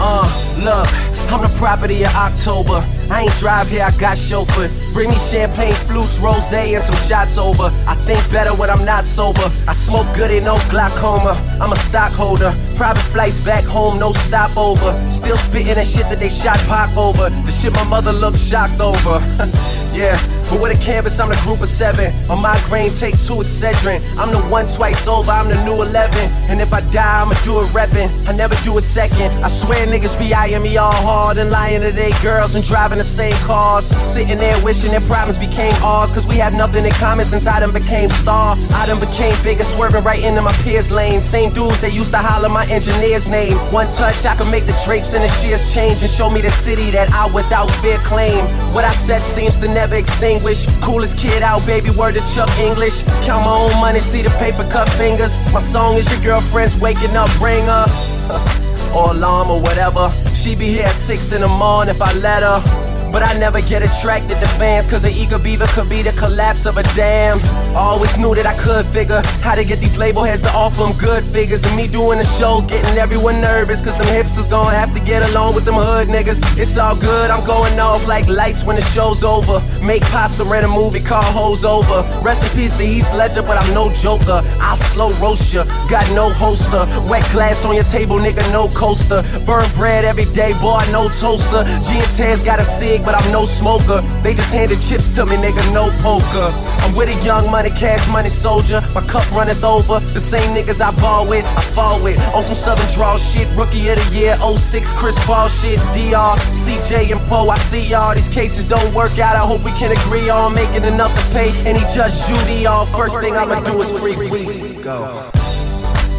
Uh, 0.00 0.24
look, 0.64 0.88
I'm 1.30 1.42
the 1.42 1.54
property 1.58 2.04
of 2.04 2.14
October. 2.14 2.80
I 3.10 3.22
ain't 3.22 3.34
drive 3.36 3.68
here, 3.68 3.84
I 3.84 3.90
got 3.98 4.18
chauffeur. 4.18 4.68
Bring 4.92 5.10
me 5.10 5.18
champagne 5.18 5.74
flutes, 5.74 6.18
rose, 6.18 6.52
and 6.52 6.82
some 6.82 6.96
shots 6.96 7.38
over. 7.38 7.70
I 7.86 7.94
think 8.06 8.20
better 8.30 8.54
when 8.54 8.70
I'm 8.70 8.84
not 8.84 9.06
sober. 9.06 9.50
I 9.68 9.72
smoke 9.72 10.06
good 10.16 10.30
in 10.30 10.44
no 10.44 10.58
glaucoma. 10.70 11.34
I'm 11.60 11.72
a 11.72 11.76
stockholder. 11.76 12.52
Private 12.76 13.02
flights 13.02 13.40
back 13.40 13.64
home, 13.64 13.98
no 13.98 14.12
stopover. 14.12 14.92
Still 15.10 15.36
spitting 15.36 15.74
that 15.74 15.86
shit 15.86 16.08
that 16.08 16.18
they 16.18 16.28
shot 16.28 16.58
pop 16.66 16.96
over. 16.96 17.30
The 17.30 17.50
shit 17.50 17.72
my 17.72 17.84
mother 17.84 18.12
looked 18.12 18.38
shocked 18.38 18.80
over. 18.80 19.20
yeah, 19.92 20.18
but 20.54 20.62
with 20.62 20.80
a 20.80 20.84
canvas, 20.84 21.18
I'm 21.18 21.28
the 21.28 21.40
group 21.42 21.60
of 21.60 21.68
seven. 21.68 22.12
On 22.30 22.40
my 22.40 22.54
grain, 22.66 22.92
take 22.92 23.18
two 23.18 23.42
Excedrin. 23.42 23.98
I'm 24.18 24.30
the 24.30 24.40
one 24.46 24.66
twice 24.66 25.08
over, 25.08 25.30
I'm 25.30 25.48
the 25.48 25.58
new 25.64 25.82
11. 25.82 26.14
And 26.48 26.60
if 26.60 26.72
I 26.72 26.80
die, 26.92 27.22
I'ma 27.22 27.34
do 27.42 27.60
it 27.60 27.66
reppin'. 27.74 28.06
I 28.28 28.32
never 28.32 28.54
do 28.62 28.78
a 28.78 28.80
second. 28.80 29.32
I 29.42 29.48
swear 29.48 29.86
niggas 29.86 30.16
be 30.18 30.32
eyeing 30.32 30.62
me 30.62 30.76
all 30.76 30.92
hard 30.92 31.38
and 31.38 31.50
lying 31.50 31.82
to 31.82 31.90
they 31.90 32.12
girls 32.22 32.54
and 32.54 32.64
driving 32.64 32.98
the 32.98 33.04
same 33.04 33.34
cars. 33.42 33.86
Sitting 34.06 34.38
there 34.38 34.54
wishing 34.62 34.92
their 34.92 35.00
problems 35.02 35.38
became 35.38 35.74
ours. 35.82 36.12
Cause 36.12 36.26
we 36.28 36.36
have 36.36 36.54
nothing 36.54 36.84
in 36.84 36.92
common 36.92 37.24
since 37.24 37.46
I 37.48 37.58
done 37.58 37.72
became 37.72 38.08
star. 38.10 38.56
I 38.74 38.86
done 38.86 39.00
became 39.00 39.34
bigger, 39.42 39.64
swerving 39.64 40.04
right 40.04 40.22
into 40.22 40.42
my 40.42 40.52
peers' 40.62 40.90
lane. 40.90 41.20
Same 41.20 41.52
dudes 41.52 41.80
that 41.80 41.92
used 41.92 42.12
to 42.12 42.18
holler 42.18 42.48
my 42.48 42.66
engineer's 42.66 43.26
name. 43.26 43.56
One 43.72 43.88
touch, 43.88 44.24
I 44.24 44.36
can 44.36 44.50
make 44.52 44.66
the 44.66 44.80
drapes 44.84 45.14
and 45.14 45.24
the 45.24 45.28
shears 45.28 45.74
change 45.74 46.02
and 46.02 46.10
show 46.10 46.30
me 46.30 46.40
the 46.40 46.50
city 46.50 46.90
that 46.90 47.10
I 47.10 47.26
without 47.26 47.70
fear 47.82 47.98
claim. 47.98 48.44
What 48.72 48.84
I 48.84 48.92
said 48.92 49.22
seems 49.22 49.58
to 49.58 49.68
never 49.68 49.96
Coolest 50.44 51.16
kid 51.16 51.42
out, 51.42 51.64
baby, 51.64 51.88
word 51.88 52.16
to 52.16 52.34
Chuck 52.34 52.50
English. 52.58 53.02
Count 53.24 53.46
my 53.46 53.56
own 53.56 53.80
money, 53.80 53.98
see 53.98 54.20
the 54.20 54.28
paper 54.38 54.68
cut 54.70 54.86
fingers. 54.90 55.38
My 55.54 55.58
song 55.58 55.94
is 55.94 56.12
your 56.12 56.22
girlfriend's 56.22 56.76
waking 56.76 57.16
up, 57.16 57.30
bring 57.38 57.64
her. 57.64 57.86
or 58.94 59.12
alarm 59.12 59.50
or 59.50 59.62
whatever. 59.62 60.10
She 60.34 60.54
be 60.54 60.66
here 60.66 60.84
at 60.84 60.92
six 60.92 61.32
in 61.32 61.40
the 61.40 61.48
morning 61.48 61.94
if 61.94 62.02
I 62.02 62.12
let 62.18 62.42
her. 62.42 62.93
But 63.14 63.22
I 63.22 63.38
never 63.38 63.60
get 63.60 63.80
attracted 63.84 64.38
to 64.42 64.48
fans, 64.58 64.88
cause 64.88 65.04
an 65.04 65.12
eager 65.12 65.38
beaver 65.38 65.66
could 65.68 65.88
be 65.88 66.02
the 66.02 66.10
collapse 66.18 66.66
of 66.66 66.78
a 66.78 66.82
dam. 66.98 67.38
Always 67.76 68.18
knew 68.18 68.34
that 68.34 68.44
I 68.44 68.54
could 68.58 68.84
figure 68.86 69.22
how 69.38 69.54
to 69.54 69.64
get 69.64 69.78
these 69.78 69.96
label 69.96 70.24
heads 70.24 70.42
to 70.42 70.50
offer 70.50 70.82
them 70.82 70.98
good 70.98 71.22
figures. 71.22 71.64
And 71.64 71.76
me 71.76 71.86
doing 71.86 72.18
the 72.18 72.24
shows, 72.24 72.66
getting 72.66 72.98
everyone 72.98 73.40
nervous, 73.40 73.80
cause 73.80 73.96
them 73.96 74.08
hipsters 74.08 74.50
gonna 74.50 74.74
have 74.74 74.92
to 74.94 75.00
get 75.04 75.22
along 75.30 75.54
with 75.54 75.64
them 75.64 75.76
hood 75.76 76.08
niggas. 76.08 76.42
It's 76.58 76.76
all 76.76 76.96
good, 76.96 77.30
I'm 77.30 77.46
going 77.46 77.78
off 77.78 78.04
like 78.08 78.26
lights 78.26 78.64
when 78.64 78.74
the 78.74 78.82
show's 78.82 79.22
over. 79.22 79.62
Make 79.80 80.02
pasta, 80.10 80.42
rent 80.42 80.66
a 80.66 80.68
movie, 80.68 80.98
call 80.98 81.22
hoes 81.22 81.64
over. 81.64 82.02
Rest 82.20 82.42
in 82.42 82.58
peace 82.58 82.72
to 82.72 82.82
Heath 82.82 83.08
Ledger, 83.14 83.42
but 83.42 83.56
I'm 83.62 83.72
no 83.72 83.92
joker. 83.92 84.42
I 84.58 84.74
slow 84.74 85.12
roast 85.22 85.54
ya, 85.54 85.62
got 85.88 86.10
no 86.10 86.30
holster. 86.30 86.82
Wet 87.08 87.22
glass 87.30 87.64
on 87.64 87.76
your 87.76 87.84
table, 87.84 88.16
nigga, 88.16 88.42
no 88.50 88.66
coaster. 88.74 89.22
Burn 89.46 89.70
bread 89.76 90.04
every 90.04 90.26
day, 90.34 90.52
boy, 90.60 90.82
no 90.90 91.08
toaster. 91.08 91.62
G 91.86 92.02
and 92.02 92.12
Tez 92.18 92.42
got 92.42 92.58
a 92.58 92.64
cig, 92.64 93.03
but 93.04 93.14
I'm 93.14 93.30
no 93.30 93.44
smoker. 93.44 94.00
They 94.22 94.34
just 94.34 94.52
handed 94.52 94.80
chips 94.80 95.14
to 95.16 95.26
me, 95.26 95.36
nigga, 95.36 95.62
no 95.72 95.90
poker. 96.02 96.48
I'm 96.82 96.94
with 96.94 97.08
a 97.08 97.24
young 97.24 97.50
money, 97.50 97.70
cash 97.70 98.08
money 98.08 98.28
soldier. 98.28 98.80
My 98.94 99.02
cup 99.02 99.30
runneth 99.32 99.62
over. 99.62 100.00
The 100.12 100.20
same 100.20 100.54
niggas 100.54 100.80
I 100.80 100.90
ball 101.00 101.26
with, 101.26 101.44
I 101.44 101.62
fall 101.76 102.02
with. 102.02 102.18
On 102.34 102.42
some 102.42 102.54
Southern 102.54 102.90
draw 102.92 103.16
shit, 103.16 103.48
rookie 103.56 103.88
of 103.88 103.96
the 103.98 104.16
year, 104.16 104.36
06 104.36 104.92
Chris 104.92 105.18
Paul 105.26 105.48
shit. 105.48 105.78
DR, 105.92 106.36
CJ, 106.56 107.12
and 107.12 107.20
Poe, 107.28 107.48
I 107.48 107.58
see 107.58 107.86
y'all. 107.86 108.14
These 108.14 108.28
cases 108.28 108.66
don't 108.66 108.92
work 108.94 109.18
out. 109.18 109.36
I 109.36 109.46
hope 109.46 109.62
we 109.64 109.72
can 109.72 109.92
agree 109.92 110.28
on 110.30 110.54
making 110.54 110.84
enough 110.84 111.12
to 111.14 111.30
pay 111.32 111.50
any 111.68 111.80
judge 111.94 112.14
Judy 112.26 112.66
off. 112.66 112.90
First 112.90 113.20
thing 113.20 113.34
I'ma 113.34 113.60
do 113.60 113.80
is 113.82 113.90
free 113.98 114.30
weeks. 114.30 114.76
Go 114.82 115.43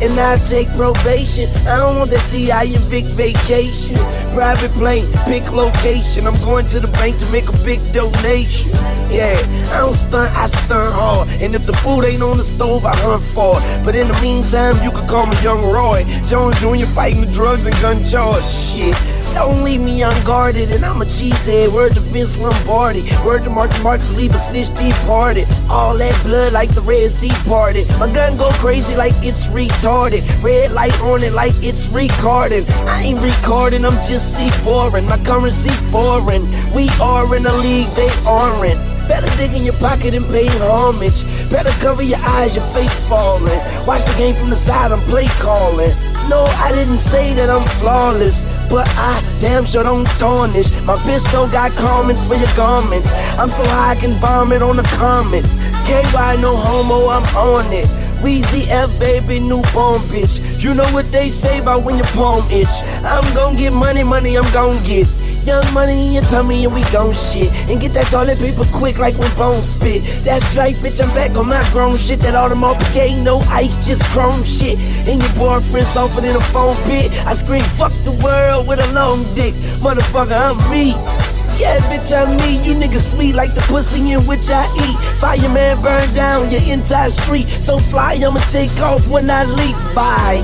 and 0.02 0.20
I 0.20 0.38
take 0.38 0.68
probation. 0.76 1.48
I 1.68 1.78
don't 1.78 1.98
want 1.98 2.12
that 2.12 2.24
TI 2.30 2.76
and 2.76 2.90
big 2.90 3.06
vacation. 3.06 3.96
Private 4.34 4.72
plane, 4.72 5.06
pick 5.26 5.52
location. 5.52 6.28
I'm 6.28 6.40
going 6.44 6.66
to 6.68 6.80
the 6.80 6.92
bank 7.00 7.18
to 7.20 7.26
make 7.32 7.48
a 7.48 7.58
big 7.64 7.82
donation. 7.94 8.72
Yeah, 9.10 9.38
I 9.72 9.80
don't 9.80 9.94
stunt, 9.94 10.32
I 10.36 10.48
stunt 10.48 10.94
hard. 10.94 11.30
And 11.42 11.56
if 11.56 11.66
the 11.66 11.74
food 11.74 12.04
ain't 12.04 12.22
on 12.22 12.38
the 12.38 12.44
stove, 12.44 12.86
I 12.86 12.96
hunt 12.98 13.24
for 13.24 13.58
it. 13.60 13.86
But 13.86 13.96
in 13.96 14.08
the 14.08 14.20
meantime, 14.22 14.82
you 14.84 14.92
can 14.92 15.08
call 15.08 15.28
me 15.28 15.36
Young 15.42 15.64
Roy. 15.64 16.04
Jones 16.28 16.60
Jr. 16.60 16.86
fighting 16.88 17.22
the 17.22 17.32
drugs 17.32 17.66
and 17.66 17.76
gun 17.82 18.04
charge. 18.04 18.44
Shit. 18.44 18.96
Don't 19.36 19.66
leave 19.66 19.82
me 19.82 20.02
unguarded, 20.02 20.72
and 20.72 20.86
I'm 20.86 21.02
a 21.02 21.06
cheesehead. 21.06 21.74
Word 21.74 21.94
to 21.96 22.00
Vince 22.00 22.40
Lombardi. 22.40 23.04
Word 23.26 23.44
to 23.44 23.50
Martin 23.50 23.84
Martin, 23.84 24.16
leave 24.16 24.34
a 24.34 24.38
snitch 24.38 24.74
tea 24.74 24.94
party. 25.06 25.44
All 25.70 25.94
that 25.98 26.18
blood 26.24 26.54
like 26.54 26.74
the 26.74 26.82
Red 26.82 27.12
Sea 27.12 27.36
party. 27.44 27.84
My 28.00 28.12
gun 28.14 28.38
go 28.38 28.50
crazy 28.64 28.96
like 28.96 29.14
it's 29.22 29.48
retarded. 29.48 30.24
Red 30.42 30.72
light 30.72 30.98
on 31.02 31.22
it 31.22 31.34
like 31.34 31.54
it's 31.62 31.90
recording. 31.90 32.64
I 32.88 33.04
ain't 33.04 33.20
recording, 33.20 33.84
I'm 33.84 34.02
just 34.08 34.38
C 34.38 34.48
foreign. 34.64 35.06
My 35.06 35.18
currency 35.26 35.70
foreign. 35.92 36.44
We 36.74 36.88
are 37.02 37.36
in 37.36 37.46
a 37.46 37.54
league 37.54 37.90
they 37.90 38.10
aren't. 38.26 38.95
Better 39.08 39.30
dig 39.38 39.54
in 39.54 39.64
your 39.64 39.76
pocket 39.76 40.14
and 40.14 40.26
pay 40.28 40.48
homage. 40.60 41.24
Better 41.50 41.72
cover 41.80 42.02
your 42.02 42.20
eyes, 42.20 42.56
your 42.56 42.66
face 42.66 43.00
falling. 43.08 43.60
Watch 43.86 44.04
the 44.06 44.16
game 44.18 44.36
from 44.36 44.50
the 44.50 44.56
side, 44.56 44.92
I'm 44.92 45.00
play 45.02 45.28
calling. 45.40 45.92
No, 46.30 46.44
I 46.58 46.72
didn't 46.72 47.00
say 47.00 47.34
that 47.36 47.50
I'm 47.50 47.68
flawless, 47.78 48.46
but 48.68 48.88
I 48.98 49.22
damn 49.40 49.64
sure 49.64 49.84
don't 49.84 50.08
tarnish. 50.18 50.72
My 50.86 50.98
pistol 51.06 51.48
got 51.48 51.72
comments 51.74 52.28
for 52.28 52.36
your 52.36 52.50
garments. 52.56 53.12
I'm 53.38 53.50
so 53.50 53.64
high 53.66 53.92
I 53.92 53.96
can 53.96 54.12
vomit 54.14 54.64
on 54.64 54.80
a 54.80 54.84
comment. 54.98 55.46
KY, 55.86 56.42
no 56.42 56.56
homo, 56.56 57.10
I'm 57.10 57.24
on 57.38 57.72
it. 57.72 57.88
Weezy 58.26 58.68
F, 58.70 58.90
baby, 59.00 59.40
newborn 59.40 60.02
bitch. 60.10 60.42
You 60.64 60.74
know 60.74 60.88
what 60.94 61.12
they 61.12 61.30
say 61.30 61.60
about 61.60 61.84
when 61.84 61.98
your 61.98 62.08
palm 62.08 62.44
itch. 62.50 62.82
I'm 63.04 63.36
gon' 63.36 63.56
get 63.56 63.72
money, 63.72 64.04
money, 64.04 64.36
I'm 64.36 64.52
gon' 64.52 64.84
get. 64.84 65.08
Young 65.46 65.74
money 65.76 66.08
in 66.08 66.14
your 66.14 66.24
tummy 66.24 66.66
and 66.66 66.74
we 66.74 66.82
gon' 66.92 67.14
shit. 67.14 67.52
And 67.70 67.80
get 67.80 67.94
that 67.94 68.08
toilet 68.08 68.40
paper 68.40 68.66
quick 68.74 68.98
like 68.98 69.16
when 69.20 69.32
bones 69.36 69.70
spit. 69.70 70.02
That's 70.24 70.58
right, 70.58 70.74
bitch, 70.76 71.00
I'm 71.04 71.14
back 71.14 71.38
on 71.38 71.48
my 71.48 71.64
grown 71.72 71.98
shit. 71.98 72.20
That 72.22 72.34
Audemars 72.34 72.96
ain't 72.96 73.24
no 73.24 73.40
ice, 73.50 73.86
just 73.86 74.04
chrome 74.06 74.44
shit. 74.44 74.80
And 75.08 75.22
your 75.22 75.34
boyfriend 75.34 75.86
softer 75.86 76.22
than 76.22 76.36
a 76.36 76.42
phone 76.42 76.76
pit. 76.86 77.12
I 77.28 77.34
scream, 77.34 77.62
fuck 77.78 77.92
the 78.04 78.20
world 78.24 78.68
with 78.68 78.80
a 78.80 78.94
long 78.94 79.24
dick. 79.36 79.54
Motherfucker, 79.86 80.34
I'm 80.34 80.72
me. 80.72 81.35
Yeah, 81.58 81.80
bitch, 81.90 82.12
I'm 82.12 82.38
me. 82.38 82.64
You 82.66 82.74
niggas 82.76 83.16
sweet 83.16 83.34
like 83.34 83.54
the 83.54 83.62
pussy 83.62 84.12
in 84.12 84.26
which 84.26 84.50
I 84.50 84.66
eat. 84.86 84.98
Fireman 85.20 85.82
burn 85.82 86.14
down 86.14 86.52
your 86.52 86.62
entire 86.62 87.10
street. 87.10 87.48
So 87.48 87.80
fly, 87.80 88.14
I'ma 88.22 88.40
take 88.52 88.78
off 88.82 89.08
when 89.08 89.30
I 89.30 89.46
leap. 89.46 89.76
Bye 89.96 90.44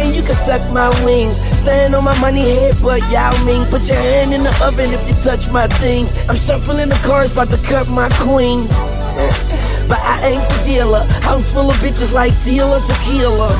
and 0.00 0.14
you 0.14 0.22
can 0.22 0.34
suck 0.34 0.62
my 0.72 0.88
wings. 1.04 1.40
Stand 1.58 1.94
on 1.94 2.04
my 2.04 2.18
money 2.20 2.42
head, 2.42 2.74
but 2.82 3.00
Yao 3.10 3.32
Ming. 3.44 3.64
Put 3.66 3.88
your 3.88 3.96
hand 3.98 4.32
in 4.32 4.42
the 4.42 4.54
oven 4.64 4.92
if 4.92 5.06
you 5.08 5.14
touch 5.22 5.50
my 5.50 5.66
things. 5.66 6.14
I'm 6.28 6.36
shuffling 6.36 6.88
the 6.88 7.00
cards, 7.06 7.32
about 7.32 7.50
to 7.50 7.58
cut 7.58 7.88
my 7.88 8.08
queens. 8.20 8.68
but 9.88 10.00
I 10.02 10.32
ain't 10.32 10.48
the 10.48 10.62
dealer. 10.64 11.04
House 11.22 11.52
full 11.52 11.70
of 11.70 11.76
bitches 11.76 12.12
like 12.12 12.32
Tila 12.44 12.80
Tequila. 12.86 13.50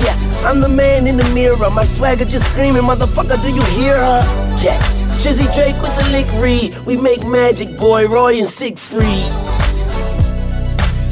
Yeah, 0.00 0.16
I'm 0.48 0.60
the 0.60 0.68
man 0.68 1.06
in 1.06 1.16
the 1.16 1.28
mirror. 1.34 1.70
My 1.70 1.84
swagger 1.84 2.24
just 2.24 2.46
screaming, 2.50 2.82
motherfucker, 2.82 3.40
do 3.42 3.50
you 3.52 3.62
hear 3.76 3.96
her? 3.96 4.22
Yeah, 4.62 4.80
Jizzy 5.18 5.52
Drake 5.54 5.80
with 5.82 5.94
the 5.96 6.10
lick 6.10 6.26
read. 6.42 6.76
We 6.86 6.96
make 6.96 7.24
magic, 7.26 7.76
boy, 7.78 8.06
Roy 8.06 8.38
and 8.38 8.46
Siegfried. 8.46 9.04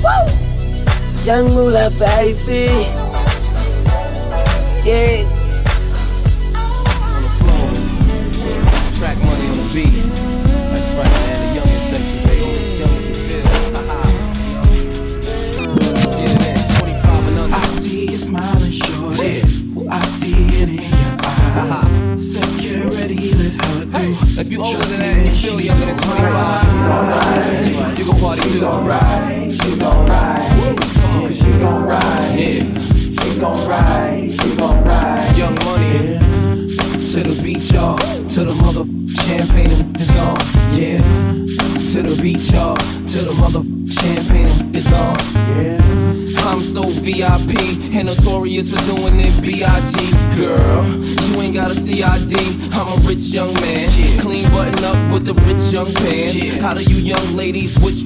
Woo! 0.02 1.24
Young 1.24 1.48
Moolah, 1.54 1.90
baby. 1.98 2.86
Yeah. 4.84 5.24
Track 8.98 9.18
money 9.18 9.48
on 9.48 9.56
the 9.56 9.70
beat. 9.72 10.09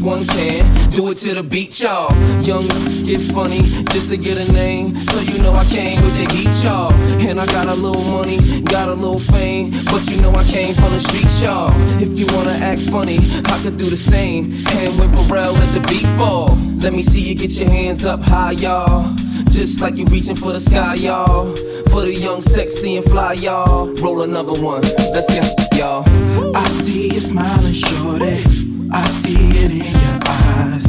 One 0.04 0.24
can? 0.26 0.90
Do 0.90 1.10
it 1.10 1.16
to 1.18 1.34
the 1.34 1.42
beat, 1.42 1.80
y'all. 1.80 2.12
Young 2.42 2.66
get 3.04 3.20
funny 3.32 3.62
just 3.90 4.10
to 4.10 4.16
get 4.16 4.36
a 4.36 4.52
name. 4.52 4.96
So 4.96 5.20
you 5.20 5.42
know 5.42 5.54
I 5.54 5.64
came 5.64 6.00
with 6.02 6.14
the 6.14 6.34
heat, 6.34 6.62
y'all. 6.62 6.92
And 7.26 7.40
I 7.40 7.46
got 7.46 7.68
a 7.68 7.74
little 7.74 8.04
money, 8.12 8.38
got 8.64 8.88
a 8.88 8.94
little 8.94 9.18
fame. 9.18 9.70
But 9.86 10.06
you 10.10 10.20
know 10.20 10.30
I 10.32 10.44
came 10.44 10.74
from 10.74 10.92
the 10.92 11.00
streets, 11.00 11.40
y'all. 11.40 11.72
If 12.02 12.18
you 12.18 12.26
wanna 12.36 12.52
act 12.52 12.82
funny, 12.82 13.18
I 13.46 13.58
could 13.62 13.78
do 13.78 13.84
the 13.84 13.96
same. 13.96 14.52
And 14.76 14.98
when 14.98 15.08
Pharrell 15.10 15.54
let 15.54 15.72
the 15.72 15.80
beat 15.88 16.06
fall, 16.18 16.54
let 16.82 16.92
me 16.92 17.02
see 17.02 17.22
you 17.22 17.34
get 17.34 17.52
your 17.52 17.70
hands 17.70 18.04
up 18.04 18.22
high, 18.22 18.52
y'all. 18.52 19.14
Just 19.48 19.80
like 19.80 19.96
you 19.96 20.04
reaching 20.06 20.36
for 20.36 20.52
the 20.52 20.60
sky, 20.60 20.94
y'all. 20.94 21.56
For 21.88 22.02
the 22.02 22.12
young, 22.12 22.40
sexy, 22.42 22.96
and 22.96 23.04
fly, 23.06 23.34
y'all. 23.34 23.86
Roll 24.02 24.22
another 24.22 24.60
one. 24.60 24.82
Let's 24.82 25.32
get 25.32 25.78
y'all. 25.78 26.04
I 26.54 26.68
see 26.82 27.08
you 27.08 27.20
smiling, 27.20 27.72
shorty. 27.72 28.53
I 28.94 29.04
see 29.22 29.48
it 29.50 29.70
in 29.72 29.84
your 29.84 30.18
eyes. 30.26 30.84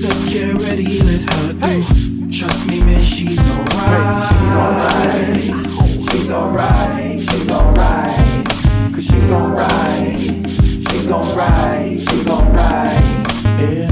Security, 0.00 0.98
let 1.02 1.20
her 1.32 1.52
through. 1.52 2.30
Trust 2.32 2.66
me, 2.66 2.82
man, 2.82 3.00
she's 3.00 3.38
alright. 3.38 4.28
she's 4.28 4.54
alright. 4.56 5.80
She's 6.10 6.30
alright, 6.30 7.20
she's 7.20 7.50
alright. 7.50 8.94
Cause 8.94 9.04
she's 9.04 9.26
gon' 9.26 9.52
ride. 9.52 10.18
She's 10.18 11.06
gon' 11.06 11.36
ride, 11.36 11.96
she's 12.00 12.24
gon' 12.24 12.52
ride. 12.52 13.02
Yeah. 13.60 13.90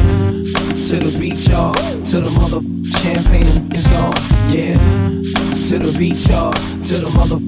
To 0.89 0.99
the 0.99 1.17
beach, 1.19 1.49
y'all. 1.49 1.75
To 1.75 2.21
the 2.21 2.31
mother 2.31 2.61
champagne 3.01 3.71
is 3.73 3.87
gone. 3.89 4.15
Yeah. 4.51 4.79
To 5.69 5.79
the 5.79 5.95
beach, 5.99 6.27
y'all. 6.29 6.53
To 6.53 6.95
the 6.95 7.11
mother 7.15 7.48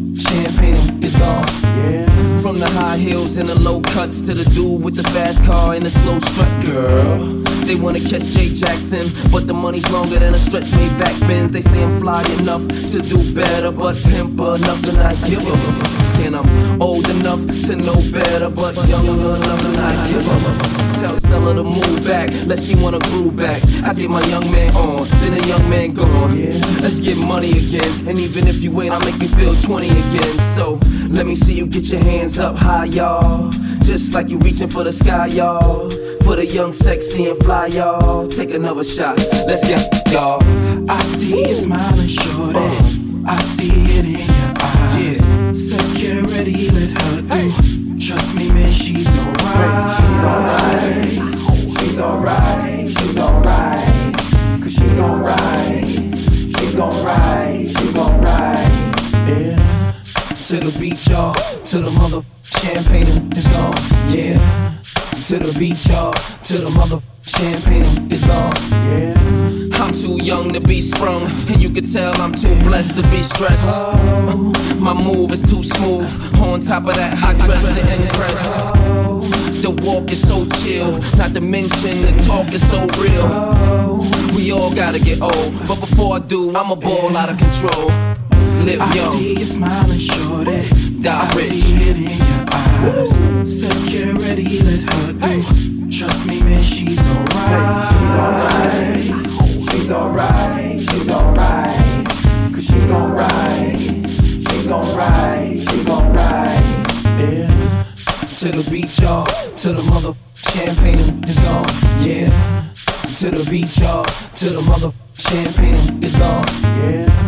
heels 3.01 3.39
and 3.39 3.49
the 3.49 3.59
low 3.61 3.81
cuts 3.81 4.21
to 4.21 4.35
the 4.35 4.45
dude 4.51 4.83
with 4.83 4.95
the 4.95 5.03
fast 5.11 5.43
car 5.45 5.75
and 5.75 5.85
the 5.85 5.91
slow 5.91 6.19
strut, 6.21 6.67
girl. 6.67 7.41
They 7.65 7.77
wanna 7.77 8.01
catch 8.01 8.25
Jay 8.35 8.49
Jackson, 8.49 9.05
but 9.33 9.47
the 9.47 9.55
money's 9.55 9.89
longer 9.91 10.19
than 10.19 10.35
a 10.35 10.39
stretch 10.39 10.71
Maybach 10.77 11.21
Benz. 11.27 11.51
They 11.51 11.63
say 11.63 11.83
I'm 11.83 12.01
fly 12.01 12.23
enough 12.41 12.67
to 12.93 13.01
do 13.01 13.19
better, 13.35 13.71
but 13.71 13.97
pimp 13.97 14.39
enough 14.39 14.81
to 14.87 14.93
not 14.97 15.17
give 15.27 15.47
up. 15.47 16.20
And 16.31 16.47
I'm 16.47 16.81
old 16.81 17.09
enough 17.09 17.41
to 17.67 17.75
know 17.75 17.97
better, 18.13 18.49
but 18.51 18.77
young 18.87 19.05
enough 19.05 19.63
to 19.63 19.73
not 19.73 20.11
give 20.11 20.29
up. 20.29 21.01
Tell 21.01 21.17
Stella 21.17 21.55
to 21.57 21.65
move 21.65 22.05
back, 22.05 22.31
let 22.47 22.63
she 22.63 22.77
wanna 22.77 23.01
groove 23.01 23.35
back. 23.35 23.61
I 23.83 23.93
get 23.95 24.09
my 24.11 24.25
young 24.27 24.49
man 24.53 24.73
on, 24.77 25.03
then 25.23 25.43
a 25.43 25.47
young 25.49 25.69
man 25.69 25.93
gone. 25.93 26.39
Yeah. 26.39 26.53
Let's 26.83 27.01
get 27.01 27.19
money 27.19 27.51
again, 27.51 28.07
and 28.07 28.17
even 28.17 28.47
if 28.47 28.63
you 28.63 28.81
ain't, 28.81 28.95
I'll 28.95 29.05
make 29.05 29.21
you 29.21 29.27
feel 29.27 29.53
20 29.53 29.89
again. 29.89 30.55
So 30.55 30.79
let 31.09 31.27
me 31.27 31.35
see 31.35 31.55
you 31.55 31.67
get 31.67 31.87
your 31.87 32.01
hands 32.01 32.39
up 32.39 32.57
high, 32.57 32.85
y'all. 32.85 33.51
Just 33.83 34.15
like 34.15 34.29
you 34.29 34.39
reaching 34.39 34.69
for 34.69 34.85
the 34.85 34.93
sky, 34.93 35.27
y'all. 35.27 35.91
For 36.23 36.37
the 36.37 36.47
young, 36.47 36.73
sexy, 36.73 37.29
and 37.29 37.39
fly, 37.41 37.67
y'all. 37.67 38.29
Take 38.29 38.55
another 38.55 38.85
shot. 38.85 39.19
Let's 39.49 39.67
get 39.67 39.83
y'all. 40.13 40.41
I 40.89 41.03
see 41.03 41.49
you 41.49 41.55
smiling, 41.55 42.07
shorty. 42.07 42.57
Uh-huh. 42.57 43.27
I 43.27 43.43
see 43.43 43.99
it 43.99 44.05
in 44.05 44.11
your. 44.13 44.50
Security, 46.41 46.71
let 46.71 47.03
her 47.03 47.21
through. 47.21 47.99
Trust 48.01 48.35
me, 48.35 48.51
man, 48.51 48.69
she's 48.71 49.07
alright. 49.19 49.91
She's 49.99 50.25
alright. 50.25 51.11
She's 51.69 52.01
alright. 52.01 52.89
She's 52.89 53.19
alright. 53.19 54.63
Cause 54.63 54.73
she's 54.73 54.95
gon' 54.95 55.21
ride. 55.21 55.85
She's 55.87 56.75
gon' 56.75 57.05
ride. 57.05 57.69
She's 57.69 57.93
gon' 57.93 58.21
ride. 58.23 58.73
Yeah. 59.29 59.93
To 60.47 60.61
the 60.61 60.77
beach, 60.81 61.09
y'all. 61.09 61.35
To 61.35 61.79
the 61.79 61.91
mother 61.91 62.23
champagne 62.43 63.33
is 63.37 63.47
gone. 63.49 63.75
Yeah. 64.09 64.73
To 65.27 65.39
the 65.39 65.55
beach, 65.59 65.87
y'all. 65.89 66.13
To 66.15 66.53
the 66.55 66.71
mother 66.71 67.03
champagne 67.23 68.11
is 68.11 68.25
gone. 68.25 68.70
I'm 70.31 70.45
young 70.45 70.53
to 70.53 70.61
be 70.61 70.81
sprung, 70.81 71.25
and 71.49 71.61
you 71.61 71.71
can 71.71 71.85
tell 71.85 72.15
I'm 72.21 72.31
too 72.33 72.55
blessed 72.61 72.95
to 72.95 73.03
be 73.11 73.21
stressed. 73.21 73.67
My 74.79 74.95
move 74.95 75.33
is 75.33 75.43
too 75.43 75.65
smooth. 75.65 76.09
On 76.41 76.61
top 76.61 76.87
of 76.87 76.95
that, 76.95 77.19
I 77.19 77.35
dress 77.45 77.65
to 77.65 77.81
impress. 78.01 79.61
The 79.61 79.71
walk 79.83 80.13
is 80.13 80.23
so 80.23 80.47
chill, 80.63 80.93
not 81.19 81.35
to 81.35 81.41
mention 81.41 82.03
the 82.03 82.23
talk 82.29 82.53
is 82.53 82.63
so 82.71 82.87
real. 83.03 83.27
We 84.37 84.53
all 84.53 84.73
gotta 84.73 85.01
get 85.01 85.21
old, 85.21 85.53
but 85.67 85.81
before 85.81 86.17
I 86.17 86.21
do, 86.21 86.55
I'ma 86.55 86.77
ball 86.77 87.17
out 87.17 87.29
of 87.31 87.37
control. 87.37 87.89
Live 88.63 88.81
I 88.81 88.95
young, 88.95 89.13
see 89.15 89.35
you 89.35 89.45
smiling, 89.45 89.99
shorty. 89.99 91.01
die 91.01 91.19
I 91.19 91.37
rich. 91.37 91.53
see 91.55 91.75
it 91.75 91.97
in 91.97 92.03
your 92.07 92.47
eyes. 92.55 93.61
Security, 93.61 94.63
let 94.63 94.95
her 94.95 95.13
through. 95.13 95.91
Trust 95.91 96.27
me, 96.29 96.41
man, 96.45 96.61
she's 96.61 97.01
alright. 97.01 97.89
She's 97.89 98.11
alright. 98.11 98.50
She's 99.91 99.97
alright. 99.97 100.81
She's 100.81 101.11
alright. 101.11 102.07
Cause 102.55 102.65
she's 102.65 102.87
gon' 102.87 103.11
ride. 103.11 103.77
She's 103.77 104.67
gon' 104.69 104.97
ride. 104.97 105.59
She's 105.59 105.85
gon' 105.85 106.13
ride. 106.13 106.63
Yeah. 107.19 107.85
To 108.39 108.53
the 108.53 108.69
beach, 108.71 109.01
y'all. 109.01 109.27
To 109.27 109.73
the 109.73 109.83
mother 109.91 110.17
champagne 110.37 111.25
is 111.25 111.41
gone. 111.41 111.67
Yeah. 112.07 112.71
To 113.19 113.31
the 113.33 113.45
beach, 113.51 113.79
y'all. 113.79 114.05
To 114.05 114.45
the 114.51 114.63
mother 114.63 114.93
champagne 115.15 116.05
is 116.05 116.15
gone. 116.15 116.45
Yeah. 116.63 117.20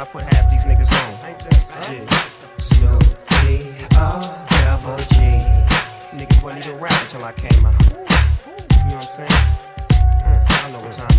I 0.00 0.04
put 0.04 0.22
half 0.32 0.50
these 0.50 0.64
niggas 0.64 0.90
on. 1.04 1.12
Yeah. 1.92 2.06
Snoop 2.56 3.02
D 3.42 3.68
O 3.96 4.46
double 4.64 4.96
G. 4.96 5.16
Niggas 6.16 6.42
wasn't 6.42 6.66
even 6.66 6.80
rap 6.80 7.02
until 7.02 7.22
I 7.22 7.32
came 7.32 7.66
out. 7.66 7.78
You 7.82 7.96
know 7.96 8.96
what 8.96 9.04
I'm 9.04 9.08
saying? 9.08 9.28
Mm, 10.24 10.64
I 10.64 10.70
know 10.70 10.78
what 10.78 10.92
time 10.92 11.09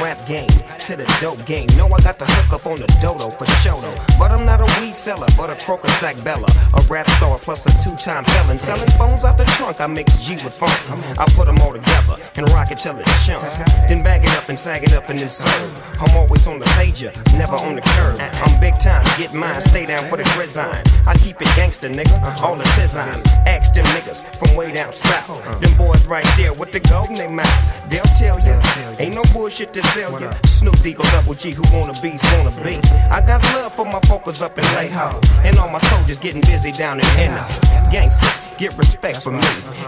rap 0.00 0.26
game 0.26 0.48
to 0.86 0.96
the 0.96 1.04
dope 1.20 1.44
game. 1.46 1.68
Know 1.76 1.86
I 1.86 2.00
got 2.00 2.18
the 2.18 2.24
hook 2.26 2.52
up 2.52 2.66
on 2.66 2.80
the 2.80 2.86
dodo 3.00 3.30
for 3.30 3.46
show. 3.62 3.78
But 4.18 4.32
I'm 4.32 4.44
not 4.44 4.60
a 4.60 4.80
weed 4.80 4.96
seller, 4.96 5.26
but 5.36 5.50
a 5.50 5.54
croaker 5.64 5.88
sack 6.00 6.22
bella. 6.24 6.48
A 6.74 6.80
rap 6.88 7.08
star 7.10 7.38
plus 7.38 7.64
a 7.66 7.72
two 7.82 7.94
time 7.96 8.24
felon. 8.24 8.58
Selling 8.58 8.90
phones 8.98 9.24
out 9.24 9.38
the 9.38 9.44
trunk, 9.56 9.80
I 9.80 9.86
mix 9.86 10.24
G 10.24 10.34
with 10.44 10.54
funk. 10.54 10.72
I 11.18 11.24
put 11.36 11.46
them 11.46 11.58
all 11.58 11.72
together 11.72 12.16
and 12.36 12.48
rock 12.50 12.70
it 12.70 12.78
till 12.78 12.98
it's 12.98 13.26
chunk. 13.26 13.42
Then 13.88 14.02
bag 14.02 14.24
it 14.24 14.30
up 14.36 14.48
and 14.48 14.58
sag 14.58 14.82
it 14.82 14.92
up 14.92 15.08
and 15.08 15.18
then 15.18 15.28
serve. 15.28 15.70
I'm 16.00 16.16
always 16.16 16.46
on 16.46 16.58
the 16.58 16.66
pager, 16.76 17.12
never 17.36 17.56
on 17.56 17.76
the 17.76 17.82
curb. 17.82 18.18
I'm 18.18 18.60
big 18.60 18.78
time, 18.78 19.04
get 19.18 19.34
mine, 19.34 19.60
stay 19.60 19.86
down 19.86 20.08
for 20.08 20.16
the 20.16 20.24
grizzine. 20.34 20.82
I 21.06 21.16
keep 21.18 21.40
it 21.40 21.48
gangster, 21.56 21.88
nigga, 21.88 22.40
all 22.40 22.56
the 22.56 22.64
tizine. 22.64 23.24
Ask 23.46 23.74
them 23.74 23.84
niggas 23.96 24.24
from 24.38 24.56
way 24.56 24.72
down 24.72 24.92
south. 24.92 25.42
Them 25.60 25.76
boys 25.76 26.06
right 26.06 26.26
there 26.36 26.52
with 26.52 26.72
the 26.72 26.80
gold 26.80 27.10
in 27.10 27.16
their 27.16 27.30
mouth. 27.30 27.90
They'll 27.90 28.02
tell 28.18 28.38
you, 28.40 28.54
ain't 28.98 29.14
no 29.14 29.22
bullshit 29.32 29.72
to 29.74 29.82
Snoop 29.90 30.76
Deagle 30.76 31.10
Double 31.10 31.34
G, 31.34 31.50
who 31.50 31.62
wanna 31.76 31.92
be, 32.00 32.16
wanna 32.36 32.52
be. 32.62 32.76
I 33.10 33.20
got 33.26 33.42
love 33.54 33.74
for 33.74 33.84
my 33.84 33.98
focus 34.02 34.40
up 34.40 34.56
in 34.56 34.64
Layho. 34.76 35.20
And 35.44 35.58
all 35.58 35.68
my 35.68 35.80
soldiers 35.80 36.18
getting 36.18 36.42
busy 36.42 36.70
down 36.70 36.98
in 37.00 37.06
Henno. 37.06 37.44
Gangsters, 37.90 38.38
get 38.56 38.76
respect 38.78 39.20
for 39.20 39.32
me. 39.32 39.42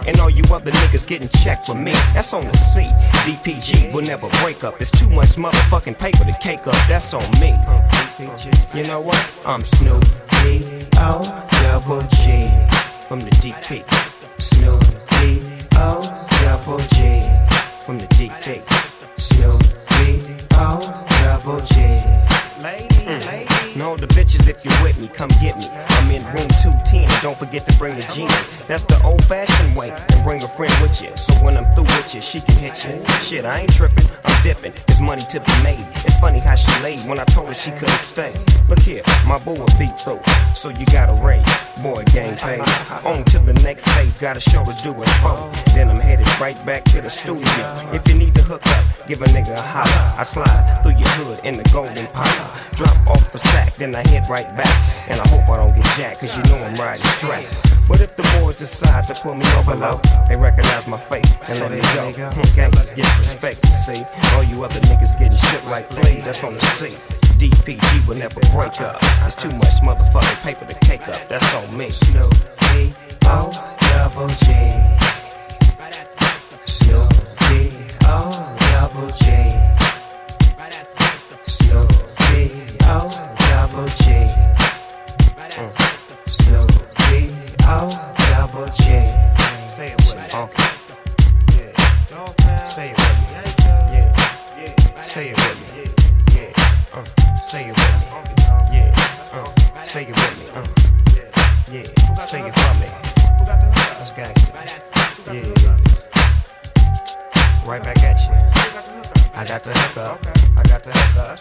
And 0.06 0.18
all 0.18 0.28
you 0.28 0.42
other 0.52 0.72
niggas 0.72 1.06
getting 1.06 1.28
checked 1.28 1.66
for 1.66 1.76
me. 1.76 1.92
That's 2.14 2.32
on 2.34 2.44
the 2.44 2.56
C. 2.56 2.80
DPG 3.24 3.92
will 3.92 4.02
never 4.02 4.28
break 4.42 4.64
up. 4.64 4.80
It's 4.80 4.90
too 4.90 5.08
much 5.08 5.36
motherfucking 5.36 5.98
paper 5.98 6.24
to 6.24 6.36
cake 6.40 6.66
up. 6.66 6.74
That's 6.88 7.14
on 7.14 7.30
me. 7.40 7.54
You 8.74 8.86
know 8.88 9.00
what? 9.00 9.38
I'm 9.46 9.62
Snoop 9.62 10.02
D 10.42 10.64
O 10.96 11.48
double 11.62 12.02
G 12.02 12.71
That's 27.94 28.14
the 28.14 28.20
genie. 28.20 28.66
That's 28.66 28.84
the 28.84 28.96
You, 32.22 32.28
she 32.28 32.40
can 32.40 32.56
hit 32.58 32.84
you. 32.84 33.04
Shit, 33.20 33.44
I 33.44 33.60
ain't 33.60 33.72
tripping, 33.72 34.06
I'm 34.24 34.42
dipping. 34.44 34.72
There's 34.86 35.00
money 35.00 35.22
to 35.22 35.40
be 35.40 35.52
made. 35.64 35.84
It's 36.04 36.18
funny 36.20 36.38
how 36.38 36.54
she 36.54 36.70
laid 36.82 37.00
when 37.08 37.18
I 37.18 37.24
told 37.24 37.48
her 37.48 37.54
she 37.54 37.72
couldn't 37.72 37.98
stay. 37.98 38.32
Look 38.68 38.78
here, 38.78 39.02
my 39.26 39.38
boy 39.38 39.56
a 39.56 39.66
beat 39.78 39.98
through. 39.98 40.20
So 40.54 40.68
you 40.68 40.86
gotta 40.86 41.20
raise. 41.20 41.44
Boy, 41.82 42.04
game 42.12 42.36
pays. 42.36 42.60
On 43.04 43.24
to 43.24 43.38
the 43.40 43.54
next 43.64 43.88
phase, 43.94 44.18
got 44.18 44.36
a 44.36 44.40
show 44.40 44.64
to 44.64 44.72
do 44.84 44.90
it 45.02 45.08
for. 45.18 45.50
Then 45.74 45.90
I'm 45.90 45.98
headed 45.98 46.28
right 46.40 46.64
back 46.64 46.84
to 46.94 47.00
the 47.00 47.10
studio. 47.10 47.42
If 47.92 48.06
you 48.06 48.14
need 48.14 48.34
to 48.36 48.42
hook 48.42 48.64
up, 48.66 49.06
give 49.08 49.20
a 49.22 49.26
nigga 49.26 49.54
a 49.54 49.60
holler. 49.60 50.14
I 50.16 50.22
slide 50.22 50.80
through 50.82 50.98
your 50.98 51.08
hood 51.18 51.44
in 51.44 51.56
the 51.56 51.68
golden 51.72 52.06
pile. 52.08 52.60
Drop 52.76 52.96
off 53.08 53.34
a 53.34 53.38
sack, 53.38 53.74
then 53.74 53.96
I 53.96 54.06
head 54.08 54.30
right 54.30 54.56
back. 54.56 55.10
And 55.10 55.20
I 55.20 55.26
hope 55.28 55.48
I 55.48 55.56
don't 55.56 55.74
get 55.74 55.84
jacked, 55.96 56.20
cause 56.20 56.36
you 56.36 56.42
know 56.44 56.62
I'm 56.62 56.74
riding 56.76 57.04
straight. 57.04 57.48
But 57.88 58.00
if 58.00 58.16
the 58.16 58.22
boys 58.38 58.56
decide 58.56 59.06
to 59.08 59.14
pull 59.20 59.34
me 59.34 59.44
over 59.58 59.74
low, 59.74 60.00
they 60.28 60.36
recognize 60.36 60.86
my 60.86 60.96
face 60.96 61.28
and 61.48 61.60
let 61.60 61.70
me 61.72 61.80
go. 61.94 62.11
Hmm, 62.14 62.56
Gangsters 62.56 62.92
get 62.92 63.18
respect, 63.18 63.64
you 63.64 63.70
see. 63.70 64.04
All 64.34 64.42
you 64.42 64.62
other 64.64 64.80
niggas 64.80 65.18
getting 65.18 65.36
shit 65.36 65.64
like 65.66 65.88
fleas, 65.88 66.26
that's 66.26 66.44
on 66.44 66.54
the 66.54 66.60
sea. 66.60 66.90
DPG 67.38 68.06
will 68.06 68.16
never 68.16 68.38
break 68.52 68.80
up. 68.80 68.98
It's 69.24 69.34
too 69.34 69.50
much 69.50 69.80
motherfucking 69.82 70.42
paper 70.42 70.66
to 70.66 70.78
cake 70.80 71.08
up. 71.08 71.26
That's 71.28 71.54
on 71.54 71.76
me. 71.76 71.90
Snoop 71.90 72.30
D 72.60 72.92
O 73.24 73.50
double 73.80 74.28
G. 74.28 74.52
Snoop 76.66 77.08
D 77.48 77.70
O 78.04 78.56
double 78.72 79.08
G. 79.08 79.24
Snoop 81.44 81.90
D 82.18 82.52
O 82.84 83.10
double 83.38 83.88
G. 83.88 84.28
Snoop 86.26 86.70
D 87.08 87.34
O 87.64 88.14
double 88.30 88.66
G. 88.66 88.82
Say 89.74 89.92
it 89.92 90.00
with 90.06 90.16
me. 90.76 90.81
Say 95.12 95.28
it 95.28 95.36
with 95.36 95.60
me. 95.76 95.84
Yeah. 96.34 96.56
Uh. 96.94 97.04
Say 97.42 97.68
it 97.68 97.76
with 97.76 97.92
me. 98.00 98.06
Yeah. 98.72 98.96
Uh. 99.30 99.84
Say 99.84 100.04
it 100.04 100.16
with 100.16 100.34
me. 100.40 100.44
Uh. 100.56 100.64
Yeah. 101.70 101.84
Say 102.22 102.40
it 102.40 102.54
for 102.56 102.74
me. 102.80 102.88
Let's 103.98 104.12
gangsta. 104.12 104.56
Yeah. 105.28 105.52
Right 107.68 107.82
back 107.82 108.02
at 108.02 108.20
you. 108.24 108.32
I 109.34 109.44
got 109.44 109.62
the 109.62 109.72
hook 109.74 109.96
up. 109.98 110.18
I 110.56 110.62
got 110.62 110.82
the 110.82 110.92
hook 110.92 111.16
up. 111.28 111.38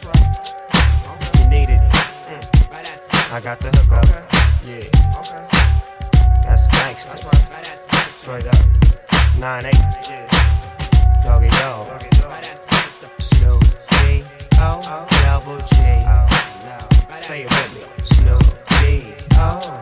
You 1.39 1.47
need 1.49 1.69
it. 1.69 1.81
I 3.31 3.39
got 3.39 3.61
the 3.61 3.69
hook 3.69 3.93
up. 3.93 4.05
Yeah. 4.65 4.83
That's 6.43 6.67
gangsta. 6.75 7.15
Straight 8.19 8.47
up. 8.47 8.65
9-8. 9.39 11.23
Doggy 11.23 11.49
dog. 11.51 11.87
Snoop 13.21 13.60
O 14.63 15.07
double 15.23 15.57
G. 15.57 15.75
Say 17.19 17.41
it 17.41 17.49
with 17.49 17.75
me. 17.75 18.05
Snoop 18.05 18.43
D 18.79 19.13
O 19.37 19.80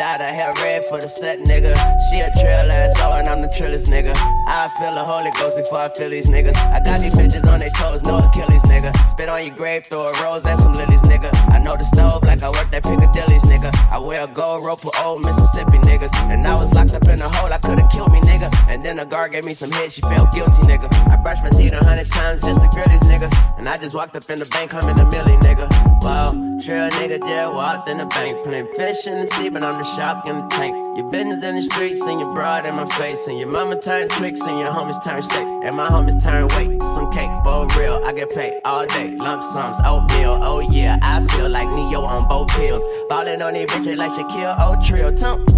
Died, 0.00 0.22
I 0.22 0.32
had 0.32 0.56
red 0.64 0.86
for 0.86 0.96
the 0.96 1.12
set, 1.12 1.40
nigga. 1.40 1.76
She 2.08 2.24
a 2.24 2.32
trail 2.32 2.72
ass, 2.72 2.96
oh, 3.04 3.20
and 3.20 3.28
I'm 3.28 3.42
the 3.42 3.52
trillest 3.52 3.92
nigga. 3.92 4.16
I 4.48 4.72
feel 4.80 4.96
the 4.96 5.04
Holy 5.04 5.28
Ghost 5.36 5.60
before 5.60 5.76
I 5.76 5.92
feel 5.92 6.08
these 6.08 6.30
niggas. 6.30 6.56
I 6.56 6.80
got 6.80 7.04
these 7.04 7.12
bitches 7.12 7.44
on 7.44 7.60
their 7.60 7.68
toes, 7.76 8.00
no 8.08 8.24
Achilles, 8.24 8.64
nigga. 8.64 8.96
Spit 9.12 9.28
on 9.28 9.44
your 9.44 9.54
grave, 9.54 9.84
throw 9.84 10.00
a 10.00 10.12
rose 10.24 10.46
and 10.46 10.58
some 10.58 10.72
lilies, 10.72 11.02
nigga. 11.04 11.28
I 11.52 11.58
know 11.58 11.76
the 11.76 11.84
stove 11.84 12.24
like 12.24 12.42
I 12.42 12.48
work 12.48 12.70
that 12.72 12.82
Piccadilly's, 12.82 13.44
nigga. 13.44 13.68
I 13.92 13.98
wear 13.98 14.24
a 14.24 14.26
gold 14.26 14.64
rope 14.64 14.80
for 14.80 14.90
old 15.04 15.20
Mississippi 15.20 15.76
niggas. 15.84 16.16
And 16.32 16.46
I 16.46 16.56
was 16.56 16.72
locked 16.72 16.94
up 16.94 17.04
in 17.04 17.20
a 17.20 17.28
hole, 17.28 17.52
I 17.52 17.58
could've 17.58 17.90
killed 17.92 18.10
me, 18.10 18.22
nigga. 18.22 18.48
And 18.72 18.82
then 18.82 18.96
the 18.96 19.04
guard 19.04 19.32
gave 19.32 19.44
me 19.44 19.52
some 19.52 19.70
head, 19.70 19.92
she 19.92 20.00
felt 20.00 20.32
guilty, 20.32 20.64
nigga. 20.64 20.88
I 21.12 21.20
brushed 21.20 21.44
my 21.44 21.50
teeth 21.50 21.76
a 21.76 21.84
hundred 21.84 22.08
times 22.08 22.40
just 22.42 22.58
to 22.62 22.68
grill 22.72 22.88
these 22.88 23.04
niggas. 23.04 23.36
And 23.58 23.68
I 23.68 23.76
just 23.76 23.94
walked 23.94 24.16
up 24.16 24.24
in 24.30 24.38
the 24.38 24.48
bank, 24.48 24.72
humming 24.72 24.98
a 24.98 25.04
milli, 25.04 25.36
nigga. 25.44 25.89
Trail 26.30 26.90
nigga 26.90 27.20
just 27.20 27.52
walked 27.52 27.88
in 27.88 27.98
the 27.98 28.06
bank, 28.06 28.44
playing 28.44 28.68
fish 28.76 29.06
in 29.06 29.20
the 29.20 29.26
sea, 29.26 29.48
but 29.48 29.62
I'm 29.62 29.78
the 29.78 29.84
shark 29.84 30.26
in 30.26 30.36
the 30.36 30.46
tank. 30.48 30.74
Your 30.96 31.10
business 31.10 31.42
in 31.44 31.54
the 31.56 31.62
streets 31.62 32.00
and 32.02 32.20
your 32.20 32.34
broad 32.34 32.66
in 32.66 32.74
my 32.74 32.84
face. 32.84 33.26
And 33.28 33.38
your 33.38 33.48
mama 33.48 33.80
turn 33.80 34.08
tricks 34.08 34.42
and 34.42 34.58
your 34.58 34.68
homies 34.68 35.02
turn 35.02 35.22
steak. 35.22 35.46
And 35.46 35.76
my 35.76 35.88
homies 35.88 36.22
turn 36.22 36.48
weight. 36.56 36.82
Some 36.82 37.10
cake 37.12 37.30
for 37.44 37.66
real. 37.78 38.02
I 38.04 38.12
get 38.12 38.30
paid 38.30 38.60
all 38.64 38.86
day. 38.86 39.10
Lump 39.12 39.42
sums, 39.42 39.78
oatmeal. 39.84 40.38
Oh 40.42 40.60
yeah, 40.60 40.98
I 41.02 41.24
feel 41.28 41.48
like 41.48 41.68
Neo 41.68 42.02
on 42.02 42.28
both 42.28 42.48
pills. 42.48 42.84
Ballin' 43.08 43.40
on 43.40 43.54
these 43.54 43.66
bitches 43.66 43.96
like 43.96 44.10
Shaquille 44.10 44.58
O'Trill. 44.60 45.14
Tump. 45.14 45.48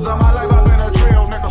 Cause 0.00 0.08
all 0.08 0.16
my 0.16 0.32
life 0.32 0.50
I've 0.50 0.64
been 0.64 0.80
a 0.80 0.90
trail 0.92 1.26
nigga. 1.26 1.50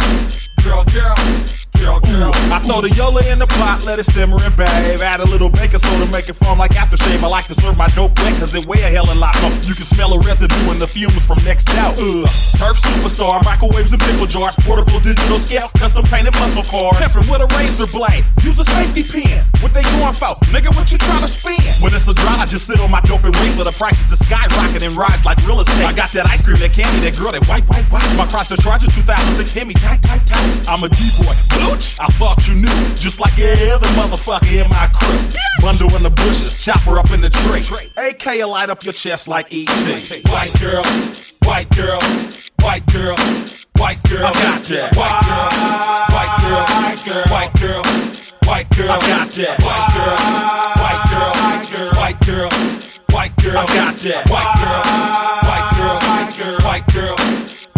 girl, 0.63 0.83
girl. 0.85 1.60
I 1.87 2.59
throw 2.65 2.81
the 2.81 2.93
Yola 2.95 3.25
in 3.31 3.39
the 3.39 3.47
pot, 3.47 3.83
let 3.85 3.97
it 3.97 4.05
simmer 4.05 4.37
and 4.43 4.55
babe. 4.55 5.01
Add 5.01 5.19
a 5.19 5.25
little 5.25 5.49
baking 5.49 5.79
soda, 5.79 6.05
make 6.11 6.29
it 6.29 6.33
form 6.33 6.59
like 6.59 6.71
aftershave. 6.71 7.23
I 7.23 7.27
like 7.27 7.47
to 7.47 7.55
serve 7.55 7.77
my 7.77 7.87
dope 7.89 8.17
wet, 8.19 8.37
cause 8.39 8.53
it 8.55 8.65
weigh 8.65 8.83
a 8.83 8.89
hell 8.89 9.09
of 9.09 9.17
a 9.17 9.19
lot. 9.19 9.33
Oh, 9.37 9.53
you 9.65 9.73
can 9.73 9.85
smell 9.85 10.13
a 10.13 10.19
residue 10.19 10.71
in 10.71 10.79
the 10.79 10.87
fumes 10.87 11.25
from 11.25 11.37
next 11.43 11.69
out. 11.77 11.97
Ugh. 11.97 12.27
Turf 12.57 12.77
superstar, 12.81 13.43
microwaves 13.43 13.93
and 13.93 14.01
pickle 14.01 14.25
jars, 14.25 14.55
portable 14.61 14.99
digital 14.99 15.39
scale, 15.39 15.69
custom 15.77 16.03
painted 16.05 16.33
muscle 16.39 16.63
cars. 16.63 16.97
Pimpin' 16.97 17.29
with 17.29 17.41
a 17.41 17.49
razor 17.57 17.87
blade, 17.87 18.25
use 18.43 18.59
a 18.59 18.65
safety 18.65 19.03
pin. 19.03 19.43
What 19.61 19.73
they 19.73 19.83
going 19.97 20.13
for? 20.13 20.37
Nigga, 20.53 20.73
what 20.75 20.91
you 20.91 20.97
trying 20.97 21.21
to 21.21 21.27
spend? 21.27 21.61
When 21.81 21.93
it's 21.93 22.07
a 22.07 22.13
drought, 22.13 22.39
I 22.39 22.45
just 22.45 22.67
sit 22.67 22.79
on 22.79 22.91
my 22.91 23.01
dope 23.01 23.23
and 23.23 23.35
wait 23.41 23.53
for 23.57 23.63
the 23.63 23.73
prices 23.73 24.05
to 24.07 24.17
skyrocket 24.17 24.83
and 24.83 24.95
rise 24.95 25.25
like 25.25 25.37
real 25.45 25.59
estate. 25.59 25.85
I 25.85 25.93
got 25.93 26.11
that 26.13 26.27
ice 26.27 26.43
cream, 26.43 26.57
that 26.57 26.73
candy, 26.73 26.99
that 27.09 27.17
girl, 27.17 27.31
that 27.31 27.45
white, 27.47 27.67
white, 27.69 27.85
white. 27.89 28.05
My 28.17 28.25
Chrysler 28.25 28.61
Charger 28.61 28.87
2006 28.87 29.53
hit 29.53 29.65
me 29.65 29.73
tight, 29.73 30.01
tight, 30.03 30.25
tight. 30.25 30.67
I'm 30.67 30.83
a 30.83 30.89
D-boy, 30.89 31.33
Booch. 31.71 31.99
I 31.99 32.07
thought 32.19 32.47
you 32.47 32.55
knew, 32.55 32.95
just 32.95 33.19
like 33.19 33.37
every 33.39 33.87
motherfucker 33.99 34.63
in 34.63 34.69
my 34.69 34.87
crew. 34.93 35.19
Bundle 35.61 35.95
in 35.95 36.03
the 36.03 36.09
bushes, 36.09 36.63
chopper 36.63 36.99
up 36.99 37.11
in 37.11 37.21
the 37.21 37.29
tree. 37.29 37.63
AK 37.97 38.45
light 38.47 38.69
up 38.69 38.83
your 38.83 38.93
chest 38.93 39.27
like 39.27 39.47
ET. 39.51 39.69
White 40.29 40.53
girl, 40.59 40.83
white 41.43 41.69
girl, 41.75 41.99
white 42.61 42.85
girl, 42.91 43.15
white 43.77 44.01
girl. 44.09 44.25
I 44.25 44.33
got 44.33 44.63
that. 44.65 44.95
White 44.95 45.21
girl, 45.23 45.47
white 46.15 46.35
girl, 46.41 46.65
white 46.67 46.99
girl, 47.05 47.23
white 47.31 47.53
girl, 47.59 47.83
white 48.45 48.69
girl. 48.75 48.91
I 48.91 48.99
got 48.99 49.31
that. 49.31 49.57
White 49.61 49.87
girl, 49.95 50.17
white 50.81 51.05
girl, 51.11 51.31
white 51.31 51.69
girl, 51.71 51.89
white 51.95 52.19
girl, 52.25 52.49
white 53.11 53.35
girl. 53.37 53.57
I 53.57 53.65
got 53.67 53.95
that. 53.99 54.29
White 54.29 54.51
girl, 54.59 54.81
white 55.47 55.69
girl, 55.77 55.97
white 55.99 56.37
girl, 56.37 56.57
white 56.67 56.87
girl, 56.93 57.15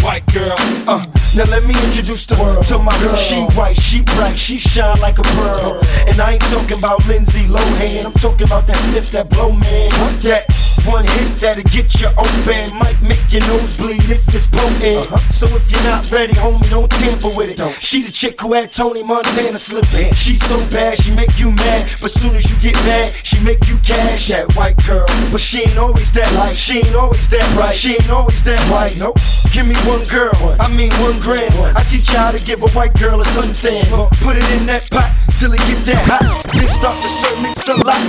white 0.00 0.26
girl. 0.34 0.56
Uh, 0.88 1.23
Now 1.36 1.50
let 1.50 1.64
me 1.64 1.74
introduce 1.86 2.26
the 2.26 2.36
world 2.36 2.64
to 2.66 2.78
my 2.78 2.96
girl. 3.00 3.16
She 3.16 3.42
white, 3.58 3.80
she 3.80 4.02
bright, 4.02 4.38
she 4.38 4.60
shine 4.60 5.00
like 5.00 5.18
a 5.18 5.22
pearl. 5.22 5.80
And 6.06 6.20
I 6.20 6.34
ain't 6.34 6.42
talking 6.42 6.78
about 6.78 7.04
Lindsay 7.08 7.48
Lohan. 7.48 8.06
I'm 8.06 8.12
talking 8.12 8.46
about 8.46 8.68
that 8.68 8.76
sniff 8.76 9.10
that 9.10 9.30
blow 9.30 9.50
man. 9.50 9.90
That 10.22 10.46
one 10.86 11.04
hit 11.04 11.40
that'll 11.40 11.64
get 11.70 11.88
you 12.00 12.08
open. 12.16 12.76
Might 12.78 13.00
make 13.02 13.24
your 13.32 13.42
nose 13.48 13.76
bleed 13.76 14.04
if 14.10 14.22
it's 14.34 14.46
potent. 14.46 15.10
Uh-huh. 15.10 15.18
So 15.30 15.46
if 15.56 15.70
you're 15.70 15.84
not 15.84 16.10
ready, 16.10 16.34
homie, 16.34 16.68
don't 16.70 16.90
tamper 16.90 17.30
with 17.34 17.50
it. 17.52 17.60
She 17.80 18.02
the 18.02 18.12
chick 18.12 18.40
who 18.40 18.52
had 18.52 18.72
Tony 18.72 19.02
Montana 19.02 19.58
slipping. 19.58 20.12
She's 20.14 20.44
so 20.44 20.58
bad, 20.70 20.98
she 20.98 21.14
make 21.14 21.38
you 21.38 21.50
mad. 21.50 21.90
But 22.00 22.10
soon 22.10 22.34
as 22.36 22.50
you 22.50 22.56
get 22.60 22.74
mad, 22.84 23.14
she 23.22 23.40
make 23.40 23.66
you 23.68 23.78
cash. 23.78 24.28
That 24.28 24.52
white 24.56 24.76
girl, 24.86 25.06
but 25.30 25.40
she 25.40 25.60
ain't 25.60 25.78
always 25.78 26.12
that 26.12 26.32
light. 26.34 26.56
She 26.56 26.78
ain't 26.78 26.94
always 26.94 27.28
that 27.28 27.46
bright. 27.54 27.76
She 27.76 27.92
ain't 27.92 28.10
always 28.10 28.42
that 28.44 28.60
white. 28.70 28.96
Nope. 28.96 29.16
Give 29.52 29.66
me 29.66 29.76
one 29.86 30.04
girl, 30.08 30.34
I 30.58 30.68
mean 30.68 30.92
one 30.98 31.20
gram. 31.20 31.52
I 31.76 31.82
teach 31.84 32.10
you 32.10 32.18
how 32.18 32.32
to 32.32 32.40
give 32.40 32.62
a 32.62 32.68
white 32.70 32.94
girl 32.98 33.20
a 33.20 33.24
suntan. 33.24 33.86
Put 34.20 34.36
it 34.36 34.48
in 34.58 34.66
that 34.66 34.90
pot 34.90 35.14
till 35.38 35.52
it 35.52 35.60
get 35.70 35.78
that 35.86 36.02
hot. 36.06 36.44
Then 36.52 36.68
start 36.68 36.98
to 37.00 37.08
serve 37.08 37.40
me 37.42 37.54
some 37.54 37.80
lot. 37.80 38.00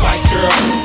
White 0.00 0.24
girl, 0.28 0.79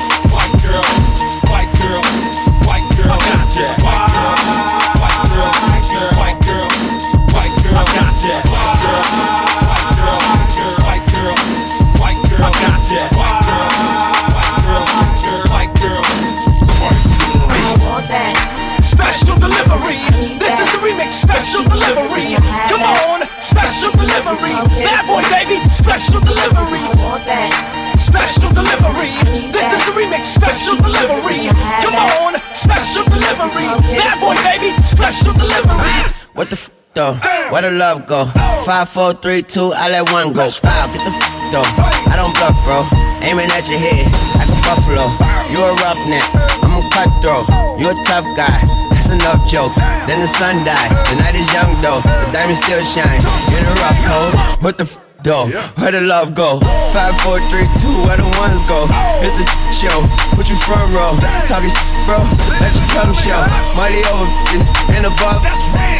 Bad 24.56 25.04
boy, 25.06 25.20
baby. 25.28 25.60
Special 25.68 26.20
delivery. 26.20 26.80
Special 28.00 28.48
delivery. 28.56 29.12
This 29.52 29.68
is 29.68 29.84
the 29.84 29.92
remix. 29.92 30.24
Special 30.24 30.76
delivery. 30.76 31.48
Come 31.84 31.94
on. 31.96 32.40
Special 32.54 33.04
delivery. 33.04 33.68
Bad 34.00 34.16
boy, 34.20 34.34
baby. 34.48 34.72
Special 34.82 35.34
delivery. 35.34 35.92
What 36.32 36.48
the 36.48 36.56
f 36.56 36.70
though? 36.94 37.14
Where 37.52 37.62
the 37.62 37.70
love 37.70 38.06
go? 38.06 38.24
Five, 38.64 38.88
four, 38.88 39.12
three, 39.12 39.42
two, 39.42 39.72
I 39.74 39.90
let 39.90 40.10
one 40.10 40.32
go. 40.32 40.48
Wow, 40.64 40.86
get 40.88 41.04
the 41.04 41.12
f 41.12 41.52
though. 41.52 41.68
I 42.10 42.16
don't 42.16 42.32
bluff, 42.32 42.56
bro. 42.64 43.15
Aiming 43.26 43.50
at 43.50 43.66
your 43.66 43.82
head 43.82 44.06
like 44.38 44.46
a 44.46 44.58
buffalo. 44.62 45.10
You 45.50 45.58
a 45.58 45.74
roughneck, 45.82 46.22
I'm 46.62 46.78
a 46.78 46.82
cutthroat. 46.94 47.50
You 47.74 47.90
a 47.90 47.94
tough 48.06 48.22
guy. 48.38 48.62
That's 48.94 49.10
enough 49.10 49.42
jokes. 49.50 49.82
Then 50.06 50.22
the 50.22 50.30
sun 50.30 50.62
died. 50.62 50.94
The 51.10 51.18
night 51.18 51.34
is 51.34 51.46
young 51.50 51.74
though. 51.82 51.98
The 52.06 52.30
diamonds 52.30 52.62
still 52.62 52.78
shine. 52.86 53.18
In 53.50 53.66
a 53.66 53.74
rough 53.82 53.98
hole. 54.06 54.30
What 54.62 54.78
the 54.78 54.86
f 54.86 55.02
though? 55.26 55.50
Where 55.74 55.90
the 55.90 56.06
love 56.06 56.38
go? 56.38 56.62
Five, 56.94 57.18
four, 57.26 57.42
three, 57.50 57.66
two, 57.82 57.98
where 58.06 58.14
the 58.14 58.30
ones 58.38 58.62
go? 58.70 58.86
It's 59.26 59.42
a 59.42 59.46
show. 59.74 60.06
Put 60.38 60.46
you 60.46 60.54
front 60.62 60.94
row. 60.94 61.18
Talking 61.50 61.74
bro. 62.06 62.22
Let 62.62 62.70
your 62.78 62.86
tongue 62.94 63.14
show. 63.18 63.42
Money 63.74 64.06
over 64.06 64.30
and 64.94 65.02
above. 65.02 65.42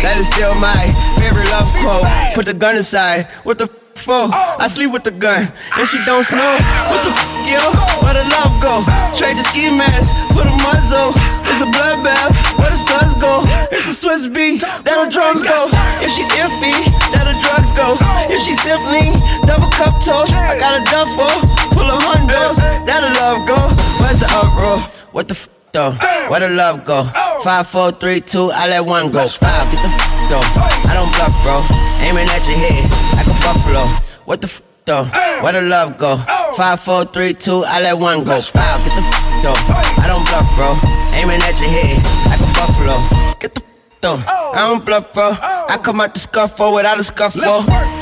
That 0.07 0.15
is 0.15 0.31
still 0.31 0.55
my 0.63 0.95
favorite 1.19 1.51
love 1.51 1.67
quote. 1.83 2.07
Put 2.39 2.47
the 2.47 2.55
gun 2.55 2.77
aside. 2.79 3.27
What 3.43 3.59
the 3.59 3.67
for? 3.97 4.31
Oh. 4.31 4.57
I 4.61 4.69
sleep 4.69 4.93
with 4.93 5.05
the 5.05 5.11
gun 5.11 5.51
and 5.77 5.85
she 5.89 5.99
don't 6.05 6.25
snow. 6.25 6.57
What 6.93 7.01
the 7.03 7.13
f, 7.13 7.21
yo? 7.49 7.63
Where 8.05 8.15
the 8.15 8.25
love 8.37 8.55
go? 8.63 8.85
Trade 9.17 9.37
the 9.37 9.45
ski 9.45 9.73
mask 9.73 10.13
for 10.33 10.45
the 10.45 10.55
muzzle. 10.63 11.17
It's 11.49 11.61
a 11.65 11.69
bloodbath. 11.73 12.33
Where 12.61 12.71
the 12.71 12.77
suns 12.77 13.15
go? 13.17 13.43
It's 13.73 13.89
a 13.89 13.95
Swiss 13.95 14.29
beat. 14.29 14.61
That 14.61 14.97
the 14.97 15.09
drums 15.09 15.43
go. 15.43 15.69
If 16.05 16.13
she's 16.13 16.29
iffy, 16.37 16.77
that 17.17 17.25
the 17.25 17.37
drugs 17.41 17.73
go. 17.73 17.97
If 18.29 18.41
she's 18.45 18.61
simply 18.61 19.17
double 19.49 19.73
cup 19.75 19.97
toast, 20.05 20.37
I 20.37 20.59
got 20.61 20.77
a 20.77 20.83
duffel 20.89 21.33
full 21.73 21.89
of 21.89 22.01
hundos. 22.05 22.61
That 22.85 23.01
the 23.01 23.11
love 23.17 23.49
go. 23.49 23.59
Where's 24.01 24.21
the 24.21 24.29
uproar? 24.37 24.79
What 25.13 25.29
the 25.29 25.35
f? 25.35 25.49
Though. 25.73 25.93
Where 26.33 26.41
the 26.41 26.49
love 26.49 26.87
go? 26.87 27.05
Five, 27.45 27.69
four, 27.69 27.91
three, 27.93 28.23
two, 28.23 28.51
I 28.51 28.67
let 28.67 28.87
one 28.87 29.13
go. 29.13 29.29
Wow, 29.45 29.69
get 29.69 29.77
the 29.85 29.93
f 29.93 30.17
though. 30.33 30.41
I 30.89 30.97
don't 30.97 31.13
bluff, 31.13 31.37
bro. 31.45 31.61
Aiming 32.01 32.25
at 32.33 32.41
your 32.49 32.57
head 32.57 32.89
like 33.13 33.29
a 33.29 33.36
buffalo. 33.47 33.87
What 34.27 34.43
the 34.43 34.49
f 34.49 34.61
though? 34.85 35.05
Where 35.43 35.53
the 35.53 35.63
love 35.63 35.99
go? 35.99 36.19
Five, 36.57 36.81
four, 36.81 37.05
three, 37.05 37.33
two, 37.35 37.63
I 37.63 37.81
let 37.81 37.99
one 37.99 38.25
go. 38.25 38.43
Wow, 38.55 38.77
get 38.83 38.93
the 38.99 39.05
f 39.07 39.15
though. 39.47 39.59
I 40.03 40.07
don't 40.11 40.27
bluff, 40.27 40.49
bro. 40.59 40.75
Aiming 41.15 41.39
at 41.47 41.55
your 41.63 41.71
head 41.71 42.03
like 42.27 42.43
a 42.43 42.51
buffalo. 42.59 42.97
Get 43.39 43.55
the 43.55 43.63
f 43.63 43.67
though. 44.03 44.19
I 44.27 44.67
don't 44.67 44.85
bluff, 44.85 45.13
bro. 45.15 45.37
I 45.69 45.79
come 45.79 46.01
out 46.01 46.15
the 46.15 46.21
scuffle 46.21 46.75
without 46.75 46.99
a 46.99 47.05
scuffle. 47.05 47.43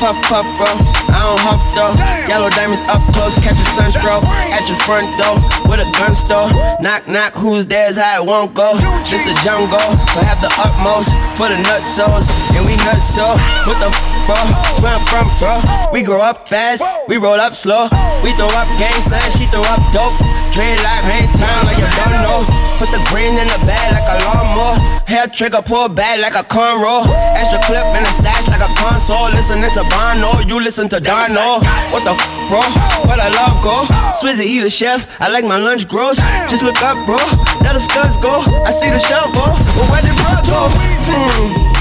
Puff, 0.00 0.16
puff, 0.28 0.46
bro. 0.56 0.70
I 1.12 1.18
don't 1.24 1.40
huff, 1.44 1.60
though. 1.76 1.92
Yellow 2.28 2.48
diamonds 2.52 2.84
up 2.88 3.00
close, 3.12 3.34
catch 3.36 3.60
a 3.60 3.66
sunstroke. 3.76 4.24
At 4.52 4.64
your 4.68 4.78
front 4.84 5.08
door 5.20 5.36
with 5.68 5.80
a 5.84 5.88
gun 5.96 6.14
store. 6.14 6.48
Knock, 6.80 7.08
knock, 7.08 7.32
who's 7.32 7.66
there's 7.66 7.96
how 7.96 8.22
it 8.22 8.24
won't 8.24 8.54
go. 8.54 8.76
Just 9.04 9.24
the 9.28 9.34
jungle, 9.44 9.80
so 10.12 10.18
have 10.24 10.40
the 10.40 10.52
utmost 10.60 11.12
for 11.36 11.48
the 11.48 11.58
nutsos. 11.68 12.28
And 12.56 12.64
we 12.64 12.76
nuts 12.84 13.12
so. 13.16 13.24
What 13.64 13.80
the 13.80 13.88
f, 13.88 14.13
bro? 14.26 14.36
Swim 14.76 14.98
from, 15.08 15.28
bro. 15.38 15.60
We 15.92 16.02
grow 16.02 16.20
up 16.20 16.48
fast, 16.48 16.84
we 17.08 17.16
roll 17.16 17.40
up 17.40 17.54
slow. 17.54 17.88
We 18.22 18.32
throw 18.36 18.48
up 18.56 18.68
gang 18.80 19.00
signs, 19.00 19.36
she 19.36 19.46
throw 19.52 19.62
up 19.68 19.80
dope. 19.92 20.16
Dreadlock, 20.52 21.02
hang 21.04 21.28
time 21.36 21.66
like 21.66 21.78
you 21.78 21.88
don't 21.98 22.22
know. 22.22 22.46
Put 22.78 22.90
the 22.90 23.02
green 23.10 23.34
in 23.34 23.46
the 23.48 23.60
bag 23.66 23.92
like 23.92 24.06
a 24.06 24.16
lawnmower. 24.24 24.78
Hair 25.06 25.28
trigger, 25.28 25.62
pull 25.62 25.88
back 25.88 26.18
like 26.18 26.34
a 26.34 26.44
cornrow. 26.46 27.04
Extra 27.36 27.60
clip 27.66 27.84
in 27.96 28.02
a 28.02 28.12
stash 28.14 28.48
like 28.48 28.62
a 28.62 28.70
console. 28.78 29.30
Listening 29.34 29.70
to 29.74 29.82
Bono, 29.90 30.40
you 30.48 30.62
listen 30.62 30.88
to 30.88 31.00
Dono. 31.00 31.60
What 31.92 32.02
the 32.06 32.14
f, 32.14 32.22
bro? 32.48 32.62
Where 33.06 33.18
the 33.18 33.28
love 33.34 33.62
go? 33.62 33.84
Swizzy, 34.14 34.46
eat 34.46 34.64
a 34.64 34.70
chef. 34.70 35.06
I 35.20 35.28
like 35.28 35.44
my 35.44 35.58
lunch 35.58 35.88
gross. 35.88 36.18
Just 36.48 36.62
look 36.62 36.80
up, 36.82 36.96
bro. 37.06 37.18
There 37.62 37.74
the 37.74 37.80
scuds 37.80 38.16
go. 38.18 38.42
I 38.64 38.70
see 38.70 38.90
the 38.90 38.98
shovel. 38.98 39.52
But 39.74 39.90
where 39.90 40.02
did 40.02 40.16
bro 40.16 40.38
go? 40.46 40.70
Hmm. 40.70 41.73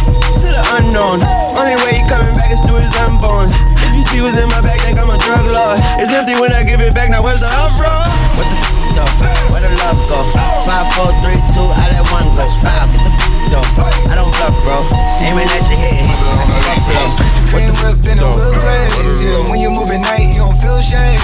The 0.54 0.62
unknown. 0.78 1.18
Only 1.58 1.74
way 1.82 1.98
he 1.98 2.06
coming 2.06 2.30
back 2.38 2.54
is 2.54 2.62
through 2.62 2.78
his 2.78 2.94
unborn. 3.02 3.50
If 3.50 3.90
you 3.98 4.06
see 4.06 4.22
what's 4.22 4.38
in 4.38 4.46
my 4.54 4.62
bag, 4.62 4.78
think 4.86 5.02
I'm 5.02 5.10
a 5.10 5.18
drug 5.18 5.50
lord. 5.50 5.82
It's 5.98 6.14
empty 6.14 6.38
when 6.38 6.54
I 6.54 6.62
give 6.62 6.78
it 6.78 6.94
back. 6.94 7.10
Now 7.10 7.26
where's 7.26 7.42
the 7.42 7.50
up, 7.50 7.74
bro? 7.74 7.90
What 8.38 8.46
the 8.46 8.58
f, 8.62 8.70
though? 8.94 9.50
Where 9.50 9.66
the 9.66 9.74
love 9.82 9.98
go? 10.06 10.22
Five, 10.62 10.94
four, 10.94 11.10
three, 11.26 11.42
two, 11.58 11.66
I 11.66 11.98
let 11.98 12.06
one 12.14 12.30
go. 12.38 12.46
Wow, 12.62 12.86
get 12.86 13.02
the 13.02 13.10
f, 13.10 13.18
though. 13.50 14.14
I 14.14 14.14
don't 14.14 14.30
bluff, 14.38 14.54
bro. 14.62 14.78
Aiming 15.26 15.50
at 15.50 15.66
your 15.66 15.82
head. 15.82 16.06
A 16.06 16.46
buffalo. 16.70 17.02
Cream 17.50 17.74
whip 17.82 18.06
in 18.06 18.22
the 18.22 18.30
blaze. 18.62 19.26
Yeah, 19.26 19.50
when 19.50 19.58
you 19.58 19.74
move 19.74 19.90
at 19.90 20.06
night, 20.06 20.38
you 20.38 20.46
don't 20.46 20.58
feel 20.62 20.78
shame. 20.86 21.18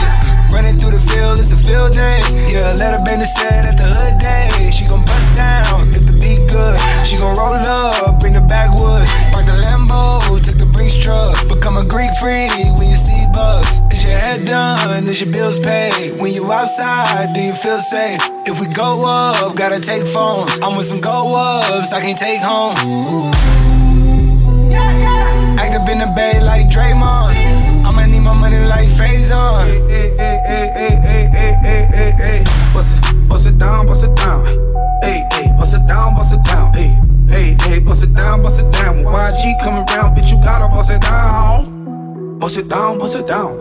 Running 0.51 0.77
through 0.77 0.97
the 0.97 1.03
field, 1.11 1.39
it's 1.39 1.51
a 1.51 1.57
field 1.57 1.93
day. 1.93 2.19
Yeah, 2.49 2.73
let 2.77 2.97
her 2.97 3.03
bend 3.05 3.21
the 3.21 3.25
set 3.25 3.67
at 3.67 3.77
the 3.77 3.85
hood 3.85 4.19
day. 4.19 4.71
She 4.71 4.85
gon' 4.87 5.05
bust 5.05 5.33
down 5.35 5.87
if 5.89 6.05
the 6.05 6.13
beat 6.17 6.49
good. 6.49 6.77
She 7.05 7.17
gon' 7.17 7.35
roll 7.37 7.53
up, 7.53 8.23
in 8.23 8.33
the 8.33 8.41
backwood. 8.41 9.05
Park 9.31 9.45
the 9.45 9.57
Lambo, 9.61 10.19
took 10.43 10.57
the 10.57 10.65
Brinks 10.65 10.95
truck. 10.95 11.35
Become 11.47 11.77
a 11.77 11.85
Greek 11.85 12.11
freak 12.17 12.49
when 12.77 12.89
you 12.89 12.97
see 12.97 13.25
bugs. 13.33 13.79
Is 13.93 14.03
your 14.03 14.17
head 14.17 14.45
done? 14.45 15.07
Is 15.07 15.21
your 15.21 15.31
bills 15.31 15.59
paid? 15.59 16.19
When 16.19 16.33
you 16.33 16.51
outside, 16.51 17.33
do 17.33 17.41
you 17.41 17.53
feel 17.53 17.79
safe? 17.79 18.19
If 18.45 18.59
we 18.59 18.67
go 18.73 19.05
up, 19.05 19.55
gotta 19.55 19.79
take 19.79 20.05
phones. 20.07 20.59
I'm 20.61 20.75
with 20.75 20.87
some 20.87 21.01
go 21.01 21.35
ups, 21.35 21.93
I 21.93 22.01
can 22.01 22.15
take 22.15 22.41
home. 22.41 22.75
Act 25.59 25.75
up 25.75 25.87
in 25.89 25.99
the 25.99 26.11
bay 26.15 26.41
like 26.41 26.67
Draymond. 26.69 27.58
I'ma 27.89 28.05
need 28.05 28.19
my 28.19 28.35
money 28.35 28.59
like 28.69 28.87
Faison. 28.89 29.65
Hey, 29.89 30.13
hey, 30.15 30.37
hey, 30.45 30.69
hey, 30.77 30.95
hey, 31.01 31.29
hey, 31.33 31.57
hey, 31.63 31.87
hey, 31.89 32.11
hey. 32.11 32.43
Bust 32.71 32.95
it, 32.95 33.27
bust 33.27 33.47
it 33.47 33.57
down, 33.57 33.87
bust 33.87 34.03
it 34.03 34.15
down. 34.15 34.45
Hey, 35.01 35.25
hey, 35.33 35.51
bust 35.57 35.73
it 35.73 35.87
down, 35.87 36.13
bust 36.13 36.31
it 36.31 36.43
down. 36.43 36.71
Hey, 36.71 36.93
hey, 37.27 37.57
hey, 37.61 37.79
bust 37.79 38.03
it 38.03 38.13
down, 38.13 38.43
bust 38.43 38.59
it 38.59 38.71
down. 38.71 39.03
When 39.03 39.11
YG 39.11 39.59
coming 39.63 39.89
around, 39.89 40.15
bitch, 40.15 40.29
you 40.29 40.37
gotta 40.37 40.67
bust 40.69 40.91
it 40.91 41.01
down. 41.01 42.37
Bust 42.37 42.57
it 42.57 42.69
down, 42.69 42.99
bust 42.99 43.15
it 43.15 43.25
down. 43.25 43.57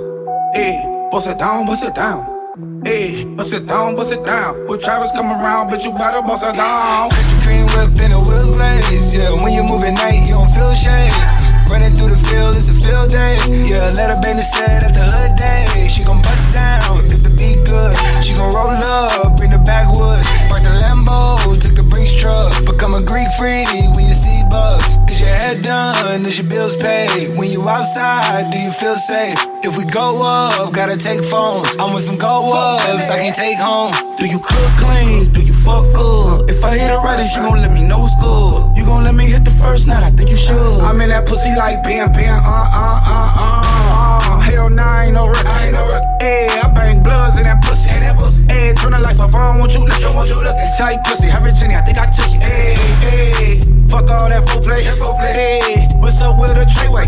Hey, 0.53 0.77
bust 1.11 1.27
it 1.27 1.39
down, 1.39 1.65
bust 1.65 1.85
it 1.85 1.95
down. 1.95 2.83
Hey, 2.85 3.25
bust 3.25 3.55
it 3.55 3.67
down, 3.67 3.97
bust 3.97 4.13
it 4.13 4.23
down. 4.27 4.67
When 4.67 4.79
Travis 4.79 5.11
come 5.13 5.31
around, 5.31 5.71
bitch, 5.71 5.85
you 5.85 5.93
better 5.93 6.21
bust 6.21 6.45
it 6.45 6.55
down. 6.55 7.09
Krispy 7.09 7.65
Kreme 7.65 7.67
whip 7.73 7.99
in 8.05 8.11
the 8.11 8.21
wheels 8.29 8.51
glaze. 8.51 9.15
Yeah, 9.15 9.33
when 9.43 9.55
you 9.55 9.63
move 9.63 9.85
at 9.85 9.95
night, 9.95 10.21
you 10.29 10.35
don't 10.35 10.53
feel 10.53 10.75
shade. 10.75 11.48
Running 11.69 11.95
through 11.95 12.17
the 12.17 12.21
field, 12.29 12.57
it's 12.57 12.69
a 12.69 12.75
field 12.75 13.11
day. 13.11 13.37
Yeah, 13.69 13.93
let 13.93 14.09
her 14.09 14.21
bend 14.21 14.43
set 14.43 14.85
at 14.85 14.95
the 14.95 15.05
hood 15.05 15.37
day. 15.37 15.89
She 15.89 16.03
gon' 16.03 16.23
bust 16.23 16.51
down 16.51 17.05
if 17.07 17.23
the 17.23 17.29
beat 17.29 17.61
good. 17.69 17.93
She 18.25 18.33
gon' 18.33 18.53
roll 18.57 18.73
up, 18.73 19.37
bring 19.37 19.51
the 19.51 19.59
backwood. 19.59 20.25
Park 20.49 20.65
the 20.65 20.73
Lambo, 20.81 21.37
took 21.61 21.77
the 21.77 21.83
Brinks 21.83 22.13
truck. 22.13 22.53
Become 22.65 22.95
a 22.95 23.03
Greek 23.03 23.29
freak 23.37 23.69
when 23.93 24.05
you 24.09 24.17
see 24.17 24.43
bugs. 24.51 24.97
Is 25.13 25.21
your 25.21 25.29
head 25.29 25.63
done? 25.63 26.25
Is 26.25 26.39
your 26.39 26.49
bills 26.49 26.75
paid? 26.77 27.37
When 27.37 27.51
you 27.51 27.69
outside, 27.69 28.51
do 28.51 28.59
you 28.59 28.73
feel 28.73 28.97
safe? 28.97 29.37
If 29.63 29.77
we 29.77 29.85
go 29.85 30.25
up, 30.25 30.73
gotta 30.73 30.97
take 30.97 31.23
phones. 31.23 31.77
I'm 31.77 31.93
with 31.93 32.05
some 32.05 32.17
go 32.17 32.53
ups, 32.57 33.11
I 33.11 33.19
can't 33.19 33.37
take 33.37 33.59
home. 33.59 33.93
Do 34.17 34.25
you 34.27 34.41
cook 34.41 34.73
clean? 34.81 35.33
Do 35.33 35.43
you 35.45 35.53
fuck 35.69 35.85
good? 35.93 36.51
If 36.51 36.65
I 36.65 36.79
hit 36.79 36.91
it 36.91 37.01
right, 37.05 37.21
is 37.21 37.35
you 37.37 37.43
gon' 37.43 37.61
let 37.61 37.71
me 37.71 37.83
know 37.85 38.05
it's 38.05 38.17
good? 38.17 38.77
You 38.77 38.85
gon' 38.89 39.05
let 39.05 39.15
me 39.15 39.27
hit 39.27 39.45
the 39.45 39.57
first 39.63 39.87
night? 39.87 40.03
I 40.03 40.11
think 40.11 40.31
you 40.31 40.37
should. 40.37 40.81
I'm 40.81 41.01
in 41.01 41.11
that 41.11 41.27
pussy 41.29 41.53
like 41.55 41.83
bam, 41.83 42.13
bam, 42.13 42.41
uh, 42.41 42.49
uh, 42.49 43.13
uh, 43.15 43.43
uh. 43.45 44.33
uh. 44.33 44.41
Hell 44.41 44.71
nah, 44.71 45.01
I 45.01 45.05
ain't 45.07 45.15
no 45.15 45.29
rookie. 45.29 45.47
I 45.47 45.67
ain't 45.67 45.75
no 45.77 45.85
rookie. 45.93 46.25
Hey, 46.25 46.49
I 46.65 46.69
bang 46.73 47.03
bloods 47.03 47.37
in 47.37 47.45
that 47.45 47.61
pussy. 47.63 47.91
In 47.91 48.01
that 48.01 48.17
pussy. 48.17 48.45
Hey, 48.49 48.73
turn 48.75 48.93
the 48.93 48.99
lights 48.99 49.21
off, 49.21 49.35
I 49.35 49.53
don't 49.53 49.61
want 49.61 49.75
you 49.75 49.85
looking. 49.85 50.15
Want 50.15 50.29
you 50.31 50.41
looking. 50.41 50.71
Tight 50.79 51.05
pussy, 51.05 51.29
have 51.29 51.43
Virginia, 51.43 51.79
I 51.79 51.83
think 51.85 51.99
I 51.99 52.07
took 52.09 52.31
you. 52.33 52.41
Hey, 52.41 52.75
hey. 53.05 53.61
Fuck 53.93 54.09
all 54.09 54.29
that 54.29 54.49
full 54.49 54.63
play. 54.63 54.83
Hey, 54.85 55.89
what's 56.01 56.21
up 56.23 56.39
with 56.41 56.57
a 56.57 56.65
Treyway? 56.65 57.05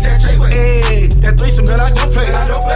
Hey, 0.49 1.07
that 1.21 1.37
threesome 1.37 1.65
girl, 1.65 1.81
I 1.81 1.89
don't 1.89 2.11
play. 2.13 2.25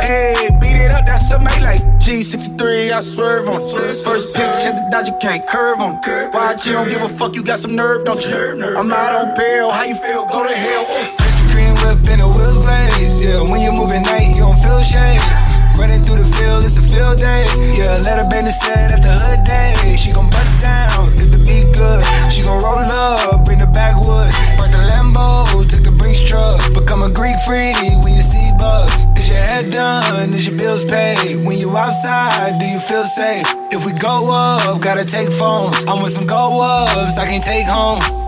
Hey, 0.06 0.49
beat 0.62 0.78
it 0.78 0.91
up, 0.91 1.06
that's 1.06 1.30
a 1.32 1.40
melee. 1.40 1.94
G63, 2.06 2.94
I 2.94 3.02
swerve 3.02 3.49
on 3.49 3.65
it. 3.65 3.98
First 4.06 4.36
pitch 4.36 4.61
at 4.61 4.77
the 4.77 4.86
Dodger, 4.94 5.18
can't 5.18 5.41
curve 5.48 5.82
on 5.82 5.98
it. 6.06 6.30
Why 6.30 6.53
you 6.64 6.73
don't 6.73 6.88
give 6.88 7.02
a 7.02 7.10
fuck? 7.10 7.34
You 7.34 7.41
got 7.41 7.57
some 7.57 7.76
nerve, 7.76 8.06
don't 8.06 8.22
you? 8.22 8.30
I'm 8.77 8.94
out 8.94 9.26
on 9.26 9.36
bail. 9.36 9.72
How 9.72 9.86
you 9.90 9.95
feel? 9.95 10.23
Go 10.30 10.45
to 10.45 10.53
hell. 10.53 10.86
Krispy 11.18 11.49
Kreme 11.49 11.73
whip 11.82 12.06
and 12.06 12.22
the 12.22 12.30
wheels 12.30 12.61
glaze. 12.61 13.26
Yeah, 13.26 13.41
when 13.49 13.57
you 13.65 13.73
move 13.73 13.90
at 13.90 14.06
night, 14.06 14.38
you 14.38 14.45
don't 14.45 14.61
feel 14.61 14.86
shame. 14.86 15.18
Running 15.82 16.06
through 16.06 16.22
the 16.22 16.30
field, 16.38 16.61
it's 16.61 16.77
a 16.77 16.86
field 16.86 17.18
day. 17.18 17.41
Yeah, 17.73 17.98
let 18.06 18.22
her 18.22 18.30
bend 18.30 18.45
the 18.45 18.53
set 18.53 18.94
at 18.94 19.02
the 19.02 19.10
hood 19.10 19.41
day. 19.41 19.98
She 19.98 20.14
gon' 20.14 20.30
bust 20.30 20.61
down, 20.61 21.10
get 21.18 21.34
the 21.34 21.41
beat 21.41 21.73
good. 21.73 22.06
She 22.30 22.45
gon' 22.45 22.61
roll 22.61 22.86
up, 22.86 23.45
bring 23.45 23.57
the 23.57 23.72
backwood. 23.73 24.30
Burn 24.61 24.69
the 24.69 24.77
Lambo, 24.94 25.49
took 25.65 25.82
the 25.82 25.90
Brinks 25.90 26.22
truck. 26.22 26.61
Become 26.77 27.02
a 27.02 27.10
Greek 27.10 27.41
freak 27.49 27.73
when 28.06 28.14
you 28.14 28.22
see 28.22 28.44
bugs. 28.66 29.06
Is 29.20 29.28
your 29.30 29.38
head 29.38 29.72
done? 29.72 30.34
Is 30.34 30.48
your 30.48 30.58
bills 30.58 30.84
paid? 30.84 31.36
When 31.46 31.58
you 31.58 31.70
outside, 31.78 32.60
do 32.60 32.66
you 32.66 32.80
feel 32.80 33.06
safe? 33.06 33.46
If 33.76 33.86
we 33.86 33.94
go 33.94 34.32
up, 34.32 34.82
gotta 34.82 35.06
take 35.06 35.32
phones. 35.32 35.86
I'm 35.88 36.02
with 36.02 36.14
some 36.18 36.26
go 36.26 36.62
ups, 36.62 37.18
I 37.18 37.26
can 37.32 37.42
take 37.42 37.68
home. 37.68 38.24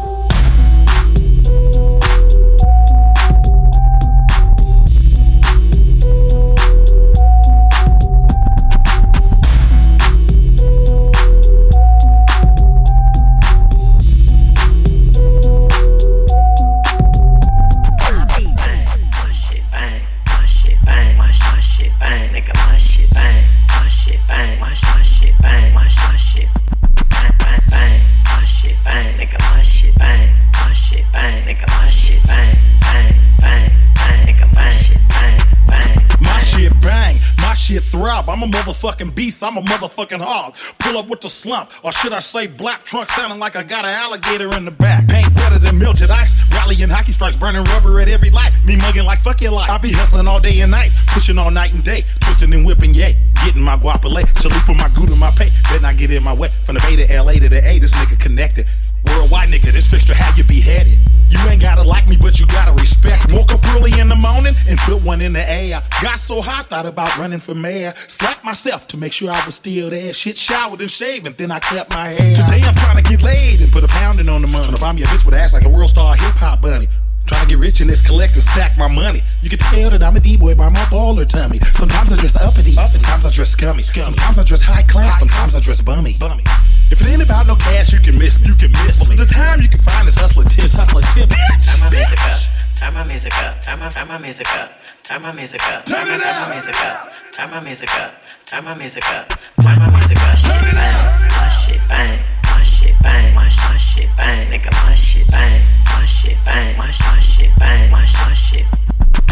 Motherfucking 38.57 39.13
beast, 39.13 39.43
I'm 39.43 39.57
a 39.57 39.61
motherfucking 39.61 40.19
hog. 40.19 40.55
Pull 40.79 40.97
up 40.97 41.07
with 41.07 41.21
the 41.21 41.29
slump, 41.29 41.71
or 41.83 41.91
should 41.91 42.13
I 42.13 42.19
say 42.19 42.47
black 42.47 42.83
trunk 42.83 43.09
sounding 43.09 43.39
like 43.39 43.55
I 43.55 43.63
got 43.63 43.85
an 43.85 43.91
alligator 43.91 44.55
in 44.55 44.65
the 44.65 44.71
back. 44.71 45.07
Paint 45.07 45.33
wetter 45.35 45.59
than 45.59 45.77
melted 45.77 46.09
ice, 46.09 46.33
rallying 46.51 46.89
hockey 46.89 47.11
strikes, 47.11 47.35
burning 47.35 47.63
rubber 47.65 47.99
at 47.99 48.09
every 48.09 48.31
light. 48.31 48.51
Me 48.65 48.75
mugging 48.75 49.05
like 49.05 49.19
fuck 49.19 49.41
your 49.41 49.51
life. 49.51 49.69
I 49.69 49.77
be 49.77 49.91
hustling 49.91 50.27
all 50.27 50.39
day 50.39 50.61
and 50.61 50.71
night, 50.71 50.91
pushing 51.07 51.37
all 51.37 51.51
night 51.51 51.73
and 51.73 51.83
day, 51.83 52.03
twisting 52.21 52.53
and 52.53 52.65
whipping, 52.65 52.93
yay. 52.93 53.15
Getting 53.45 53.61
my 53.61 53.77
guapole, 53.77 54.23
chalupa 54.41 54.75
my 54.75 54.89
gouda, 54.89 55.15
my 55.17 55.31
pay. 55.37 55.49
Bet 55.69 55.81
not 55.81 55.97
get 55.97 56.11
in 56.11 56.23
my 56.23 56.33
way. 56.33 56.49
From 56.63 56.75
the 56.75 56.81
Bay 56.81 56.95
to 56.95 57.21
LA 57.21 57.33
to 57.33 57.49
the 57.49 57.65
A, 57.65 57.79
this 57.79 57.93
nigga 57.93 58.19
connected. 58.19 58.67
Worldwide 59.05 59.49
nigga, 59.49 59.71
this 59.71 59.89
fixture 59.89 60.15
have 60.15 60.37
you 60.37 60.43
beheaded. 60.43 60.97
You 61.29 61.39
ain't 61.49 61.61
gotta 61.61 61.83
like 61.83 62.07
me, 62.07 62.17
but 62.17 62.39
you 62.39 62.45
gotta 62.47 62.71
respect. 62.73 63.31
Woke 63.31 63.53
up 63.53 63.65
early 63.75 63.97
in 63.99 64.09
the 64.09 64.15
morning 64.15 64.53
and 64.69 64.77
put 64.79 65.03
one 65.03 65.21
in 65.21 65.33
the 65.33 65.49
air. 65.49 65.81
Got 66.01 66.19
so 66.19 66.41
high, 66.41 66.63
thought 66.63 66.85
about 66.85 67.17
running 67.17 67.39
for 67.39 67.55
mayor. 67.55 67.93
Slapped 67.95 68.43
myself 68.43 68.87
to 68.89 68.97
make 68.97 69.13
sure 69.13 69.31
I 69.31 69.43
was 69.45 69.55
still 69.55 69.89
there. 69.89 70.13
Shit 70.13 70.37
showered 70.37 70.81
and 70.81 70.91
shaved, 70.91 71.27
and 71.27 71.35
then 71.37 71.51
I 71.51 71.59
cut 71.59 71.89
my 71.89 72.09
hair. 72.09 72.35
Today 72.35 72.61
I'm 72.63 72.75
trying 72.75 73.03
to 73.03 73.09
get 73.09 73.21
laid 73.21 73.61
and 73.61 73.71
put 73.71 73.83
a 73.83 73.87
pounding 73.87 74.29
on 74.29 74.41
the 74.41 74.47
money. 74.47 74.75
Find 74.77 74.97
me 74.97 75.03
a 75.03 75.07
bitch 75.07 75.25
with 75.25 75.33
ass 75.33 75.53
like 75.53 75.65
a 75.65 75.69
world 75.69 75.89
star 75.89 76.15
hip 76.15 76.35
hop 76.35 76.61
bunny. 76.61 76.87
Trying 77.27 77.43
to 77.43 77.47
get 77.47 77.59
rich 77.59 77.81
in 77.81 77.87
this 77.87 78.05
collect 78.05 78.35
and 78.35 78.43
stack 78.43 78.77
my 78.77 78.87
money. 78.87 79.21
You 79.41 79.49
can 79.49 79.59
tell 79.59 79.89
that 79.89 80.01
I'm 80.01 80.15
a 80.15 80.19
D-boy 80.19 80.55
by 80.55 80.69
my 80.69 80.79
baller 80.87 81.27
tummy. 81.27 81.59
Sometimes 81.59 82.11
I 82.11 82.15
dress 82.15 82.35
uppity, 82.35 82.71
sometimes 82.71 83.25
I 83.25 83.31
dress 83.31 83.49
scummy. 83.51 83.83
Sometimes 83.83 84.39
I 84.39 84.43
dress 84.43 84.61
high 84.61 84.83
class, 84.83 85.19
sometimes 85.19 85.53
I 85.53 85.59
dress 85.59 85.81
bummy. 85.81 86.15
bummy. 86.19 86.43
If 86.89 87.01
it 87.01 87.07
ain't 87.07 87.21
about 87.21 87.47
no 87.47 87.55
cash, 87.55 87.91
you 87.91 87.99
can 87.99 88.17
miss 88.17 88.39
me. 88.39 88.47
You 88.47 88.55
can 88.55 88.71
miss 88.71 88.99
Most 88.99 89.11
of 89.11 89.17
the 89.17 89.25
time 89.25 89.61
you 89.61 89.67
can 89.67 89.79
find 89.79 90.07
this 90.07 90.15
hustler 90.15 90.43
tips, 90.45 90.73
hustler 90.73 91.01
tips. 91.13 91.35
Turn 91.67 91.83
my 91.83 91.89
music 91.91 92.19
up. 92.23 92.39
Turn 92.77 92.93
my 92.93 93.03
music 93.03 93.37
up. 93.43 93.61
Turn 93.61 93.79
my 93.79 93.89
turn 93.89 94.07
my 94.07 94.17
music 94.17 94.47
up. 94.55 94.71
Turn 95.03 95.21
my 95.21 95.31
music 95.33 95.61
up. 95.67 95.85
Turn 95.85 96.07
it 96.07 96.21
up. 96.21 96.35
Turn 96.35 96.49
my 96.49 96.55
music 96.55 96.85
up. 96.85 97.11
Turn 97.33 97.51
my 97.51 97.59
music 97.59 97.89
up. 97.99 98.13
Turn 98.45 98.63
my 98.63 98.73
music 98.73 99.03
up. 99.11 99.29
Turn 99.61 99.79
my 99.79 99.89
music 99.89 100.17
up. 100.17 100.37
Shit 100.37 100.49
bang. 100.49 101.29
My 101.29 101.49
shit 101.49 101.81
bang. 101.89 102.36
My 102.57 102.63
shit 102.63 102.95
bang. 103.03 103.35
My 103.35 103.47
sh- 103.49 103.69
my 103.69 103.77
shit 103.77 104.09
bang. 104.17 104.47
Nigga, 104.49 104.71
my 104.87 104.95
shit 104.95 105.27
bang. 105.29 105.61
My 105.85 106.05
shit 106.05 106.37
bang. 106.43 106.75
My 106.75 106.89
sh- 106.89 107.01
my 107.01 107.19
shit 107.19 107.51
bang. 107.59 107.91
My 107.91 108.03
sh- 108.03 108.15
my 108.25 108.33
shit 108.33 108.65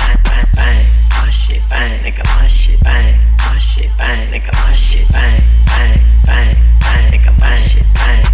bang 0.06 0.18
bang 0.23 0.45
bang. 0.56 0.86
My 1.11 1.30
shit 1.30 1.61
bang. 1.69 2.03
Nigga, 2.03 2.23
my 2.40 2.48
shit 2.48 2.84
bang. 2.84 3.19
My 3.40 3.57
shit 3.57 3.90
bang. 3.98 4.32
Nigga, 4.32 4.53
my 4.53 4.73
shit 4.73 5.07
bang. 5.11 5.41
Bang 5.65 5.99
bang 6.26 6.57
bang. 6.80 7.11
Nigga, 7.11 7.40
my 7.40 7.57
shit 7.57 7.84
bang. 7.94 8.26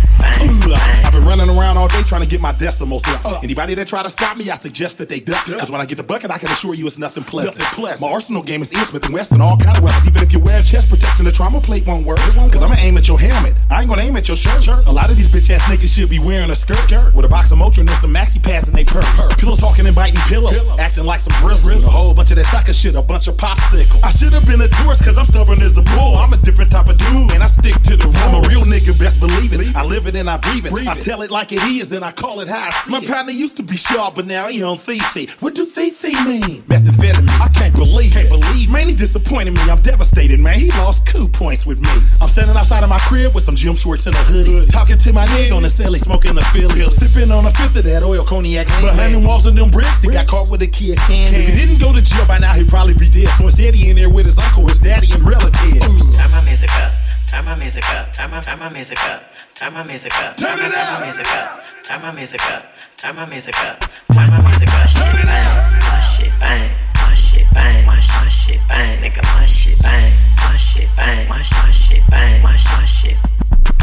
I've 1.04 1.12
been 1.14 1.26
running 1.26 1.50
around 1.50 1.78
all 1.78 1.88
day 1.88 2.02
trying 2.04 2.22
to 2.22 2.28
get 2.28 2.42
my 2.42 2.52
decimals 2.54 3.04
up. 3.08 3.26
Uh. 3.26 3.40
Anybody 3.44 3.74
that 3.76 3.88
try 3.88 4.04
to 4.04 4.10
stop 4.10 4.38
me, 4.38 4.50
I 4.50 4.56
suggest 4.56 4.98
that 5.00 5.10
they 5.10 5.20
duck. 5.20 5.44
Cause 5.46 5.72
when 5.72 5.82
I 5.82 5.86
get 5.86 5.98
the 5.98 6.04
bucket, 6.04 6.32
I 6.32 6.38
can 6.38 6.50
assure 6.50 6.74
you 6.74 6.86
it's 6.88 6.98
nothing 6.98 7.24
pleasant. 7.24 7.66
My 8.02 8.12
arsenal 8.12 8.44
game 8.44 8.62
is 8.62 8.74
Ian 8.74 8.86
Smith 8.86 9.06
and 9.06 9.14
Wesson, 9.14 9.42
all 9.42 9.58
kind 9.58 9.78
of 9.78 9.84
weapons. 9.84 10.08
Even 10.08 10.24
if 10.24 10.32
you're 10.32 10.42
wearing 10.42 10.64
chest 10.64 10.90
protection, 10.90 11.26
the 11.26 11.32
trauma 11.32 11.60
plate 11.62 11.86
won't 11.88 12.06
work. 12.06 12.20
Cause 12.20 12.62
I'ma 12.64 12.76
aim 12.80 12.98
at 12.98 13.08
your 13.08 13.20
helmet. 13.20 13.54
I 13.70 13.82
ain't 13.82 13.90
gonna 13.90 14.04
aim 14.04 14.16
at 14.16 14.28
your 14.28 14.38
shirt. 14.38 14.68
A 14.88 14.92
lot 14.92 15.10
of 15.10 15.18
these 15.18 15.30
bitch 15.30 15.50
ass 15.50 15.62
niggas 15.64 15.96
should 15.96 16.10
be 16.10 16.20
wearing 16.20 16.50
a 16.50 16.56
skirt, 16.56 16.80
skirt. 16.80 17.14
with 17.14 17.26
a 17.26 17.30
box 17.30 17.52
of 17.52 17.58
Motrin 17.58 17.82
and 17.82 17.92
some 17.92 18.14
maxi 18.14 18.42
pads 18.42 18.68
in 18.70 18.76
they 18.76 18.86
purse. 18.86 19.06
Pillow 19.36 19.56
talking 19.56 19.86
and 19.86 19.96
biting 19.96 20.20
pillows, 20.28 20.62
acting 20.80 21.06
like 21.06 21.20
some 21.20 21.34
brizzles. 21.62 21.88
A 21.88 21.92
whole 21.92 22.14
bunch 22.14 22.32
of 22.32 22.38
that 22.38 22.46
sucker 22.46 22.74
shit, 22.74 22.96
a 22.96 23.02
bunch 23.02 23.28
of 23.28 23.38
popsicles. 23.38 24.04
I 24.04 24.12
should 24.12 24.34
have 24.34 24.46
been 24.46 24.62
a 24.62 24.68
tourist 24.68 25.04
cause 25.04 25.18
I'm 25.18 25.26
stubborn 25.26 25.62
as 25.62 25.78
a 25.78 25.84
bull. 25.84 26.16
I'm 26.18 26.34
a 26.34 26.38
different 26.38 26.72
type 26.72 26.88
of 26.88 26.98
dude, 26.98 27.32
and 27.32 27.44
I 27.44 27.48
stick 27.48 27.76
to 27.90 27.96
the 27.96 28.06
rule. 28.06 28.16
I'm 28.18 28.44
a 28.44 28.48
real 28.48 28.62
nigga, 28.62 28.98
best 29.00 29.20
believe 29.20 29.54
it. 29.54 29.76
I 29.76 29.86
live 29.86 30.08
it 30.08 30.16
and 30.16 30.30
I 30.30 30.38
breathe 30.38 30.66
it. 30.66 30.88
I 30.88 30.96
tell 30.96 31.22
it 31.22 31.32
like 31.32 31.52
it 31.52 31.64
is 31.64 31.92
and 31.92 32.04
I 32.04 32.12
call 32.12 32.40
it 32.40 32.48
how 32.48 32.68
I 32.68 32.72
see 32.72 32.92
My 32.92 33.00
it. 33.00 33.08
partner 33.08 33.32
used 33.32 33.58
to 33.58 33.64
be 33.64 33.78
sharp, 33.78 34.16
but 34.16 34.26
now 34.26 34.48
he 34.48 34.64
on 34.64 34.78
Fifi. 34.78 35.28
What 35.40 35.56
do 35.56 35.66
Fifi 35.66 36.14
mean? 36.26 36.62
Methamphetamine. 36.68 37.30
I 37.42 37.50
can't 37.54 37.74
believe 37.76 38.14
Can't 38.14 38.30
believe 38.30 38.70
Man, 38.72 38.88
he 38.88 38.94
disappointed 38.94 39.52
me. 39.54 39.62
I'm 39.70 39.82
devastated, 39.82 40.40
man. 40.40 40.58
He 40.58 40.70
lost 40.80 41.06
coup 41.06 41.28
points 41.28 41.66
with 41.66 41.82
me. 41.82 41.90
I'm 42.22 42.30
standing 42.30 42.56
outside 42.56 42.84
of 42.84 42.90
my 42.90 43.00
crib 43.00 43.36
with 43.36 43.44
some 43.44 43.56
gym 43.56 43.76
shorts 43.76 44.08
and 44.08 44.16
a 44.16 44.20
hoodie. 44.20 44.66
Talking 44.72 44.98
to 44.98 45.14
my 45.14 45.26
nigga 45.28 45.56
on 45.56 45.64
the 45.64 45.68
celly, 45.68 46.00
smoking 46.00 46.38
a 46.38 46.44
Philly. 46.56 46.82
Sipping 46.90 47.32
on 47.32 47.46
a 47.46 47.52
fifth 47.52 47.76
of 47.76 47.84
that 47.84 48.04
oil 48.04 48.24
cognac. 48.24 48.68
Behind 48.68 49.14
them 49.14 49.26
walls 49.26 49.46
and 49.46 49.58
them 49.58 49.70
bricks, 49.70 50.02
he 50.02 50.10
got 50.10 50.28
caught 50.28 50.50
with 50.50 50.62
a 50.62 50.68
key 50.68 50.94
of 50.94 51.00
candy. 51.00 51.51
He 51.52 51.60
didn't 51.60 51.80
go 51.80 51.92
to 51.92 52.02
jail 52.02 52.26
by 52.26 52.40
now, 52.40 52.54
he'd 52.54 52.70
probably 52.70 52.94
be 52.94 53.10
dead. 53.10 53.28
So 53.36 53.46
instead, 53.46 53.74
he 53.76 53.90
in 53.90 53.96
there 53.96 54.10
with 54.10 54.26
his 54.26 54.40
uncle, 54.40 54.68
his 54.68 54.80
daddy, 54.80 55.12
and 55.12 55.24
relatives. 55.24 56.18
Turn 56.18 56.32
my 56.32 56.44
music 56.46 56.72
up. 56.80 56.92
Turn 57.28 57.46
my 57.46 57.56
music 57.56 57.84
up. 57.96 58.14
Turn 58.14 58.32
my 58.32 58.40
turn 58.42 58.60
my 58.60 58.70
music 58.70 59.04
up. 59.06 59.24
Turn 59.56 59.74
my 59.74 59.84
music 59.84 60.14
up. 60.24 60.38
Turn 60.38 60.60
it 60.60 60.72
Turn 60.72 61.00
my 61.00 61.06
music 61.06 61.28
up. 61.28 61.64
Turn 61.84 62.02
my 62.02 62.12
music 62.12 62.42
up. 62.52 62.66
Turn 62.98 63.16
my 63.16 63.26
music 63.26 63.56
up. 63.64 63.80
Turn 64.14 64.30
my 64.30 64.42
music 64.42 64.70
up. 64.74 64.88
Shit 64.88 65.16
bang. 65.16 65.82
My 65.82 66.02
shit 66.02 66.32
bang. 66.40 66.72
My 66.96 67.14
shit 67.16 67.48
bang. 67.54 67.86
My 67.86 67.96
my 67.96 68.28
shit 68.28 68.60
bang. 68.68 69.00
Nigga, 69.00 69.24
my 69.40 69.46
shit 69.46 69.80
bang. 69.80 70.14
My 70.38 70.58
shit 70.58 70.90
bang. 70.96 71.30
My 71.30 71.38
my 71.38 71.72
shit 71.72 72.04
bang. 72.10 72.44
My 72.44 72.52
my 72.52 72.86
shit 72.86 73.18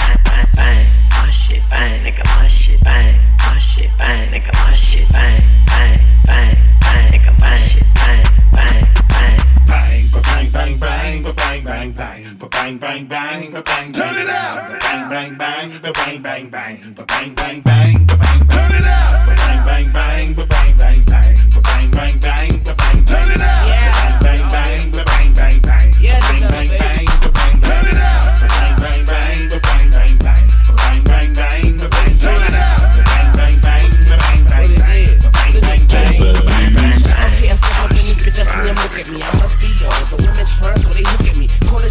bang 0.09 0.19
bang 0.25 0.47
bang. 0.57 0.87
My 1.11 1.31
shit 1.31 1.63
bang. 1.71 2.01
Nigga, 2.05 2.25
my 2.41 2.49
shit 2.49 2.81
bang. 2.85 3.15
My 3.39 3.59
shit 3.59 3.91
bang. 3.99 4.31
Nigga, 4.33 4.53
my 4.53 4.73
shit 4.75 5.09
bang. 5.13 5.43
Bang 5.67 5.99
bang 6.27 6.57
bang. 6.81 7.13
Nigga, 7.13 7.33
my 7.41 7.57
shit 7.57 7.85
bang. 7.95 8.25
Bang 8.53 8.85
bang. 9.09 9.39
Bang, 9.69 10.09
ba 10.13 10.21
bang, 10.23 10.49
bang, 10.53 10.79
bang, 10.79 11.23
ba 11.23 11.33
bang, 11.33 11.63
bang, 11.65 11.93
bang, 11.93 12.23
ba 12.39 12.47
bang, 12.49 12.79
bang, 12.79 13.07
bang, 13.09 13.51
ba 13.53 13.63
bang. 13.63 13.93
Turn 13.93 14.17
it 14.17 14.29
up. 14.29 14.69
Ba 14.69 14.77
bang, 14.81 15.09
bang, 15.09 15.37
bang, 15.37 15.69
ba 15.83 15.93
bang, 15.93 16.23
bang, 16.23 16.51
bang, 16.51 16.81
ba 16.97 17.05
bang, 17.05 17.35
bang, 17.35 17.61
bang, 17.63 18.05
ba 18.07 18.17
bang. 18.17 18.41
Turn 18.49 18.73
it 18.75 18.87
up. 18.87 19.27
Ba 19.27 19.35
bang, 19.37 19.61
bang, 19.67 19.87
bang, 19.93 20.35
ba 20.35 20.45
bang, 20.47 20.71
bang, 20.79 21.05
bang, 21.05 21.35
ba 21.53 21.61
bang, 21.69 21.91
bang, 21.91 22.15
bang, 22.21 22.53
ba 22.65 22.73
bang. 22.81 22.97
Turn 23.05 23.31
it 23.31 23.41
up. 23.41 23.65
Ba 23.69 24.25
bang, 24.25 24.43
bang, 24.49 24.49
bang, 24.53 24.91
ba 24.91 25.03
bang, 25.05 25.29
bang, 25.35 25.57
bang, 25.61 25.91
ba 25.93 26.09
bang, 26.09 26.37
bang, 26.39 26.51
bang, 26.51 26.69
ba 26.69 26.79
bang. 26.79 26.88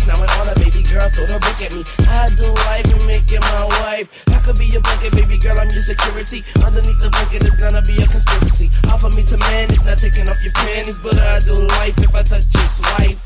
Now 0.06 0.19
and 0.19 0.30
on 0.38 0.52
a 0.52 0.56
baby 0.60 0.84
girl, 0.86 1.07
throw 1.10 1.26
the 1.26 1.40
book 1.41 1.60
at 1.64 1.72
me. 1.74 1.82
I 2.06 2.30
do 2.38 2.45
life 2.69 2.86
and 2.94 3.03
make 3.07 3.26
it 3.32 3.41
my 3.41 3.64
wife. 3.82 4.11
I 4.30 4.38
could 4.45 4.60
be 4.60 4.68
your 4.69 4.84
blanket, 4.84 5.15
baby 5.18 5.40
girl, 5.41 5.57
I'm 5.57 5.72
your 5.72 5.82
security. 5.82 6.44
Underneath 6.61 6.99
the 7.02 7.10
blanket, 7.10 7.48
it's 7.48 7.57
gonna 7.57 7.82
be 7.82 7.98
a 7.98 8.06
conspiracy. 8.06 8.69
For 8.98 9.14
me 9.14 9.22
to 9.30 9.38
manage, 9.38 9.78
not 9.86 10.02
taking 10.02 10.26
off 10.28 10.41
your 10.41 10.52
panties, 10.57 10.98
but 10.98 11.14
I 11.22 11.38
do 11.45 11.53
life 11.53 11.98
if 12.02 12.10
I 12.14 12.24
touch 12.26 12.49
your 12.49 12.65
wife. 12.98 13.18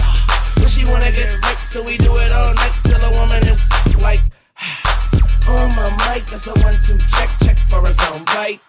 Ah, 0.00 0.16
but 0.56 0.70
she 0.72 0.88
wanna 0.88 1.12
get 1.12 1.28
right, 1.44 1.60
so 1.68 1.84
we 1.84 1.98
do 1.98 2.16
it 2.16 2.32
all 2.32 2.54
night 2.56 2.74
till 2.82 2.96
a 2.96 3.10
woman 3.20 3.44
is 3.44 3.68
like, 4.00 4.24
on 5.52 5.68
my 5.76 5.88
mic, 6.08 6.24
that's 6.32 6.48
a 6.48 6.54
one 6.64 6.80
two 6.80 6.96
check 7.12 7.28
check 7.44 7.58
for 7.68 7.84
a 7.84 7.92
sound 7.92 8.24
bite. 8.24 8.60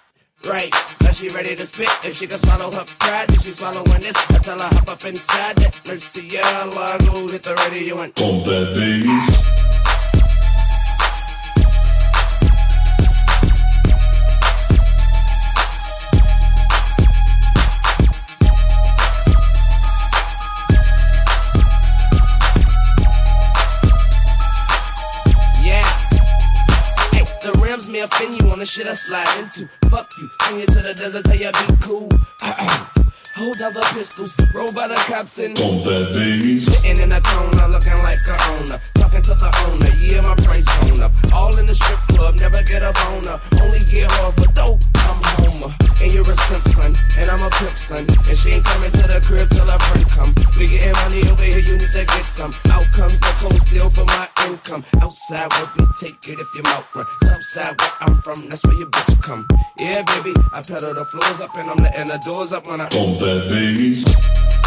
Right, 0.47 0.73
now 1.01 1.11
she 1.11 1.27
ready 1.29 1.55
to 1.55 1.67
spit. 1.67 1.89
If 2.03 2.15
she 2.15 2.25
can 2.25 2.37
swallow 2.37 2.71
her 2.71 2.85
pride, 2.99 3.27
then 3.27 3.39
she 3.39 3.51
swallowing 3.51 4.01
this. 4.01 4.15
I 4.29 4.37
tell 4.37 4.57
her 4.57 4.69
hop 4.71 4.87
up 4.87 5.03
inside 5.03 5.57
that 5.57 5.75
mercy, 5.85 6.27
yeah, 6.27 6.41
I 6.43 6.97
go 6.99 7.27
hit 7.27 7.43
the 7.43 7.55
radio 7.69 7.99
and 7.99 8.15
Pump 8.15 8.45
that 8.45 8.73
bass. 8.73 9.58
Shit 28.69 28.85
I 28.85 28.93
slide 28.93 29.39
into. 29.39 29.67
Fuck 29.89 30.07
you, 30.17 30.29
bring 30.39 30.59
you 30.59 30.65
to 30.67 30.81
the 30.81 30.93
desert, 30.93 31.25
tell 31.25 31.35
you 31.35 31.51
be 31.51 31.75
cool. 31.81 32.07
Uh-uh. 32.43 32.98
Hold 33.39 33.55
the 33.55 33.79
pistols, 33.95 34.35
roll 34.53 34.67
by 34.73 34.91
the 34.91 34.99
cops 35.07 35.39
and 35.39 35.55
Pump 35.55 35.87
that 35.87 36.11
bass. 36.11 36.67
Sitting 36.67 36.99
in 36.99 37.07
a 37.07 37.23
corner, 37.23 37.71
looking 37.71 37.95
like 38.03 38.19
a 38.27 38.35
owner. 38.35 38.83
Talking 38.99 39.23
to 39.23 39.31
the 39.31 39.47
owner, 39.63 39.95
yeah, 39.95 40.19
my 40.27 40.35
price 40.43 40.67
going 40.83 40.99
up. 40.99 41.15
All 41.31 41.55
in 41.55 41.63
the 41.63 41.71
strip 41.71 42.19
club, 42.19 42.35
never 42.43 42.59
get 42.67 42.83
a 42.83 42.91
boner. 42.91 43.39
Only 43.63 43.79
get 43.87 44.11
off 44.19 44.35
a 44.43 44.47
dope, 44.51 44.83
I'm 45.07 45.23
Homer. 45.39 45.71
And 46.03 46.11
you're 46.11 46.27
a 46.27 46.35
Simpson, 46.35 46.91
and 46.91 47.31
I'm 47.31 47.39
a 47.39 47.49
pimp 47.55 47.79
son. 47.79 48.03
And 48.27 48.35
she 48.35 48.59
ain't 48.59 48.65
coming 48.67 48.91
to 48.91 49.07
the 49.07 49.23
crib 49.23 49.47
till 49.47 49.71
her 49.71 49.79
friend 49.87 50.03
come. 50.11 50.31
We 50.59 50.67
getting 50.67 50.91
money 50.99 51.23
over 51.31 51.47
here, 51.47 51.63
you 51.63 51.79
need 51.79 51.93
to 51.95 52.03
get 52.03 52.27
some. 52.27 52.51
Out 52.75 52.91
comes 52.91 53.15
the 53.23 53.31
cold 53.39 53.59
steel 53.63 53.87
for 53.87 54.03
my 54.03 54.27
income. 54.51 54.83
Outside, 54.99 55.47
what 55.47 55.71
we 55.79 55.87
take 55.95 56.19
it 56.27 56.43
if 56.43 56.49
your 56.59 56.67
mouth 56.67 56.83
run. 56.91 57.07
Southside, 57.23 57.71
where 57.79 57.95
I'm 58.03 58.19
from, 58.19 58.51
that's 58.51 58.67
where 58.67 58.75
your 58.75 58.91
bitch 58.91 59.15
come. 59.23 59.47
Yeah, 59.79 60.03
baby, 60.03 60.35
I 60.51 60.59
pedal 60.59 60.93
the 60.93 61.05
floors 61.05 61.39
up 61.39 61.55
and 61.55 61.69
I'm 61.69 61.79
letting 61.79 62.11
the 62.11 62.19
doors 62.25 62.51
up 62.51 62.67
when 62.67 62.81
I 62.81 62.89
Pump 62.89 63.19
that 63.29 63.47
bass. 63.49 64.58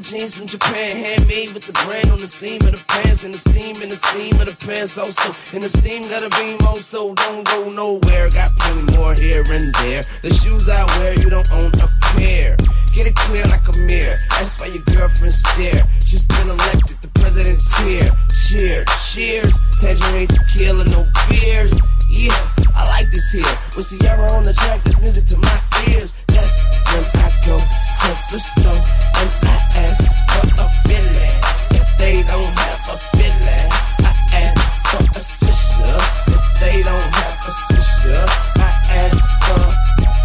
Jeans 0.00 0.36
from 0.36 0.46
Japan? 0.46 0.90
Handmade 0.90 1.52
with 1.54 1.66
the 1.66 1.72
brand 1.84 2.10
on 2.10 2.20
the 2.20 2.26
seam 2.26 2.60
of 2.62 2.72
the 2.72 2.82
pants 2.88 3.24
and 3.24 3.32
the 3.32 3.38
steam 3.38 3.74
and 3.80 3.90
the 3.90 3.96
steam 3.96 4.34
of 4.40 4.46
the 4.46 4.56
pants 4.66 4.98
also. 4.98 5.34
And 5.54 5.62
the 5.62 5.68
steam 5.68 6.02
got 6.02 6.22
a 6.22 6.30
beam 6.36 6.58
also. 6.66 7.14
Don't 7.14 7.44
go 7.46 7.70
nowhere. 7.70 8.28
Got 8.30 8.50
plenty 8.58 8.96
more 8.96 9.14
here 9.14 9.44
and 9.46 9.66
there. 9.80 10.02
The 10.22 10.32
shoes 10.32 10.68
I 10.68 10.84
wear, 10.98 11.14
you 11.20 11.30
don't 11.30 11.50
own 11.52 11.72
a 11.72 11.88
pair. 12.16 12.56
Get 12.94 13.06
it 13.06 13.14
clear 13.14 13.44
like 13.46 13.64
a 13.68 13.76
mirror. 13.88 14.16
That's 14.36 14.60
why 14.60 14.68
your 14.68 14.84
girlfriend 14.84 15.32
stare. 15.32 15.84
She's 16.04 16.26
been 16.26 16.48
elected. 16.48 16.96
The 17.00 17.08
president's 17.16 17.68
here. 17.84 18.10
Cheers, 18.32 18.86
cheers. 19.12 19.54
Tangerine 19.80 20.28
tequila, 20.28 20.84
no 20.84 21.04
beers. 21.28 21.74
Yeah, 22.08 22.32
I 22.74 22.84
like 22.88 23.10
this 23.10 23.32
here. 23.32 23.42
With 23.76 23.86
Sierra 23.86 24.30
on 24.32 24.42
the 24.42 24.52
track, 24.52 24.80
this 24.80 24.98
music 25.00 25.26
to 25.26 25.38
my 25.38 25.58
ears. 25.90 26.14
That's 26.28 26.62
when 26.92 27.04
I 27.24 27.30
go 27.44 27.56
to 27.58 28.10
the 28.30 28.38
store 28.38 28.72
and 28.72 29.30
I 29.42 29.56
ask 29.84 30.04
for 30.30 30.62
a 30.62 30.66
filling. 30.86 31.36
If 31.74 31.88
they 31.98 32.22
don't 32.22 32.54
have 32.62 32.82
a 32.88 32.96
filling, 33.16 33.68
I 34.06 34.12
ask 34.38 34.58
for 34.86 35.02
a 35.02 35.20
swisher. 35.20 35.98
If 36.30 36.44
they 36.60 36.82
don't 36.82 37.10
have 37.18 37.38
a 37.42 37.52
swisher, 37.52 38.22
I 38.58 38.70
ask 39.02 39.26
for. 39.44 39.66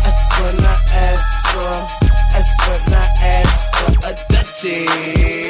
That's 0.03 0.22
when 0.38 0.58
I 0.64 0.78
ask 1.10 1.45
for. 1.49 1.76
That's 2.32 2.52
when 2.68 2.94
I 2.94 3.06
ask 3.22 3.58
for 3.76 4.08
a 4.08 4.14
Dutchie. 4.30 5.41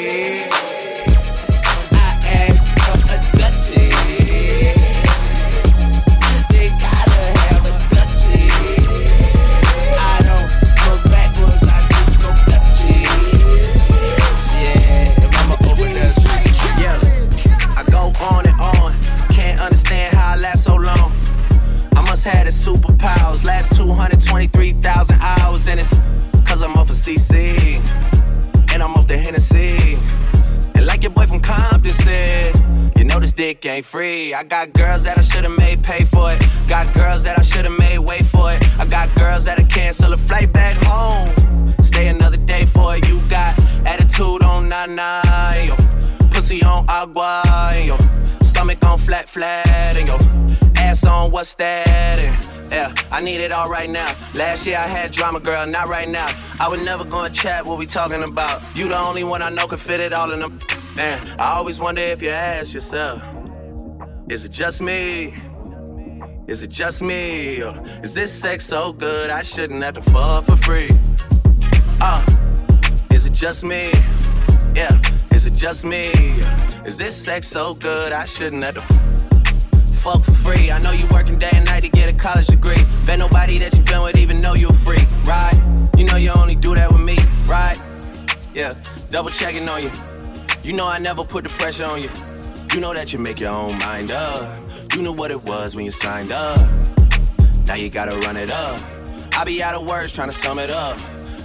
I 22.24 22.24
must 22.24 22.66
have 22.68 22.76
superpowers. 22.76 23.44
Last 23.44 23.76
223,000 23.76 25.16
hours, 25.22 25.68
and 25.68 25.80
it's 25.80 25.98
cause 26.46 26.62
I'm 26.62 26.74
off 26.74 26.92
of 26.92 26.96
CC. 26.96 27.80
And 28.72 28.84
I'm 28.84 28.94
off 28.94 29.08
the 29.08 29.18
Hennessy. 29.18 29.98
And 30.76 30.86
like 30.86 31.02
your 31.02 31.12
boy 31.12 31.26
from 31.26 31.40
Compton 31.40 31.94
said, 31.94 32.56
you 32.96 33.06
know 33.06 33.20
this 33.20 33.32
dick 33.32 33.66
ain't 33.66 33.86
free. 33.86 34.36
I 34.36 34.44
got 34.44 34.72
girls 34.74 35.04
that 35.06 35.18
I 35.18 35.22
should've 35.22 35.58
made 35.58 35.84
pay 35.84 36.04
for 36.04 36.32
it. 36.32 36.46
Got 36.68 36.94
girls 36.94 37.24
that 37.24 37.40
I 37.40 37.42
should've 37.42 37.78
made 37.80 37.98
wait 37.98 38.26
for 38.26 38.52
it. 38.52 38.62
I 38.78 38.86
got 38.86 39.16
girls 39.16 39.46
that'll 39.46 39.66
cancel 39.66 40.14
a 40.14 40.18
flight 40.18 40.54
back 40.54 40.78
home. 40.86 41.74
Stay 41.82 42.08
another 42.08 42.38
day 42.38 42.68
for 42.68 42.96
it. 42.98 43.08
You 43.08 43.20
got 43.30 43.60
attitude 43.88 44.44
on 44.44 44.70
nine 44.70 44.96
yo. 45.66 45.76
Pussy 46.30 46.62
on 46.62 46.86
agua, 46.88 47.42
yo. 47.84 47.98
Stomach 48.62 48.86
on 48.86 49.00
flat, 49.00 49.28
flat, 49.28 49.98
and 49.98 50.08
yo. 50.08 50.20
Ass 50.76 51.04
on 51.04 51.32
what's 51.32 51.56
that? 51.56 52.20
And 52.20 52.72
yeah, 52.72 52.94
I 53.10 53.20
need 53.20 53.42
it 53.42 53.52
all 53.52 53.68
right 53.68 53.90
now. 53.90 54.08
Last 54.36 54.68
year 54.68 54.78
I 54.78 54.86
had 54.86 55.12
drama, 55.12 55.40
girl, 55.40 55.66
not 55.66 55.88
right 55.88 56.08
now. 56.08 56.30
I 56.60 56.70
would 56.70 56.86
never 56.86 57.04
go 57.04 57.24
and 57.24 57.34
chat 57.34 57.66
what 57.66 57.80
we 57.80 57.88
talking 57.88 58.22
about. 58.22 58.62
You 58.76 58.88
the 58.88 59.00
only 59.00 59.24
one 59.24 59.42
I 59.42 59.50
know 59.50 59.66
can 59.66 59.80
fit 59.80 60.00
it 60.00 60.14
all 60.14 60.32
in 60.32 60.42
them. 60.42 60.60
Man, 60.96 61.28
I 61.40 61.54
always 61.54 61.80
wonder 61.80 62.02
if 62.02 62.22
you 62.22 62.30
ask 62.30 62.76
yourself, 62.76 63.24
is 64.30 64.46
it 64.46 64.52
just 64.52 64.80
me? 64.80 65.34
Is 66.46 66.62
it 66.62 66.70
just 66.70 67.02
me? 67.02 67.64
Or 67.64 67.84
is 68.04 68.14
this 68.14 68.32
sex 68.32 68.64
so 68.64 68.94
good 68.94 69.32
I 69.32 69.42
shouldn't 69.42 69.82
have 69.84 69.96
to 69.96 70.04
fuck 70.04 70.44
for 70.44 70.58
free? 70.58 70.92
Uh, 72.00 72.24
is 73.10 73.26
it 73.26 73.34
just 73.34 73.64
me? 73.64 73.90
Yeah, 74.76 75.02
is 75.42 75.48
it 75.48 75.56
just 75.56 75.84
me? 75.86 76.12
Is 76.86 76.98
this 76.98 77.16
sex 77.16 77.48
so 77.48 77.74
good 77.74 78.14
I 78.14 78.26
shouldn't 78.26 78.64
have 78.64 78.76
to 78.76 78.82
fuck 79.92 80.22
for 80.22 80.34
free? 80.34 80.70
I 80.70 80.78
know 80.78 80.92
you 80.92 81.08
working 81.08 81.40
day 81.40 81.50
and 81.54 81.66
night 81.66 81.80
to 81.80 81.90
get 81.90 82.14
a 82.14 82.16
college 82.16 82.46
degree. 82.46 82.84
Bet 83.08 83.18
nobody 83.18 83.58
that 83.58 83.74
you've 83.74 83.86
been 83.86 84.04
with 84.04 84.18
even 84.18 84.40
know 84.40 84.54
you 84.54 84.70
a 84.70 84.74
freak, 84.74 85.08
right? 85.26 85.60
You 85.98 86.06
know 86.06 86.16
you 86.18 86.30
only 86.30 86.54
do 86.54 86.76
that 86.76 86.92
with 86.92 87.02
me, 87.02 87.18
right? 87.48 87.76
Yeah, 88.54 88.76
double 89.10 89.32
checking 89.32 89.68
on 89.68 89.82
you. 89.82 89.92
You 90.62 90.74
know 90.74 90.86
I 90.86 91.00
never 91.00 91.24
put 91.24 91.46
the 91.46 91.50
pressure 91.50 91.86
on 91.86 92.04
you. 92.04 92.12
You 92.76 92.80
know 92.80 92.94
that 92.94 93.12
you 93.12 93.18
make 93.18 93.40
your 93.40 93.52
own 93.52 93.80
mind 93.80 94.12
up. 94.12 94.60
You 94.94 95.02
knew 95.02 95.14
what 95.14 95.32
it 95.32 95.42
was 95.44 95.76
when 95.76 95.86
you 95.86 95.92
signed 95.92 96.32
up. 96.32 96.60
Now 97.66 97.74
you 97.74 97.90
gotta 97.90 98.16
run 98.28 98.38
it 98.38 98.52
up. 98.52 98.80
I 99.36 99.44
be 99.46 99.64
out 99.64 99.74
of 99.74 99.88
words 99.88 100.12
trying 100.12 100.30
to 100.30 100.36
sum 100.36 100.60
it 100.60 100.70
up. 100.70 101.00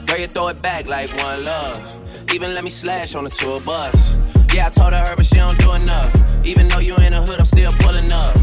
Girl, 0.07 0.19
you 0.19 0.27
throw 0.27 0.49
it 0.49 0.61
back 0.61 0.87
like 0.87 1.11
one 1.17 1.45
love. 1.47 1.97
Even 2.35 2.55
let 2.55 2.65
me 2.65 2.71
slash 2.71 3.15
on 3.15 3.25
the 3.25 3.31
tour 3.31 3.61
bus. 3.61 4.17
Yeah, 4.53 4.67
I 4.67 4.71
told 4.71 4.93
her, 4.93 5.15
but 5.17 5.27
she 5.27 5.37
don't 5.37 5.59
do 5.59 5.73
enough. 5.73 6.13
Even 6.45 6.69
though 6.69 6.79
you 6.79 6.97
in 6.97 7.13
the 7.13 7.23
hood, 7.23 7.39
I'm 7.39 7.47
still 7.47 7.73
pulling 7.75 8.11
up. 8.11 8.35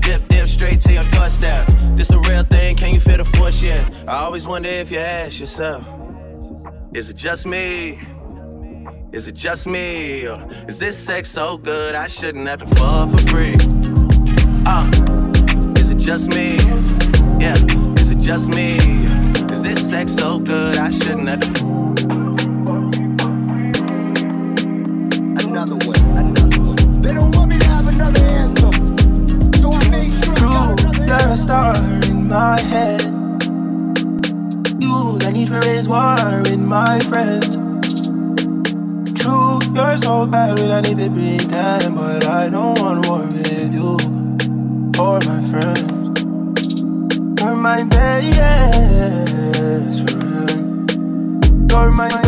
Dip, 0.00 0.26
dip 0.28 0.48
straight 0.48 0.80
to 0.82 0.92
your 0.92 1.04
doorstep. 1.10 1.68
This 1.96 2.10
a 2.10 2.18
real 2.20 2.42
thing, 2.44 2.76
can 2.76 2.94
you 2.94 3.00
feel 3.00 3.18
the 3.18 3.24
force 3.24 3.62
yet? 3.62 3.92
I 4.06 4.24
always 4.24 4.46
wonder 4.46 4.68
if 4.68 4.90
you 4.90 4.98
ask 4.98 5.40
yourself, 5.40 5.84
is 6.94 7.10
it 7.10 7.16
just 7.16 7.46
me? 7.46 7.98
Is 9.12 9.28
it 9.28 9.34
just 9.34 9.66
me? 9.66 10.26
Or 10.26 10.46
is 10.66 10.78
this 10.78 10.98
sex 10.98 11.30
so 11.30 11.56
good 11.58 11.94
I 11.94 12.08
shouldn't 12.08 12.46
have 12.48 12.58
to 12.60 12.66
fuck 12.66 13.10
for 13.10 13.18
free? 13.28 13.56
Uh, 14.66 14.90
is 15.78 15.90
it 15.90 15.98
just 15.98 16.28
me? 16.28 16.56
Yeah, 17.38 17.56
is 17.98 18.10
it 18.10 18.18
just 18.18 18.48
me? 18.48 18.76
Is 19.50 19.62
this 19.62 19.88
sex 19.88 20.12
so 20.12 20.38
good 20.38 20.76
I 20.76 20.90
shouldn't 20.90 21.30
have 21.30 21.40
to 21.40 21.87
Another 25.58 25.86
one, 25.88 25.98
another 26.16 26.60
one. 26.62 27.00
They 27.02 27.12
don't 27.12 27.34
want 27.34 27.50
me 27.50 27.58
to 27.58 27.66
have 27.66 27.88
another 27.88 28.24
anthem. 28.24 29.52
So 29.54 29.72
I 29.72 29.88
made 29.88 30.12
sure 30.22 30.36
another 30.36 31.04
You're 31.04 31.32
a 31.32 31.36
star 31.36 31.74
in 32.04 32.28
my 32.28 32.60
head. 32.60 33.02
You, 34.80 35.18
I 35.20 35.32
need 35.32 35.48
to 35.48 35.58
raise 35.58 35.88
war 35.88 36.16
in 36.46 36.64
my 36.64 37.00
friends. 37.00 37.56
True, 39.20 39.58
you're 39.74 39.96
so 39.96 40.26
bad 40.26 40.60
when 40.60 40.70
I 40.70 40.80
need 40.80 40.98
to 40.98 41.10
pretend, 41.10 41.96
but 41.96 42.24
I 42.24 42.48
don't 42.48 42.78
want 42.78 43.08
war 43.08 43.22
with 43.22 43.74
you 43.74 43.98
or 44.96 45.18
my 45.26 45.42
friends. 45.50 46.22
Or 47.42 47.56
my 47.56 47.82
best 47.82 48.38
friend. 50.08 50.88
You're 51.68 51.90
my 51.90 52.27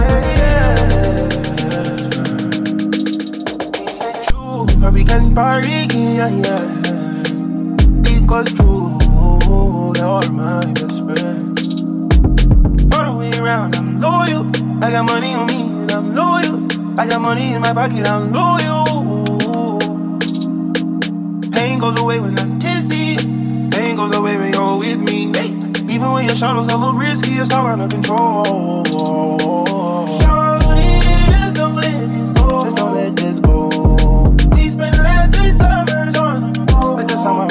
true, 4.80 4.90
we 4.90 5.04
can 5.04 5.34
party, 5.34 5.86
yeah, 5.92 6.28
yeah. 6.28 6.60
Because 8.02 8.52
true, 8.52 8.98
you're 9.96 10.30
my 10.32 10.64
best 10.74 11.04
friend. 11.04 11.58
All 12.94 13.04
the 13.04 13.16
way 13.18 13.30
around, 13.38 13.76
I'm 13.76 14.00
loyal. 14.00 14.46
I 14.82 14.90
got 14.90 15.04
money 15.04 15.34
on 15.34 15.46
me, 15.46 15.60
and 15.60 15.90
I'm 15.90 16.14
loyal. 16.14 16.66
I 16.98 17.06
got 17.06 17.20
money 17.20 17.52
in 17.52 17.60
my 17.60 17.72
pocket, 17.72 18.06
I'm 18.06 18.32
loyal. 18.32 19.78
Pain 21.52 21.78
goes 21.78 21.98
away 22.00 22.20
when 22.20 22.38
I'm 22.38 22.58
dizzy. 22.58 23.16
Pain 23.70 23.96
goes 23.96 24.14
away 24.14 24.36
when 24.36 24.52
you're 24.52 24.76
with 24.78 25.00
me. 25.00 25.30
Hey, 25.32 25.48
Even 25.92 26.12
when 26.12 26.26
your 26.26 26.36
shadows 26.36 26.68
are 26.68 26.76
a 26.76 26.78
little 26.78 26.94
risky, 26.94 27.32
it's 27.32 27.52
all 27.52 27.66
under 27.66 27.88
control. 27.88 29.89
More 37.24 37.46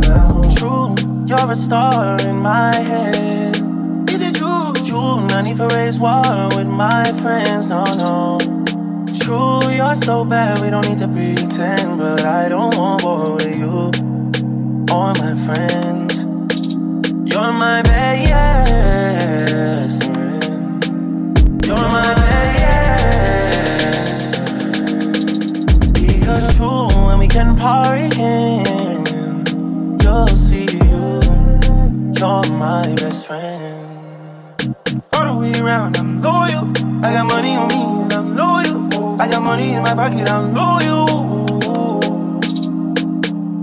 now. 0.00 0.42
True, 0.50 0.94
you're 1.26 1.50
a 1.50 1.56
star 1.56 2.20
in 2.20 2.38
my 2.40 2.74
head. 2.74 3.56
Is 4.10 4.22
it 4.22 4.34
true? 4.34 4.72
True, 4.84 5.26
no 5.28 5.40
need 5.40 5.56
for 5.56 5.68
raise 5.68 5.98
war 5.98 6.48
with 6.56 6.66
my 6.66 7.04
friends. 7.22 7.68
No, 7.68 7.84
no. 7.84 8.38
True, 9.20 9.70
you're 9.70 9.94
so 9.94 10.24
bad, 10.24 10.60
we 10.60 10.68
don't 10.70 10.86
need 10.86 10.98
to 10.98 11.08
pretend. 11.08 11.98
But 11.98 12.24
I 12.24 12.48
don't 12.48 12.76
want 12.76 13.02
war 13.02 13.36
with 13.36 13.56
you 13.56 13.90
or 14.92 15.14
my 15.14 15.34
friends. 15.46 16.24
You're 17.30 17.52
my 17.52 17.82
best 17.82 17.97
party 27.58 28.04
again, 28.06 29.44
you'll 30.00 30.28
see 30.28 30.64
you. 30.64 31.20
You're 32.18 32.46
my 32.56 32.94
best 32.96 33.26
friend. 33.26 34.76
All 35.12 35.24
the 35.26 35.36
way 35.38 35.52
around, 35.60 35.96
I'm 35.96 36.22
loyal. 36.22 36.70
I 37.04 37.12
got 37.12 37.26
money 37.26 37.56
on 37.56 37.68
me, 37.68 37.82
and 38.02 38.12
I'm 38.12 38.36
loyal. 38.36 39.20
I 39.20 39.28
got 39.28 39.42
money 39.42 39.72
in 39.72 39.82
my 39.82 39.94
pocket, 39.94 40.28
I'm 40.28 40.54
loyal. 40.54 41.06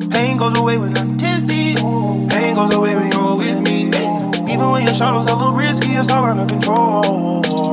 Pain 0.10 0.38
goes 0.38 0.58
away 0.58 0.78
when 0.78 0.98
I'm 0.98 1.16
dizzy. 1.18 1.76
Pain 1.76 2.56
goes 2.56 2.74
away 2.74 2.96
when 2.96 3.12
you're 3.12 3.36
with 3.36 3.62
me. 3.62 3.88
Even 4.52 4.70
when 4.72 4.84
your 4.86 4.94
shadows 4.94 5.28
a 5.28 5.36
little 5.36 5.54
risky, 5.54 5.92
it's 5.94 6.10
all 6.10 6.26
under 6.26 6.46
control. 6.46 7.65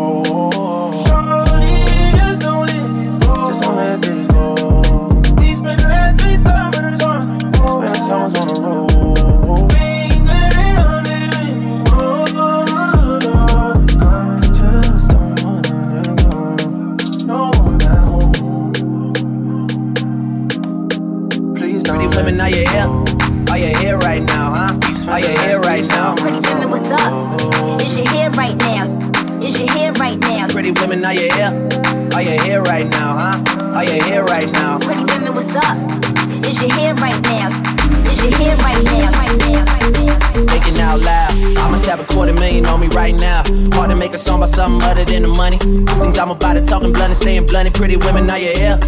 Right 42.94 43.14
now. 43.18 43.42
Hard 43.74 43.90
to 43.90 43.96
make 43.96 44.12
a 44.12 44.18
song 44.18 44.38
about 44.38 44.48
something 44.48 44.82
other 44.88 45.04
than 45.04 45.22
the 45.22 45.28
money. 45.28 45.58
Things 45.58 46.18
I'm 46.18 46.30
about 46.30 46.54
to 46.54 46.64
talking 46.64 46.92
blunt 46.92 47.10
and 47.10 47.16
staying 47.16 47.46
blunt. 47.46 47.72
Pretty 47.74 47.96
women, 47.96 48.28
are 48.30 48.38
you 48.38 48.52
here? 48.54 48.78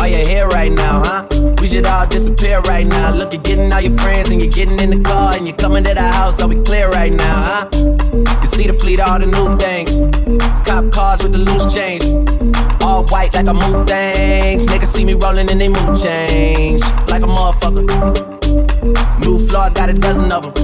Are 0.00 0.08
you 0.08 0.24
here 0.24 0.46
right 0.48 0.72
now, 0.72 1.02
huh? 1.04 1.26
We 1.60 1.68
should 1.68 1.86
all 1.86 2.06
disappear 2.06 2.60
right 2.62 2.86
now. 2.86 3.12
Look, 3.14 3.32
you're 3.32 3.42
getting 3.42 3.72
all 3.72 3.80
your 3.80 3.96
friends 3.98 4.30
and 4.30 4.40
you're 4.40 4.50
getting 4.50 4.78
in 4.80 4.90
the 4.90 5.00
car 5.08 5.34
and 5.34 5.46
you're 5.46 5.56
coming 5.56 5.84
to 5.84 5.94
the 5.94 6.02
house. 6.02 6.40
Are 6.42 6.48
we 6.48 6.56
clear 6.62 6.88
right 6.90 7.12
now, 7.12 7.36
huh? 7.48 7.68
You 8.40 8.46
see 8.46 8.66
the 8.66 8.74
fleet, 8.74 9.00
all 9.00 9.18
the 9.18 9.26
new 9.26 9.56
things. 9.58 9.98
Cop 10.66 10.90
cars 10.92 11.22
with 11.22 11.32
the 11.32 11.38
loose 11.38 11.72
change. 11.72 12.04
All 12.82 13.04
white 13.06 13.34
like 13.34 13.46
a 13.46 13.54
mood 13.54 13.86
things. 13.86 14.66
Niggas 14.66 14.88
see 14.88 15.04
me 15.04 15.14
rolling 15.14 15.50
and 15.50 15.60
they 15.60 15.68
mood 15.68 15.96
change. 15.96 16.82
Like 17.08 17.22
a 17.22 17.26
motherfucker. 17.26 17.84
New 19.24 19.38
floor, 19.46 19.70
got 19.70 19.88
a 19.88 19.94
dozen 19.94 20.30
of 20.32 20.54
them. 20.54 20.63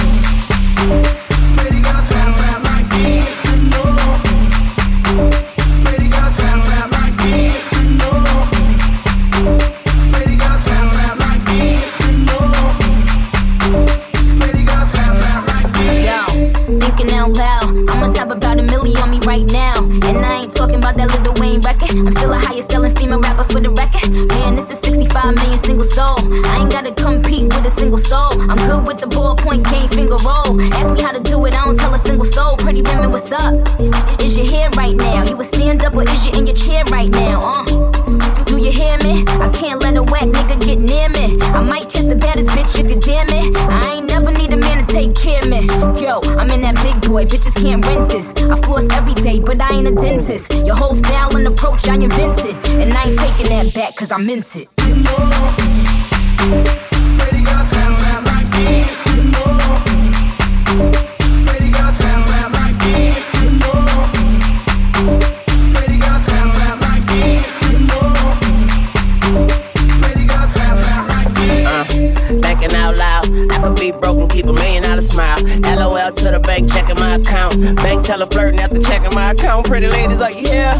Smile. 75.01 75.37
LOL 75.63 76.11
to 76.11 76.31
the 76.31 76.39
bank, 76.39 76.71
checking 76.71 76.99
my 76.99 77.15
account. 77.15 77.53
Bank 77.77 78.03
teller 78.03 78.25
flirting 78.27 78.59
after 78.59 78.81
checking 78.81 79.13
my 79.13 79.31
account. 79.31 79.67
Pretty 79.67 79.87
ladies, 79.87 80.21
you 80.31 80.47
here? 80.47 80.73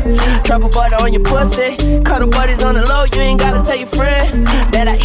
Truffle 0.44 0.70
butter 0.70 0.96
on 1.04 1.14
your 1.14 1.21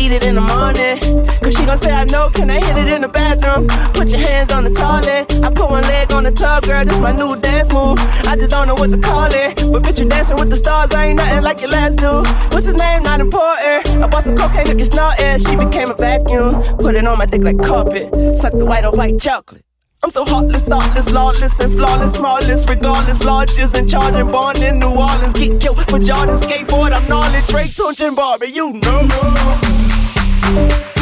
eat 0.06 0.12
it 0.12 0.24
in 0.24 0.36
the 0.36 0.40
morning. 0.40 0.96
Cause 1.42 1.54
she 1.54 1.64
gon' 1.66 1.76
say 1.76 1.90
I 1.90 2.04
know, 2.04 2.30
can 2.30 2.48
I 2.50 2.60
hit 2.64 2.76
it 2.76 2.88
in 2.92 3.02
the 3.02 3.08
bathroom? 3.08 3.66
Put 3.92 4.08
your 4.08 4.20
hands 4.20 4.52
on 4.52 4.62
the 4.64 4.70
toilet. 4.70 5.26
I 5.42 5.50
put 5.50 5.70
one 5.70 5.82
leg 5.82 6.12
on 6.12 6.22
the 6.24 6.30
tub, 6.30 6.62
girl, 6.64 6.84
this 6.84 6.98
my 7.00 7.12
new 7.12 7.34
dance 7.36 7.72
move. 7.72 7.98
I 8.26 8.36
just 8.36 8.50
don't 8.50 8.68
know 8.68 8.74
what 8.74 8.90
to 8.90 8.98
call 8.98 9.26
it. 9.26 9.56
But 9.72 9.82
bitch, 9.82 9.98
you 9.98 10.06
dancing 10.06 10.36
with 10.36 10.50
the 10.50 10.56
stars, 10.56 10.94
I 10.94 11.06
ain't 11.06 11.18
nothing 11.18 11.42
like 11.42 11.60
your 11.60 11.70
last 11.70 11.98
dude. 11.98 12.26
What's 12.52 12.66
his 12.66 12.76
name? 12.76 13.02
Not 13.02 13.20
important. 13.20 14.02
I 14.02 14.06
bought 14.06 14.24
some 14.24 14.36
cocaine, 14.36 14.66
look, 14.66 14.80
it's 14.80 14.94
not 14.94 15.20
air. 15.20 15.38
She 15.38 15.56
became 15.56 15.90
a 15.90 15.94
vacuum. 15.94 16.62
Put 16.78 16.94
it 16.94 17.06
on 17.06 17.18
my 17.18 17.26
dick 17.26 17.42
like 17.42 17.60
carpet. 17.60 18.38
Suck 18.38 18.52
the 18.52 18.64
white 18.64 18.84
on 18.84 18.96
white 18.96 19.18
chocolate. 19.20 19.62
I'm 20.04 20.10
so 20.10 20.24
heartless, 20.24 20.62
thoughtless, 20.62 21.10
lawless, 21.10 21.58
and 21.58 21.72
flawless, 21.72 22.12
smallest, 22.12 22.68
regardless, 22.68 23.24
largest, 23.24 23.76
and 23.76 23.90
charging, 23.90 24.28
born 24.28 24.62
in 24.62 24.78
New 24.78 24.90
Orleans. 24.90 25.32
Get 25.32 25.60
killed 25.60 25.78
for 25.90 25.98
Jordan, 25.98 26.36
skateboard, 26.36 26.92
I'm 26.92 27.08
gnarly, 27.08 27.40
Drake, 27.48 27.72
Tunechi, 27.72 28.06
and 28.06 28.14
Barbie, 28.14 28.48
you 28.48 28.74
know. 28.74 29.75
Thank 30.46 30.86
you. 30.86 30.95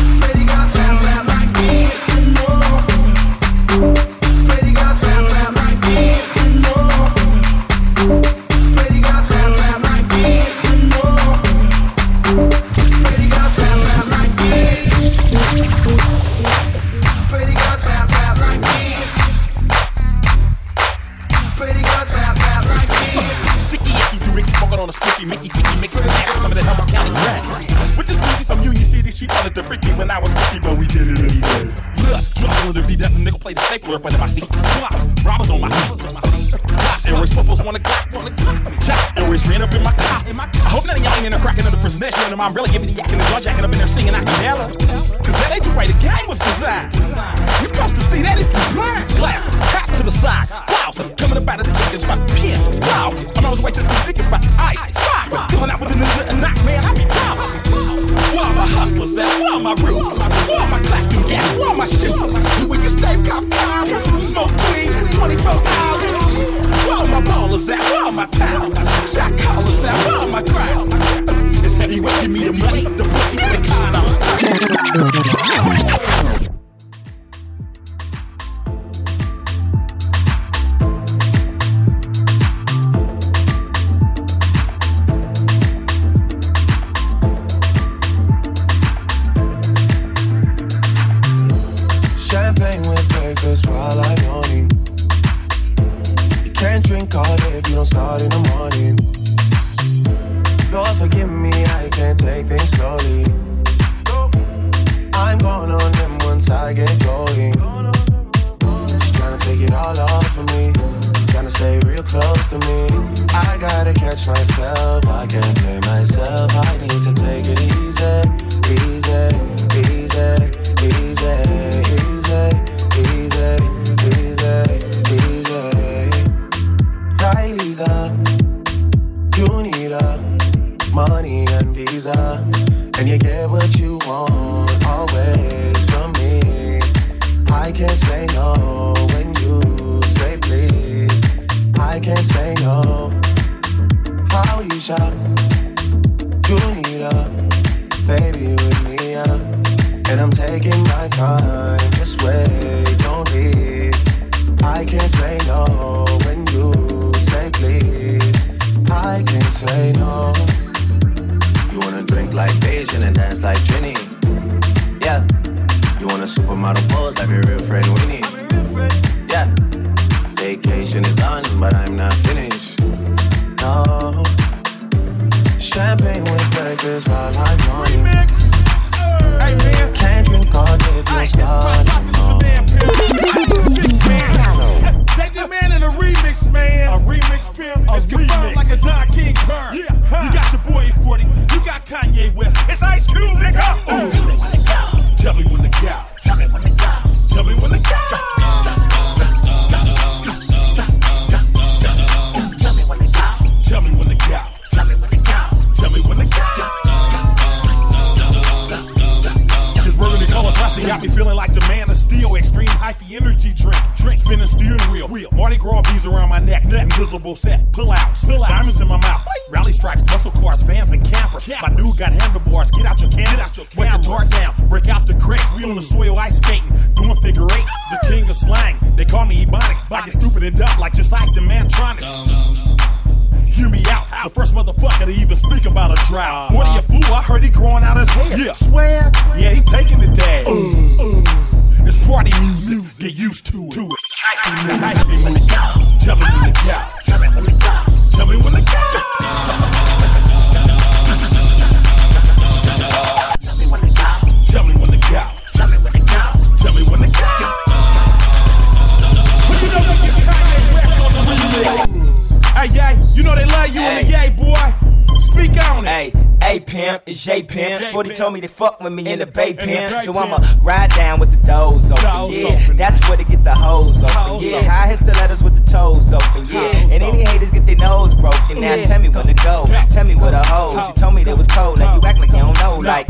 bay 269.34 269.52
pen. 269.52 270.00
so 270.02 270.16
I'ma 270.16 270.38
ride 270.62 270.90
down 270.90 271.20
with 271.20 271.30
the 271.30 271.46
doors 271.46 271.90
open. 271.90 272.32
Yeah, 272.32 272.72
that's 272.74 273.06
where 273.08 273.18
to 273.18 273.24
get 273.24 273.44
the 273.44 273.54
hoes 273.54 274.02
open. 274.02 274.40
Yeah, 274.40 274.62
high 274.62 274.86
hits 274.88 275.02
the 275.02 275.12
letters 275.12 275.42
with 275.42 275.56
the 275.56 275.70
toes 275.70 276.12
open. 276.12 276.44
Yeah, 276.46 276.92
and 276.92 277.02
any 277.02 277.24
haters 277.24 277.50
get 277.50 277.66
their 277.66 277.76
nose 277.76 278.14
broken. 278.14 278.60
Now 278.60 278.82
tell 278.84 279.00
me 279.00 279.08
where 279.08 279.24
to 279.24 279.34
go. 279.34 279.66
Tell 279.90 280.04
me 280.04 280.14
where 280.14 280.30
to 280.30 280.42
hold. 280.42 280.76
You 280.88 280.94
told 280.94 281.14
me 281.14 281.24
that 281.24 281.36
was 281.36 281.48
cold. 281.48 281.78
Now 281.78 281.96
you 281.96 282.00
act 282.02 282.20
like 282.20 282.30
you 282.30 282.38
don't 282.38 282.58
know. 282.60 282.78
Like. 282.78 283.08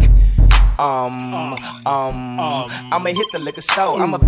Um, 0.76 1.54
um, 1.86 2.40
um, 2.40 2.40
I'ma 2.40 3.10
hit 3.10 3.26
the 3.30 3.38
liquor 3.38 3.60
store. 3.60 4.02
I'ma 4.02 4.18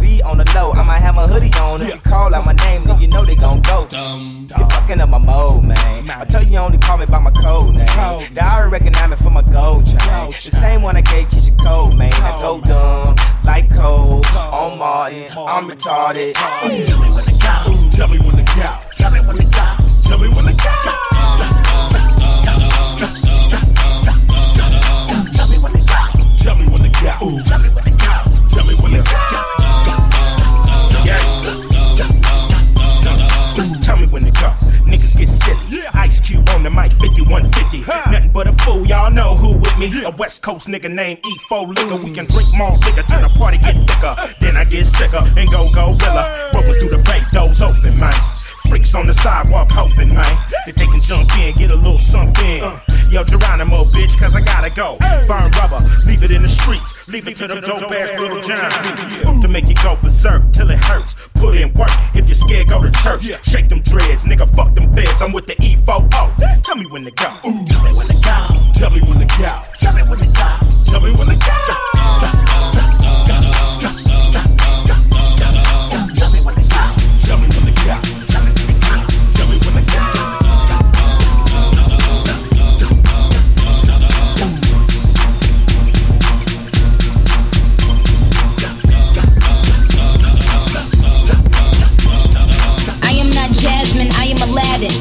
to 15.46 15.76
go. 15.76 16.42
Tell 16.84 16.98
me 16.98 17.10
when 17.14 17.24
to 17.24 17.32
go. 17.32 17.90
Tell 17.94 18.08
me 18.08 18.18
when 18.18 18.36
to 18.36 18.42
go. 18.44 18.78
Tell 18.96 19.10
me 19.12 19.20
when 19.22 19.36
to 19.36 19.44
go. 19.44 19.64
Tell 20.02 20.18
me 20.18 20.28
when 20.34 20.46
to 20.46 20.52
go. 20.52 20.72
Tell 25.32 25.46
me 25.48 25.58
when 25.58 25.72
to 25.72 25.78
go. 25.78 26.00
Tell 26.36 26.56
me 26.58 27.68
when 27.68 27.74
to 27.74 27.80
go. 27.80 27.85
Ice 36.06 36.20
Cube 36.20 36.48
on 36.50 36.62
the 36.62 36.70
mic, 36.70 36.92
5150. 36.92 37.82
Huh. 37.82 38.12
Nothing 38.12 38.30
but 38.30 38.46
a 38.46 38.52
fool, 38.62 38.86
y'all 38.86 39.10
know 39.10 39.34
who 39.34 39.58
with 39.58 39.76
me. 39.76 39.90
A 40.04 40.10
West 40.10 40.40
Coast 40.40 40.68
nigga 40.68 40.88
named 40.88 41.18
E4 41.20 41.66
Liquor. 41.66 41.96
We 41.96 42.14
can 42.14 42.26
drink 42.26 42.46
more 42.54 42.78
liquor 42.78 43.02
till 43.02 43.22
the 43.22 43.28
party 43.30 43.58
get 43.58 43.74
thicker. 43.74 44.14
Then 44.38 44.56
I 44.56 44.62
get 44.62 44.86
sicker 44.86 45.24
and 45.36 45.50
go 45.50 45.66
go 45.74 45.96
gorilla. 45.98 46.52
Rolling 46.54 46.78
through 46.78 46.90
the 46.90 47.02
bay, 47.02 47.22
doors 47.32 47.60
open, 47.60 47.98
man. 47.98 48.14
Freaks 48.68 48.94
on 48.94 49.06
the 49.06 49.12
sidewalk 49.12 49.70
hoping, 49.70 50.08
man, 50.08 50.24
that 50.66 50.74
they 50.76 50.86
can 50.86 51.00
jump 51.00 51.36
in, 51.38 51.54
get 51.56 51.70
a 51.70 51.76
little 51.76 51.98
something. 51.98 52.62
Yo, 53.10 53.22
Geronimo, 53.24 53.84
bitch, 53.84 54.18
cause 54.18 54.34
I 54.34 54.40
gotta 54.40 54.70
go. 54.70 54.96
Burn 55.28 55.50
rubber, 55.52 55.80
leave 56.04 56.22
it 56.24 56.30
in 56.30 56.42
the 56.42 56.48
streets. 56.48 56.92
Leave 57.08 57.28
it 57.28 57.36
to 57.36 57.46
the 57.46 57.60
dope 57.60 57.90
ass 57.92 58.10
Lil 58.18 58.42
Jon. 58.42 59.40
To 59.40 59.48
make 59.48 59.68
you 59.68 59.74
go 59.82 59.96
berserk 60.02 60.52
till 60.52 60.70
it 60.70 60.78
hurts. 60.78 61.14
Put 61.34 61.56
in 61.56 61.72
work, 61.74 61.90
if 62.14 62.26
you're 62.26 62.34
scared, 62.34 62.68
go 62.68 62.82
to 62.82 62.90
church. 63.02 63.30
Shake 63.44 63.68
them 63.68 63.80
dreads, 63.82 64.24
nigga, 64.24 64.48
fuck 64.56 64.74
them 64.74 64.92
beds. 64.92 65.22
I'm 65.22 65.32
with 65.32 65.46
the 65.46 65.54
E-40. 65.62 66.62
Tell 66.62 66.76
me 66.76 66.86
when 66.86 67.04
to 67.04 67.10
go. 67.12 67.32
Tell 67.66 67.82
me 67.82 67.92
when 67.92 68.08
to 68.08 68.14
go. 68.14 68.70
Tell 68.74 68.90
me 68.90 69.00
when 69.02 69.18
to 69.18 69.26
go. 69.38 69.62
Tell 69.78 69.92
me 69.94 70.02
when 70.02 70.18
to 70.18 70.26
go. 70.26 70.82
Tell 70.84 71.00
me 71.00 71.12
when 71.14 71.28
to 71.28 71.36
go. 71.36 72.45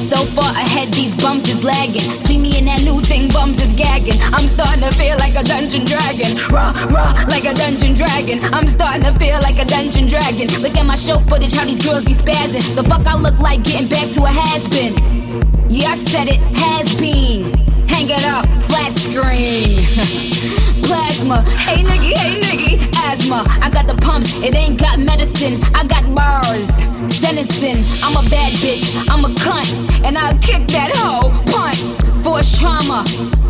So 0.06 0.18
far 0.38 0.52
ahead, 0.52 0.94
these 0.94 1.16
bums 1.16 1.50
is 1.50 1.64
lagging. 1.64 2.06
See 2.26 2.38
me 2.38 2.60
in 2.60 2.66
that 2.66 2.84
new 2.84 3.02
thing, 3.02 3.28
bums 3.30 3.58
is 3.58 3.74
gagging. 3.74 4.22
I'm 4.22 4.48
starting 4.48 4.84
to 4.84 4.92
feel 4.94 5.18
like 5.18 5.34
a 5.34 5.42
dungeon 5.42 5.84
dragon. 5.84 6.38
Raw, 6.54 6.78
raw, 6.94 7.26
like 7.28 7.46
a 7.46 7.56
dungeon 7.56 7.96
dragon. 7.96 8.38
I'm 8.54 8.68
starting 8.68 9.02
to 9.02 9.18
feel 9.18 9.42
like 9.42 9.58
a 9.58 9.66
dungeon 9.66 10.06
dragon. 10.06 10.46
Look 10.62 10.78
at 10.78 10.86
my 10.86 10.94
show 10.94 11.18
footage, 11.22 11.56
how 11.56 11.66
these 11.66 11.84
girls 11.84 12.06
be 12.06 12.14
spazzing. 12.14 12.62
So 12.76 12.84
fuck, 12.84 13.08
I 13.08 13.18
look 13.18 13.40
like 13.40 13.64
getting 13.64 13.88
back 13.88 14.14
to 14.14 14.26
a 14.26 14.30
has 14.30 14.68
been. 14.70 14.94
Yeah, 15.72 15.90
I 15.90 15.98
said 16.06 16.28
it, 16.28 16.40
has 16.54 16.94
been. 17.02 17.58
Hang 17.90 18.06
it 18.08 18.24
up, 18.26 18.46
flat 18.70 18.94
screen. 19.00 20.52
Plasma, 20.86 21.42
hey 21.66 21.84
nigga, 21.84 22.14
hey 22.14 22.40
nigga, 22.42 22.96
asthma. 23.10 23.44
I 23.62 23.70
got 23.70 23.88
the 23.88 23.96
pumps, 23.96 24.36
it 24.44 24.54
ain't 24.54 24.80
got 24.80 25.00
medicine. 25.00 25.62
I 25.74 25.84
got 25.84 26.06
bars, 26.14 26.70
sentencing. 27.12 27.78
I'm 28.06 28.16
a 28.16 28.30
bad 28.30 28.54
bitch, 28.62 28.94
I'm 29.10 29.26
a 29.26 29.30
cunt, 29.30 29.68
and 30.06 30.18
I'll 30.18 30.38
kick 30.40 30.68
that 30.70 30.94
hoe. 30.96 31.34
Punt, 31.50 31.78
force 32.24 32.58
trauma, 32.60 33.04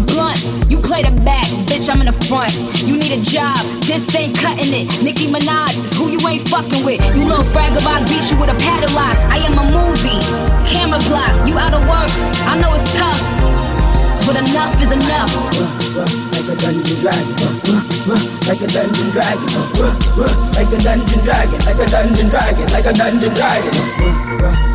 blunt. 0.08 0.40
You 0.72 0.80
play 0.80 1.04
the 1.04 1.12
back, 1.28 1.46
bitch, 1.68 1.90
I'm 1.92 2.00
in 2.00 2.08
the 2.08 2.18
front. 2.26 2.56
You 2.88 2.96
need 2.96 3.12
a 3.12 3.22
job, 3.22 3.60
this 3.84 4.04
ain't 4.16 4.38
cutting 4.38 4.72
it. 4.72 4.88
Nicki 5.04 5.28
Minaj 5.28 5.76
is 5.76 5.98
who 5.98 6.10
you 6.10 6.20
ain't 6.28 6.48
fucking 6.48 6.86
with. 6.86 7.04
You 7.16 7.26
little 7.26 7.44
vagabond 7.52 8.08
beat 8.08 8.32
you 8.32 8.40
with 8.40 8.50
a 8.50 8.58
padlock. 8.64 9.18
I 9.28 9.44
am 9.44 9.60
a 9.60 9.66
movie, 9.76 10.24
camera 10.72 11.00
block. 11.12 11.34
You 11.48 11.60
out 11.60 11.74
of 11.76 11.84
work, 11.84 12.12
I 12.48 12.56
know 12.62 12.74
it's 12.74 12.88
tough, 12.96 13.20
but 14.26 14.36
enough 14.38 14.82
is 14.82 14.92
enough. 14.92 15.30
like 15.96 16.50
a 16.50 16.56
dungeon 16.58 16.98
dragon, 17.00 17.36
like 18.48 18.62
a 18.62 18.68
dungeon 18.68 19.10
dragon, 19.12 19.50
like 20.58 20.72
a 20.72 20.78
dungeon 20.82 21.20
dragon, 21.22 21.60
like 21.66 21.78
a 21.78 21.86
dungeon 21.86 22.30
dragon, 22.30 22.68
like 22.74 22.86
a 22.86 22.94
dungeon 22.94 23.34
dragon, 23.34 23.74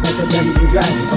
like 0.06 0.18
a 0.18 0.26
dungeon 0.30 0.70
dragon, 0.70 1.10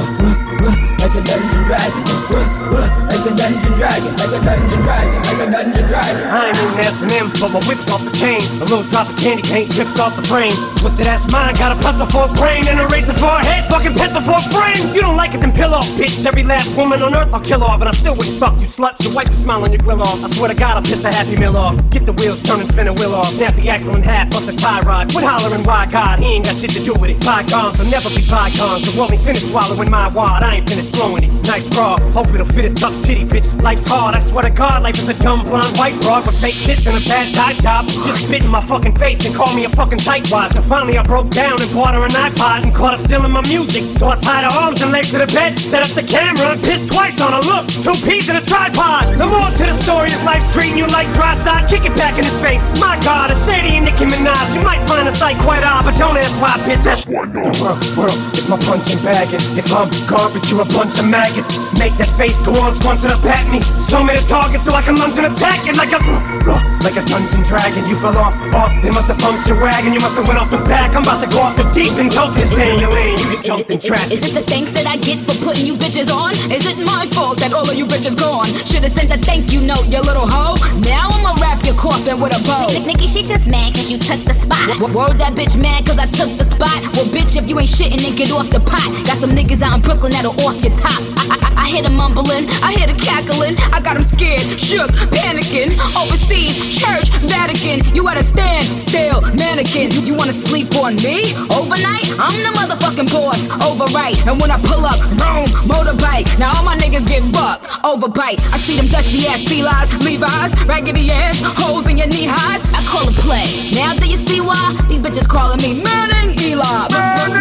like 0.98 1.16
a 1.16 1.22
dungeon 1.22 1.64
dragon, 1.68 3.03
like 3.24 3.32
a 3.32 3.38
dungeon 3.38 3.74
dragon, 3.80 4.12
like 4.20 4.36
a 4.36 4.42
dungeon 4.44 4.82
dragon, 4.84 5.22
like 5.24 5.48
a 5.48 5.52
dungeon 5.52 5.88
dragon. 5.88 6.28
I 6.28 6.52
ain't 6.52 6.60
in 6.60 6.80
S&M, 6.84 7.32
but 7.40 7.56
my 7.56 7.62
whip's 7.64 7.88
off 7.88 8.04
the 8.04 8.12
chain. 8.12 8.42
A 8.60 8.68
little 8.68 8.84
drop 8.84 9.08
of 9.08 9.16
candy 9.16 9.44
paint 9.44 9.72
drips 9.72 9.98
off 10.00 10.16
the 10.16 10.24
frame. 10.28 10.52
Twisted 10.76 11.08
ass 11.08 11.24
mine, 11.32 11.56
got 11.56 11.72
a 11.72 11.80
pencil 11.80 12.04
for 12.08 12.28
a 12.28 12.34
brain 12.36 12.68
and 12.68 12.80
a 12.84 12.88
razor 12.92 13.14
for 13.14 13.32
a 13.32 13.40
head, 13.40 13.64
fucking 13.72 13.96
pencil 13.96 14.20
for 14.20 14.36
a 14.36 14.46
frame. 14.52 14.92
You 14.94 15.00
don't 15.00 15.16
like 15.16 15.34
it, 15.34 15.40
then 15.40 15.54
pill 15.54 15.74
off, 15.74 15.88
bitch. 15.96 16.26
Every 16.26 16.44
last 16.44 16.76
woman 16.76 17.02
on 17.02 17.16
earth 17.16 17.32
I'll 17.34 17.40
kill 17.40 17.64
off, 17.64 17.80
and 17.80 17.88
I 17.88 17.96
still 17.96 18.16
wouldn't 18.16 18.40
fuck 18.40 18.60
you 18.60 18.68
sluts. 18.68 19.08
So 19.08 19.14
wipe 19.16 19.28
the 19.28 19.36
smile 19.36 19.64
on 19.64 19.72
your 19.72 19.80
grill 19.80 20.02
off. 20.02 20.20
I 20.20 20.28
swear 20.28 20.50
to 20.50 20.56
God, 20.56 20.76
I'll 20.76 20.84
piss 20.84 21.06
a 21.06 21.14
happy 21.14 21.38
meal 21.38 21.56
off. 21.56 21.80
Get 21.92 22.06
the 22.06 22.14
wheels 22.20 22.44
turning, 22.44 22.68
spin 22.68 22.88
a 22.88 22.94
wheel 22.94 23.16
off. 23.16 23.32
Snap 23.32 23.56
the 23.56 23.70
axle 23.70 23.96
in 23.96 24.04
half, 24.04 24.32
bust 24.32 24.48
the 24.48 24.54
tie 24.54 24.82
rod. 24.82 25.14
Quit 25.14 25.24
hollering, 25.24 25.64
why 25.64 25.86
God? 25.86 26.20
He 26.20 26.36
ain't 26.36 26.46
got 26.46 26.58
shit 26.58 26.72
to 26.72 26.84
do 26.84 26.94
with 27.00 27.10
it. 27.10 27.24
Bygones 27.24 27.80
will 27.80 27.88
never 27.88 28.10
be 28.12 28.24
bygones. 28.28 28.84
World 28.98 29.16
ain't 29.16 29.24
finished 29.24 29.48
swallowing 29.48 29.90
my 29.90 30.10
wad. 30.10 30.44
I 30.44 30.56
ain't 30.56 30.70
finished 30.70 30.92
blowing 30.92 31.24
it. 31.24 31.32
Nice 31.48 31.68
bra, 31.68 31.98
hope 32.12 32.28
it'll 32.36 32.46
fit 32.46 32.66
a 32.66 32.74
tough 32.74 33.00
bitch. 33.22 33.46
Life's 33.62 33.88
hard, 33.88 34.16
I 34.16 34.20
swear 34.20 34.44
to 34.44 34.50
God, 34.50 34.82
life 34.84 34.98
is 34.98 35.10
a 35.10 35.14
dumb 35.22 35.44
blonde 35.44 35.78
white 35.78 36.00
broad 36.02 36.26
with 36.26 36.40
fake 36.42 36.58
tits 36.58 36.88
and 36.88 36.98
a 36.98 37.04
bad 37.08 37.34
tie 37.36 37.54
job. 37.54 37.88
Just 37.88 38.26
spit 38.26 38.44
in 38.44 38.50
my 38.50 38.62
fucking 38.62 38.96
face 38.96 39.26
and 39.26 39.36
call 39.36 39.54
me 39.54 39.66
a 39.66 39.70
fucking 39.70 40.00
tightwad. 40.00 40.54
So 40.54 40.62
finally 40.62 40.98
I 40.98 41.04
broke 41.04 41.30
down 41.30 41.62
and 41.62 41.72
bought 41.74 41.94
her 41.94 42.04
an 42.04 42.12
iPod 42.12 42.64
and 42.64 42.74
caught 42.74 42.98
her 42.98 43.02
stealing 43.02 43.32
my 43.32 43.42
music. 43.48 43.84
So 43.98 44.08
I 44.10 44.16
tied 44.18 44.44
her 44.50 44.60
arms 44.60 44.82
and 44.82 44.92
legs 44.92 45.12
to 45.12 45.20
the 45.20 45.28
bed, 45.28 45.60
set 45.60 45.84
up 45.84 45.94
the 45.96 46.04
camera 46.04 46.54
and 46.54 46.64
pissed 46.64 46.92
twice 46.92 47.22
on 47.22 47.34
her. 47.34 47.44
Look, 47.46 47.68
two 47.70 47.94
peas 48.02 48.30
in 48.30 48.36
a 48.36 48.42
tripod. 48.42 49.14
The 49.16 49.28
more 49.28 49.52
to 49.52 49.64
the 49.64 49.74
story 49.74 50.10
is 50.10 50.24
life's 50.24 50.52
treating 50.54 50.78
you 50.78 50.88
like 50.88 51.12
dry 51.14 51.36
side. 51.36 51.70
Kick 51.70 51.86
it 51.86 51.96
back 51.96 52.18
in 52.18 52.26
his 52.26 52.38
face. 52.40 52.64
My 52.80 53.00
God, 53.04 53.32
a 53.32 53.36
Shady 53.36 53.78
and 53.78 53.86
Nicki 53.86 54.06
Minaj. 54.06 54.56
You 54.56 54.62
might 54.62 54.82
find 54.88 55.08
a 55.08 55.12
sight 55.12 55.38
quite 55.46 55.64
odd, 55.64 55.86
but 55.86 55.98
don't 55.98 56.18
ask 56.18 56.34
why, 56.42 56.58
bitch. 56.66 56.84
That's 56.84 57.06
why 57.06 57.26
no. 57.26 57.44
The 57.44 57.54
world, 57.62 57.80
world 57.98 58.20
is 58.34 58.48
my 58.48 58.58
punching 58.58 59.04
bag. 59.04 59.30
And 59.34 59.44
if 59.60 59.72
I'm 59.72 59.90
garbage, 60.08 60.50
you're 60.50 60.64
a 60.64 60.72
bunch 60.72 60.98
of 61.00 61.08
maggots. 61.08 61.60
Make 61.78 61.94
that 62.00 62.10
face 62.18 62.40
go 62.42 62.56
on, 62.62 62.72
scrunching 63.04 63.12
up 63.12 63.26
at 63.26 63.44
me. 63.52 63.60
Show 63.80 64.04
me 64.04 64.16
the 64.16 64.24
target 64.28 64.62
so 64.64 64.74
I 64.74 64.82
can 64.82 64.96
lunge 64.96 65.18
and 65.18 65.28
attack 65.28 65.68
it 65.68 65.76
like 65.76 65.92
a 65.92 66.00
uh, 66.00 66.60
like 66.84 66.96
a 66.96 67.06
dungeon 67.06 67.44
dragon. 67.44 67.88
You 67.88 67.96
fell 67.96 68.18
off, 68.18 68.36
off. 68.54 68.72
They 68.82 68.92
must 68.92 69.08
have 69.08 69.20
pumped 69.20 69.48
your 69.48 69.60
wagon. 69.60 69.94
You 69.94 70.00
must 70.00 70.16
have 70.16 70.28
went 70.28 70.40
off 70.40 70.52
the 70.52 70.60
back. 70.68 70.96
I'm 70.96 71.04
about 71.04 71.24
to 71.24 71.30
go 71.30 71.42
off 71.42 71.56
the 71.56 71.64
deep 71.72 71.94
and 72.00 72.12
told 72.12 72.36
you 72.36 72.42
to 72.42 72.48
stay 72.48 72.74
in 72.74 72.80
your 72.80 72.92
lane. 72.92 73.18
You 73.18 73.26
just 73.32 73.46
jumped 73.46 73.70
in 73.72 73.80
traffic. 73.80 74.12
Is 74.12 74.22
this 74.22 74.34
the 74.34 74.44
thanks 74.44 74.72
that 74.72 74.88
I 74.88 74.98
get 74.98 75.20
for 75.20 75.36
putting 75.44 75.66
you 75.66 75.76
bitches 75.76 76.12
on? 76.12 76.32
Is 76.52 76.66
it 76.66 76.78
my 76.86 77.08
fault 77.16 77.40
that 77.40 77.54
all 77.54 77.68
of 77.68 77.76
you 77.76 77.86
bitches 77.86 78.18
gone? 78.18 78.48
Should've 78.66 78.92
sent 78.92 79.12
a 79.12 79.18
thank 79.18 79.52
you 79.52 79.62
note, 79.62 79.88
you 79.88 80.00
little 80.02 80.28
hoe. 80.28 80.56
Now 80.84 81.10
I'ma 81.12 81.36
wrap 81.40 81.64
your 81.66 81.76
coffin 81.76 82.20
with 82.20 82.36
a 82.36 82.42
bow. 82.44 82.68
Nicki, 82.86 83.08
she 83.08 83.24
just 83.24 83.48
mad 83.48 83.76
cause 83.76 83.90
you 83.90 83.98
took 83.98 84.20
the 84.24 84.36
spot. 84.36 84.80
W- 84.80 84.92
Word 84.94 85.20
that 85.20 85.34
bitch 85.34 85.56
mad 85.60 85.86
cause 85.86 86.00
I 86.00 86.08
took 86.08 86.32
the 86.38 86.44
spot. 86.44 86.76
Well, 86.96 87.08
bitch, 87.16 87.36
if 87.40 87.48
you 87.48 87.60
ain't 87.60 87.70
shitting, 87.72 88.04
then 88.04 88.16
get 88.16 88.32
off 88.32 88.50
the 88.52 88.60
pot. 88.60 88.84
Got 89.08 89.18
some 89.24 89.32
niggas 89.32 89.62
out 89.62 89.76
in 89.76 89.82
Brooklyn 89.82 90.12
that'll 90.12 90.36
off 90.44 90.60
your 90.64 90.76
top. 90.78 91.00
I, 91.32 91.40
I, 91.40 91.64
I 91.64 91.66
hear 91.68 91.82
them 91.84 91.96
mumbling, 91.96 92.46
I 92.62 92.76
hear 92.76 92.88
the 92.88 92.93
cackling. 92.98 93.58
I 93.72 93.80
got 93.80 93.96
them 93.96 94.04
scared, 94.04 94.42
shook, 94.60 94.92
panicking. 95.14 95.72
Overseas, 95.98 96.58
church, 96.74 97.10
Vatican. 97.30 97.84
You 97.96 98.08
at 98.10 98.18
a 98.18 98.24
stand, 98.24 98.66
still, 98.66 99.22
mannequin. 99.22 99.92
You, 100.06 100.16
wanna 100.16 100.34
sleep 100.34 100.76
on 100.76 100.96
me? 100.98 101.34
Overnight? 101.54 102.08
I'm 102.20 102.36
the 102.44 102.52
motherfucking 102.58 103.12
boss, 103.12 103.40
overright. 103.64 104.20
And 104.28 104.40
when 104.42 104.52
I 104.52 104.60
pull 104.62 104.86
up, 104.86 105.00
vroom, 105.20 105.48
motorbike. 105.68 106.38
Now 106.40 106.54
all 106.56 106.64
my 106.64 106.76
niggas 106.78 107.08
get 107.08 107.24
bucked, 107.32 107.68
overbite. 107.84 108.42
I 108.54 108.58
see 108.58 108.78
them 108.78 108.88
dusty 108.88 109.28
ass 109.28 109.44
felines, 109.44 109.92
Levi's, 110.04 110.54
raggedy 110.66 111.12
ass, 111.12 111.40
holes 111.44 111.88
in 111.88 111.98
your 111.98 112.08
knee 112.08 112.28
highs. 112.28 112.74
I 112.74 112.82
call 112.86 113.08
it 113.08 113.16
play. 113.16 113.72
Now 113.72 113.96
do 113.96 114.08
you 114.08 114.18
see 114.18 114.42
why? 114.42 114.76
These 114.88 115.00
bitches 115.00 115.28
calling 115.28 115.62
me 115.62 115.82
Manning 115.84 116.38
Eli. 116.40 116.88
Manning 116.92 117.34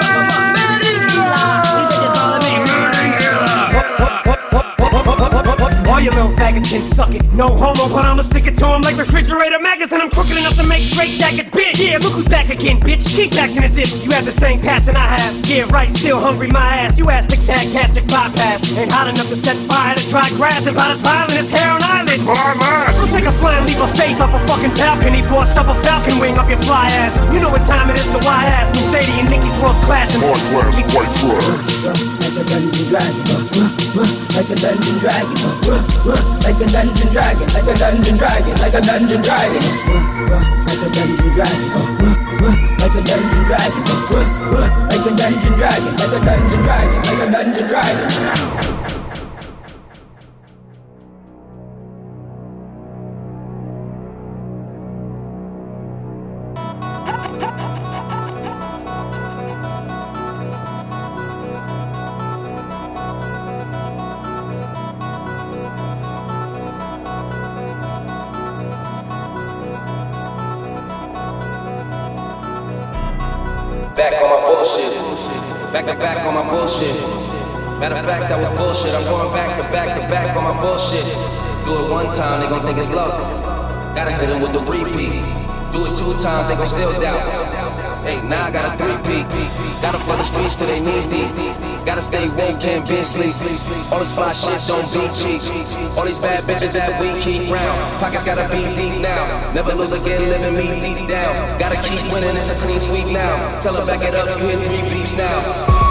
Eli. 1.13 1.53
These 1.77 1.89
bitches 1.91 2.15
calling 2.15 2.43
me 2.43 2.65
Manning 2.65 3.23
All 4.53 6.01
you 6.01 6.11
little 6.11 6.33
faggots 6.33 6.71
can 6.71 6.89
suck 6.93 7.15
it. 7.15 7.23
No 7.33 7.49
homo, 7.49 7.89
but 7.89 8.05
I'ma 8.05 8.23
stick 8.23 8.47
it 8.47 8.57
to 8.59 8.67
'em 8.67 8.81
like 8.83 8.97
refrigerator 8.97 9.59
magnets, 9.61 9.93
and 9.93 10.01
I'm 10.03 10.11
crooked 10.11 10.37
enough 10.37 10.57
to 10.57 10.63
make 10.63 10.83
straight 10.83 11.19
jackets 11.19 11.51
big. 11.51 11.77
Yeah, 11.79 11.99
look 11.99 12.13
who's 12.13 12.29
back 12.29 12.49
again, 12.51 12.81
bitch. 12.81 13.05
Keep 13.15 13.35
acting 13.37 13.65
as 13.65 13.77
if 13.77 13.89
you 14.05 14.11
have 14.13 14.25
the 14.25 14.33
same 14.33 14.61
passion 14.61 14.97
I 14.97 15.07
have. 15.21 15.35
Yeah, 15.47 15.65
right, 15.69 15.93
still 15.93 16.21
hungry, 16.21 16.49
my 16.49 16.77
ass. 16.85 16.99
You 16.99 17.07
astics 17.07 17.47
had 17.47 17.71
gastric 17.73 18.07
bypass. 18.09 18.73
Ain't 18.77 18.93
hot 18.93 19.09
enough 19.09 19.29
to 19.29 19.37
set 19.37 19.57
fire 19.69 19.95
to 19.95 20.05
dry 20.09 20.29
grass, 20.37 20.67
and 20.67 20.77
about 20.77 20.93
as 20.93 21.01
violent 21.03 21.37
as 21.37 21.51
hair 21.51 21.71
on 21.71 21.83
eyelids. 21.83 22.23
My 22.23 22.33
ass. 22.33 23.01
I'll 23.01 23.09
take 23.09 23.27
a 23.27 23.33
flying 23.33 23.67
leap 23.67 23.81
of 23.81 23.91
faith 23.97 24.21
off 24.21 24.33
a 24.33 24.41
fucking 24.47 24.75
balcony 24.75 25.23
for 25.23 25.43
a 25.43 25.47
supple 25.47 25.75
falcon 25.85 26.19
wing 26.21 26.39
up 26.39 26.49
your 26.49 26.63
fly 26.63 26.87
ass. 27.01 27.15
You 27.33 27.41
know 27.41 27.51
what 27.51 27.65
time 27.67 27.91
it 27.91 27.99
is, 27.99 28.09
so 28.13 28.19
why? 28.29 28.49
New 28.75 28.85
Shady 28.93 29.21
and 29.21 29.29
Nicki's 29.29 29.57
world's 29.59 29.79
clashing. 29.85 30.21
Hard 30.21 30.41
class, 30.51 30.95
white 30.95 31.13
trash. 31.21 32.22
Like 32.33 32.41
a 32.41 32.49
dungeon 32.49 32.89
dragon, 32.89 33.25
like 34.33 34.49
a 34.49 34.55
dungeon 34.57 34.99
dragon, 35.01 35.37
like 36.41 36.61
a 36.61 36.67
dungeon 36.67 37.09
dragon, 37.13 37.49
like 37.53 37.69
a 37.69 37.77
dungeon 37.77 38.17
dragon, 38.17 38.57
like 38.57 38.73
a 38.73 38.81
dungeon 38.81 39.21
dragon, 39.21 39.63
like 40.65 40.81
a 40.81 40.89
dungeon 40.89 41.33
dragon, 41.35 41.69
like 42.81 42.95
a 42.95 43.03
dungeon 43.05 43.45
dragon. 43.45 43.83
Like 44.93 45.07
a 45.07 45.17
dungeon 45.17 45.53
dragon, 45.59 45.95
like 45.97 46.13
a 46.13 46.25
dungeon 46.25 46.62
times, 86.43 86.49
they 86.49 86.57
gon' 86.57 86.67
still 86.67 87.01
doubt. 87.01 88.05
Hey, 88.05 88.21
now 88.27 88.47
I 88.47 88.51
got 88.51 88.75
a 88.75 88.79
three-peat. 88.79 89.27
Gotta 89.81 89.99
flood 89.99 90.19
the 90.21 90.25
streets 90.25 90.55
till 90.55 90.67
they 90.67 90.81
knees 90.81 91.07
deep. 91.07 91.85
Gotta 91.85 92.03
stay 92.03 92.27
woke, 92.37 92.61
can't 92.61 92.89
be 92.89 92.97
asleep. 92.99 93.35
All 93.93 94.01
this 94.01 94.15
fly 94.15 94.33
shit 94.33 94.61
don't 94.67 94.87
be 94.93 95.07
cheap. 95.15 95.43
All 95.97 96.05
these 96.05 96.19
bad 96.19 96.43
bitches 96.45 96.73
that 96.73 97.01
we 97.01 97.21
keep 97.21 97.51
round. 97.51 98.01
Pockets 98.01 98.25
gotta 98.25 98.49
be 98.51 98.63
deep 98.75 99.01
now. 99.01 99.53
Never 99.53 99.75
lose 99.75 99.93
again, 99.93 100.29
living 100.29 100.55
me 100.57 100.81
deep 100.81 101.09
down. 101.09 101.59
Gotta 101.59 101.77
keep 101.89 102.13
winning, 102.13 102.37
it's 102.37 102.51
a 102.51 102.55
clean 102.55 102.81
sweep 102.81 103.09
now. 103.13 103.61
Tell 103.61 103.75
her 103.75 103.87
back 103.87 104.03
it 104.03 104.15
up, 104.15 104.39
you 104.39 104.49
hit 104.49 104.67
three 104.67 104.89
beats 104.89 105.15
now. 105.15 105.82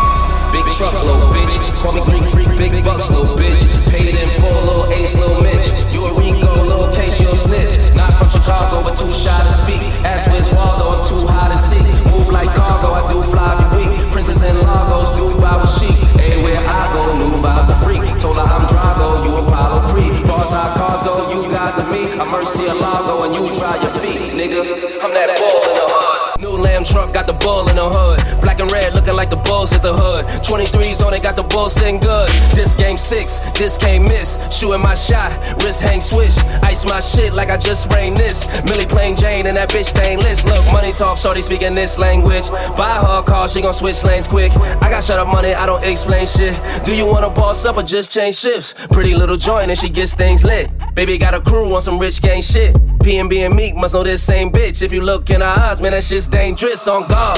Big 0.71 0.87
truck, 0.87 1.03
little 1.03 1.27
bitch. 1.35 1.59
Call 1.83 1.91
me 1.91 1.99
Greek 2.07 2.23
freak, 2.23 2.47
big 2.71 2.83
bucks, 2.83 3.11
little 3.11 3.35
bitch. 3.35 3.67
Paid 3.91 4.15
in 4.15 4.29
full, 4.39 4.55
little 4.63 4.87
ace, 4.95 5.19
little 5.19 5.43
Mitch. 5.43 5.67
You 5.91 6.07
a 6.07 6.15
Rico, 6.15 6.63
little 6.63 6.87
a 6.87 7.35
snitch. 7.35 7.91
Not 7.93 8.15
from 8.15 8.29
Chicago, 8.31 8.79
but 8.79 8.95
too 8.95 9.09
shy 9.11 9.35
to 9.43 9.51
speak. 9.51 9.83
Ask 10.07 10.31
Wiz 10.31 10.47
Waldo, 10.55 10.95
I'm 10.95 11.03
too 11.03 11.27
high 11.27 11.51
to 11.51 11.59
see. 11.59 11.83
Move 12.07 12.31
like 12.31 12.47
cargo, 12.55 12.95
I 12.95 13.03
do 13.11 13.21
fly 13.21 13.51
every 13.59 13.83
week. 13.83 14.11
Princess 14.15 14.43
and 14.47 14.59
Lagos, 14.63 15.11
Dubai 15.11 15.59
with 15.59 15.75
chic. 15.75 16.07
Everywhere 16.15 16.63
I 16.63 16.81
go, 16.95 17.03
new 17.19 17.35
vibe 17.43 17.67
the 17.67 17.75
freak. 17.83 18.07
Told 18.21 18.37
her 18.37 18.47
I'm 18.47 18.63
Drago, 18.63 19.27
you 19.27 19.35
Apollo 19.43 19.91
Creed. 19.91 20.23
Bars 20.23 20.51
how 20.55 20.71
cars 20.71 21.03
go, 21.03 21.19
you 21.35 21.51
guys 21.51 21.75
to 21.75 21.83
me. 21.91 22.07
I'm 22.15 22.31
Mercy 22.31 22.71
Lago, 22.79 23.27
and 23.27 23.35
you 23.35 23.43
dry 23.59 23.75
your 23.75 23.91
feet, 23.99 24.31
nigga. 24.31 24.63
I'm 25.03 25.11
that 25.19 25.35
ball 25.35 25.67
in 25.67 25.75
the 25.75 25.85
hood. 25.91 26.10
Lamb 26.57 26.83
truck 26.83 27.13
got 27.13 27.27
the 27.27 27.33
bull 27.33 27.69
in 27.69 27.75
the 27.75 27.87
hood. 27.87 28.19
Black 28.41 28.59
and 28.59 28.71
red 28.71 28.95
looking 28.95 29.15
like 29.15 29.29
the 29.29 29.41
bulls 29.47 29.73
at 29.73 29.81
the 29.81 29.93
hood. 29.93 30.25
23s 30.43 31.05
on 31.05 31.13
it, 31.13 31.23
got 31.23 31.35
the 31.35 31.43
bull 31.43 31.69
sitting 31.69 31.99
good. 31.99 32.29
This 32.55 32.75
game 32.75 32.97
six, 32.97 33.51
this 33.53 33.77
can't 33.77 34.03
miss. 34.03 34.37
Shooting 34.51 34.81
my 34.81 34.95
shot, 34.95 35.31
wrist 35.63 35.81
hang 35.81 36.01
swish. 36.01 36.37
Ice 36.63 36.85
my 36.85 36.99
shit 36.99 37.33
like 37.33 37.49
I 37.49 37.57
just 37.57 37.83
sprained 37.83 38.17
this. 38.17 38.47
Millie 38.65 38.85
plain 38.85 39.15
Jane 39.15 39.47
and 39.47 39.55
that 39.57 39.69
bitch 39.69 39.85
stainless. 39.85 40.45
Look, 40.45 40.65
money 40.71 40.91
talk, 40.91 41.17
shorty 41.17 41.41
speaking 41.41 41.75
this 41.75 41.97
language. 41.97 42.49
Buy 42.77 42.99
her 42.99 43.21
car, 43.23 43.47
she 43.47 43.61
gon' 43.61 43.73
switch 43.73 44.03
lanes 44.03 44.27
quick. 44.27 44.51
I 44.81 44.89
got 44.89 45.03
shut 45.03 45.19
up 45.19 45.27
money, 45.27 45.53
I 45.53 45.65
don't 45.65 45.83
explain 45.83 46.27
shit. 46.27 46.59
Do 46.83 46.95
you 46.95 47.05
wanna 47.05 47.29
boss 47.29 47.65
up 47.65 47.77
or 47.77 47.83
just 47.83 48.11
change 48.11 48.35
shifts? 48.35 48.73
Pretty 48.91 49.15
little 49.15 49.37
joint 49.37 49.69
and 49.69 49.79
she 49.79 49.89
gets 49.89 50.13
things 50.13 50.43
lit. 50.43 50.69
Baby 50.95 51.17
got 51.17 51.33
a 51.33 51.41
crew 51.41 51.73
on 51.75 51.81
some 51.81 51.99
rich 51.99 52.21
gang 52.21 52.41
shit. 52.41 52.75
P&B 53.03 53.43
and 53.43 53.55
Meek 53.55 53.75
must 53.75 53.93
know 53.93 54.03
this 54.03 54.23
same 54.23 54.51
bitch. 54.51 54.81
If 54.81 54.91
you 54.91 55.01
look 55.01 55.29
in 55.29 55.41
her 55.41 55.47
eyes, 55.47 55.81
man, 55.81 55.91
that 55.91 56.03
shit's 56.03 56.27
dangerous 56.27 56.87
on 56.87 57.07
God. 57.07 57.37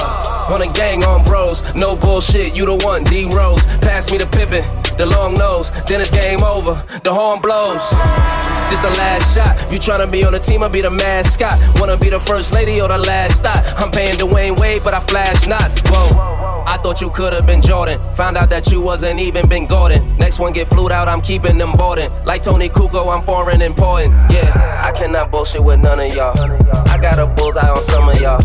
On 0.52 0.60
a 0.60 0.72
gang, 0.72 1.04
on 1.04 1.24
bros. 1.24 1.62
No 1.74 1.96
bullshit, 1.96 2.56
you 2.56 2.66
the 2.66 2.76
one, 2.84 3.04
D 3.04 3.24
Rose. 3.34 3.64
Pass 3.80 4.10
me 4.12 4.18
the 4.18 4.26
Pippen, 4.26 4.62
the 4.96 5.06
long 5.06 5.34
nose. 5.34 5.70
Then 5.86 6.00
it's 6.00 6.10
game 6.10 6.42
over, 6.42 6.74
the 7.00 7.12
horn 7.12 7.40
blows. 7.40 7.82
This 8.70 8.80
the 8.80 8.94
last 8.98 9.34
shot. 9.34 9.72
You 9.72 9.78
tryna 9.78 10.10
be 10.10 10.24
on 10.24 10.32
the 10.32 10.38
team, 10.38 10.62
I 10.62 10.68
be 10.68 10.80
the 10.80 10.90
mascot. 10.90 11.54
Wanna 11.80 11.96
be 11.96 12.10
the 12.10 12.20
first 12.20 12.54
lady 12.54 12.80
or 12.80 12.88
the 12.88 12.98
last 12.98 13.42
thought. 13.42 13.62
I'm 13.78 13.90
paying 13.90 14.18
Dwyane 14.18 14.58
Wade, 14.60 14.82
but 14.84 14.94
I 14.94 15.00
flash 15.00 15.46
knots. 15.46 15.80
Whoa. 15.86 16.33
I 16.66 16.78
thought 16.78 17.00
you 17.00 17.10
could've 17.10 17.46
been 17.46 17.62
Jordan. 17.62 18.00
Found 18.14 18.36
out 18.36 18.50
that 18.50 18.70
you 18.70 18.80
wasn't 18.80 19.20
even 19.20 19.48
been 19.48 19.66
Gordon. 19.66 20.16
Next 20.16 20.40
one 20.40 20.52
get 20.52 20.68
flued 20.68 20.92
out, 20.92 21.08
I'm 21.08 21.20
keeping 21.20 21.58
them 21.58 21.72
boarding. 21.72 22.10
Like 22.24 22.42
Toni 22.42 22.68
Kukoc, 22.68 23.14
I'm 23.14 23.22
foreign 23.22 23.62
important. 23.62 24.14
Yeah, 24.30 24.82
I 24.84 24.92
cannot 24.92 25.30
bullshit 25.30 25.62
with 25.62 25.80
none 25.80 26.00
of 26.00 26.12
y'all. 26.14 26.38
I 26.88 26.98
got 26.98 27.18
a 27.18 27.26
bullseye 27.26 27.68
on 27.68 27.82
some 27.82 28.08
of 28.08 28.20
y'all. 28.20 28.44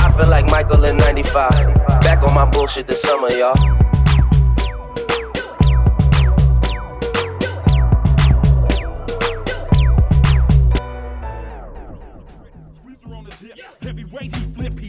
I 0.00 0.12
feel 0.12 0.28
like 0.28 0.46
Michael 0.50 0.84
in 0.84 0.96
95. 0.96 1.50
Back 2.02 2.22
on 2.22 2.34
my 2.34 2.44
bullshit 2.44 2.86
this 2.86 3.02
summer, 3.02 3.30
y'all. 3.32 3.54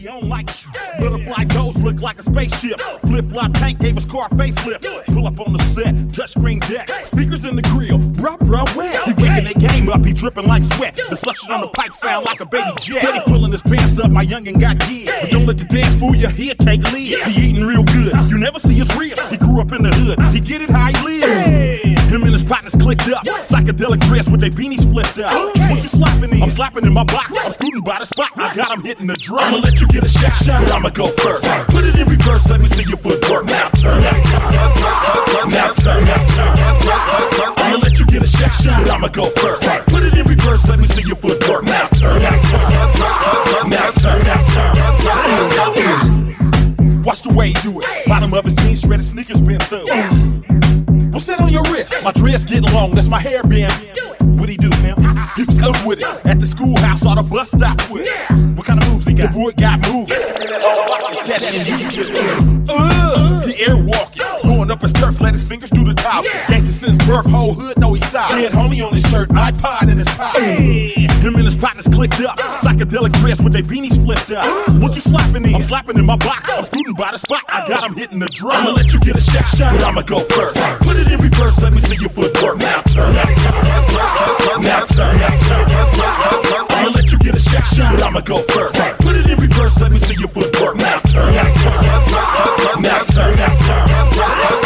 He 0.02 0.08
flip, 0.08 0.20
he 0.20 0.24
on 0.24 0.28
like 0.28 0.50
Butterfly 0.98 1.44
goes 1.44 1.76
look 1.78 2.00
like 2.00 2.18
a 2.18 2.22
spaceship. 2.22 2.80
Flip 3.02 3.24
flop 3.26 3.52
tank 3.54 3.78
gave 3.78 3.96
us 3.96 4.04
car 4.04 4.28
facelift. 4.30 5.06
Pull 5.06 5.26
up 5.26 5.40
on 5.40 5.52
the 5.52 5.58
set, 5.62 5.94
touchscreen 6.12 6.60
deck. 6.68 7.04
Speakers 7.04 7.44
in 7.44 7.56
the 7.56 7.62
grill, 7.62 7.98
bruh, 7.98 8.38
bruh, 8.38 8.76
wet. 8.76 9.02
He 9.04 9.12
waking 9.14 9.44
that 9.44 9.58
game 9.58 9.88
up, 9.88 10.04
he 10.04 10.12
dripping 10.12 10.46
like 10.46 10.62
sweat. 10.62 10.96
The 10.96 11.16
suction 11.16 11.50
on 11.50 11.62
the 11.62 11.68
pipe 11.68 11.92
sound 11.92 12.26
like 12.26 12.40
a 12.40 12.46
baby 12.46 12.64
oh. 12.68 12.76
jet. 12.76 13.00
Steady 13.00 13.20
pulling 13.26 13.52
his 13.52 13.62
pants 13.62 13.98
up, 13.98 14.10
my 14.10 14.24
youngin' 14.24 14.60
got 14.60 14.78
gigs. 14.80 15.30
Don't 15.30 15.46
let 15.46 15.58
the 15.58 15.64
dance 15.64 15.94
fool 15.98 16.14
you, 16.14 16.28
he'll 16.28 16.54
take 16.56 16.82
lead. 16.92 17.18
He 17.24 17.48
eating 17.48 17.64
real 17.64 17.84
good, 17.84 18.12
you 18.30 18.38
never 18.38 18.58
see 18.58 18.74
his 18.74 18.94
ribs. 18.96 19.28
He 19.30 19.36
grew 19.36 19.60
up 19.60 19.72
in 19.72 19.82
the 19.82 19.90
hood, 19.90 20.20
he 20.34 20.40
get 20.40 20.62
it 20.62 20.70
how 20.70 20.88
he 20.88 21.20
live. 21.20 21.71
Him 22.12 22.24
and 22.24 22.32
his 22.32 22.44
partners 22.44 22.74
clicked 22.74 23.08
up, 23.08 23.24
psychedelic 23.24 24.00
dress 24.00 24.28
with 24.28 24.42
their 24.42 24.50
beanies 24.50 24.84
flipped 24.84 25.18
up. 25.18 25.32
What 25.56 25.82
you 25.82 25.88
slapping 25.88 26.28
in? 26.28 26.42
I'm 26.42 26.50
slapping 26.50 26.84
in 26.84 26.92
my 26.92 27.04
box. 27.04 27.34
I'm 27.34 27.54
scooting 27.54 27.80
by 27.80 28.00
the 28.00 28.04
spot. 28.04 28.28
I 28.36 28.54
got 28.54 28.70
him 28.70 28.82
hitting 28.84 29.06
the 29.06 29.14
drum. 29.14 29.44
I'ma 29.44 29.56
let 29.56 29.80
you 29.80 29.88
get 29.88 30.04
a 30.04 30.08
shot, 30.08 30.36
shot, 30.36 30.62
but 30.62 30.74
I'ma 30.74 30.90
go 30.90 31.06
first. 31.08 31.42
Put 31.72 31.84
it 31.84 31.96
in 31.96 32.06
reverse, 32.06 32.46
let 32.50 32.60
me 32.60 32.66
see 32.66 32.84
your 32.84 32.98
footwork. 32.98 33.46
Now 33.46 33.70
turn, 33.70 34.02
now 34.02 34.12
turn, 34.12 34.52
now 34.52 34.68
turn, 35.32 35.48
now 35.48 35.72
turn, 35.72 36.04
now 36.04 36.20
turn. 37.32 37.52
I'ma 37.56 37.78
let 37.80 37.98
you 37.98 38.04
get 38.04 38.22
a 38.22 38.26
shot, 38.26 38.52
shot, 38.52 38.82
but 38.82 38.90
I'ma 38.92 39.08
go 39.08 39.30
first. 39.40 39.62
Put 39.88 40.02
it 40.02 40.12
in 40.12 40.26
reverse, 40.26 40.68
let 40.68 40.78
me 40.78 40.84
see 40.84 41.00
your 41.08 41.16
footwork. 41.16 41.64
Now 41.64 41.88
turn, 41.96 42.20
now 42.20 42.38
turn, 42.44 42.68
now 43.70 43.90
turn, 43.90 44.22
now 44.22 44.36
turn. 44.52 44.76
Watch 47.04 47.22
the 47.22 47.30
way 47.32 47.48
he 47.48 47.54
do 47.54 47.80
it. 47.80 47.86
Bottom 48.06 48.34
of 48.34 48.44
his 48.44 48.54
jeans, 48.56 48.82
shredded 48.82 49.06
sneakers 49.06 49.40
been 49.40 49.60
through. 49.60 49.86
What's 51.12 51.26
that 51.26 51.40
on 51.40 51.50
your 51.50 51.62
wrist? 51.64 51.92
My 52.02 52.12
dress 52.12 52.42
getting 52.42 52.72
long, 52.72 52.92
that's 52.92 53.08
my 53.08 53.20
hair 53.20 53.42
being. 53.42 53.68
What 54.22 54.48
he 54.48 54.56
do, 54.56 54.70
man? 54.82 54.96
He 55.36 55.44
was 55.44 55.62
up 55.62 55.84
with 55.86 56.00
it 56.00 56.06
at 56.26 56.40
the 56.40 56.46
schoolhouse 56.46 57.04
or 57.06 57.16
the 57.16 57.22
bus 57.22 57.50
stop 57.50 57.78
with 57.90 58.06
it. 58.06 58.56
What 58.56 58.66
kind 58.66 58.82
of 58.82 58.88
moves 58.90 59.06
he 59.06 59.14
got? 59.14 59.32
The 59.32 59.38
boy 59.38 59.52
got 59.52 59.86
moves. 59.88 60.12
Uh, 62.68 63.46
he 63.46 63.64
airwalking, 63.64 64.42
going 64.42 64.70
up 64.70 64.80
his 64.82 64.92
turf, 64.92 65.20
let 65.20 65.34
his 65.34 65.44
fingers 65.44 65.70
do 65.70 65.84
the 65.84 65.94
talking. 65.94 66.30
Gangsta 66.30 66.72
since 66.72 66.98
birth, 67.06 67.26
whole 67.26 67.54
hood 67.54 67.78
know 67.78 67.92
he's 67.92 68.06
solid. 68.10 68.40
Dead 68.40 68.52
homie 68.52 68.84
on 68.86 68.92
his 68.94 69.04
shirt, 69.08 69.28
iPod 69.30 69.90
in 69.90 69.98
his 69.98 70.08
pocket. 70.08 70.42
Him 70.42 71.34
and 71.36 71.44
his 71.44 71.56
partners 71.56 71.86
clicked 71.86 72.20
up, 72.20 72.38
psychedelic 72.60 73.12
dress 73.20 73.40
with 73.40 73.52
their 73.52 73.62
beanies 73.62 74.02
flipped 74.04 74.30
up. 74.30 74.44
What 74.80 74.94
you 74.94 75.00
slapping 75.00 75.44
in? 75.46 75.54
I'm 75.54 75.62
slapping 75.62 75.96
in 75.98 76.06
my 76.06 76.16
box. 76.16 76.48
I'm 76.48 76.64
scooting 76.66 76.94
by 76.94 77.12
the 77.12 77.18
spot. 77.18 77.42
I 77.48 77.68
got 77.68 77.84
him 77.84 77.94
hitting 77.94 78.18
the 78.18 78.26
drum. 78.26 78.56
I'ma 78.56 78.70
let 78.70 78.92
you 78.92 79.00
get 79.00 79.16
a 79.16 79.20
shot, 79.20 79.48
shot, 79.48 79.74
but 79.74 79.84
I'ma 79.84 80.02
go 80.02 80.20
first. 80.20 80.56
Put 80.82 80.96
it 80.96 81.10
in 81.10 81.20
reverse, 81.20 81.60
let 81.60 81.72
me 81.72 81.78
see 81.78 81.96
your 81.96 82.10
footwork. 82.10 82.58
Now 82.58 82.82
turn, 82.82 83.14
now 83.14 83.24
turn, 83.24 84.11
now 84.62 84.84
turn, 84.86 85.16
now 85.18 85.38
turn. 85.46 85.66
I'ma 86.70 86.90
let 86.90 87.10
you 87.12 87.18
get 87.18 87.34
a 87.34 87.40
shot, 87.40 87.66
shot, 87.66 87.94
but 87.94 88.02
I'ma 88.02 88.20
go 88.20 88.38
first. 88.38 88.74
Put 88.98 89.16
it 89.16 89.26
in 89.30 89.38
reverse, 89.38 89.78
let 89.80 89.90
me 89.90 89.98
see 89.98 90.14
your 90.18 90.28
footwork. 90.28 90.76
Now 90.76 91.00
turn, 91.00 91.34
now 91.34 91.54
turn, 91.54 92.82
now 92.82 93.04
turn, 93.04 93.36
now 93.36 93.56
turn. 93.56 94.61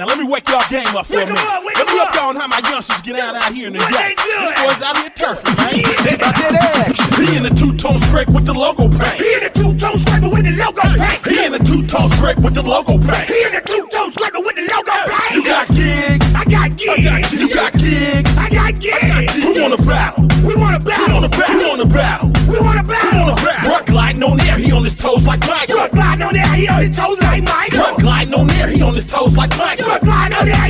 Now 0.00 0.06
let 0.06 0.16
me 0.16 0.24
wake 0.24 0.48
y'all 0.48 0.64
game 0.70 0.96
up 0.96 1.04
for 1.04 1.20
a 1.20 1.26
minute. 1.26 1.36
Let 1.36 1.86
me 1.86 2.00
up 2.00 2.14
y'all 2.14 2.30
on 2.30 2.36
how 2.36 2.48
my 2.48 2.62
youngsters 2.70 3.02
get 3.02 3.20
out 3.20 3.36
out 3.36 3.52
here 3.52 3.66
in 3.66 3.74
the 3.74 3.80
day. 3.80 4.16
These 4.16 4.64
boys 4.64 4.80
out 4.80 4.96
here 4.96 5.12
turfing, 5.12 5.52
man. 5.60 5.76
They 6.08 6.16
got 6.16 6.32
that 6.40 6.88
action. 6.88 7.26
He 7.26 7.36
in 7.36 7.42
the 7.42 7.50
two-tone 7.50 7.98
scrape 8.08 8.30
with 8.30 8.46
the 8.46 8.54
logo 8.54 8.88
paint. 8.88 9.20
He 9.20 9.34
in 9.34 9.44
the 9.44 9.50
two-tone 9.52 9.98
scraper 10.00 10.30
with 10.32 10.48
the 10.48 10.56
logo 10.56 10.80
paint. 10.96 11.20
He 11.28 11.44
in 11.44 11.52
the 11.52 11.58
two-tone 11.58 12.08
scrape 12.16 12.38
with 12.38 12.54
the 12.54 12.62
logo 12.62 12.96
paint. 12.96 13.28
He 13.28 13.44
in 13.44 13.52
the 13.52 13.60
two-tone 13.60 14.10
scraper 14.10 14.40
with 14.40 14.56
the 14.56 14.64
logo 14.72 14.88
paint. 14.88 15.36
You 15.36 15.44
got 15.44 15.68
gigs. 15.68 16.32
I 16.32 16.44
got 16.48 16.72
gigs. 16.80 17.36
You 17.36 17.52
got 17.52 17.72
gigs. 17.76 18.32
I 18.40 18.48
got 18.48 18.80
gigs. 18.80 19.36
Who 19.36 19.60
wanna 19.60 19.76
battle? 19.84 20.24
We 20.48 20.56
wanna 20.56 20.80
battle. 20.80 21.12
Who 21.12 21.12
wanna 21.12 21.28
battle? 21.28 21.60
Who 21.60 21.68
wanna 21.68 21.84
battle? 21.84 22.32
We 22.48 22.56
wanna 22.56 22.84
battle. 22.88 23.20
Who 23.20 23.20
wanna 23.20 23.36
battle? 23.36 23.68
Bruh 23.68 23.84
gliding 23.84 24.24
on 24.24 24.40
air, 24.48 24.56
he 24.56 24.72
on 24.72 24.82
his 24.82 24.94
toes 24.94 25.26
like 25.26 25.44
Mike. 25.46 25.68
Bruh 25.68 25.92
gliding 25.92 26.24
on 26.24 26.36
air, 26.36 26.54
he 26.56 26.68
on 26.68 26.80
his 26.88 26.96
toes 26.96 27.20
like 27.20 27.44
Mike. 27.44 27.70
Bruh 27.70 28.00
gliding 28.00 28.32
on 28.32 28.50
air, 28.52 28.66
he 28.66 28.80
on 28.80 28.94
his 28.94 29.04
toes 29.04 29.36
like 29.36 29.54
Mike. 29.58 29.78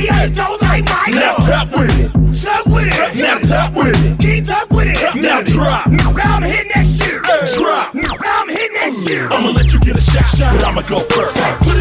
He 0.01 0.09
on 0.09 0.17
his 0.17 0.35
toes 0.35 0.61
like. 0.61 0.85
Now 0.85 1.35
tap 1.37 1.71
with 1.71 1.99
it. 1.99 2.11
Tap 2.41 2.65
with 2.65 2.87
it. 2.87 3.15
Now 3.15 3.37
tap 3.39 3.73
with 3.73 4.05
it. 4.05 4.19
Keep 4.19 4.49
up 4.49 4.71
with 4.71 4.87
it. 4.87 5.15
Now 5.15 5.41
drop. 5.41 5.87
Now 5.87 6.11
I'm 6.11 6.41
hitting 6.41 6.71
that 6.73 6.85
shit. 6.85 7.21
Drop. 7.21 7.93
Now 7.93 8.17
I'm 8.19 8.49
hitting 8.49 8.77
that 8.77 9.03
shit. 9.05 9.31
I'ma 9.31 9.49
let 9.51 9.73
you 9.73 9.79
get 9.79 9.95
a 9.95 10.01
shot, 10.01 10.53
but 10.53 10.63
I'ma 10.65 10.81
go 10.81 10.99
first. 11.01 11.80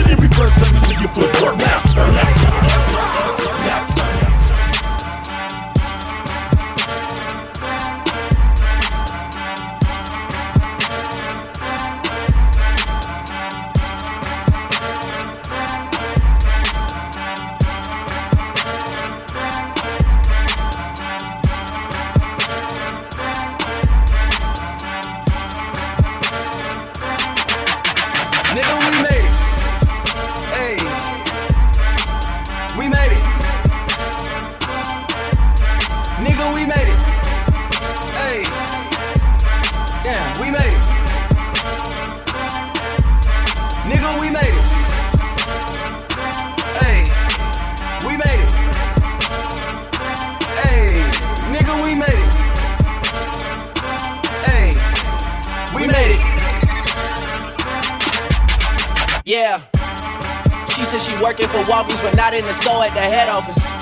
At 62.82 62.92
the 62.96 63.06
head 63.12 63.28
office. 63.28 63.72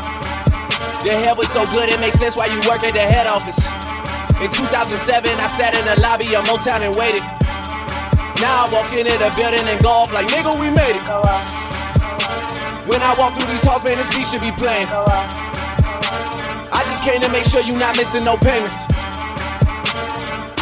The 1.06 1.14
hair 1.22 1.34
was 1.34 1.48
so 1.48 1.64
good, 1.70 1.88
it 1.88 2.00
makes 2.00 2.18
sense 2.18 2.36
why 2.36 2.46
you 2.46 2.58
work 2.66 2.82
at 2.82 2.92
the 2.94 3.06
head 3.06 3.26
office. 3.30 3.58
In 4.42 4.50
2007, 4.50 5.34
I 5.38 5.46
sat 5.46 5.74
in 5.74 5.84
the 5.86 5.98
lobby 6.02 6.34
of 6.34 6.46
Motown 6.46 6.82
and 6.82 6.94
waited. 6.94 7.22
Now 8.38 8.62
I 8.62 8.70
walk 8.70 8.90
into 8.94 9.14
the 9.18 9.30
building 9.34 9.66
and 9.66 9.78
go 9.82 9.90
off 9.90 10.12
like, 10.14 10.26
nigga, 10.30 10.54
we 10.62 10.70
made 10.70 10.94
it. 10.94 11.06
When 12.86 13.02
I 13.02 13.14
walk 13.18 13.34
through 13.34 13.50
these 13.50 13.64
halls, 13.66 13.82
man, 13.82 13.98
this 13.98 14.08
beat 14.14 14.26
should 14.26 14.42
be 14.42 14.54
playing. 14.54 14.86
I 16.70 16.82
just 16.86 17.02
came 17.02 17.20
to 17.20 17.30
make 17.30 17.44
sure 17.44 17.60
you 17.62 17.74
not 17.78 17.96
missing 17.96 18.24
no 18.24 18.36
payments. 18.38 18.86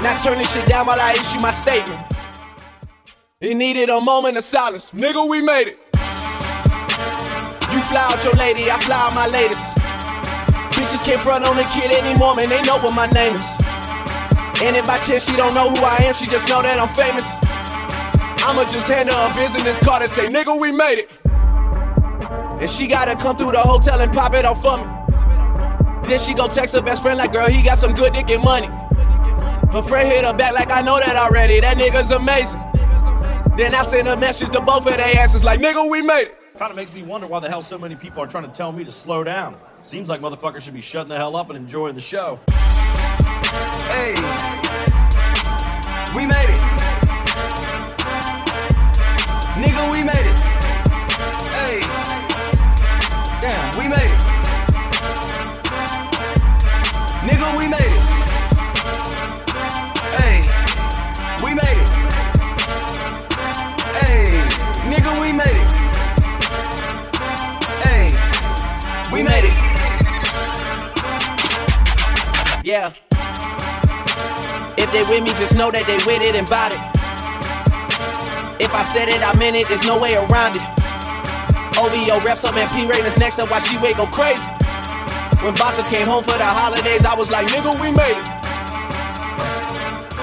Not 0.02 0.20
turning 0.20 0.46
shit 0.46 0.66
down 0.66 0.86
while 0.86 1.00
I 1.00 1.12
issue 1.12 1.40
my 1.40 1.52
statement. 1.52 2.00
It 3.40 3.54
needed 3.54 3.90
a 3.90 4.00
moment 4.00 4.36
of 4.36 4.44
silence. 4.44 4.90
Nigga, 4.92 5.28
we 5.28 5.42
made 5.42 5.68
it. 5.68 5.85
Fly 7.86 8.02
out 8.02 8.24
your 8.24 8.34
lady, 8.34 8.68
I 8.68 8.78
fly 8.82 8.98
out 8.98 9.14
my 9.14 9.26
latest. 9.30 9.78
Bitches 10.74 11.06
can't 11.06 11.22
front 11.22 11.46
on 11.46 11.56
the 11.56 11.62
kid 11.70 11.94
anymore, 11.94 12.34
man, 12.34 12.48
they 12.50 12.60
know 12.62 12.78
what 12.82 12.94
my 12.94 13.06
name 13.14 13.30
is. 13.30 13.46
And 14.58 14.74
if 14.74 14.86
by 14.86 14.98
chance 14.98 15.30
she 15.30 15.36
don't 15.36 15.54
know 15.54 15.70
who 15.70 15.84
I 15.84 16.02
am, 16.02 16.12
she 16.12 16.26
just 16.26 16.48
know 16.48 16.62
that 16.62 16.82
I'm 16.82 16.90
famous. 16.90 17.38
I'ma 18.42 18.62
just 18.66 18.88
hand 18.90 19.10
her 19.10 19.30
a 19.30 19.34
business 19.34 19.78
card 19.78 20.02
and 20.02 20.10
say, 20.10 20.26
nigga, 20.26 20.58
we 20.58 20.72
made 20.72 21.06
it. 21.06 21.10
And 22.60 22.68
she 22.68 22.88
gotta 22.88 23.14
come 23.14 23.36
through 23.36 23.52
the 23.52 23.60
hotel 23.60 24.00
and 24.00 24.12
pop 24.12 24.34
it 24.34 24.44
off 24.44 24.62
for 24.62 24.78
me. 24.78 26.08
Then 26.08 26.18
she 26.18 26.34
go 26.34 26.48
text 26.48 26.74
her 26.74 26.82
best 26.82 27.02
friend 27.02 27.18
like, 27.18 27.32
girl, 27.32 27.46
he 27.46 27.62
got 27.62 27.78
some 27.78 27.94
good 27.94 28.14
dick 28.14 28.30
and 28.30 28.42
money. 28.42 28.66
Her 29.72 29.82
friend 29.82 30.08
hit 30.08 30.24
her 30.24 30.34
back 30.34 30.54
like, 30.54 30.72
I 30.72 30.80
know 30.80 30.98
that 30.98 31.14
already, 31.16 31.60
that 31.60 31.76
nigga's 31.76 32.10
amazing. 32.10 32.60
Then 33.56 33.74
I 33.74 33.82
send 33.82 34.08
a 34.08 34.16
message 34.16 34.50
to 34.50 34.60
both 34.60 34.86
of 34.86 34.96
their 34.96 35.18
asses 35.18 35.44
like, 35.44 35.60
nigga, 35.60 35.88
we 35.88 36.02
made 36.02 36.28
it. 36.28 36.45
Kind 36.58 36.70
of 36.70 36.76
makes 36.76 36.94
me 36.94 37.02
wonder 37.02 37.26
why 37.26 37.38
the 37.40 37.50
hell 37.50 37.60
so 37.60 37.76
many 37.76 37.94
people 37.96 38.22
are 38.22 38.26
trying 38.26 38.44
to 38.44 38.50
tell 38.50 38.72
me 38.72 38.82
to 38.82 38.90
slow 38.90 39.22
down. 39.22 39.56
Seems 39.82 40.08
like 40.08 40.22
motherfuckers 40.22 40.62
should 40.62 40.72
be 40.72 40.80
shutting 40.80 41.10
the 41.10 41.16
hell 41.16 41.36
up 41.36 41.50
and 41.50 41.58
enjoying 41.58 41.94
the 41.94 42.00
show. 42.00 42.40
Hey, 43.92 44.14
we 46.16 46.24
made 46.24 46.48
it. 46.48 46.56
Nigga, 49.60 49.92
we 49.92 50.02
made 50.02 50.15
it. 50.15 50.15
If 74.76 74.92
they 74.92 75.02
with 75.08 75.24
me, 75.24 75.32
just 75.40 75.56
know 75.56 75.70
that 75.70 75.84
they 75.88 75.96
with 76.04 76.20
it 76.24 76.36
and 76.36 76.46
bought 76.48 76.76
it. 76.76 76.80
If 78.60 78.72
I 78.72 78.84
said 78.84 79.08
it, 79.08 79.20
I 79.20 79.32
meant 79.36 79.56
it, 79.56 79.68
there's 79.68 79.84
no 79.84 80.00
way 80.00 80.16
around 80.16 80.56
it. 80.56 80.64
Oh, 81.76 81.88
OVO 81.88 82.16
reps 82.24 82.44
up 82.44 82.56
and 82.56 82.68
P 82.72 82.88
Rayners 82.88 83.16
next 83.20 83.38
up 83.38 83.50
while 83.52 83.60
she 83.60 83.76
wait 83.84 83.96
go 83.96 84.08
crazy. 84.08 84.40
When 85.44 85.52
Baka 85.60 85.84
came 85.84 86.08
home 86.08 86.24
for 86.24 86.36
the 86.40 86.48
holidays, 86.48 87.04
I 87.04 87.14
was 87.14 87.30
like, 87.30 87.46
nigga, 87.52 87.72
we 87.80 87.92
made 87.92 88.16
it. 88.16 88.28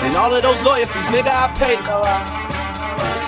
And 0.01 0.15
all 0.17 0.33
of 0.33 0.41
those 0.41 0.61
lawyer 0.65 0.85
fees, 0.85 1.09
nigga, 1.14 1.30
I 1.30 1.48
paid 1.53 1.77
it. 1.77 1.88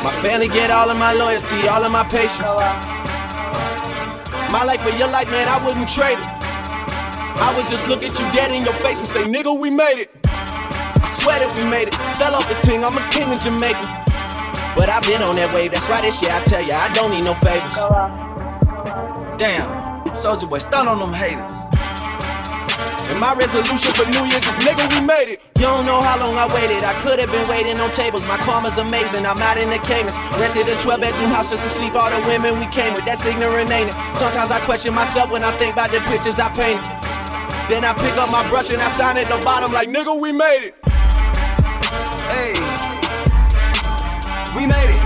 My 0.03 0.11
family 0.21 0.49
get 0.49 0.71
all 0.71 0.89
of 0.89 0.97
my 0.97 1.13
loyalty, 1.13 1.67
all 1.69 1.85
of 1.85 1.91
my 1.91 2.03
patience. 2.03 2.49
My 4.51 4.65
life 4.65 4.81
for 4.81 4.93
your 4.97 5.09
life, 5.09 5.29
man, 5.29 5.47
I 5.47 5.61
wouldn't 5.63 5.89
trade 5.89 6.17
it. 6.17 6.27
I 7.41 7.53
would 7.55 7.67
just 7.67 7.87
look 7.87 8.01
at 8.01 8.17
you 8.17 8.25
dead 8.31 8.51
in 8.51 8.65
your 8.65 8.73
face 8.81 8.99
and 8.99 9.07
say, 9.07 9.23
nigga, 9.23 9.57
we 9.57 9.69
made 9.69 10.01
it. 10.01 10.24
I 11.25 11.33
swear 11.33 11.41
that 11.41 11.57
we 11.57 11.65
made 11.73 11.87
it. 11.89 11.97
Sell 12.13 12.37
off 12.37 12.45
the 12.45 12.53
thing, 12.61 12.85
I'm 12.85 12.93
a 12.93 13.01
king 13.09 13.25
in 13.25 13.39
Jamaica. 13.41 13.81
But 14.77 14.93
I've 14.93 15.01
been 15.09 15.25
on 15.25 15.33
that 15.41 15.49
wave, 15.57 15.73
that's 15.73 15.89
why 15.89 15.97
this 15.97 16.21
shit 16.21 16.29
I 16.29 16.37
tell 16.45 16.61
ya, 16.61 16.77
I 16.77 16.93
don't 16.93 17.09
need 17.09 17.25
no 17.25 17.33
favors. 17.41 17.81
Damn, 19.33 19.65
Soulja 20.13 20.45
Boy, 20.45 20.61
stun 20.61 20.85
on 20.85 21.01
them 21.01 21.17
haters. 21.17 21.65
And 23.09 23.17
my 23.17 23.33
resolution 23.33 23.89
for 23.97 24.05
New 24.13 24.21
Year's 24.29 24.45
is 24.45 24.53
nigga, 24.61 24.85
we 24.93 25.01
made 25.01 25.33
it. 25.33 25.41
You 25.57 25.65
don't 25.65 25.89
know 25.89 25.97
how 25.97 26.21
long 26.21 26.37
I 26.37 26.45
waited. 26.61 26.85
I 26.85 26.93
could 27.01 27.17
have 27.17 27.31
been 27.33 27.47
waiting 27.49 27.81
on 27.81 27.89
tables. 27.89 28.21
My 28.29 28.37
karma's 28.45 28.77
amazing. 28.77 29.25
I'm 29.25 29.41
out 29.41 29.57
in 29.57 29.73
the 29.73 29.81
Caymans. 29.81 30.13
Rented 30.37 30.69
a 30.69 30.77
12 30.77 31.01
bedroom 31.01 31.31
house 31.33 31.49
just 31.49 31.65
to 31.65 31.71
sleep 31.73 31.97
all 31.97 32.11
the 32.13 32.21
women 32.29 32.53
we 32.61 32.69
came 32.69 32.93
with. 32.93 33.05
That's 33.09 33.25
ignorant, 33.25 33.73
ain't 33.73 33.89
it? 33.89 33.97
Sometimes 34.13 34.53
I 34.53 34.61
question 34.61 34.93
myself 34.93 35.33
when 35.33 35.41
I 35.41 35.55
think 35.57 35.73
about 35.73 35.89
the 35.89 36.05
pictures 36.05 36.37
I 36.37 36.53
painted. 36.53 36.85
Then 37.65 37.81
I 37.81 37.97
pick 37.97 38.13
up 38.21 38.29
my 38.29 38.45
brush 38.45 38.69
and 38.69 38.81
I 38.81 38.89
sign 38.93 39.17
at 39.17 39.25
the 39.25 39.41
bottom 39.41 39.73
like 39.73 39.89
nigga, 39.89 40.13
we 40.13 40.29
made 40.29 40.69
it. 40.69 40.85
We 44.65 44.71
made 44.73 44.89
it. 44.89 45.04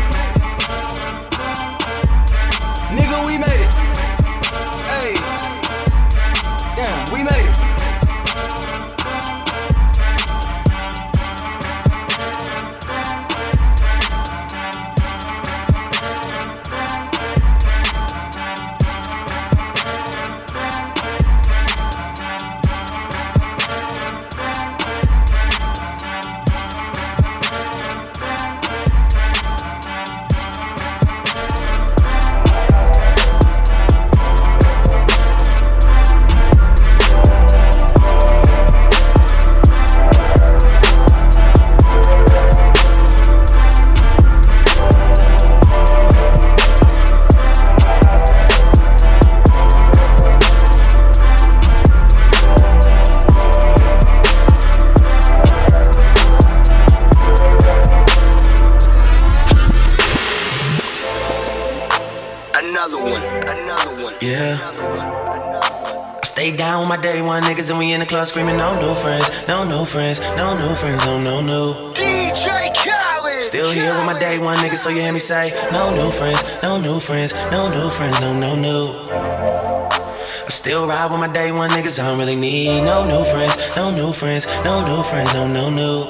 My 67.39 67.47
niggas 67.47 67.69
and 67.69 67.79
we 67.79 67.93
in 67.93 67.99
the 67.99 68.05
club 68.05 68.27
screaming, 68.27 68.57
no 68.57 68.79
new 68.79 68.95
friends, 68.95 69.29
no 69.47 69.63
new 69.63 69.85
friends, 69.85 70.19
no 70.35 70.57
new 70.57 70.75
friends, 70.75 71.05
no, 71.05 71.21
no, 71.21 71.41
new. 71.41 71.73
DJ 71.93 72.73
Khaled. 72.75 73.43
Still 73.43 73.71
here 73.71 73.93
with 73.95 74.05
my 74.05 74.17
day 74.19 74.39
one 74.39 74.57
niggas, 74.57 74.77
so 74.77 74.89
you 74.89 75.01
hear 75.01 75.13
me 75.13 75.19
say, 75.19 75.51
no 75.71 75.93
new 75.95 76.11
friends, 76.11 76.43
no 76.61 76.79
new 76.79 76.99
friends, 76.99 77.33
no 77.51 77.69
new 77.69 77.89
friends, 77.91 78.19
no, 78.19 78.33
no, 78.37 78.55
new. 78.55 78.87
I 79.11 80.49
still 80.49 80.87
ride 80.87 81.11
with 81.11 81.19
my 81.19 81.31
day 81.31 81.51
one 81.51 81.69
niggas, 81.69 81.99
I 81.99 82.07
don't 82.09 82.19
really 82.19 82.35
need 82.35 82.81
no 82.81 83.05
new 83.07 83.23
friends, 83.31 83.55
no 83.75 83.91
new 83.91 84.11
friends, 84.11 84.45
no 84.65 84.85
new 84.85 85.03
friends, 85.03 85.33
no, 85.33 85.47
no, 85.47 85.69
new. 85.69 86.03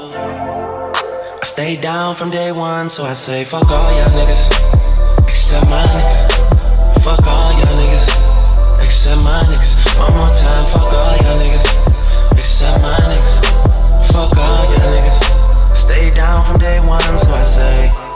I 1.42 1.46
stay 1.46 1.76
down 1.76 2.16
from 2.16 2.32
day 2.32 2.52
one, 2.52 2.90
so 2.90 3.04
I 3.04 3.14
say, 3.14 3.44
fuck 3.44 3.70
all 3.70 3.92
y'all 3.92 4.10
niggas, 4.10 5.28
except 5.28 5.70
my 5.70 5.84
niggas. 5.84 7.04
Fuck 7.04 7.26
all 7.28 7.52
y'all 7.54 7.76
niggas, 7.82 8.84
except 8.84 9.24
my 9.24 9.44
niggas. 9.44 9.79
One 10.00 10.16
more 10.16 10.30
time, 10.30 10.66
fuck 10.72 10.94
all 10.94 11.18
y'all 11.18 11.40
niggas, 11.42 12.40
except 12.40 12.82
my 12.82 12.96
niggas. 12.96 14.08
Fuck 14.12 14.38
all 14.38 14.64
y'all 14.64 14.92
niggas. 14.96 15.76
Stay 15.76 16.10
down 16.10 16.42
from 16.42 16.58
day 16.60 16.80
one, 16.88 17.02
so 17.20 17.30
I 17.32 17.44
say. 17.44 18.09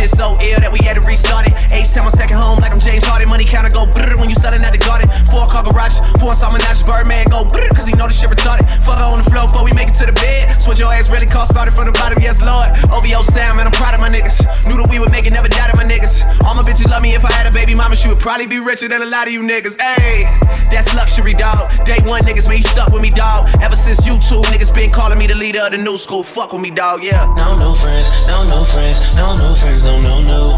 Shit 0.00 0.10
so 0.16 0.32
ill 0.40 0.60
that 0.64 0.72
we 0.72 0.80
had 0.80 0.96
to 0.96 1.04
restart 1.04 1.44
it. 1.44 1.52
H 1.72 1.92
time 1.92 2.08
on 2.08 2.12
second 2.16 2.40
home, 2.40 2.56
like 2.58 2.72
I'm 2.72 2.80
James 2.80 3.04
Harden. 3.04 3.28
Money 3.28 3.44
counter 3.44 3.68
go 3.68 3.84
brrr 3.84 4.16
when 4.16 4.32
you 4.32 4.38
selling 4.40 4.64
at 4.64 4.72
the 4.72 4.80
garden. 4.80 5.06
Four 5.28 5.44
car 5.46 5.60
garage, 5.60 6.00
four 6.16 6.32
installment 6.32 6.64
notches. 6.64 6.88
Birdman 6.88 7.28
go 7.28 7.44
brrr, 7.44 7.68
cause 7.76 7.84
he 7.84 7.92
know 7.92 8.08
this 8.08 8.16
shit 8.16 8.32
retarded. 8.32 8.64
Fuck 8.80 8.96
her 8.96 9.08
on 9.12 9.20
the 9.20 9.28
floor 9.28 9.44
before 9.44 9.64
we 9.64 9.72
make 9.76 9.92
it 9.92 9.96
to 10.00 10.08
the 10.08 10.16
bed. 10.16 10.56
Switch 10.62 10.80
your 10.80 10.88
ass 10.88 11.12
really 11.12 11.28
cost 11.28 11.52
started 11.52 11.76
from 11.76 11.84
the 11.84 11.92
bottom, 11.92 12.16
yes, 12.22 12.40
Lord. 12.40 12.72
OVO 12.88 13.20
Sam, 13.22 13.60
man, 13.60 13.68
I'm 13.68 13.76
proud 13.76 13.92
of 13.92 14.00
my 14.00 14.08
niggas. 14.08 14.40
Knew 14.64 14.80
that 14.80 14.88
we 14.88 14.98
would 14.98 15.12
make 15.12 15.28
it, 15.28 15.32
never 15.36 15.48
doubted 15.48 15.76
my 15.76 15.84
niggas. 15.84 16.24
All 16.48 16.56
my 16.56 16.64
bitches 16.64 16.88
love 16.88 17.02
me 17.02 17.12
if 17.12 17.24
I 17.24 17.32
had 17.32 17.44
a 17.44 17.52
baby 17.52 17.74
mama, 17.74 17.94
she 17.94 18.08
would 18.08 18.20
probably 18.20 18.46
be 18.46 18.58
richer 18.58 18.88
than 18.88 19.02
a 19.02 19.10
lot 19.10 19.26
of 19.28 19.32
you 19.32 19.42
niggas. 19.44 19.76
Ayy, 19.76 20.24
that's 20.72 20.94
luxury, 20.96 21.36
dog. 21.36 21.68
Day 21.84 22.00
one 22.08 22.22
niggas, 22.22 22.48
man, 22.48 22.58
you 22.58 22.68
stuck 22.68 22.92
with 22.92 23.02
me, 23.02 23.10
dog. 23.10 23.52
Ever 23.62 23.76
since 23.76 24.06
you 24.06 24.16
two 24.24 24.40
niggas 24.48 24.72
been 24.74 24.90
calling 24.90 25.18
me 25.18 25.26
the 25.26 25.34
leader 25.36 25.60
of 25.60 25.72
the 25.72 25.78
new 25.78 25.96
school. 25.96 26.22
Fuck 26.22 26.52
with 26.52 26.62
me, 26.62 26.70
dog, 26.70 27.04
yeah. 27.04 27.26
No 27.36 27.58
new 27.58 27.74
friends, 27.76 28.08
no 28.26 28.44
new 28.46 28.64
friends, 28.64 29.00
no 29.14 29.36
new 29.36 29.54
friends, 29.56 29.82
no, 29.82 29.89
no, 29.98 30.20
no. 30.20 30.56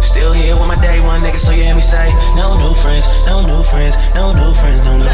Still 0.00 0.32
here 0.32 0.56
with 0.56 0.66
my 0.68 0.76
day 0.80 1.00
one 1.00 1.22
niggas, 1.22 1.40
so 1.40 1.50
you 1.50 1.62
hear 1.62 1.74
me 1.74 1.80
say, 1.80 2.12
no 2.36 2.56
new 2.58 2.74
friends, 2.74 3.06
no 3.26 3.40
new 3.40 3.62
friends, 3.62 3.96
no 4.14 4.32
new 4.32 4.52
friends, 4.54 4.80
no, 4.84 4.96
no, 4.98 5.04
no. 5.04 5.06
I 5.06 5.08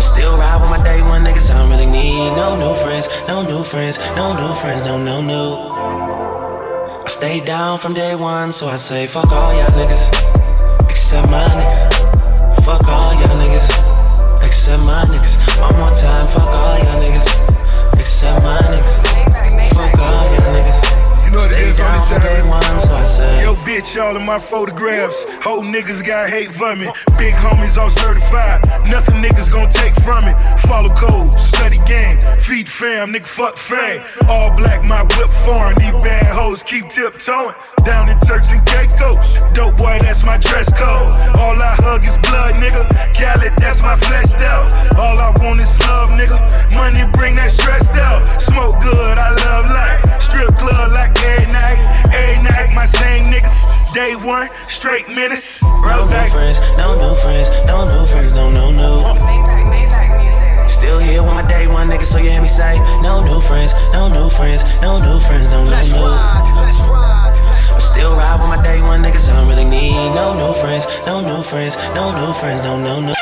still 0.00 0.36
ride 0.36 0.60
with 0.60 0.70
my 0.70 0.82
day 0.84 1.00
one 1.02 1.24
niggas, 1.24 1.50
I 1.50 1.54
don't 1.58 1.70
really 1.70 1.86
need 1.86 2.34
no 2.36 2.54
new 2.56 2.74
friends, 2.82 3.08
no 3.26 3.42
new 3.42 3.62
friends, 3.64 3.98
no 4.14 4.34
new 4.36 4.54
friends, 4.60 4.82
no, 4.82 4.98
no, 5.02 5.20
no. 5.20 5.70
I 7.04 7.08
stay 7.08 7.40
down 7.40 7.78
from 7.78 7.94
day 7.94 8.14
one, 8.14 8.52
so 8.52 8.68
I 8.68 8.76
say, 8.76 9.06
fuck 9.06 9.32
all 9.32 9.52
y'all 9.52 9.66
niggas, 9.70 10.10
except 10.90 11.28
my 11.30 11.44
niggas. 11.44 11.88
Fuck 12.64 12.86
all 12.86 13.12
y'all 13.14 13.38
niggas, 13.42 13.68
except 14.44 14.84
my 14.84 15.02
niggas. 15.10 15.36
One 15.60 15.74
more 15.80 15.90
time, 15.90 16.26
fuck 16.28 16.54
all 16.54 16.78
y'all 16.78 17.00
niggas, 17.02 17.26
except 17.98 18.42
my 18.44 18.58
niggas. 18.58 19.11
Know 21.32 21.40
what 21.40 21.52
it 21.52 21.58
is 21.64 21.80
on 21.80 21.92
this 21.96 22.06
Stay 22.06 22.20
down 22.20 22.20
from 22.20 22.28
day 22.28 22.48
one, 22.48 22.80
so 22.80 22.92
I 22.92 23.04
say. 23.04 23.42
Yo, 23.42 23.54
bitch, 23.64 23.96
all 23.96 24.14
of 24.14 24.22
my 24.22 24.38
photographs. 24.38 25.24
Whole 25.40 25.62
niggas 25.64 26.04
got 26.04 26.28
hate 26.28 26.52
for 26.52 26.76
me. 26.76 26.86
Big 27.18 27.32
homies 27.32 27.80
all 27.80 27.90
certified. 27.90 28.60
Nothing 28.88 29.24
niggas 29.24 29.48
gon' 29.52 29.70
take 29.70 29.96
from 30.04 30.22
it. 30.28 30.36
Follow 30.68 30.92
code, 30.92 31.32
study 31.32 31.80
game, 31.88 32.20
feed 32.38 32.68
fam, 32.68 33.12
nigga 33.12 33.26
fuck 33.26 33.56
fame. 33.56 34.02
All 34.28 34.54
black, 34.54 34.84
my 34.84 35.02
whip 35.16 35.28
foreign. 35.48 35.74
These 35.80 35.96
bad 36.04 36.26
hoes 36.28 36.62
keep 36.62 36.88
tiptoeing. 36.88 37.56
Down 37.84 38.08
in 38.08 38.18
Turks 38.20 38.52
and 38.52 38.62
Caicos. 38.68 39.40
Dope 39.56 39.76
boy, 39.78 39.98
that's 40.04 40.24
my 40.24 40.36
dress 40.36 40.68
code. 40.76 41.12
All 41.40 41.56
I 41.56 41.74
hug 41.80 42.04
is 42.04 42.16
blood, 42.28 42.54
nigga. 42.60 42.84
Khaled, 43.16 43.56
that's 43.56 43.82
my 43.82 43.96
flesh 43.96 44.34
out. 44.44 44.68
All 45.00 45.16
I 45.18 45.32
want 45.40 45.60
is 45.60 45.72
love, 45.88 46.10
nigga. 46.12 46.36
Money 46.76 47.08
bring 47.16 47.36
that 47.36 47.50
stress 47.50 47.88
out. 47.96 48.26
Smoke 48.40 48.76
good, 48.82 49.16
I 49.18 49.30
love 49.32 49.64
life. 49.72 50.22
Strip 50.22 50.54
club 50.58 50.92
like 50.92 51.21
every 51.24 51.46
night. 51.52 51.84
Every 52.12 52.42
night, 52.42 52.74
my 52.74 52.86
same 52.86 53.30
niggas. 53.32 53.66
Day 53.92 54.16
one, 54.16 54.48
straight 54.68 55.06
minutes. 55.08 55.60
No 55.62 56.04
new 56.08 56.26
friends, 56.30 56.58
no 56.78 56.94
new 56.96 57.14
friends, 57.20 57.50
no 57.66 57.84
new 57.84 58.06
friends, 58.06 58.32
no, 58.32 58.48
no, 58.50 58.70
no. 58.70 59.02
Still 60.66 60.98
here 60.98 61.22
with 61.22 61.34
my 61.34 61.42
day 61.46 61.66
one 61.68 61.88
niggas, 61.88 62.06
so 62.06 62.18
you 62.18 62.30
hear 62.30 62.42
me 62.42 62.48
say, 62.48 62.78
no 63.02 63.22
new 63.22 63.40
friends, 63.40 63.74
no 63.92 64.08
new 64.08 64.28
friends, 64.30 64.64
no 64.80 64.98
new 64.98 65.20
friends, 65.20 65.46
no, 65.48 65.62
no, 65.64 65.70
no. 65.70 65.74
I 65.74 65.82
still 67.78 68.16
ride 68.16 68.40
with 68.40 68.48
my 68.48 68.56
day 68.64 68.80
one 68.80 69.02
niggas, 69.02 69.28
I 69.28 69.34
don't 69.36 69.48
really 69.48 69.64
need 69.64 70.14
no 70.14 70.32
new 70.34 70.54
friends, 70.60 70.86
no 71.06 71.20
new 71.20 71.42
friends, 71.42 71.76
no 71.94 72.10
new 72.12 72.32
friends, 72.34 72.62
no, 72.62 72.76
no, 72.78 73.00
no. 73.00 73.14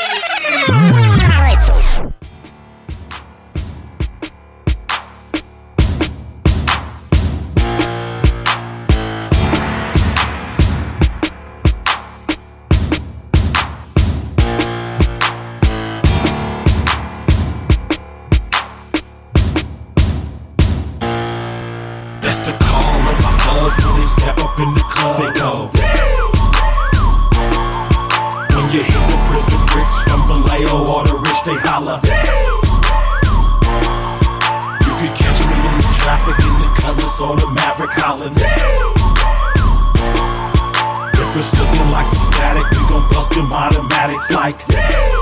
You 31.81 31.87
could 35.01 35.15
catch 35.17 35.41
me 35.49 35.57
in 35.65 35.75
the 35.81 35.89
traffic 35.97 36.37
in 36.45 36.55
the 36.61 36.69
colors 36.77 37.21
or 37.23 37.37
the 37.37 37.49
Maverick 37.55 37.93
hollering. 37.93 38.37
If 41.15 41.37
it's 41.39 41.59
looking 41.59 41.91
like 41.91 42.07
some 42.07 42.27
static, 42.27 42.71
we 42.71 42.87
gon' 42.87 43.09
bust 43.09 43.33
them 43.33 43.51
automatics 43.51 44.31
like. 44.31 45.20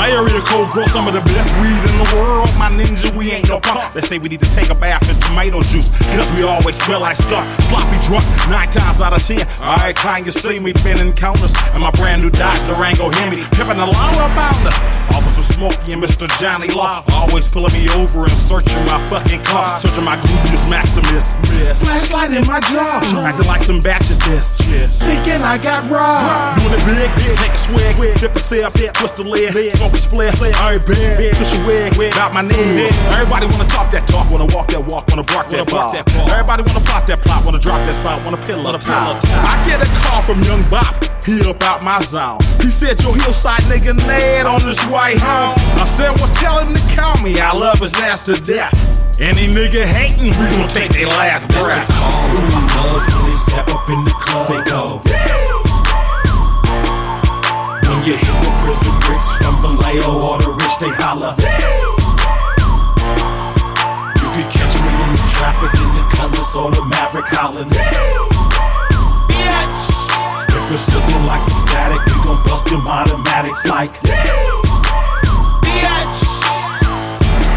My 0.00 0.08
area 0.08 0.40
code 0.40 0.72
grow 0.72 0.88
some 0.88 1.06
of 1.06 1.12
the 1.12 1.20
best 1.28 1.52
weed 1.60 1.76
in 1.76 1.96
the 2.00 2.08
world. 2.16 2.48
My 2.56 2.72
ninja, 2.72 3.12
we 3.12 3.36
ain't 3.36 3.52
no 3.52 3.60
punk. 3.60 3.84
They 3.92 4.00
say 4.00 4.16
we 4.16 4.32
need 4.32 4.40
to 4.40 4.48
take 4.56 4.72
a 4.72 4.74
bath 4.74 5.04
in 5.12 5.16
tomato 5.20 5.60
juice. 5.60 5.92
Cause 6.16 6.32
we 6.32 6.40
always 6.42 6.80
smell 6.80 7.04
like 7.04 7.20
stuff. 7.20 7.44
Sloppy 7.68 8.00
drunk, 8.08 8.24
nine 8.48 8.72
times 8.72 9.04
out 9.04 9.12
of 9.12 9.20
ten. 9.20 9.44
Alright, 9.60 9.92
kind 9.92 10.24
you 10.24 10.32
see 10.32 10.56
me 10.56 10.72
been 10.80 10.96
encounters. 11.04 11.52
And 11.76 11.84
my 11.84 11.92
brand 12.00 12.24
new 12.24 12.32
Dodge 12.32 12.64
Durango 12.64 13.12
Hemi. 13.12 13.44
Pippin' 13.52 13.76
the 13.76 13.84
law 13.84 14.24
about 14.24 14.56
us. 14.64 14.80
Officer 15.12 15.29
Smokey 15.52 15.92
and 15.92 16.02
Mr. 16.02 16.28
Johnny 16.40 16.68
Law. 16.68 17.04
Always 17.12 17.48
pulling 17.48 17.72
me 17.72 17.88
over 17.96 18.22
and 18.22 18.32
searching 18.32 18.82
my 18.86 18.98
fucking 19.06 19.42
car. 19.42 19.78
Searching 19.78 20.04
my 20.04 20.16
gluteus 20.16 20.68
maximus. 20.68 21.36
Flashlight 21.80 22.30
in 22.32 22.46
my 22.46 22.60
jaw. 22.70 23.00
Acting 23.24 23.46
like 23.46 23.62
some 23.62 23.80
batches 23.80 24.18
this. 24.26 24.58
Thinking 25.00 25.42
I 25.42 25.58
got 25.58 25.88
robbed. 25.90 26.60
Doing 26.60 26.74
it 26.74 26.84
big, 26.86 27.10
big. 27.16 27.36
Take 27.36 27.54
a 27.54 27.58
swig. 27.58 27.92
swig. 27.96 28.12
Sip 28.14 28.34
a 28.34 28.40
sip, 28.40 28.70
sip, 28.70 28.92
twist 28.94 29.16
the 29.16 29.24
lid. 29.24 29.72
Smoke 29.72 29.92
a 29.92 29.98
split. 29.98 30.34
Alright, 30.56 30.84
big. 30.86 31.34
Push 31.34 31.56
your 31.56 31.66
wig. 31.66 32.14
Got 32.14 32.34
my 32.34 32.42
name. 32.42 32.90
Everybody 33.12 33.46
wanna 33.46 33.68
talk 33.68 33.90
that 33.90 34.06
talk. 34.06 34.30
Wanna 34.30 34.46
walk 34.54 34.68
that 34.68 34.84
walk. 34.84 35.08
Wanna 35.08 35.24
bark 35.24 35.48
that 35.48 35.66
bark. 35.70 35.94
Everybody 36.30 36.62
wanna 36.62 36.84
plot 36.84 37.06
that 37.06 37.20
plot. 37.20 37.44
Wanna 37.44 37.58
drop 37.58 37.84
that 37.86 37.96
side. 37.96 38.24
Wanna 38.24 38.38
pillow 38.38 38.72
the 38.72 38.78
pillow. 38.78 39.18
I 39.44 39.62
get 39.64 39.82
a 39.82 39.88
call 40.02 40.22
from 40.22 40.42
Young 40.42 40.62
Bop. 40.70 41.10
He 41.24 41.40
up 41.48 41.62
out 41.62 41.84
my 41.84 42.00
zone. 42.00 42.38
He 42.62 42.70
said, 42.70 43.00
Yo, 43.02 43.12
hillside 43.12 43.60
nigga 43.68 43.94
Ned 44.06 44.46
on 44.46 44.60
his 44.66 44.80
way 44.86 45.16
home. 45.18 45.54
I 45.78 45.84
said, 45.84 46.16
Well, 46.18 46.32
tell 46.34 46.58
him 46.64 46.74
to 46.74 46.96
call 46.96 47.20
me. 47.22 47.38
I 47.38 47.52
love 47.52 47.78
his 47.78 47.94
ass 48.00 48.22
to 48.24 48.34
death. 48.34 48.72
Any 49.20 49.52
nigga 49.52 49.84
hating, 49.84 50.32
we 50.32 50.46
gon' 50.56 50.68
take 50.68 50.92
their 50.92 51.06
last 51.08 51.48
That's 51.50 51.64
breath. 51.64 51.86
the 51.86 51.92
call 51.92 52.24
of 52.24 52.44
my 52.50 52.64
hoes 52.72 53.04
when 53.14 53.24
they 53.28 53.36
step 53.36 53.68
up 53.68 53.84
in 53.90 54.04
the 54.04 54.14
club. 54.16 54.48
They 54.48 54.62
go. 54.64 55.00
When 57.84 57.98
you 58.08 58.16
hit 58.16 58.38
the 58.40 58.52
prison 58.64 58.94
bricks 59.04 59.28
from 59.44 59.54
Vallejo 59.60 60.24
or 60.24 60.38
the 60.40 60.50
rich, 60.56 60.76
they 60.80 60.88
holler. 60.96 61.36
You 64.16 64.26
could 64.32 64.48
catch 64.48 64.74
me 64.80 64.90
in 65.04 65.10
the 65.12 65.24
traffic 65.36 65.72
in 65.76 65.90
the 65.92 66.04
colors 66.16 66.52
or 66.56 66.70
the 66.72 66.82
Maverick 66.88 67.28
hollering. 67.28 68.49
It's 70.72 70.86
looking 70.94 71.26
like 71.26 71.42
some 71.42 71.58
static, 71.66 71.98
we 72.06 72.12
gon' 72.24 72.40
bust 72.44 72.68
them 72.68 72.86
automatics 72.86 73.66
like. 73.66 73.90
Bitch. 75.66 76.20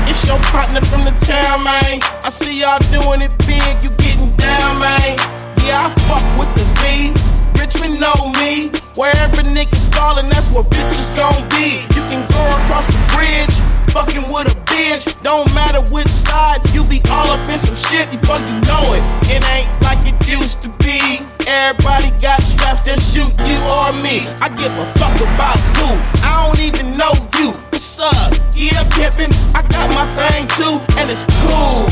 It's 0.10 0.26
your 0.26 0.40
partner 0.50 0.82
from 0.82 1.04
the 1.04 1.14
town, 1.22 1.64
man. 1.64 2.02
I 2.26 2.30
see 2.30 2.62
y'all 2.62 2.80
doing 2.90 3.22
it 3.22 3.30
big, 3.46 3.84
you 3.84 3.92
getting 4.02 4.36
down, 4.36 4.80
man. 4.80 5.18
Yeah, 5.62 5.86
I 5.86 5.94
fuck 6.10 6.26
with 6.40 6.50
the 6.58 6.66
V. 6.82 7.33
Richmond 7.60 8.00
know 8.00 8.32
me. 8.40 8.72
Wherever 8.96 9.42
niggas 9.42 9.90
fallin', 9.94 10.30
that's 10.30 10.54
where 10.54 10.64
bitches 10.64 11.10
gon' 11.16 11.42
be. 11.50 11.82
You 11.98 12.04
can 12.12 12.22
go 12.30 12.44
across 12.64 12.88
the 12.88 13.00
bridge, 13.14 13.56
fucking 13.92 14.32
with 14.32 14.54
a 14.54 14.58
bitch. 14.70 15.18
Don't 15.24 15.50
matter 15.54 15.82
which 15.94 16.08
side, 16.08 16.62
you 16.74 16.86
be 16.86 17.02
all 17.10 17.30
up 17.32 17.48
in 17.50 17.58
some 17.58 17.76
shit 17.76 18.10
before 18.12 18.40
you 18.40 18.56
know 18.70 18.94
it. 18.94 19.04
It 19.30 19.42
ain't 19.50 19.70
like 19.82 20.00
it 20.06 20.16
used 20.28 20.62
to 20.62 20.70
be. 20.80 21.20
Everybody 21.48 22.12
got 22.22 22.42
straps 22.42 22.84
that 22.84 23.02
shoot 23.02 23.34
you 23.44 23.58
or 23.68 23.92
me. 24.00 24.24
I 24.40 24.48
give 24.54 24.72
a 24.80 24.86
fuck 24.96 25.18
about 25.20 25.60
who. 25.76 25.92
I 26.24 26.46
don't 26.46 26.62
even 26.62 26.96
know 26.96 27.12
you. 27.40 27.52
What's 27.74 28.00
up? 28.00 28.32
Yeah, 28.56 28.84
pimpin'. 28.96 29.34
I 29.52 29.62
got 29.68 29.90
my 29.92 30.08
thing 30.16 30.48
too, 30.56 30.80
and 30.96 31.12
it's 31.12 31.26
cool. 31.44 31.90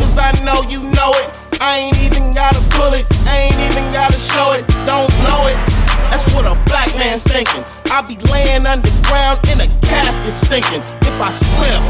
Cause 0.00 0.18
I 0.18 0.32
know 0.42 0.66
you 0.66 0.82
know 0.90 1.12
it. 1.22 1.38
I 1.60 1.78
ain't 1.78 1.96
even 2.02 2.09
gotta 2.34 2.60
pull 2.76 2.92
it. 2.94 3.06
I 3.26 3.50
ain't 3.50 3.60
even 3.70 3.86
gotta 3.92 4.18
show 4.18 4.52
it. 4.52 4.66
Don't 4.86 5.10
blow 5.22 5.46
it. 5.50 5.58
That's 6.10 6.26
what 6.34 6.46
a 6.46 6.54
black 6.66 6.90
man's 6.94 7.24
thinking. 7.24 7.62
I 7.90 8.02
be 8.02 8.18
laying 8.30 8.66
underground 8.66 9.40
in 9.50 9.60
a 9.60 9.68
casket 9.86 10.34
stinking. 10.34 10.82
If 11.06 11.16
I 11.22 11.30
slip, 11.30 11.82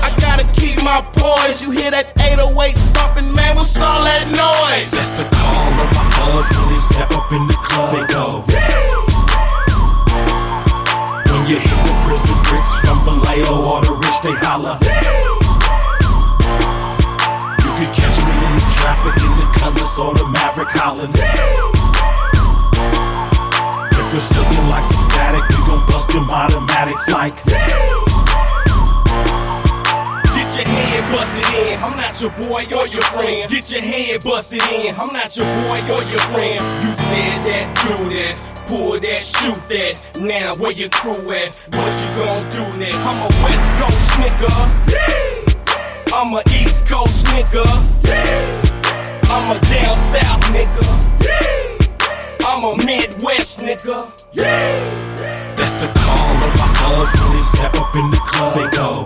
I 0.00 0.12
gotta 0.20 0.44
keep 0.56 0.82
my 0.82 1.00
poise. 1.16 1.62
You 1.62 1.70
hear 1.72 1.90
that 1.90 2.12
808 2.20 2.76
bumping, 2.96 3.28
man? 3.34 3.56
What's 3.56 3.76
all 3.80 4.04
that 4.04 4.28
noise? 4.32 4.92
That's 4.92 5.20
the 5.20 5.26
call 5.36 5.72
of 5.80 5.88
my 5.92 6.04
thugs 6.16 6.48
when 6.52 6.68
they 6.72 6.80
step 6.80 7.10
up 7.12 7.32
in 7.32 7.44
the 7.48 7.58
club. 7.60 7.92
They 7.92 8.04
go. 8.08 8.44
When 11.28 11.42
you 11.46 11.56
hit 11.60 11.80
the 11.84 11.94
prison 12.04 12.36
bricks 12.48 12.68
from 12.84 12.98
the 13.04 13.14
Vallejo 13.20 13.68
or 13.68 13.80
the 13.84 13.92
rich, 14.00 14.18
they 14.24 14.36
holler. 14.40 14.76
Traffic 18.78 19.14
in 19.22 19.32
the 19.36 19.46
colors 19.58 19.94
or 19.98 20.14
the 20.14 20.26
Maverick 20.30 20.70
Holland. 20.70 21.14
If 23.92 24.14
it's 24.14 24.30
looking 24.38 24.68
like 24.68 24.84
some 24.84 25.02
static, 25.10 25.42
we 25.50 25.58
gon' 25.66 25.84
bust 25.86 26.10
them 26.10 26.30
automatics 26.30 27.08
like. 27.10 27.34
Get 30.32 30.48
your 30.56 30.64
head 30.64 31.04
busted 31.12 31.48
in. 31.66 31.78
I'm 31.82 31.96
not 31.96 32.20
your 32.20 32.30
boy 32.38 32.62
or 32.72 32.86
your 32.88 33.02
friend. 33.02 33.50
Get 33.50 33.70
your 33.70 33.82
head 33.82 34.24
busted 34.24 34.62
in. 34.72 34.94
I'm 34.96 35.12
not 35.12 35.36
your 35.36 35.46
boy 35.60 35.78
or 35.92 36.02
your 36.06 36.22
friend. 36.32 36.60
You 36.80 36.94
said 37.10 37.38
that, 37.46 37.66
do 37.82 38.08
that. 38.14 38.34
Pull 38.66 39.00
that, 39.00 39.20
shoot 39.20 39.60
that. 39.68 40.00
Now 40.20 40.54
where 40.56 40.72
your 40.72 40.90
crew 40.90 41.30
at? 41.32 41.56
What 41.74 41.92
you 41.98 42.08
gon' 42.16 42.48
do 42.48 42.64
next? 42.78 42.96
I'm 42.96 43.18
a 43.22 43.28
West 43.42 43.70
Coast 43.80 44.10
nigga. 44.22 44.52
I'm 46.14 46.32
a 46.34 46.42
East 46.62 46.86
Coast 46.86 47.26
nigga. 47.26 48.67
I'm 49.30 49.44
a 49.44 49.60
down 49.60 49.96
south 50.08 50.40
nigga. 50.56 50.84
I'm 52.46 52.64
a 52.64 52.76
Midwest 52.82 53.60
nigga. 53.60 54.08
That's 54.32 55.74
the 55.82 55.88
call 56.00 56.32
of 56.32 56.52
my 56.56 56.64
thugs 56.80 57.12
when 57.20 57.32
they 57.36 57.44
step 57.44 57.74
up 57.76 57.94
in 57.94 58.10
the 58.10 58.16
club. 58.24 58.56
They 58.56 58.68
go. 58.72 59.04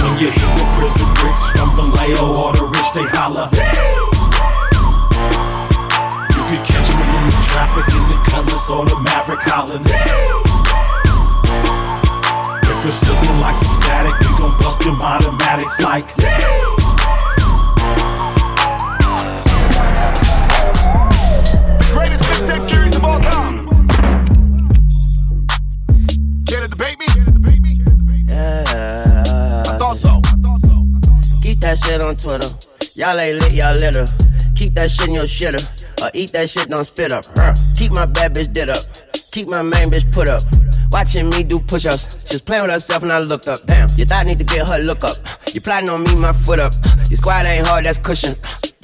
When 0.00 0.16
you 0.16 0.32
hit 0.32 0.52
the 0.56 0.64
prison 0.80 1.08
bricks 1.20 1.44
from 1.52 1.76
the 1.76 1.84
Vallejo 1.92 2.24
or 2.40 2.52
the 2.56 2.64
rich, 2.72 2.90
they 2.96 3.04
holler. 3.12 3.52
You 6.32 6.40
could 6.40 6.64
catch 6.64 6.88
me 6.96 7.04
in 7.20 7.24
the 7.28 7.40
traffic 7.52 7.84
in 7.92 8.00
the 8.08 8.16
colors 8.32 8.64
or 8.72 8.88
the 8.88 8.96
Maverick 9.04 9.44
Holland. 9.44 9.84
If 12.64 12.80
it's 12.88 13.04
looking 13.06 13.40
like 13.40 13.56
some 13.56 13.76
static, 13.76 14.16
we 14.24 14.32
gon' 14.40 14.56
bust 14.58 14.80
them 14.80 15.02
automatics 15.02 15.78
like. 15.80 16.06
The 16.16 16.75
all 23.16 23.22
time. 23.30 23.66
Debate 26.44 26.98
me? 26.98 27.06
Yeah. 28.26 28.64
I 29.66 29.78
thought 29.78 29.96
so. 29.96 30.20
Keep 31.42 31.58
that 31.60 31.78
shit 31.78 32.02
on 32.02 32.16
Twitter. 32.16 32.48
Y'all 32.96 33.18
ain't 33.18 33.40
lit, 33.40 33.54
y'all 33.54 33.76
litter. 33.76 34.04
Keep 34.56 34.74
that 34.74 34.90
shit 34.90 35.08
in 35.08 35.14
your 35.14 35.24
shitter. 35.24 35.62
Or 36.02 36.10
eat 36.14 36.32
that 36.32 36.50
shit, 36.50 36.68
don't 36.68 36.84
spit 36.84 37.12
up. 37.12 37.24
Keep 37.76 37.92
my 37.92 38.06
bad 38.06 38.34
bitch 38.34 38.52
did 38.52 38.70
up. 38.70 38.82
Keep 39.32 39.48
my 39.48 39.62
main 39.62 39.88
bitch 39.88 40.12
put 40.12 40.28
up. 40.28 40.40
Watching 40.92 41.28
me 41.30 41.42
do 41.42 41.60
push 41.60 41.86
ups. 41.86 42.20
She's 42.30 42.42
playing 42.42 42.64
with 42.64 42.72
herself 42.72 43.02
and 43.02 43.12
I 43.12 43.20
looked 43.20 43.48
up. 43.48 43.58
Damn, 43.66 43.88
you 43.96 44.04
thought 44.04 44.24
I 44.24 44.28
need 44.28 44.38
to 44.38 44.44
get 44.44 44.68
her 44.68 44.78
look 44.78 45.04
up. 45.04 45.16
You 45.52 45.60
plotting 45.60 45.88
on 45.88 46.04
me, 46.04 46.20
my 46.20 46.32
foot 46.32 46.60
up. 46.60 46.72
Your 47.08 47.16
squad 47.16 47.46
ain't 47.46 47.66
hard, 47.66 47.84
that's 47.84 47.98
cushion. 47.98 48.32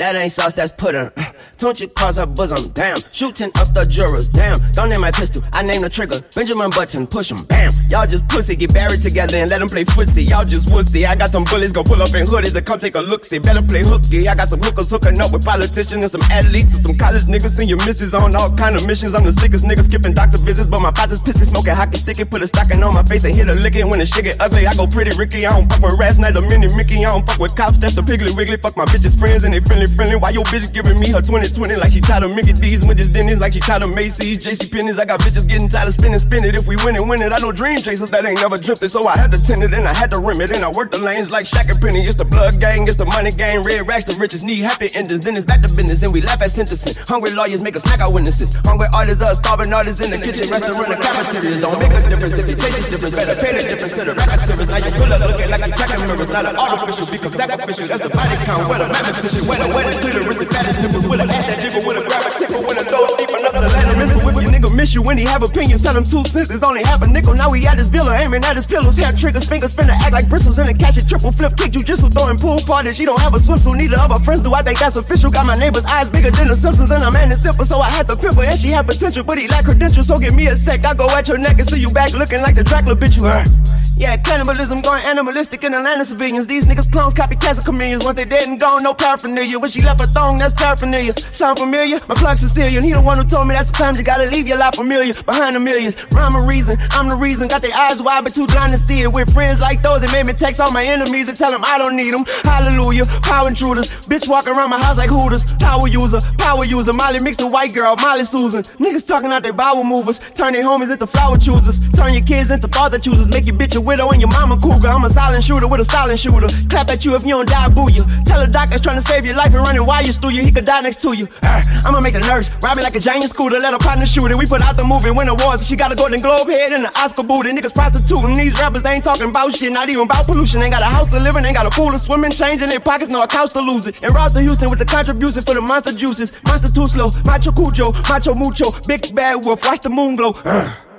That 0.01 0.17
ain't 0.17 0.33
sauce, 0.33 0.57
that's 0.57 0.73
pudding. 0.73 1.12
Don't 1.61 1.79
you 1.79 1.87
cross 1.87 2.19
her 2.19 2.27
bosom, 2.27 2.65
damn. 2.73 2.97
Shooting 2.97 3.53
up 3.61 3.69
the 3.77 3.85
jurors, 3.85 4.27
damn. 4.27 4.57
Don't 4.73 4.89
name 4.89 5.05
my 5.05 5.12
pistol, 5.12 5.45
I 5.53 5.62
name 5.62 5.85
the 5.85 5.93
trigger. 5.93 6.17
Benjamin 6.33 6.73
Button, 6.73 7.07
push 7.07 7.31
him, 7.31 7.39
bam. 7.47 7.71
Y'all 7.93 8.09
just 8.09 8.27
pussy, 8.27 8.57
get 8.57 8.73
buried 8.73 9.05
together 9.05 9.37
and 9.37 9.53
let 9.53 9.61
them 9.61 9.69
play 9.69 9.85
footsie. 9.85 10.25
Y'all 10.25 10.49
just 10.49 10.73
wussy. 10.73 11.05
I 11.05 11.15
got 11.15 11.29
some 11.29 11.45
bullies, 11.45 11.71
go 11.71 11.85
pull 11.85 12.01
up 12.01 12.11
in 12.17 12.25
hoodies 12.25 12.57
to 12.57 12.65
come 12.65 12.81
take 12.81 12.97
a 12.97 13.05
look, 13.05 13.23
see. 13.23 13.39
Better 13.39 13.62
play 13.62 13.85
hooky. 13.85 14.27
I 14.27 14.35
got 14.35 14.49
some 14.49 14.65
hookers 14.65 14.89
hooking 14.89 15.15
up 15.21 15.31
with 15.31 15.45
politicians 15.45 16.03
and 16.03 16.11
some 16.11 16.25
athletes 16.33 16.73
and 16.73 16.83
some 16.89 16.97
college 16.97 17.29
niggas 17.29 17.61
and 17.61 17.69
your 17.69 17.79
misses 17.85 18.17
on 18.17 18.35
all 18.35 18.51
kind 18.57 18.75
of 18.75 18.89
missions. 18.89 19.15
I'm 19.15 19.23
the 19.23 19.33
sickest 19.33 19.69
nigga 19.69 19.85
skipping 19.85 20.17
doctor 20.17 20.41
visits, 20.41 20.73
but 20.73 20.83
my 20.83 20.91
pots 20.91 21.15
is 21.15 21.23
pissy, 21.23 21.45
smoking 21.47 21.77
hockey 21.77 22.01
sticky. 22.01 22.25
Put 22.27 22.43
a 22.43 22.49
stocking 22.49 22.83
on 22.83 22.97
my 22.97 23.05
face 23.05 23.23
and 23.29 23.37
hit 23.37 23.47
a 23.47 23.55
lick 23.55 23.77
it 23.77 23.87
when 23.87 24.03
the 24.03 24.07
shit 24.09 24.25
get 24.25 24.41
ugly. 24.41 24.67
I 24.67 24.75
go 24.75 24.91
pretty 24.91 25.15
Ricky, 25.15 25.47
I 25.47 25.55
don't 25.55 25.71
fuck 25.71 25.85
with 25.85 25.95
rats, 25.95 26.19
not 26.19 26.35
a 26.35 26.43
mini 26.51 26.67
Mickey. 26.75 27.07
I 27.07 27.15
don't 27.15 27.23
fuck 27.23 27.39
with 27.39 27.55
cops, 27.55 27.79
that's 27.79 27.95
the 27.95 28.03
piggly 28.03 28.35
wiggly. 28.35 28.59
Fuck 28.59 28.75
my 28.75 28.89
bitches 28.91 29.15
friends 29.15 29.45
and 29.45 29.55
they 29.55 29.62
friendly 29.62 29.82
friendly. 29.91 30.17
Why 30.17 30.31
your 30.31 30.44
bitch 30.52 30.70
giving 30.70 30.99
me 31.01 31.11
her 31.11 31.23
2020 31.25 31.81
like 31.81 31.91
she 31.91 32.01
tired 32.01 32.23
of 32.23 32.31
Mickey 32.31 32.52
D's, 32.52 32.86
Wendy's, 32.86 33.12
Denny's, 33.12 33.41
like 33.41 33.52
she 33.52 33.61
tired 33.61 33.83
of 33.83 33.91
Macy's, 33.91 34.39
JC 34.39 34.70
Penney's. 34.70 34.99
I 34.99 35.07
got 35.07 35.20
bitches 35.20 35.49
getting 35.49 35.67
tired 35.67 35.89
of 35.89 35.94
spinning, 35.94 36.20
spin 36.23 36.44
it. 36.44 36.55
If 36.55 36.67
we 36.67 36.77
win 36.86 36.94
it, 36.94 37.05
win 37.05 37.23
it. 37.23 37.33
I 37.33 37.39
know 37.43 37.51
dream 37.51 37.81
chasers 37.81 38.11
that 38.12 38.23
ain't 38.23 38.39
never 38.39 38.61
dreamt 38.61 38.83
it, 38.83 38.93
so 38.93 39.02
I 39.07 39.17
had 39.19 39.33
to 39.33 39.39
tend 39.41 39.65
it 39.65 39.75
and 39.75 39.89
I 39.89 39.94
had 39.94 40.12
to 40.15 40.19
rim 40.23 40.39
it. 40.39 40.52
And 40.52 40.62
I 40.62 40.70
worked 40.77 40.94
the 40.94 41.02
lanes 41.02 41.31
like 41.33 41.47
Shaq 41.47 41.67
and 41.73 41.81
Penny. 41.83 42.05
It's 42.07 42.19
the 42.20 42.28
blood 42.28 42.61
gang, 42.61 42.86
it's 42.86 43.01
the 43.01 43.09
money 43.09 43.33
gang. 43.33 43.65
Red 43.67 43.83
racks, 43.89 44.07
the 44.07 44.15
richest 44.20 44.47
need 44.47 44.62
happy 44.62 44.93
endings. 44.94 45.25
Then 45.25 45.35
it's 45.35 45.49
back 45.49 45.65
to 45.65 45.70
business 45.73 46.02
and 46.05 46.12
we 46.12 46.20
laugh 46.23 46.39
at 46.39 46.51
sentencing. 46.52 46.94
Hungry 47.09 47.35
lawyers 47.35 47.65
make 47.65 47.75
us 47.75 47.83
snack 47.83 48.05
our 48.05 48.12
witnesses. 48.12 48.61
Hungry 48.62 48.86
artists 48.94 49.25
are 49.25 49.35
starving 49.35 49.73
artists 49.73 50.05
in 50.05 50.12
the 50.12 50.20
kitchen, 50.20 50.47
restaurant, 50.52 50.93
and 50.93 51.01
cafeterias. 51.01 51.59
Don't 51.65 51.81
make 51.81 51.94
a 51.97 52.01
difference 52.05 52.36
if 52.39 52.47
you 52.47 52.57
taste 52.61 52.77
the 52.78 52.89
difference. 52.94 53.15
Better 53.17 53.36
pay 53.41 53.52
the 53.57 53.65
difference 53.65 53.94
to 53.97 54.02
the 54.05 54.15
activists. 54.15 54.69
Now 54.69 54.78
you 54.78 54.93
pull 54.94 55.11
up 55.11 55.20
looking 55.25 55.49
like 55.49 55.65
a 55.65 55.70
tracking 55.73 56.01
mirrors. 56.07 56.31
Not 56.31 56.44
an 56.47 56.57
artificial, 56.57 57.07
become 57.09 57.35
sacrificial. 57.35 57.86
That's 57.89 58.05
a 58.05 58.11
body 58.12 58.36
count. 58.44 58.69
What 58.69 58.81
a 58.85 58.86
mathematician. 58.93 59.43
What 59.49 59.61
a 59.65 59.72
what 59.73 59.89
a 59.89 59.92
clitoris. 59.97 60.36
The 60.39 60.47
fattest 60.49 60.78
nipples 60.84 61.07
with 61.09 61.20
a 61.20 61.26
ass 61.28 61.44
that 61.49 61.59
jiggle 61.60 61.83
with 61.89 62.01
a 62.01 62.02
grab 62.05 62.23
a 62.25 62.31
tickle. 62.31 62.60
When 62.62 62.76
a 62.76 62.84
throw 62.84 63.05
deep 63.17 63.33
enough 63.33 63.57
to 63.57 63.68
let 63.68 63.84
him 63.89 63.97
miss 63.99 64.12
it. 64.12 64.23
If 64.23 64.36
your 64.39 64.52
nigga 64.52 64.70
miss 64.76 64.91
you 64.94 65.02
when 65.02 65.17
he 65.18 65.25
have 65.28 65.42
opinions, 65.42 65.83
tell 65.83 65.97
him 65.97 66.05
two 66.05 66.23
cents 66.28 66.52
is 66.52 66.62
only 66.62 66.84
half 66.84 67.02
a 67.02 67.09
nickel. 67.09 67.34
Now 67.34 67.51
he 67.51 67.65
at 67.67 67.76
his 67.81 67.89
villa 67.89 68.17
aiming 68.17 68.44
at 68.44 68.57
his 68.57 68.68
pillows. 68.68 68.97
Hair 69.01 69.17
triggers, 69.17 69.49
fingers 69.49 69.75
finna 69.76 69.97
act 69.99 70.12
like 70.12 70.28
bristles 70.28 70.60
in 70.60 70.68
a 70.68 70.75
catch 70.76 70.97
it. 70.97 71.09
Triple 71.09 71.33
flip 71.33 71.57
kick 71.57 71.73
jujitsu 71.73 72.12
throwing 72.12 72.39
pool 72.39 72.60
parties. 72.65 72.97
She 72.97 73.05
don't 73.05 73.20
have 73.20 73.34
a 73.34 73.41
swimsuit, 73.41 73.76
neither 73.76 73.99
of 74.01 74.12
her 74.12 74.23
friends 74.23 74.44
do. 74.44 74.52
I 74.52 74.62
think 74.62 74.78
that's 74.78 74.97
official. 74.97 75.33
Got 75.33 75.47
my 75.49 75.57
neighbor's 75.57 75.84
eyes 75.84 76.12
bigger 76.12 76.31
than 76.31 76.49
the 76.49 76.57
Simpsons, 76.57 76.91
and 76.92 77.02
I'm 77.02 77.12
man 77.12 77.33
simple, 77.33 77.65
so 77.65 77.81
I 77.81 77.91
had 77.91 78.07
to 78.09 78.17
pimp 78.17 78.36
her. 78.36 78.44
And 78.44 78.59
she 78.59 78.70
had 78.70 78.86
potential, 78.86 79.25
but 79.25 79.39
he 79.39 79.49
lack 79.49 79.65
credentials. 79.65 80.07
So 80.09 80.17
give 80.17 80.34
me 80.34 80.47
a 80.47 80.57
sec. 80.57 80.84
I 80.84 80.94
go 80.94 81.07
at 81.17 81.28
your 81.28 81.39
neck 81.39 81.59
and 81.59 81.67
see 81.67 81.81
you 81.81 81.91
back 81.92 82.12
looking 82.12 82.41
like 82.41 82.55
the 82.55 82.65
Dracula 82.65 82.97
bitch 82.97 83.17
you 83.17 83.25
heard. 83.28 83.49
Yeah, 83.97 84.17
cannibalism 84.17 84.79
going 84.83 85.05
animalistic 85.07 85.62
in 85.65 85.75
Atlanta 85.75 86.05
civilians. 86.05 86.47
These 86.47 86.67
niggas 86.67 86.91
clones, 86.91 87.15
copycats, 87.15 87.62
and 87.62 87.67
chameleons. 87.67 88.05
Once 88.05 88.17
they 88.17 88.25
dead 88.25 88.49
and 88.49 88.59
gone, 88.59 88.83
no 88.83 88.95
paraphernalia. 88.95 89.59
When 89.59 89.71
she 89.71 89.83
left 89.83 90.01
her 90.01 90.07
thong, 90.07 90.39
that's 90.39 90.55
paraphernalia. 90.55 91.12
Sound 91.12 91.59
familiar? 91.59 91.97
My 92.09 92.15
plug 92.15 92.37
Sicilian. 92.37 92.83
He 92.83 92.93
the 92.93 93.03
one 93.03 93.17
who 93.17 93.25
told 93.25 93.47
me 93.47 93.55
that's 93.55 93.71
the 93.71 93.79
time 93.79 93.95
you 93.95 94.03
gotta 94.03 94.27
leave 94.33 94.49
your 94.49 94.59
life 94.59 94.75
familiar. 94.75 95.12
Behind 95.23 95.55
the 95.55 95.61
millions, 95.61 96.09
rhyme 96.17 96.35
a 96.35 96.43
reason. 96.49 96.75
I'm 96.97 97.09
the 97.09 97.17
reason. 97.17 97.47
Got 97.47 97.62
their 97.62 97.77
eyes 97.77 98.03
wide, 98.03 98.25
but 98.25 98.35
too 98.35 98.47
blind 98.49 98.73
to 98.73 98.79
see 98.81 99.05
it. 99.05 99.12
With 99.12 99.31
friends 99.31 99.61
like 99.61 99.83
those, 99.83 100.03
it 100.03 100.11
made 100.11 100.27
me 100.27 100.33
text 100.33 100.59
all 100.59 100.73
my 100.73 100.83
enemies 100.83 101.29
and 101.29 101.37
tell 101.37 101.53
them 101.53 101.62
I 101.62 101.77
don't 101.77 101.95
need 101.95 102.11
them. 102.11 102.25
Hallelujah, 102.49 103.05
power 103.23 103.53
intruders. 103.53 104.09
Bitch 104.09 104.27
walk 104.27 104.49
around 104.49 104.71
my 104.73 104.81
house 104.81 104.97
like 104.97 105.12
Hooters. 105.12 105.45
Power 105.61 105.87
user, 105.87 106.19
power 106.41 106.65
user. 106.65 106.93
Molly 106.97 107.21
mixing 107.21 107.53
white 107.53 107.75
girl, 107.77 107.95
Molly 108.01 108.25
Susan. 108.25 108.65
Niggas 108.81 109.07
talking 109.07 109.31
out 109.31 109.45
their 109.45 109.53
bowel 109.53 109.85
movers. 109.85 110.19
Turn 110.35 110.55
their 110.57 110.65
homies 110.65 110.91
into 110.91 111.07
flower 111.07 111.37
choosers. 111.37 111.79
Turn 111.93 112.15
your 112.15 112.25
kids 112.25 112.51
into 112.51 112.67
father 112.67 112.99
choosers. 112.99 113.29
Make 113.29 113.47
your 113.47 113.55
bitch 113.55 113.77
a 113.77 113.82
widow 113.83 114.11
and 114.11 114.20
your 114.20 114.31
mama 114.31 114.57
cougar. 114.57 114.89
I'm 114.89 115.05
a 115.05 115.11
silent 115.11 115.44
shooter 115.44 115.69
with 115.69 115.81
a 115.81 115.85
silent 115.85 116.19
shooter. 116.19 116.49
Clap 116.69 116.89
at 116.91 117.05
you 117.05 117.15
if 117.17 117.25
you 117.25 117.35
don't 117.35 117.49
die, 117.49 117.69
boo 117.69 117.91
you. 117.91 118.05
Tell 118.25 118.41
a 118.41 118.47
doctor's 118.47 118.81
trying 118.81 118.97
to 118.97 119.02
save 119.05 119.27
your 119.27 119.36
life 119.36 119.52
and 119.55 119.67
running 119.67 119.85
wires 119.85 120.17
through 120.19 120.31
you. 120.31 120.43
He 120.43 120.52
could 120.52 120.65
die 120.65 120.81
next 120.81 121.01
to 121.02 121.12
you. 121.12 121.28
Arr, 121.44 121.61
I'ma 121.86 122.01
make 122.01 122.15
a 122.15 122.20
nurse 122.20 122.51
ride 122.62 122.77
me 122.77 122.83
like 122.83 122.94
a 122.94 123.01
giant 123.01 123.28
scooter. 123.28 123.59
Let 123.59 123.73
her 123.73 123.78
partner 123.78 124.07
shoot 124.07 124.31
it. 124.31 124.36
We 124.36 124.47
put 124.47 124.62
out 124.62 124.77
the 124.77 124.85
movie, 124.85 125.11
win 125.11 125.28
awards. 125.28 125.67
She 125.67 125.77
got 125.77 125.93
a 125.93 125.97
golden 125.97 126.20
globe 126.20 126.49
head 126.49 126.70
and 126.70 126.86
an 126.86 126.93
Oscar 126.97 127.23
booty. 127.23 127.51
Niggas 127.51 127.75
prostituting. 127.75 128.35
These 128.35 128.59
rappers 128.61 128.83
they 128.83 128.93
ain't 128.97 129.05
talking 129.05 129.28
about 129.28 129.55
shit. 129.55 129.73
Not 129.73 129.89
even 129.89 130.05
about 130.05 130.27
pollution. 130.27 130.62
Ain't 130.62 130.70
got 130.70 130.83
a 130.83 130.91
house 130.91 131.11
to 131.12 131.20
live 131.20 131.36
in. 131.36 131.44
Ain't 131.44 131.57
got 131.57 131.67
a 131.67 131.75
pool 131.75 131.91
to 131.91 131.99
swim 131.99 132.25
in. 132.25 132.31
Change 132.31 132.62
in 132.62 132.69
their 132.69 132.81
pockets. 132.81 133.11
No 133.11 133.23
a 133.23 133.28
couch 133.28 133.52
to 133.52 133.61
lose 133.61 133.86
it. 133.86 134.02
And 134.02 134.15
Ross 134.15 134.35
to 134.35 134.41
Houston 134.41 134.70
with 134.70 134.78
the 134.78 134.86
contribution 134.86 135.43
for 135.43 135.55
the 135.55 135.61
monster 135.61 135.93
juices. 135.93 136.39
Monster 136.44 136.73
too 136.73 136.86
slow. 136.86 137.11
Macho 137.27 137.52
Cujo. 137.52 137.93
Macho 138.09 138.35
Mucho. 138.35 138.70
Big 138.86 139.15
bad 139.15 139.44
wolf. 139.44 139.65
Watch 139.65 139.81
the 139.81 139.91
moon 139.91 140.17
glow. 140.17 140.33
Arr. 140.44 140.92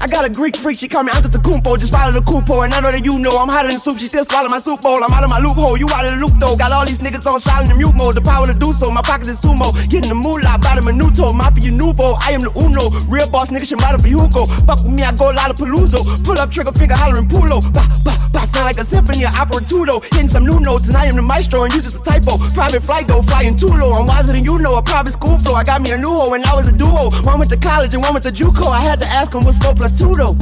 I 0.00 0.06
got 0.06 0.26
a 0.26 0.30
Greek 0.30 0.56
freak, 0.56 0.78
she 0.78 0.88
call 0.88 1.02
me 1.02 1.12
Anta 1.12 1.30
Kumpo, 1.40 1.78
just 1.78 1.92
follow 1.92 2.12
the 2.12 2.20
Kupo. 2.20 2.64
And 2.64 2.74
I 2.74 2.80
know 2.80 2.90
that 2.90 3.04
you 3.04 3.18
know 3.18 3.32
I'm 3.38 3.48
hotter 3.48 3.68
than 3.68 3.78
soup, 3.78 3.98
she 3.98 4.06
still 4.06 4.24
swallow 4.24 4.48
my 4.48 4.58
soup 4.58 4.82
bowl. 4.82 5.02
I'm 5.02 5.12
out 5.12 5.24
of 5.24 5.30
my 5.30 5.40
loophole, 5.40 5.76
you 5.76 5.86
out 5.94 6.04
of 6.04 6.12
the 6.12 6.20
loop 6.20 6.36
though. 6.38 6.56
Got 6.56 6.72
all 6.72 6.84
these 6.84 7.00
niggas 7.00 7.24
on 7.26 7.40
silent 7.40 7.70
and 7.70 7.78
mute 7.78 7.94
mode, 7.96 8.14
the 8.14 8.24
power 8.24 8.46
to 8.46 8.54
do 8.54 8.72
so. 8.72 8.90
My 8.90 9.02
pockets 9.02 9.28
is 9.28 9.40
sumo, 9.40 9.70
getting 9.88 10.10
the 10.12 10.18
moolah, 10.18 10.58
bottom 10.60 10.84
minuto, 10.84 11.32
mafia 11.32 11.72
nuvo. 11.72 12.18
I 12.20 12.36
am 12.36 12.42
the 12.42 12.52
uno, 12.58 12.84
real 13.08 13.28
boss 13.30 13.54
nigga, 13.54 13.66
Shimada 13.66 14.02
for 14.02 14.10
Hugo. 14.10 14.44
Fuck 14.66 14.82
with 14.82 14.94
me, 14.98 15.06
I 15.06 15.14
go 15.14 15.30
Lollapalooza. 15.30 16.24
Pull 16.26 16.38
up, 16.38 16.50
trigger 16.50 16.74
finger, 16.74 16.96
hollering 16.98 17.28
pulo. 17.30 17.62
Bah, 17.70 17.86
bah, 18.02 18.18
bah, 18.34 18.44
sound 18.44 18.66
like 18.66 18.80
a 18.80 18.84
symphony, 18.84 19.24
opera 19.26 19.62
tudo. 19.62 20.02
Hitting 20.10 20.28
some 20.28 20.44
new 20.44 20.58
notes, 20.60 20.90
and 20.90 20.96
I 20.98 21.06
am 21.06 21.16
the 21.16 21.22
maestro, 21.22 21.62
and 21.62 21.72
you 21.74 21.80
just 21.80 22.00
a 22.00 22.02
typo. 22.02 22.34
Private 22.52 22.82
flight 22.82 23.06
though, 23.06 23.22
flying 23.22 23.54
too 23.54 23.70
low. 23.70 23.94
I'm 23.94 24.06
wiser 24.06 24.34
than 24.34 24.42
you 24.42 24.58
know, 24.58 24.76
a 24.76 24.82
private 24.82 25.14
school 25.14 25.38
flow. 25.38 25.54
I 25.54 25.64
got 25.64 25.80
me 25.80 25.92
a 25.92 25.98
new 25.98 26.10
hoe, 26.10 26.34
and 26.34 26.44
I 26.44 26.52
was 26.58 26.68
a 26.68 26.76
duo. 26.76 27.12
One 27.22 27.38
went 27.38 27.50
to 27.52 27.60
college 27.60 27.92
and 27.94 28.02
one 28.02 28.12
went 28.12 28.24
to 28.24 28.32
JUCO. 28.32 28.66
I 28.72 28.82
had 28.82 28.98
to 29.00 29.08
ask 29.08 29.34
him 29.34 29.44
what's 29.44 29.58
four 29.58 29.75
plus 29.76 29.92
two 29.98 30.12
though. 30.14 30.34